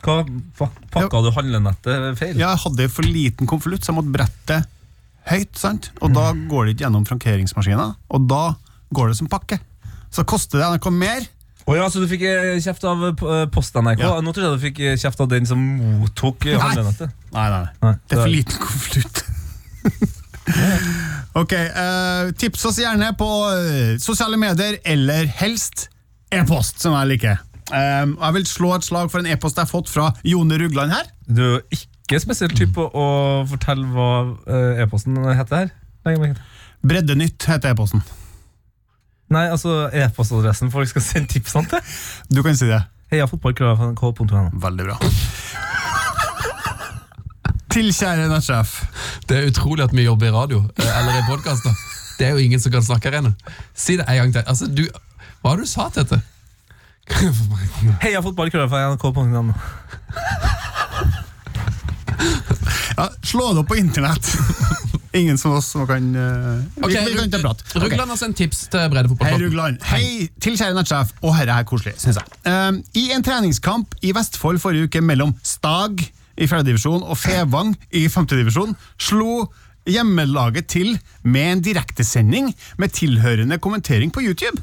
Hva 0.00 0.24
pa- 0.56 0.70
pakka 0.94 1.20
du 1.24 1.30
handlenettet 1.36 2.18
feil? 2.18 2.38
Jeg 2.40 2.60
hadde 2.64 2.86
for 2.92 3.02
liten 3.04 3.46
konvolutt, 3.50 3.84
så 3.84 3.92
jeg 3.92 3.98
måtte 4.00 4.14
brette 4.14 4.60
høyt. 5.30 5.52
sant? 5.60 5.90
Og 6.00 6.14
da 6.16 6.30
går 6.32 6.66
det 6.66 6.74
ikke 6.76 6.86
gjennom 6.86 7.04
frankeringsmaskina, 7.08 7.90
og 8.10 8.28
da 8.30 8.54
går 8.96 9.12
det 9.12 9.18
som 9.20 9.28
pakke. 9.30 9.60
Så 10.10 10.24
koster 10.26 10.58
det 10.58 10.66
NRK 10.72 10.90
mer. 10.90 11.28
Oh 11.68 11.76
ja, 11.76 11.84
Så 11.92 12.00
du 12.02 12.08
fikk 12.10 12.22
eh, 12.26 12.56
kjeft 12.64 12.82
av 12.88 13.02
eh, 13.12 13.44
Post-NRK? 13.52 14.00
Ja. 14.02 14.16
Nå 14.24 14.32
trodde 14.34 14.48
jeg 14.48 14.56
du 14.58 14.64
fikk 14.64 14.80
eh, 14.80 14.96
kjeft 14.98 15.20
av 15.22 15.28
den 15.30 15.44
som 15.46 15.60
mottok 16.00 16.48
handlenettet. 16.48 17.12
Nei. 17.30 17.44
Nei, 17.44 17.50
nei, 17.52 17.68
Nei, 17.84 17.92
Det 18.08 18.16
er 18.16 18.22
for 18.24 18.32
liten 18.32 18.58
konvolutt. 18.64 19.20
ok, 21.40 21.52
uh, 21.52 22.32
tips 22.40 22.64
oss 22.66 22.80
gjerne 22.82 23.12
på 23.20 23.28
sosiale 24.02 24.40
medier, 24.40 24.80
eller 24.84 25.28
helst 25.40 25.86
e-post, 26.34 26.80
som 26.82 26.96
jeg 26.96 27.12
liker. 27.14 27.38
Um, 27.70 28.16
jeg 28.18 28.34
vil 28.34 28.46
slå 28.50 28.72
et 28.74 28.86
slag 28.86 29.10
for 29.12 29.22
en 29.22 29.30
e-post 29.30 29.58
jeg 29.58 29.66
har 29.66 29.70
fått 29.70 29.90
fra 29.92 30.10
Jone 30.26 30.58
Rugland 30.58 30.94
her. 30.94 31.10
Du 31.26 31.42
er 31.46 31.60
ikke 31.76 32.18
spesielt 32.22 32.56
typ 32.58 32.72
på 32.74 32.86
å 32.90 33.06
fortelle 33.46 33.86
hva 33.94 34.08
eh, 34.50 34.82
e-posten 34.82 35.18
heter 35.38 35.62
her. 35.62 35.68
Nei? 36.08 36.32
Breddenytt 36.82 37.46
heter 37.46 37.70
e-posten. 37.74 38.02
Nei, 39.30 39.44
altså 39.46 39.84
e-postadressen 39.94 40.72
folk 40.74 40.90
skal 40.90 41.04
sende 41.06 41.30
tipsene 41.30 41.70
til. 41.70 41.92
Du 42.34 42.42
kan 42.42 42.58
si 42.58 42.66
det. 42.66 42.80
Heiafotballkrøll.no. 43.12 44.42
Veldig 44.62 44.88
bra. 44.88 44.96
Til 47.70 47.92
kjære 47.94 48.26
nettsjef. 48.30 48.74
Det 49.30 49.38
er 49.38 49.46
utrolig 49.52 49.86
at 49.86 49.94
vi 49.94 50.08
jobber 50.08 50.26
i 50.26 50.34
radio, 50.34 50.64
eh, 50.74 50.98
eller 50.98 51.20
i 51.20 51.26
podkaster. 51.28 51.78
Det 52.18 52.26
er 52.26 52.34
jo 52.34 52.42
ingen 52.42 52.60
som 52.60 52.74
kan 52.74 52.82
snakke 52.82 53.10
her 53.10 53.20
ennå. 53.20 53.30
Si 53.74 53.96
det 53.96 54.08
en 54.08 54.18
gang 54.24 54.34
til. 54.34 54.42
Altså, 54.50 54.66
du, 54.66 54.82
hva 55.40 55.52
var 55.52 55.62
det 55.62 55.68
du 55.68 55.70
sa, 55.70 55.86
Tete? 57.10 57.96
Heiafotballkrøll.no. 58.02 59.54
Ja, 62.96 63.06
slå 63.24 63.52
det 63.54 63.62
opp 63.62 63.70
på 63.70 63.78
internett. 63.80 64.26
Ingen 65.16 65.38
som 65.38 65.56
oss 65.56 65.70
som 65.72 65.86
kan 65.88 66.04
uh, 66.14 66.60
okay, 66.84 67.00
vi, 67.04 67.10
vi 67.10 67.16
kan 67.16 67.26
ikke 67.26 67.40
prate. 67.42 67.64
Okay. 67.66 67.82
Rugland 67.88 68.12
har 68.12 68.18
sendt 68.20 68.38
tips 68.38 68.62
til 68.70 68.82
Hei, 68.82 68.90
breddefotballpodden. 68.92 69.46
Rugland. 69.46 69.80
Hei 69.90 70.28
til 70.42 70.58
kjære 70.58 70.76
nettsjef. 70.76 71.14
Og 71.24 71.34
herre 71.34 71.56
er 71.58 71.66
koselig, 71.66 71.96
syns 71.98 72.20
jeg. 72.20 72.26
Um, 72.46 72.78
I 72.94 73.08
en 73.16 73.24
treningskamp 73.26 73.96
i 74.06 74.12
Vestfold 74.14 74.60
forrige 74.62 74.90
uke 74.90 75.02
mellom 75.02 75.34
Stag 75.42 76.04
i 76.40 76.46
fjerdedivisjon 76.46 77.02
og 77.02 77.18
Fevang 77.18 77.74
i 77.96 78.06
femtedivisjon 78.12 78.76
slo 79.00 79.48
hjemmelaget 79.90 80.68
til 80.70 80.92
med 81.22 81.54
en 81.56 81.64
direktesending 81.64 82.52
med 82.78 82.94
tilhørende 82.94 83.58
kommentering 83.58 84.12
på 84.14 84.22
YouTube. 84.22 84.62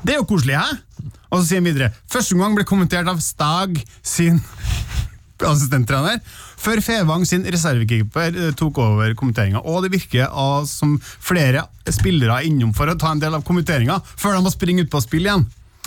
Det 0.00 0.14
er 0.14 0.18
jo 0.18 0.26
koselig, 0.28 0.56
hæ? 0.56 0.80
Og 1.30 1.40
så 1.40 1.46
sier 1.46 1.62
han 1.62 1.68
videre 1.70 1.92
Første 2.10 2.38
gang 2.38 2.56
ble 2.58 2.66
kommentert 2.68 3.08
av 3.10 3.20
Stag 3.24 3.78
sin 4.02 4.40
assistenttrener, 5.40 6.18
før 6.60 6.82
Fevang 6.84 7.22
sin 7.24 7.46
reservekeeper 7.48 8.34
eh, 8.36 8.50
tok 8.58 8.80
over 8.82 9.14
kommenteringa. 9.16 9.62
Og 9.64 9.86
det 9.86 9.92
virker 9.94 10.28
som 10.68 10.98
flere 11.00 11.64
spillere 11.88 12.40
er 12.40 12.50
innom 12.50 12.74
for 12.76 12.90
å 12.90 12.98
ta 13.00 13.14
en 13.14 13.22
del 13.22 13.38
av 13.38 13.46
kommenteringa, 13.46 14.00
før 14.04 14.36
de 14.36 14.44
må 14.44 14.52
springe 14.52 14.84
ut 14.84 14.92
på 14.92 15.00
spill 15.04 15.24
igjen. 15.24 15.46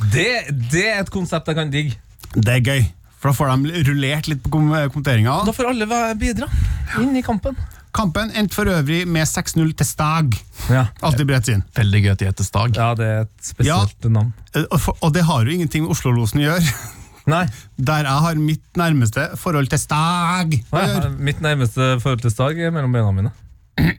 Det, 0.10 0.28
det 0.74 0.88
er 0.90 1.03
et 1.03 1.14
konsept 1.14 1.52
jeg 1.52 1.60
kan 1.60 1.70
digge. 1.74 1.99
Det 2.34 2.56
er 2.56 2.65
gøy, 2.65 2.88
for 3.22 3.30
da 3.30 3.38
får 3.38 3.53
de 3.53 3.86
rullert 3.91 4.32
litt 4.32 4.41
på 4.41 4.56
kom 4.56 4.74
kommenteringa. 4.74 5.38
Da 5.45 5.53
får 5.53 5.70
alle 5.70 6.02
bidra 6.18 6.49
inn 6.98 7.14
i 7.20 7.26
kampen. 7.26 7.57
Kampen 7.94 8.32
endte 8.34 8.56
for 8.57 8.65
øvrig 8.74 9.03
med 9.07 9.28
6-0 9.30 9.74
til 9.78 9.86
Stag. 9.86 10.34
Ja, 10.74 10.88
Alltid 11.06 11.28
bredt 11.30 11.45
sin. 11.45 11.61
Veldig 11.78 11.99
gøy 12.06 12.11
at 12.15 12.20
de 12.24 12.26
heter 12.32 12.48
Stag. 12.48 12.74
ja 12.78 12.88
det 12.98 13.06
er 13.06 13.20
et 13.28 13.45
spesielt 13.45 14.07
navn. 14.10 14.32
Eh, 14.56 14.64
Og, 14.72 14.80
for, 14.82 14.98
og 15.02 15.14
det 15.14 15.24
har 15.28 15.45
jo 15.45 15.53
ingenting 15.53 15.86
med 15.86 15.94
Oslo-losen 15.94 16.41
å 16.41 16.48
gjøre. 16.48 16.74
Nei, 17.34 17.45
Der 17.78 18.03
jeg 18.03 18.24
har 18.26 18.36
mitt 18.36 18.65
nærmeste 18.76 19.30
forhold 19.40 19.70
til 19.72 19.80
Stag 19.80 20.57
nei 20.74 20.88
mitt 21.24 21.40
nærmeste 21.40 21.94
forhold 22.03 22.20
til 22.26 22.34
Stag 22.34 22.60
er 22.60 22.74
mellom 22.76 22.91
beina 22.91 23.11
mine. 23.15 23.32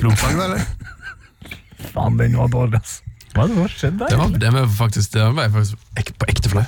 Krumstag, 0.00 0.32
eller? 0.34 0.64
Faen, 1.92 2.16
den 2.18 2.34
var 2.36 2.48
dårlig, 2.52 2.80
altså. 2.80 3.02
Hva 3.36 3.44
er 3.44 3.48
det 3.48 3.54
som 3.54 3.62
har 3.62 3.72
skjedd 3.76 4.00
Det 4.00 4.16
var, 4.18 4.34
det 4.42 4.50
var 4.56 4.66
faktisk, 4.80 5.12
det 5.12 5.24
var 5.36 5.50
faktisk 5.52 6.00
ek, 6.00 6.10
på 6.18 6.28
ekte 6.32 6.50
flau. 6.52 6.64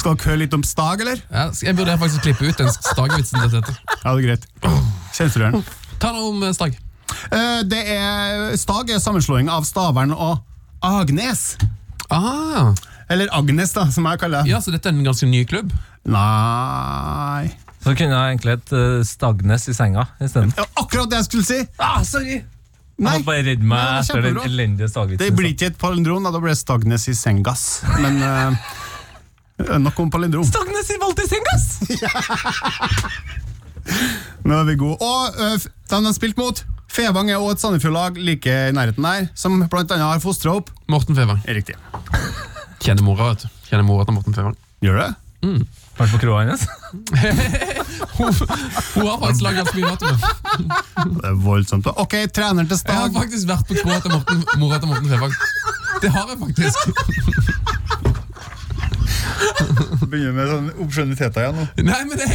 Skal 0.00 0.16
dere 0.16 0.30
høre 0.32 0.40
litt 0.44 0.54
om 0.56 0.62
Stag, 0.64 1.02
eller? 1.04 1.20
Ja, 1.28 1.48
jeg 1.52 1.76
burde 1.76 1.96
faktisk 2.00 2.24
klippe 2.24 2.48
ut 2.48 2.60
den 2.60 2.70
stagvitsen. 2.72 3.42
Dette. 3.52 3.74
Ja, 4.00 4.14
det 4.14 4.20
er 4.22 4.26
greit. 4.30 4.46
Sensurer 5.16 5.50
den. 5.52 5.64
Ta 6.00 6.12
noe 6.16 6.30
om 6.32 6.42
eh, 6.46 6.54
Stag. 6.56 6.76
Eh, 7.30 7.60
Det 7.68 7.80
er, 7.96 8.54
Stag 8.60 8.88
er 8.94 9.02
sammenslåing 9.02 9.50
av 9.52 9.66
Stavern 9.68 10.14
og 10.16 10.40
Agnes. 10.86 11.56
Ah, 12.10 12.72
Eller 13.10 13.28
Agnes, 13.36 13.72
da, 13.76 13.84
som 13.92 14.06
jeg 14.08 14.18
kaller 14.22 14.42
det. 14.46 14.50
ja, 14.54 14.60
Så 14.64 14.72
dette 14.72 14.88
er 14.88 14.96
en 14.96 15.04
ganske 15.04 15.26
ny 15.28 15.44
klubb? 15.50 15.70
Nei 16.08 17.50
Så 17.84 17.92
kunne 17.96 18.14
jeg 18.16 18.32
egentlig 18.34 18.54
hett 18.56 18.72
uh, 18.76 19.02
Stagnes 19.06 19.68
i 19.70 19.74
senga 19.76 20.06
isteden. 20.22 20.50
ja, 20.56 20.64
Akkurat 20.80 21.10
det 21.12 21.20
jeg 21.20 21.28
skulle 21.28 21.46
si! 21.48 21.60
Ah, 21.80 22.00
sorry! 22.06 22.40
Nei, 23.00 23.14
Jeg 23.16 23.22
var 23.24 23.28
bare 23.30 23.44
redd 23.46 23.62
meg 23.64 23.78
Nei, 23.80 23.84
det 23.84 23.92
er 23.92 24.00
etter 24.00 24.14
den 24.20 24.24
kjempebra. 24.34 24.48
elendige 24.50 24.88
Stag-vitsen. 24.92 25.22
Det 25.22 25.36
blir 25.38 25.54
ikke 25.54 25.70
et 25.70 25.78
palindrom, 25.80 26.26
da, 26.26 26.32
da 26.34 26.40
blir 26.42 26.52
det 26.52 26.58
Stagnes 26.60 27.06
i 27.08 27.14
Sengas. 27.16 27.62
Men 28.02 28.18
eh, 28.20 28.58
nok 29.78 30.00
om 30.00 30.10
palindrom. 30.12 30.44
Stagnes 30.48 30.90
i 30.90 30.92
Walter 31.02 31.26
Sengas! 31.28 31.64
Nå 34.46 34.52
er 34.60 34.64
vi 34.68 34.74
gode. 34.80 34.96
Og 35.00 35.20
uh, 35.40 35.54
de 35.90 35.96
har 36.06 36.14
spilt 36.16 36.38
mot 36.40 36.56
Fevang 36.90 37.30
er 37.30 37.36
også 37.38 37.52
et 37.52 37.60
Sandefjord-lag 37.62 38.12
like 38.18 38.50
i 38.50 38.72
nærheten 38.74 39.04
der, 39.06 39.26
som 39.38 39.52
blant 39.70 39.92
annet 39.94 40.06
har 40.08 40.18
fostra 40.22 40.50
opp. 40.58 40.66
Morten 40.90 41.14
Fevang. 41.14 41.38
Er 41.46 41.54
riktig. 41.60 41.76
Kjenner 42.82 43.04
mora, 43.06 43.24
vet 43.30 43.40
du. 43.44 43.48
Kjenner 43.68 43.86
mora 43.86 44.04
til 44.08 44.14
Morten 44.16 44.34
Fevang. 44.34 44.56
Gjør 44.82 44.96
det? 45.04 45.10
Vært 46.00 46.12
på 46.14 46.18
kroa 46.24 46.38
hennes? 46.42 46.62
Hun, 48.20 48.32
hun 48.34 49.06
har 49.06 49.18
faktisk 49.22 49.42
laget 49.46 49.58
ganske 49.60 49.76
mye 49.78 49.86
mat 49.86 50.02
med. 50.04 50.16
Det 51.20 51.28
er 51.30 51.36
voldsomt. 51.40 51.86
Ok, 52.02 52.14
treneren 52.36 52.68
til 52.68 52.78
Jeg 52.84 52.96
har 52.98 53.10
faktisk 53.14 53.44
vært 53.48 53.64
på 53.68 53.74
kroa 53.78 53.98
til 54.04 54.10
Morten, 54.12 54.38
mora 54.60 54.76
til 54.82 54.88
Morten 54.90 55.08
Fevang. 55.08 55.32
Det 56.02 56.10
har 56.12 56.24
jeg 56.28 56.38
faktisk. 56.42 56.78
Begynner 60.10 60.34
med 60.36 60.50
sånn 60.50 60.70
oppskjønnheter 60.84 61.40
igjen 61.46 61.56
nå. 61.60 61.66
Nei, 61.86 62.02
men 62.08 62.16
det 62.20 62.28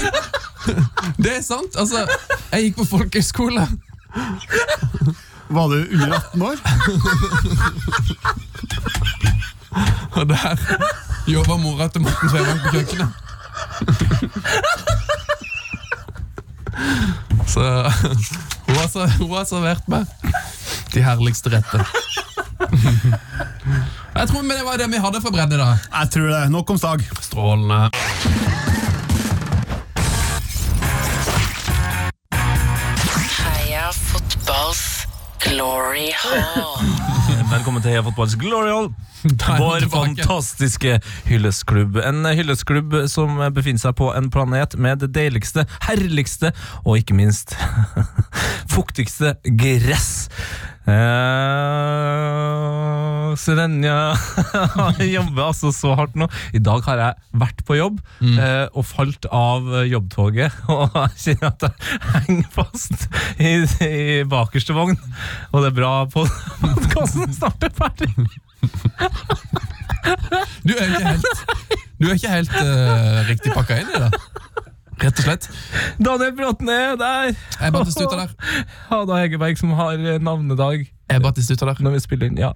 det 1.22 1.32
er 1.38 1.41
sant. 1.45 1.76
Altså, 1.77 2.06
jeg 2.52 2.64
gikk 2.64 2.80
på 2.80 2.86
folkehøyskole. 2.95 3.68
Var 5.48 5.68
du 5.69 5.76
under 5.94 6.15
18 6.18 6.41
år? 6.41 6.57
Og 10.15 10.30
der 10.30 10.56
jobba 11.27 11.57
mora 11.61 11.88
til 11.91 12.02
Morten 12.02 12.30
Fevang 12.32 12.60
på 12.64 12.69
kjøkkenet. 12.77 13.11
Så 17.48 17.61
hun 18.68 18.76
har, 18.76 19.18
hun 19.19 19.36
har 19.36 19.45
servert 19.48 19.86
meg 19.91 20.10
de 20.94 21.03
herligste 21.03 21.52
retter. 21.53 21.86
Jeg 24.16 24.28
tror 24.30 24.42
det 24.48 24.64
var 24.64 24.78
det 24.80 24.86
vi 24.92 25.00
hadde 25.04 25.20
for 25.22 25.34
bredde, 25.36 25.58
da. 25.60 25.74
Jeg 25.92 26.10
tror 26.14 26.30
det. 26.32 26.44
Nok 26.52 26.70
om 26.72 26.78
Stag. 26.80 27.02
Strålende. 27.22 27.90
Heia 33.42 33.90
fotballs 33.92 34.86
glory 35.44 36.14
hall. 36.16 36.80
Velkommen 37.56 37.84
til 37.84 37.92
Heia 37.92 38.04
Fotballs 38.06 38.38
Glory 38.40 38.72
Hall. 38.72 38.88
Vår 39.60 39.86
fantastiske 39.92 41.00
hyllestklubb. 41.28 42.00
En 42.04 42.26
hyllestklubb 42.26 42.96
som 43.12 43.40
befinner 43.56 43.84
seg 43.84 43.96
på 44.00 44.10
en 44.16 44.32
planet 44.34 44.78
med 44.80 45.04
det 45.04 45.12
deiligste, 45.16 45.66
herligste 45.88 46.52
og 46.86 47.02
ikke 47.02 47.18
minst 47.18 47.56
fuktigste 48.76 49.36
gress. 49.60 50.30
Eh, 50.86 52.75
Serenja 53.40 54.16
jobber 55.16 55.49
altså 55.49 55.72
så 55.76 55.94
hardt 55.98 56.16
nå. 56.20 56.28
I 56.56 56.62
dag 56.64 56.86
har 56.88 57.02
jeg 57.02 57.40
vært 57.41 57.64
på 57.68 57.78
jobb 57.78 57.99
eh, 58.24 58.66
og 58.72 58.86
falt 58.88 59.28
av 59.32 59.68
jobbtoget. 59.88 60.56
Og 60.74 60.95
jeg 60.95 61.36
kjenner 61.36 61.52
at 61.52 61.68
jeg 61.68 62.02
henger 62.16 62.49
fast 62.53 63.07
i, 63.40 63.56
i 63.86 64.24
bakerste 64.30 64.76
vogn. 64.76 64.98
Og 65.52 65.62
det 65.62 65.72
er 65.72 65.78
bra 65.82 65.94
på 66.12 66.26
podkasten 66.62 67.34
snart 67.40 67.66
er 67.66 67.74
ferdig. 67.76 68.12
Du 70.66 70.74
er 70.74 70.88
ikke 70.90 71.06
helt, 71.06 71.44
du 71.99 72.07
er 72.07 72.16
ikke 72.18 72.32
helt 72.32 72.56
uh, 72.56 73.22
riktig 73.30 73.53
pakka 73.56 73.82
inn 73.82 73.91
i 73.94 74.02
det. 74.06 74.12
Rett 75.02 75.20
og 75.20 75.26
slett. 75.26 75.50
Daniel 76.00 76.32
Bråten 76.38 76.70
er 76.72 76.96
der. 77.00 77.34
Jeg 77.60 77.88
støtter 77.92 78.22
der. 78.26 78.36
Ada 78.96 79.20
Hegerberg 79.24 79.60
som 79.60 79.74
har 79.76 80.00
eh, 80.00 80.22
navnedag 80.24 80.86
Er 81.12 81.20
Batistuta 81.22 81.68
der? 81.70 81.82
når 81.84 81.98
vi 81.98 82.00
spiller 82.06 82.32
inn. 82.32 82.40
Ja. 82.40 82.54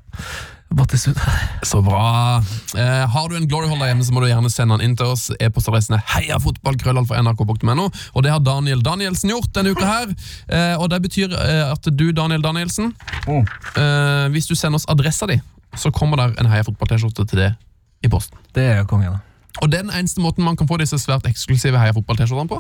Batistuta. 0.74 1.22
Så 1.66 1.82
bra. 1.82 2.40
Eh, 2.78 3.04
har 3.14 3.30
du 3.30 3.36
en 3.38 3.48
glory 3.50 3.68
holder 3.70 3.90
hjemme, 3.92 4.06
så 4.06 4.14
må 4.14 4.22
du 4.24 4.30
gjerne 4.30 4.50
sende 4.54 4.78
den 4.78 4.90
inn 4.90 4.96
til 4.98 5.12
oss. 5.12 5.28
E-postadressen 5.42 5.98
er 5.98 6.04
heiafotballkrøllalfa.nrk.no, 6.16 7.88
og 8.14 8.26
det 8.26 8.34
har 8.34 8.44
Daniel 8.46 8.84
Danielsen 8.86 9.34
gjort 9.34 9.52
denne 9.56 9.74
uka 9.76 9.86
her. 9.90 10.14
Eh, 10.48 10.76
og 10.80 10.90
det 10.94 11.02
betyr 11.06 11.34
eh, 11.34 11.64
at 11.72 11.90
du, 11.90 12.10
Daniel 12.16 12.46
Danielsen, 12.46 12.94
eh, 13.28 14.28
hvis 14.34 14.50
du 14.50 14.56
sender 14.56 14.80
oss 14.80 14.90
adressa 14.90 15.28
di, 15.30 15.40
så 15.78 15.92
kommer 15.94 16.22
der 16.22 16.38
en 16.40 16.50
Heia 16.50 16.66
fotball-T-skjorte 16.66 17.26
til 17.30 17.44
deg 17.44 18.06
i 18.06 18.10
posten. 18.10 18.38
Det 18.56 18.66
er 18.78 18.86
kongen, 18.90 19.18
da. 19.18 19.26
Og 19.64 19.72
den 19.74 19.90
eneste 19.90 20.22
måten 20.22 20.46
man 20.46 20.56
kan 20.56 20.68
få 20.70 20.78
disse 20.80 20.96
svært 21.02 21.26
eksklusive 21.28 21.80
Heia 21.82 21.92
fotball-T-skjortene 21.98 22.52
på. 22.52 22.60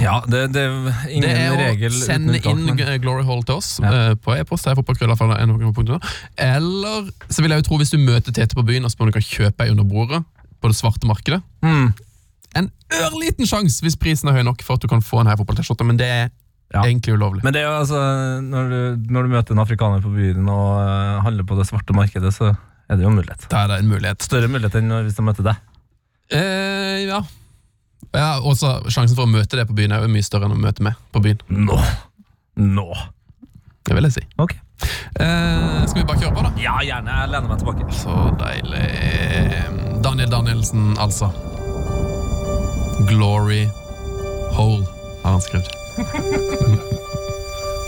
Ja, 0.00 0.20
det, 0.26 0.40
det 0.54 0.62
er 0.64 0.72
ingen 1.10 1.26
det 1.26 1.32
er 1.36 1.52
å 1.52 1.58
regel 1.60 1.92
sende 1.92 2.38
inn 2.40 3.00
Glory 3.02 3.24
Hall 3.28 3.42
til 3.46 3.58
oss 3.60 3.76
Ja. 3.82 3.90
uh, 3.92 4.14
på 4.16 4.34
e-post. 4.38 4.66
Eller 6.36 7.10
så 7.28 7.42
vil 7.44 7.52
jeg 7.54 7.60
jo 7.62 7.66
tro 7.68 7.78
hvis 7.80 7.92
du 7.94 7.98
møter 8.00 8.32
Tete 8.34 8.56
på 8.56 8.64
byen 8.66 8.86
og 8.88 8.92
spør 8.92 9.06
om 9.06 9.12
du 9.12 9.16
kan 9.18 9.26
kjøpe 9.28 9.66
ei 9.66 9.72
under 9.74 9.86
bordet 9.86 10.22
på 10.62 10.70
det 10.72 10.78
svarte 10.78 11.06
markedet. 11.08 11.42
Mm. 11.64 11.92
En 12.56 12.70
ørliten 13.02 13.46
sjanse 13.48 13.84
hvis 13.84 13.98
prisen 14.00 14.30
er 14.32 14.38
høy 14.38 14.44
nok 14.48 14.62
for 14.64 14.78
at 14.78 14.84
du 14.84 14.88
kan 14.90 15.04
få 15.04 15.20
en 15.22 15.28
Heia 15.30 15.38
fotball-T-skjorte, 15.40 15.84
men 15.86 16.00
det 16.00 16.08
er 16.10 16.26
Ja. 16.74 16.80
egentlig 16.82 17.14
ulovlig. 17.14 17.44
Men 17.46 17.52
det 17.54 17.60
er 17.62 17.68
jo 17.68 17.74
altså, 17.78 17.98
når 18.42 18.70
du, 18.72 19.12
når 19.14 19.22
du 19.22 19.28
møter 19.36 19.54
en 19.54 19.60
afrikaner 19.62 20.00
på 20.02 20.10
byen 20.10 20.48
og 20.50 20.72
uh, 20.82 21.22
handler 21.22 21.46
på 21.46 21.54
det 21.60 21.66
svarte 21.68 21.94
markedet, 21.94 22.32
så 22.34 22.56
er 22.90 22.96
det 22.98 23.04
jo 23.04 23.12
en 23.12 23.20
mulighet. 23.20 23.46
Da 23.52 23.60
er 23.62 23.68
det 23.70 23.76
en 23.84 23.90
mulighet. 23.92 24.22
Større 24.26 24.48
mulighet 24.50 24.74
enn 24.80 24.90
hvis 25.06 25.14
de 25.14 25.22
møter 25.22 25.46
deg. 25.46 25.60
Eh, 26.32 27.06
ja. 27.06 27.22
ja. 28.12 28.30
Også 28.42 28.78
sjansen 28.90 29.16
for 29.16 29.26
å 29.26 29.30
møte 29.30 29.58
det 29.58 29.66
på 29.68 29.76
byen 29.76 29.94
er 29.96 30.04
jo 30.06 30.12
mye 30.12 30.26
større 30.26 30.48
enn 30.48 30.56
å 30.56 30.60
møte 30.60 30.84
meg 30.86 30.98
på 31.14 31.22
byen. 31.24 31.42
Nå! 31.48 31.78
Nå! 32.62 32.88
Det 33.86 33.94
vil 33.94 34.08
jeg 34.08 34.16
si. 34.18 34.24
Ok. 34.42 34.56
Eh, 35.22 35.82
skal 35.86 36.00
vi 36.00 36.06
bare 36.08 36.20
kjøre 36.20 36.34
på, 36.34 36.42
da? 36.44 36.52
Ja, 36.60 36.76
gjerne. 36.84 37.20
Jeg 37.22 37.32
lener 37.34 37.50
meg 37.52 37.62
tilbake. 37.62 37.86
Så 37.94 38.16
deilig. 38.40 38.86
Daniel 40.04 40.30
Danielsen, 40.32 40.94
altså. 40.98 41.30
Glory 43.06 43.66
Hole, 44.56 44.86
har 45.22 45.36
han 45.36 45.40
skrevet. 45.40 45.70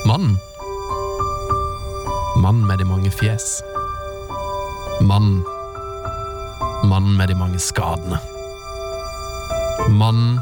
Mannen. 0.06 0.39
Mannen 2.39 2.66
med 2.66 2.78
de 2.78 2.85
mange 2.85 3.10
fjes. 3.10 3.62
Mannen. 5.01 5.43
Mannen 6.89 7.16
med 7.16 7.28
de 7.28 7.35
mange 7.35 7.59
skadene. 7.59 8.19
Mannen. 9.90 10.40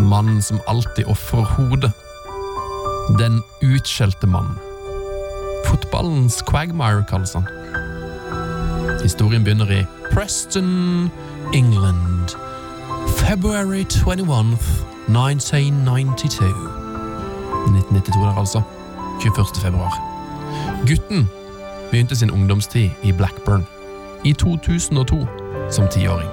Mannen 0.00 0.42
som 0.42 0.60
alltid 0.66 1.04
ofrer 1.06 1.44
hodet. 1.56 1.92
Den 3.18 3.42
utskjelte 3.62 4.26
mannen. 4.26 4.58
Fotballens 5.66 6.42
quagmire, 6.46 7.04
kalles 7.08 7.34
han. 7.34 7.48
Historien 9.02 9.44
begynner 9.44 9.72
i 9.80 9.86
Preston, 10.12 11.10
England. 11.54 12.36
February 13.16 13.82
21th, 13.82 14.62
1992. 15.08 16.46
1992 17.66 18.22
der, 18.22 18.38
altså. 18.38 18.62
21. 19.22 19.46
februar. 19.62 19.98
Gutten 20.86 21.28
begynte 21.90 22.16
sin 22.16 22.30
ungdomstid 22.30 22.90
i 23.02 23.12
Blackburn 23.12 23.66
i 24.24 24.34
2002 24.34 25.26
som 25.70 25.88
tiåring. 25.88 26.30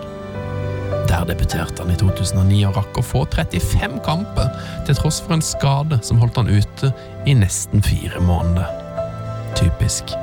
Der 1.10 1.26
debuterte 1.28 1.84
han 1.84 1.92
i 1.94 1.98
2009 2.00 2.64
og 2.70 2.80
rakk 2.80 2.98
å 2.98 3.06
få 3.06 3.24
35 3.30 4.00
kamper, 4.06 4.50
til 4.88 4.98
tross 4.98 5.20
for 5.22 5.36
en 5.38 5.46
skade 5.46 6.00
som 6.06 6.20
holdt 6.22 6.40
han 6.40 6.50
ute 6.50 6.92
i 7.30 7.36
nesten 7.38 7.84
fire 7.86 8.22
måneder. 8.26 8.70
Typisk. 9.60 10.16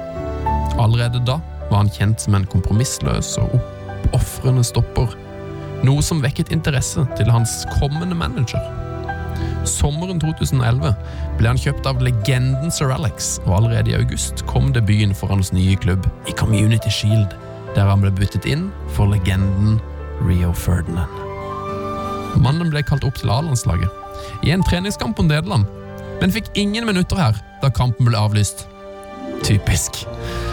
Allerede 0.80 1.22
da 1.26 1.38
var 1.70 1.84
han 1.84 1.92
kjent 1.92 2.24
som 2.24 2.34
en 2.36 2.48
kompromissløs 2.50 3.36
og 3.40 3.54
oppofrende 4.12 4.64
stopper, 4.66 5.14
noe 5.86 6.02
som 6.04 6.22
vekket 6.22 6.52
interesse 6.54 7.04
til 7.18 7.30
hans 7.32 7.62
kommende 7.78 8.18
manager. 8.18 8.62
Sommeren 9.68 10.18
2011 10.22 10.92
ble 11.38 11.48
han 11.48 11.60
kjøpt 11.60 11.86
av 11.86 12.02
legenden 12.02 12.74
Sir 12.74 12.90
Alex, 12.94 13.36
og 13.46 13.60
allerede 13.60 13.92
i 13.92 13.96
august 13.98 14.42
kom 14.50 14.72
debuten 14.74 15.14
for 15.14 15.30
hans 15.30 15.52
nye 15.54 15.78
klubb 15.78 16.06
i 16.30 16.34
Community 16.38 16.90
Shield, 16.90 17.34
der 17.76 17.88
han 17.88 18.02
ble 18.04 18.12
byttet 18.14 18.46
inn 18.48 18.68
for 18.96 19.10
legenden 19.10 19.78
Rio 20.22 20.52
Ferdinand. 20.52 21.20
Mannen 22.42 22.70
ble 22.72 22.82
kalt 22.86 23.04
opp 23.04 23.18
til 23.20 23.32
A-landslaget 23.32 24.44
i 24.46 24.52
en 24.54 24.64
treningskamp 24.64 25.16
på 25.16 25.26
Nederland, 25.26 25.66
men 26.20 26.32
fikk 26.34 26.52
ingen 26.58 26.86
minutter 26.88 27.18
her 27.18 27.38
da 27.62 27.70
kampen 27.72 28.08
ble 28.08 28.18
avlyst. 28.18 28.66
Typisk. 29.42 30.04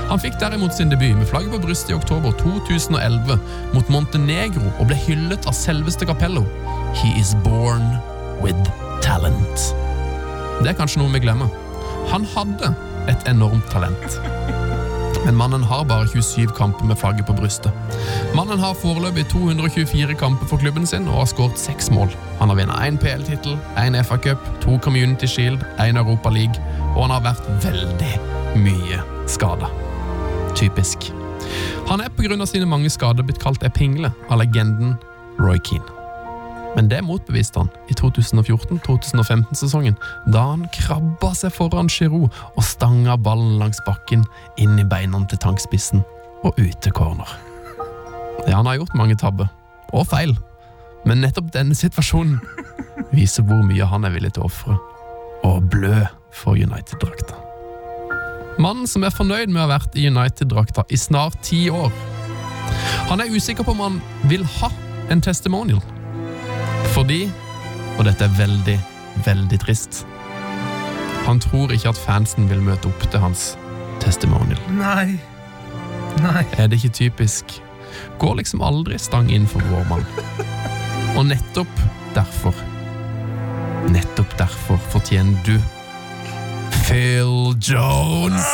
Han 0.10 0.22
fikk 0.22 0.40
derimot 0.41 0.74
sin 0.74 0.90
debut 0.90 1.14
med 1.18 1.28
flagget 1.30 1.54
på 1.54 1.62
brystet 1.68 1.94
i 1.94 1.98
oktober 1.98 2.34
2011 2.41 3.38
mot 3.76 3.91
Montenegro 3.94 4.66
og 4.80 4.90
ble 4.90 4.98
hyllet 5.06 5.46
av 5.50 5.58
selveste 5.58 6.08
Capello. 6.10 6.46
He 6.98 7.14
is 7.20 7.36
born 7.46 7.86
with 8.41 8.58
talent. 9.06 9.70
Det 10.60 10.74
er 10.74 10.80
kanskje 10.80 11.04
noe 11.04 11.14
vi 11.14 11.22
glemmer. 11.24 11.54
Han 12.10 12.26
hadde 12.34 12.74
et 13.10 13.30
enormt 13.30 13.70
talent. 13.72 14.20
Men 15.26 15.36
mannen 15.36 15.64
har 15.64 15.86
bare 15.86 16.08
27 16.08 16.48
kamper 16.58 16.86
med 16.86 16.98
flagget 16.98 17.28
på 17.28 17.34
brystet. 17.34 17.72
Mannen 18.36 18.60
har 18.60 18.74
foreløpig 18.74 19.28
224 19.32 20.16
kamper 20.20 20.48
for 20.48 20.58
klubben 20.58 20.88
sin 20.88 21.08
og 21.08 21.22
har 21.22 21.30
skåret 21.34 21.60
seks 21.60 21.91
mål. 21.91 22.10
Han 22.40 22.50
har 22.50 22.60
vunnet 22.62 22.82
én 22.88 22.98
PL-tittel, 23.02 23.58
én 23.78 24.00
FA-cup, 24.04 24.48
to 24.64 24.78
Community 24.78 25.28
Shield, 25.28 25.66
én 25.80 25.98
Europa 25.98 26.30
League, 26.30 26.56
og 26.96 27.08
han 27.08 27.16
har 27.18 27.28
vært 27.30 27.52
veldig 27.66 28.16
mye 28.64 29.04
skada. 29.28 29.70
Typisk. 30.56 31.12
Han 31.90 32.02
er 32.02 32.10
pga. 32.10 32.46
sine 32.46 32.66
mange 32.66 32.90
skader 32.90 33.24
blitt 33.24 33.41
kalt 33.41 33.64
ei 33.64 33.70
pingle 33.70 34.12
av 34.30 34.40
legenden 34.40 34.98
Roy 35.40 35.58
Keane. 35.58 35.99
Men 36.76 36.90
det 36.90 37.02
motbeviste 37.04 37.60
han 37.60 37.70
i 37.90 37.96
2014-2015-sesongen, 37.98 39.98
da 40.34 40.44
han 40.52 40.68
krabba 40.76 41.32
seg 41.38 41.54
foran 41.56 41.90
Giroud 41.91 42.30
og 42.30 42.66
stanga 42.66 43.18
ballen 43.18 43.58
langs 43.62 43.82
bakken 43.88 44.26
inn 44.62 44.78
i 44.80 44.88
beina 44.88 45.22
til 45.30 45.41
tankspissen 45.41 46.04
og 46.46 46.60
ut 46.60 46.78
til 46.84 46.96
corner. 46.96 47.30
Ja, 48.48 48.60
han 48.60 48.70
har 48.70 48.80
gjort 48.80 48.96
mange 48.96 49.18
tabber, 49.20 49.50
og 49.91 50.08
feil, 50.08 50.36
men 51.06 51.24
nettopp 51.24 51.52
denne 51.56 51.76
situasjonen 51.76 52.40
viser 53.16 53.46
hvor 53.48 53.62
mye 53.66 53.88
han 53.90 54.08
er 54.08 54.16
villig 54.16 54.34
til 54.36 54.46
å 54.46 54.50
ofre, 54.50 54.78
og 55.48 55.70
blø 55.72 56.06
for 56.36 56.60
United-drakta. 56.60 57.38
Mannen 58.60 58.90
som 58.91 59.06
er 59.08 59.16
fornøyd 59.16 59.52
med 59.52 59.62
å 59.62 59.68
ha 59.68 59.78
vært 59.78 59.96
i 59.96 60.10
United-drakta 60.12 60.84
i 60.91 61.00
snart 61.00 61.40
ti 61.48 61.68
år. 61.72 61.94
Han 63.10 63.24
er 63.24 63.32
usikker 63.32 63.66
på 63.66 63.74
om 63.74 63.86
han 63.86 64.02
vil 64.30 64.44
ha 64.60 64.70
en 65.10 65.24
testimonial. 65.24 65.82
Fordi, 66.94 67.24
og 67.98 68.06
dette 68.08 68.26
er 68.26 68.38
veldig, 68.38 68.78
veldig 69.26 69.60
trist, 69.62 70.04
han 71.26 71.42
tror 71.44 71.74
ikke 71.76 71.92
at 71.92 72.00
fansen 72.00 72.48
vil 72.50 72.62
møte 72.64 72.90
opp 72.90 73.04
til 73.12 73.22
hans 73.22 73.54
testimonial. 74.02 74.60
Nei. 74.74 75.20
Nei. 76.24 76.44
Er 76.58 76.70
det 76.70 76.80
ikke 76.80 76.96
typisk? 77.04 77.60
Går 78.22 78.40
liksom 78.40 78.64
aldri 78.66 78.98
stang 79.02 79.30
inn 79.34 79.48
for 79.50 79.64
vår 79.70 79.86
mann. 79.92 80.06
Og 81.18 81.28
nettopp 81.30 81.84
derfor, 82.16 82.56
nettopp 83.92 84.38
derfor 84.40 84.82
fortjener 84.94 85.38
du 85.46 85.58
Phil 86.90 87.53
Jones 87.61 88.45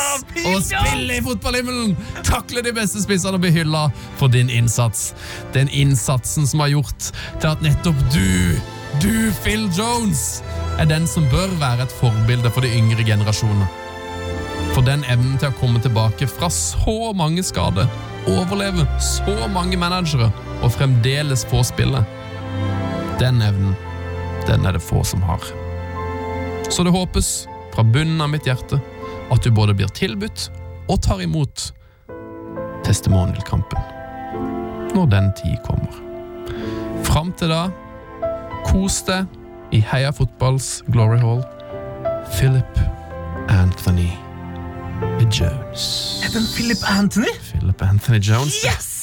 å 0.44 0.58
spille 0.60 1.14
i 1.16 1.22
fotballhimmelen! 1.24 1.94
Takle 2.26 2.60
de 2.66 2.74
beste 2.76 3.00
spissene 3.00 3.38
og 3.38 3.44
bli 3.46 3.52
hylla 3.54 3.86
for 4.20 4.28
din 4.32 4.50
innsats. 4.52 5.14
Den 5.54 5.70
innsatsen 5.72 6.44
som 6.44 6.60
har 6.60 6.74
gjort 6.74 7.08
til 7.40 7.48
at 7.48 7.64
nettopp 7.64 7.96
du, 8.12 8.58
du 9.00 9.32
Phil 9.40 9.64
Jones, 9.72 10.42
er 10.76 10.90
den 10.90 11.08
som 11.08 11.24
bør 11.32 11.48
være 11.62 11.86
et 11.86 11.96
forbilde 11.96 12.52
for 12.52 12.66
de 12.66 12.74
yngre 12.76 13.08
generasjonene. 13.08 13.70
For 14.74 14.84
den 14.84 15.06
evnen 15.08 15.40
til 15.40 15.48
å 15.48 15.56
komme 15.56 15.80
tilbake 15.80 16.28
fra 16.28 16.52
så 16.52 17.14
mange 17.16 17.40
skader, 17.46 17.88
overleve 18.28 18.84
så 19.00 19.48
mange 19.48 19.80
managere 19.80 20.28
og 20.60 20.74
fremdeles 20.76 21.48
få 21.48 21.64
spille, 21.64 22.04
den 23.16 23.40
evnen, 23.40 23.72
den 24.44 24.68
er 24.68 24.76
det 24.76 24.84
få 24.84 25.00
som 25.08 25.24
har. 25.24 25.40
Så 26.68 26.84
det 26.84 26.92
håpes 26.92 27.46
fra 27.76 27.84
bunnen 27.84 28.20
av 28.24 28.30
mitt 28.32 28.46
hjerte 28.48 28.78
at 29.30 29.44
du 29.44 29.50
både 29.52 29.74
blir 29.76 29.90
tilbudt 29.92 30.46
og 30.88 31.00
tar 31.04 31.20
imot 31.20 31.66
testimonialkampen 32.86 33.92
når 34.96 35.10
den 35.12 35.28
tid 35.36 35.58
kommer. 35.66 35.92
Fram 37.04 37.34
til 37.36 37.52
da, 37.52 37.66
kos 38.64 39.02
deg 39.04 39.28
i 39.76 39.82
Heia 39.84 40.14
Fotballs 40.16 40.78
Glory 40.88 41.20
Hall. 41.20 41.44
Philip 42.38 42.80
Anthony 43.52 44.08
Jones. 45.28 45.84
Er 46.24 46.32
det 46.32 46.46
Philip 46.56 46.80
Anthony? 46.88 47.32
Philip 47.52 47.82
Anthony 47.82 48.22
Jones. 48.24 48.62
Yes! 48.64 48.95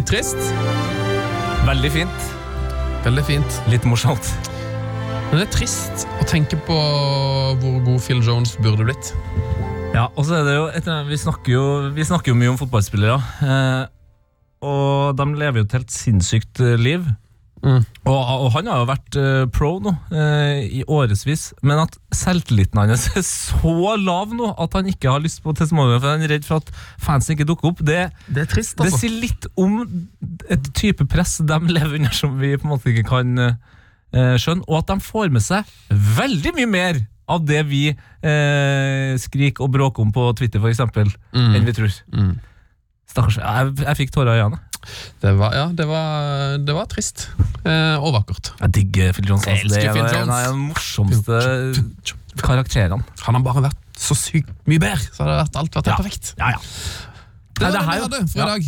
Litt 0.00 0.08
trist. 0.08 0.38
Veldig 1.66 1.88
fint. 1.92 2.28
Veldig 3.04 3.24
fint. 3.28 3.56
Litt 3.68 3.84
morsomt. 3.84 4.30
Men 5.28 5.34
det 5.34 5.42
er 5.42 5.50
trist 5.52 6.06
å 6.16 6.24
tenke 6.24 6.56
på 6.64 6.76
hvor 7.60 7.74
god 7.84 7.98
Phil 8.00 8.22
Jones 8.24 8.54
burde 8.64 8.86
blitt. 8.88 9.10
Ja, 9.92 10.06
og 10.14 10.24
så 10.24 10.38
er 10.38 10.48
det 10.48 10.54
jo, 10.56 10.62
etter, 10.72 11.04
vi, 11.04 11.18
snakker 11.20 11.52
jo 11.52 11.64
vi 11.92 12.06
snakker 12.08 12.32
jo 12.32 12.38
mye 12.40 12.54
om 12.54 12.56
fotballspillere. 12.62 13.18
Eh, 13.44 13.82
og 14.64 15.20
de 15.20 15.26
lever 15.42 15.60
jo 15.60 15.68
et 15.68 15.76
helt 15.76 15.92
sinnssykt 15.92 16.64
liv. 16.80 17.04
Mm. 17.60 17.82
Og, 18.08 18.16
og 18.16 18.46
han 18.54 18.68
har 18.70 18.78
jo 18.80 18.86
vært 18.88 19.16
uh, 19.20 19.42
pro 19.52 19.74
nå 19.84 19.90
uh, 20.12 20.60
i 20.64 20.80
årevis, 20.88 21.42
men 21.60 21.82
at 21.82 21.98
selvtilliten 22.16 22.80
hans 22.80 23.04
er 23.12 23.24
så 23.26 23.74
lav 24.00 24.32
nå 24.32 24.48
at 24.64 24.76
han 24.78 24.88
ikke 24.88 25.10
har 25.12 25.20
lyst 25.20 25.42
på 25.44 25.52
testimonial, 25.58 26.00
for 26.00 26.14
han 26.14 26.24
er 26.24 26.32
redd 26.32 26.46
for 26.48 26.62
at 26.64 26.72
fansen 27.04 27.36
ikke 27.36 27.46
dukker 27.50 27.72
opp, 27.74 27.82
det, 27.84 28.06
Det 28.32 28.46
er 28.46 28.48
trist, 28.48 28.78
det 28.80 28.88
altså. 28.88 29.02
sier 29.02 29.18
litt 29.26 29.48
om 29.60 29.76
et 30.48 30.70
type 30.78 31.04
press 31.12 31.36
de 31.44 31.60
lever 31.68 31.98
under 32.00 32.16
som 32.16 32.32
vi 32.40 32.54
på 32.56 32.64
en 32.64 32.72
måte 32.72 32.94
ikke 32.94 33.04
kan 33.12 33.36
uh, 33.44 34.36
skjønne, 34.40 34.64
og 34.64 34.80
at 34.80 34.94
de 34.94 34.98
får 35.10 35.28
med 35.36 35.44
seg 35.44 35.68
veldig 36.16 36.54
mye 36.56 36.70
mer 36.72 37.02
av 37.30 37.44
det 37.46 37.60
vi 37.68 37.84
skriker 39.22 39.62
og 39.62 39.70
bråker 39.76 40.02
om 40.02 40.08
på 40.10 40.24
Twitter, 40.40 40.64
eksempel, 40.66 41.12
Mm. 41.30 41.52
enn 41.54 41.68
vi 41.68 41.74
tror. 41.76 41.92
Mm. 42.10 42.32
Stakkars. 43.06 43.36
Jeg, 43.38 43.70
jeg 43.84 43.96
fikk 44.00 44.10
tårer 44.14 44.34
i 44.34 44.42
øynene. 44.42 44.58
Det 45.20 45.32
var, 45.38 45.52
ja, 45.54 45.66
det 45.76 45.86
var, 45.88 46.56
det 46.64 46.74
var 46.74 46.86
trist. 46.90 47.26
Eh, 47.64 47.96
og 48.00 48.14
vakkert. 48.16 48.52
Jeg 48.60 48.74
digger 48.78 49.12
Phil 49.16 49.28
Jones. 49.28 49.46
Altså. 49.46 49.68
Det 49.74 49.84
er 49.84 49.92
Phil 49.92 50.06
en 50.22 50.30
av 50.32 50.46
de 50.46 50.56
morsomste 50.56 51.40
karakterene. 52.40 53.02
Han 53.26 53.36
har 53.38 53.44
bare 53.44 53.66
vært 53.68 53.76
så 54.00 54.16
sykt 54.16 54.48
mye 54.70 54.80
bedre, 54.80 55.02
så 55.12 55.24
hadde 55.26 55.36
vært, 55.42 55.58
alt 55.60 55.74
vært 55.76 55.90
helt 55.90 55.92
Ja. 55.92 55.96
perfekt. 56.00 56.34
Ja, 56.38 56.50
ja. 56.54 56.60
Det 57.60 57.60
Nei, 57.60 57.70
var 57.70 57.76
det 57.76 57.80
det 57.80 57.86
vi 57.86 58.00
hadde 58.06 58.20
for 58.32 58.40
i 58.40 58.48
dag. 58.48 58.62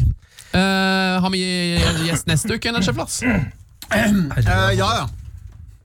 Eh, 0.53 1.21
har 1.25 1.31
vi 1.33 1.41
gjest 2.09 2.27
neste 2.29 2.59
uke, 2.59 2.69
eller 2.69 2.83
sjefplass? 2.85 3.23
Eh, 3.93 4.09
ja, 4.77 4.89
ja. 4.97 5.07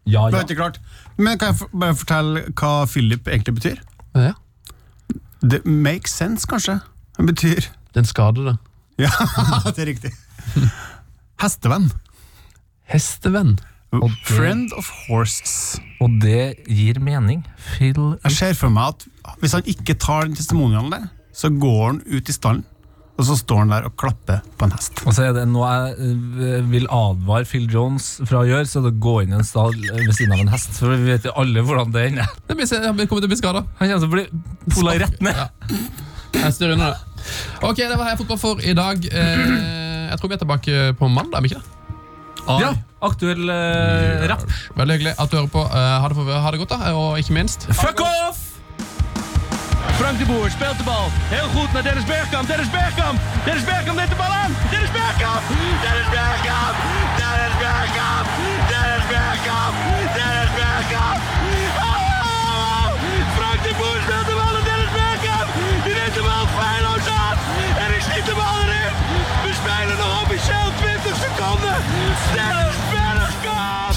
Ja, 0.08 0.22
Det 0.32 0.38
ja. 0.38 0.44
ikke 0.44 0.56
klart. 0.56 0.78
Men 1.18 1.38
kan 1.38 1.50
jeg 1.56 1.68
bare 1.74 1.96
fortelle 1.96 2.44
hva 2.56 2.86
Philip 2.88 3.28
egentlig 3.28 3.56
betyr? 3.58 3.80
Ja. 4.16 4.32
Det 5.42 5.66
makes 5.66 6.12
sense, 6.16 6.48
kanskje. 6.48 6.78
Det 7.18 7.26
betyr 7.28 7.68
Den 7.96 8.06
skadede. 8.06 8.58
Ja, 9.06 9.12
det 9.70 9.84
er 9.84 9.92
riktig. 9.92 10.14
Hestevenn. 11.42 11.92
Hestevenn. 12.90 13.58
Friend 14.28 14.74
of 14.76 14.90
horses. 15.08 15.78
Og 16.04 16.18
det 16.22 16.64
gir 16.68 17.00
mening. 17.04 17.44
Phil 17.76 18.00
Jeg 18.24 18.34
ser 18.36 18.58
for 18.58 18.74
meg 18.74 18.96
at 18.96 19.38
hvis 19.42 19.54
han 19.56 19.70
ikke 19.70 19.96
tar 20.02 20.26
den 20.28 20.36
testimonialen 20.38 20.92
der, 20.92 21.06
så 21.36 21.52
går 21.54 21.84
han 21.86 22.02
ut 22.10 22.30
i 22.30 22.34
stallen, 22.36 22.64
og 23.18 23.26
så 23.26 23.38
står 23.38 23.64
han 23.64 23.72
der 23.74 23.88
og 23.88 23.96
klapper 23.98 24.42
på 24.58 24.68
en 24.68 24.74
hest. 24.76 25.02
Og 25.06 25.16
så 25.16 25.28
er 25.28 25.36
det 25.38 25.46
noe 25.50 25.70
jeg 25.70 26.12
eh, 26.58 26.68
vil 26.70 26.90
advare 26.94 27.48
Phil 27.50 27.66
Jones 27.74 28.10
fra 28.28 28.44
å 28.44 28.48
gjøre, 28.50 28.68
så 28.70 28.82
er 28.82 28.88
det 28.88 28.94
å 28.96 29.02
gå 29.08 29.16
inn 29.24 29.34
i 29.34 29.40
en 29.40 29.48
stall 29.48 29.74
ved 29.78 30.14
siden 30.18 30.36
av 30.36 30.44
en 30.44 30.54
hest. 30.54 30.74
For 30.78 30.94
vi 30.94 31.12
vet 31.14 31.26
jo 31.30 31.34
alle 31.38 31.64
hvordan 31.66 31.94
det 31.96 32.08
ender. 32.12 32.34
Han 32.50 32.58
kommer 32.58 33.22
til 33.22 33.30
å 33.30 33.34
bli 33.34 33.40
skada. 33.40 33.64
Han 33.80 33.94
kommer 33.94 34.04
til 34.04 34.10
å 34.10 34.16
bli 34.18 34.74
pola 34.76 34.98
rett 35.02 35.22
ned. 35.26 35.38
Ja. 35.46 35.50
Jeg 36.38 36.58
styrer 36.58 36.76
unna 36.78 36.92
det. 36.94 37.07
Ok, 37.62 37.78
Det 37.78 37.98
var 37.98 38.10
her 38.10 38.18
fotball 38.20 38.40
for 38.40 38.62
i 38.64 38.74
dag. 38.74 38.98
Eh, 39.12 40.10
jeg 40.12 40.20
tror 40.20 40.28
vi 40.28 40.34
er 40.34 40.44
tilbake 40.44 40.94
på 41.00 41.08
mandag. 41.08 41.44
ikke 41.44 41.60
det? 41.60 41.78
Ja, 42.48 42.72
aktuell 43.04 43.50
uh, 43.50 44.24
rapp. 44.30 44.44
Veldig 44.76 44.96
hyggelig 44.96 45.14
at 45.20 45.32
du 45.32 45.36
hører 45.36 45.52
på. 45.52 45.64
Uh, 45.68 45.74
ha, 46.02 46.08
det 46.08 46.16
for, 46.16 46.32
ha, 46.32 46.52
det 46.52 46.60
godt, 46.64 46.76
da. 46.76 46.94
Og 46.96 47.20
ikke 47.20 47.34
minst 47.36 47.68
Fuck 47.68 48.00
off! 48.00 48.40
Frank 50.00 50.20
de 50.20 50.26
Boer 50.26 50.50
speelt 50.50 50.78
de 50.78 50.84
bal. 50.84 51.10
Heel 51.34 51.50
goed 51.56 51.74
naar 51.74 51.84
Dennis 51.84 52.06
Bergkamp. 52.06 52.48
Dennis 52.48 52.70
Bergkamp. 52.70 53.20
Dennis 53.46 53.66
Bergkamp 53.70 53.98
neemt 53.98 54.10
de 54.10 54.20
bal 54.24 54.34
aan. 54.42 54.52
Dennis 54.72 54.92
Bergkamp. 54.98 55.44
Dennis 55.86 56.10
Bergkamp. 56.16 56.76
Dennis 57.20 57.56
Bergkamp. 57.64 58.28
Dennis 58.72 59.06
Bergkamp. 59.12 59.87
Michel 70.38 70.72
20 71.02 71.16
sekunder! 71.20 71.78
Stjernespelerskap! 72.30 73.96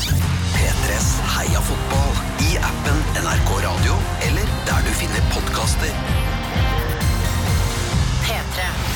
P3s 0.57 1.09
Heia 1.37 1.61
fotball 1.61 2.15
i 2.49 2.57
appen 2.57 3.03
NRK 3.25 3.51
Radio 3.67 3.99
eller 4.29 4.47
der 4.69 4.81
du 4.87 4.95
finner 5.03 5.21
podkaster. 5.35 5.93
P3. 8.25 8.90